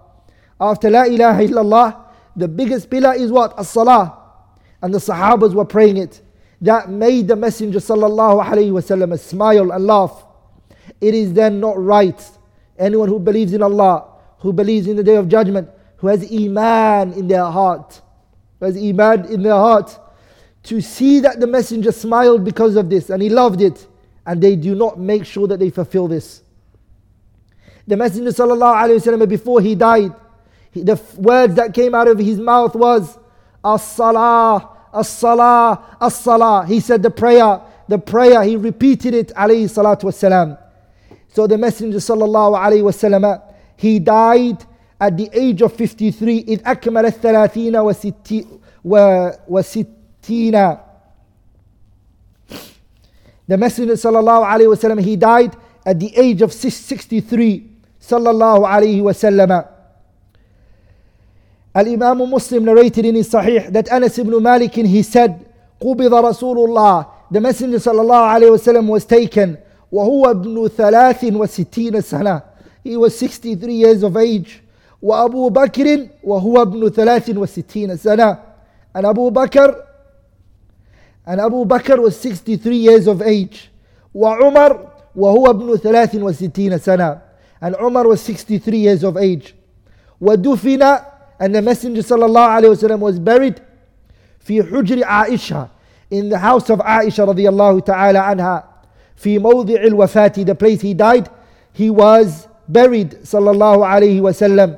After 0.59 0.89
La 0.89 1.03
ilaha 1.03 1.41
illallah, 1.43 2.03
the 2.35 2.47
biggest 2.47 2.89
pillar 2.89 3.13
is 3.13 3.31
what? 3.31 3.57
As 3.57 3.69
salah. 3.69 4.17
And 4.81 4.93
the 4.93 4.99
Sahabas 4.99 5.53
were 5.53 5.65
praying 5.65 5.97
it. 5.97 6.21
That 6.61 6.89
made 6.89 7.27
the 7.27 7.35
Messenger 7.35 7.79
sallallahu 7.79 8.45
alayhi 8.45 8.71
wasallam 8.71 9.13
a 9.13 9.17
smile 9.17 9.71
and 9.71 9.85
laugh. 9.85 10.25
It 11.01 11.13
is 11.13 11.33
then 11.33 11.59
not 11.59 11.81
right. 11.81 12.21
Anyone 12.77 13.09
who 13.09 13.19
believes 13.19 13.53
in 13.53 13.61
Allah, 13.61 14.05
who 14.39 14.53
believes 14.53 14.87
in 14.87 14.95
the 14.95 15.03
day 15.03 15.15
of 15.15 15.27
judgment, 15.27 15.69
who 15.97 16.07
has 16.07 16.31
Iman 16.31 17.13
in 17.13 17.27
their 17.27 17.45
heart, 17.45 18.01
has 18.61 18.77
Iman 18.77 19.25
in 19.25 19.43
their 19.43 19.53
heart, 19.53 19.97
to 20.63 20.81
see 20.81 21.19
that 21.21 21.39
the 21.39 21.47
messenger 21.47 21.91
smiled 21.91 22.43
because 22.43 22.75
of 22.75 22.89
this 22.89 23.09
and 23.09 23.21
he 23.21 23.29
loved 23.29 23.61
it 23.61 23.87
and 24.25 24.41
they 24.41 24.55
do 24.55 24.75
not 24.75 24.99
make 24.99 25.25
sure 25.25 25.47
that 25.47 25.59
they 25.59 25.69
fulfill 25.69 26.07
this. 26.07 26.41
The 27.87 27.95
messenger 27.95 28.31
sallallahu 28.31 29.29
before 29.29 29.61
he 29.61 29.75
died 29.75 30.13
the 30.73 31.01
words 31.17 31.55
that 31.55 31.73
came 31.73 31.95
out 31.95 32.07
of 32.07 32.19
his 32.19 32.39
mouth 32.39 32.75
was 32.75 33.17
as-salah 33.63 34.77
as-salah 34.93 35.97
as-salah. 35.99 36.65
He 36.67 36.79
said 36.79 37.03
the 37.03 37.11
prayer 37.11 37.61
the 37.87 37.97
prayer 37.97 38.43
he 38.43 38.55
repeated 38.55 39.13
it 39.13 39.27
alayhi 39.29 39.65
salatu 39.65 40.57
so 41.29 41.47
the 41.47 41.57
messenger 41.57 41.97
sallallahu 41.97 42.57
alayhi 42.57 42.83
wasallam 42.83 43.41
he 43.77 43.99
died 43.99 44.65
at 45.00 45.16
the 45.16 45.28
age 45.32 45.62
of 45.62 45.72
53 45.72 46.44
إذ 46.48 46.60
أكمل 46.66 47.06
الثلاثين 47.06 47.76
وست 49.48 49.86
Tina. 50.22 50.80
The 53.48 53.58
Messenger 53.58 53.94
sallallahu 53.94 54.44
alaihi 54.46 54.70
wasallam 54.70 55.02
he 55.02 55.16
died 55.16 55.56
at 55.84 55.98
the 55.98 56.16
age 56.16 56.42
of 56.42 56.52
63 56.52 57.68
sallallahu 58.00 58.64
alaihi 58.64 59.02
wasallam. 59.02 59.68
Al-Imam 61.74 62.30
Muslim 62.30 62.64
narrated 62.64 63.04
in 63.04 63.16
his 63.16 63.30
Sahih 63.30 63.72
that 63.72 63.90
Anas 63.90 64.18
ibn 64.18 64.40
Malik 64.42 64.74
he 64.74 65.02
said 65.02 65.44
قبض 65.80 66.12
رسول 66.12 66.68
الله 66.68 67.06
the 67.32 67.40
Messenger 67.40 67.78
sallallahu 67.78 68.40
alaihi 68.40 68.52
wasallam 68.56 68.86
was 68.86 69.04
taken 69.04 69.58
وهو 69.90 70.30
ابن 70.30 70.68
ثلاث 70.68 71.24
وستين 71.24 72.00
سنة 72.00 72.42
he 72.84 72.96
was 72.96 73.18
63 73.18 73.74
years 73.74 74.02
of 74.02 74.16
age 74.16 74.62
وأبو 75.02 75.48
بكر 75.48 76.06
وهو 76.24 76.62
ابن 76.62 76.88
ثلاث 76.90 77.30
وستين 77.36 77.96
سنة 77.96 78.38
and 78.94 79.06
Abu 79.06 79.30
Bakr 79.30 79.74
and 81.26 81.40
Abu 81.40 81.64
Bakr 81.64 81.98
was 82.02 82.18
63 82.20 82.76
years 82.76 83.06
of 83.06 83.22
age. 83.22 83.70
وعمر 84.14 84.88
وهو 85.16 85.50
ابن 85.50 85.76
63 85.76 86.78
سنة. 86.78 87.20
And 87.60 87.76
Umar 87.76 88.06
was 88.06 88.20
63 88.20 88.76
years 88.78 89.02
of 89.04 89.16
age. 89.16 89.54
ودفن 90.20 91.04
and 91.40 91.54
the 91.54 91.62
Messenger 91.62 92.02
صلى 92.02 92.26
الله 92.26 92.40
عليه 92.40 92.68
وسلم 92.68 93.00
was 93.00 93.18
buried 93.18 93.60
في 94.40 94.62
حجر 94.62 95.04
عائشة 95.04 95.68
in 96.10 96.28
the 96.28 96.38
house 96.38 96.68
of 96.70 96.78
Aisha 96.80 97.20
رضي 97.20 97.48
الله 97.48 97.80
تعالى 97.80 98.18
عنها 98.18 98.64
في 99.16 99.38
موضع 99.38 99.74
الوفاة 99.74 100.32
the 100.44 100.54
place 100.54 100.80
he 100.80 100.92
died 100.94 101.28
he 101.72 101.88
was 101.90 102.46
buried 102.68 103.16
صلى 103.24 103.50
الله 103.50 103.86
عليه 103.86 104.20
وسلم 104.20 104.76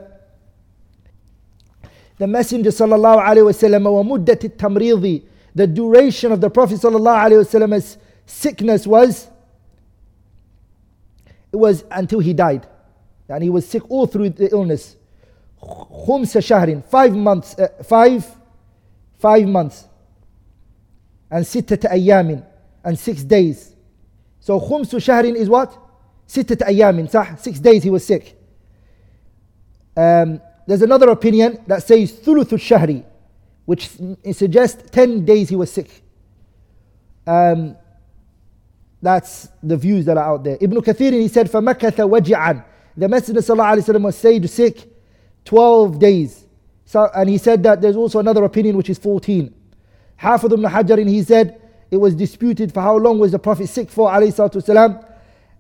the 2.19 2.27
Messenger 2.27 2.70
صلى 2.70 2.95
الله 2.95 3.20
عليه 3.20 3.43
وسلم 3.43 3.86
ومدة 3.86 4.39
التمريض 4.45 5.23
the 5.55 5.66
duration 5.66 6.32
of 6.32 6.41
the 6.41 6.51
Prophet 6.51 6.81
ﷺ's 6.81 7.99
sickness 8.27 8.86
was 8.86 9.28
it 11.53 11.57
was 11.57 11.85
until 11.93 12.19
he 12.19 12.32
died. 12.32 12.66
And 13.28 13.43
he 13.43 13.49
was 13.49 13.66
sick 13.66 13.89
all 13.89 14.07
through 14.07 14.31
the 14.31 14.51
illness. 14.51 14.97
خمس 15.62 16.36
شهر 16.39 16.82
five 16.89 17.15
months 17.15 17.59
uh, 17.59 17.69
five 17.85 18.27
five 19.19 19.47
months 19.47 19.86
and 21.31 21.47
ستة 21.47 21.89
أيام 21.89 22.45
and 22.85 22.99
six 22.99 23.23
days. 23.23 23.77
So 24.41 24.59
خمس 24.59 24.97
شهر 24.97 25.36
is 25.36 25.49
what? 25.49 25.73
ستة 26.27 26.66
أيام 26.66 27.09
صح? 27.09 27.39
Six 27.39 27.61
days 27.61 27.85
he 27.85 27.91
was 27.91 28.05
sick. 28.05 28.36
Um, 29.97 30.41
there's 30.69 30.82
another 30.82 31.11
opinion 31.11 31.62
that 31.66 31.82
says 31.82 32.12
ثلث 32.12 32.53
الشهر 32.53 33.05
which 33.66 33.91
suggests 34.32 34.91
10 34.91 35.24
days 35.24 35.49
he 35.49 35.57
was 35.57 35.73
sick. 35.73 36.03
Um, 37.27 37.77
that's 39.01 39.49
the 39.62 39.77
views 39.77 40.05
that 40.05 40.16
are 40.16 40.24
out 40.35 40.45
there. 40.45 40.59
Ibn 40.61 40.78
Kathir, 40.81 41.12
he 41.12 41.28
said, 41.28 41.51
فَمَكَثَ 41.51 41.93
وَجِعًا 41.93 42.65
The 42.97 43.09
Messenger 43.09 43.41
ﷺ 43.41 44.03
was 44.03 44.16
stayed 44.16 44.49
sick 44.49 44.86
12 45.45 45.99
days. 45.99 46.47
So, 46.85 47.11
and 47.15 47.28
he 47.28 47.39
said 47.39 47.62
that 47.62 47.81
there's 47.81 47.97
also 47.97 48.19
another 48.19 48.45
opinion 48.45 48.77
which 48.77 48.91
is 48.91 48.99
14. 48.99 49.53
Hafid 50.20 50.53
ibn 50.53 50.65
Hajar, 50.65 51.07
he 51.09 51.23
said, 51.23 51.61
it 51.91 51.97
was 51.97 52.15
disputed 52.15 52.73
for 52.73 52.81
how 52.81 52.97
long 52.97 53.19
was 53.19 53.32
the 53.32 53.39
Prophet 53.39 53.69
sick 53.69 53.91
for, 53.91 54.11
والسلام. 54.11 55.05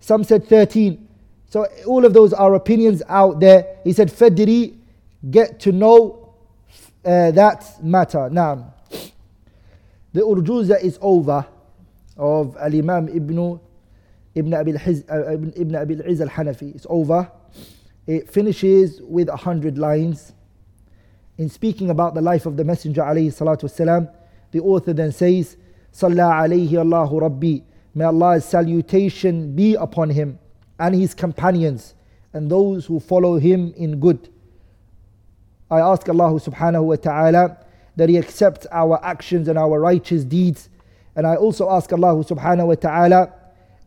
Some 0.00 0.24
said 0.24 0.46
13. 0.46 1.08
So 1.48 1.66
all 1.86 2.04
of 2.04 2.12
those 2.12 2.32
are 2.32 2.54
opinions 2.54 3.02
out 3.08 3.40
there. 3.40 3.78
He 3.84 3.92
said, 3.92 4.10
Fadri, 4.10 4.74
get 5.29 5.59
to 5.61 5.71
know 5.71 6.35
uh, 7.05 7.31
that 7.31 7.83
matter. 7.83 8.29
Now, 8.29 8.73
the 10.13 10.21
urjuza 10.21 10.81
is 10.83 10.97
over 11.01 11.45
of 12.17 12.57
Al 12.57 12.75
Imam 12.75 13.07
Ibn 13.07 13.59
Ibn 14.35 14.53
Ibn 14.55 15.75
Abi 15.75 15.95
al-Izz 15.95 16.21
al-Hanafi. 16.21 16.75
It's 16.75 16.85
over. 16.89 17.31
It 18.07 18.29
finishes 18.29 19.01
with 19.01 19.29
a 19.29 19.35
hundred 19.35 19.77
lines. 19.77 20.33
In 21.37 21.49
speaking 21.49 21.89
about 21.89 22.15
the 22.15 22.21
life 22.21 22.45
of 22.45 22.57
the 22.57 22.63
Messenger 22.63 23.01
alayhi 23.01 23.27
salatu 23.27 23.63
wasalam, 23.63 24.13
the 24.51 24.59
author 24.59 24.93
then 24.93 25.11
says, 25.11 25.57
Salla 25.91 26.33
alayhi 26.43 26.73
Allahu 26.73 27.19
Rabbi. 27.19 27.59
May 27.95 28.05
Allah's 28.05 28.45
salutation 28.45 29.55
be 29.55 29.75
upon 29.75 30.09
him 30.09 30.39
and 30.79 30.95
his 30.95 31.13
companions 31.13 31.95
and 32.33 32.49
those 32.49 32.85
who 32.85 32.99
follow 32.99 33.37
him 33.37 33.73
in 33.75 33.99
good. 33.99 34.29
I 35.70 35.80
ask 35.80 36.08
Allah 36.08 36.38
subhanahu 36.40 36.84
wa 36.84 36.96
ta'ala 36.96 37.58
that 37.96 38.08
He 38.08 38.18
accepts 38.18 38.66
our 38.70 39.02
actions 39.04 39.48
and 39.48 39.58
our 39.58 39.80
righteous 39.80 40.24
deeds. 40.24 40.68
And 41.16 41.26
I 41.26 41.36
also 41.36 41.70
ask 41.70 41.92
Allah 41.92 42.14
subhanahu 42.24 42.66
wa 42.66 42.74
ta'ala 42.74 43.32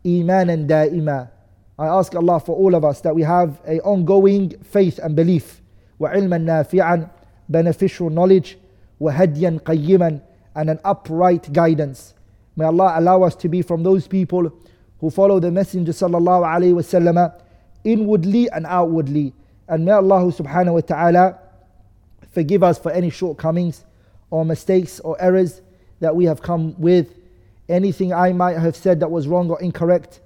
iman 0.04 0.50
and 0.50 0.68
da'ima. 0.68 1.30
I 1.78 1.86
ask 1.86 2.14
Allah 2.14 2.40
for 2.40 2.56
all 2.56 2.74
of 2.74 2.84
us 2.84 3.00
that 3.02 3.14
we 3.14 3.22
have 3.22 3.60
a 3.66 3.80
ongoing 3.80 4.58
faith 4.62 4.98
and 4.98 5.14
belief. 5.14 5.62
وعلما 6.00 6.38
نافعا 6.38 7.08
beneficial 7.48 8.10
knowledge, 8.10 8.58
وهديا 9.00 9.60
قيما, 9.64 10.20
and 10.56 10.70
an 10.70 10.80
upright 10.84 11.52
guidance. 11.52 12.14
May 12.56 12.64
Allah 12.64 12.94
allow 12.96 13.22
us 13.22 13.36
to 13.36 13.48
be 13.48 13.62
from 13.62 13.82
those 13.82 14.08
people 14.08 14.52
who 15.00 15.10
follow 15.10 15.38
the 15.38 15.50
Messenger 15.50 15.92
sallallahu 15.92 16.44
alaihi 16.44 16.74
wasallam 16.74 17.32
inwardly 17.84 18.50
and 18.50 18.66
outwardly. 18.66 19.32
And 19.68 19.84
may 19.84 19.92
Allah 19.92 20.32
subhanahu 20.32 20.74
wa 20.74 20.80
ta'ala 20.80 21.38
forgive 22.32 22.62
us 22.62 22.78
for 22.78 22.90
any 22.92 23.10
shortcomings 23.10 23.84
or 24.30 24.44
mistakes 24.44 25.00
or 25.00 25.20
errors 25.20 25.62
that 26.00 26.14
we 26.14 26.26
have 26.26 26.42
come 26.42 26.74
with. 26.78 27.14
Anything 27.68 28.12
I 28.12 28.32
might 28.32 28.56
have 28.56 28.76
said 28.76 29.00
that 29.00 29.10
was 29.10 29.28
wrong 29.28 29.50
or 29.50 29.60
incorrect 29.60 30.20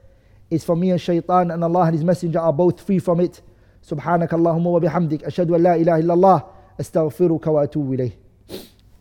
is 0.50 0.64
from 0.64 0.80
me 0.80 0.90
and 0.90 1.00
shaitan, 1.00 1.50
and 1.50 1.64
Allah 1.64 1.84
and 1.84 1.94
His 1.94 2.04
Messenger 2.04 2.38
are 2.38 2.52
both 2.52 2.80
free 2.80 2.98
from 2.98 3.20
it. 3.20 3.40
سبحانك 3.82 4.34
اللهم 4.34 4.66
وبحمدك 4.66 5.24
أشهد 5.24 5.50
أن 5.50 5.62
لا 5.62 5.74
إله 5.74 5.98
إلا 5.98 6.14
الله 6.14 6.42
أستغفرك 6.80 7.46
وأتوب 7.46 7.92
إليه 7.92 8.10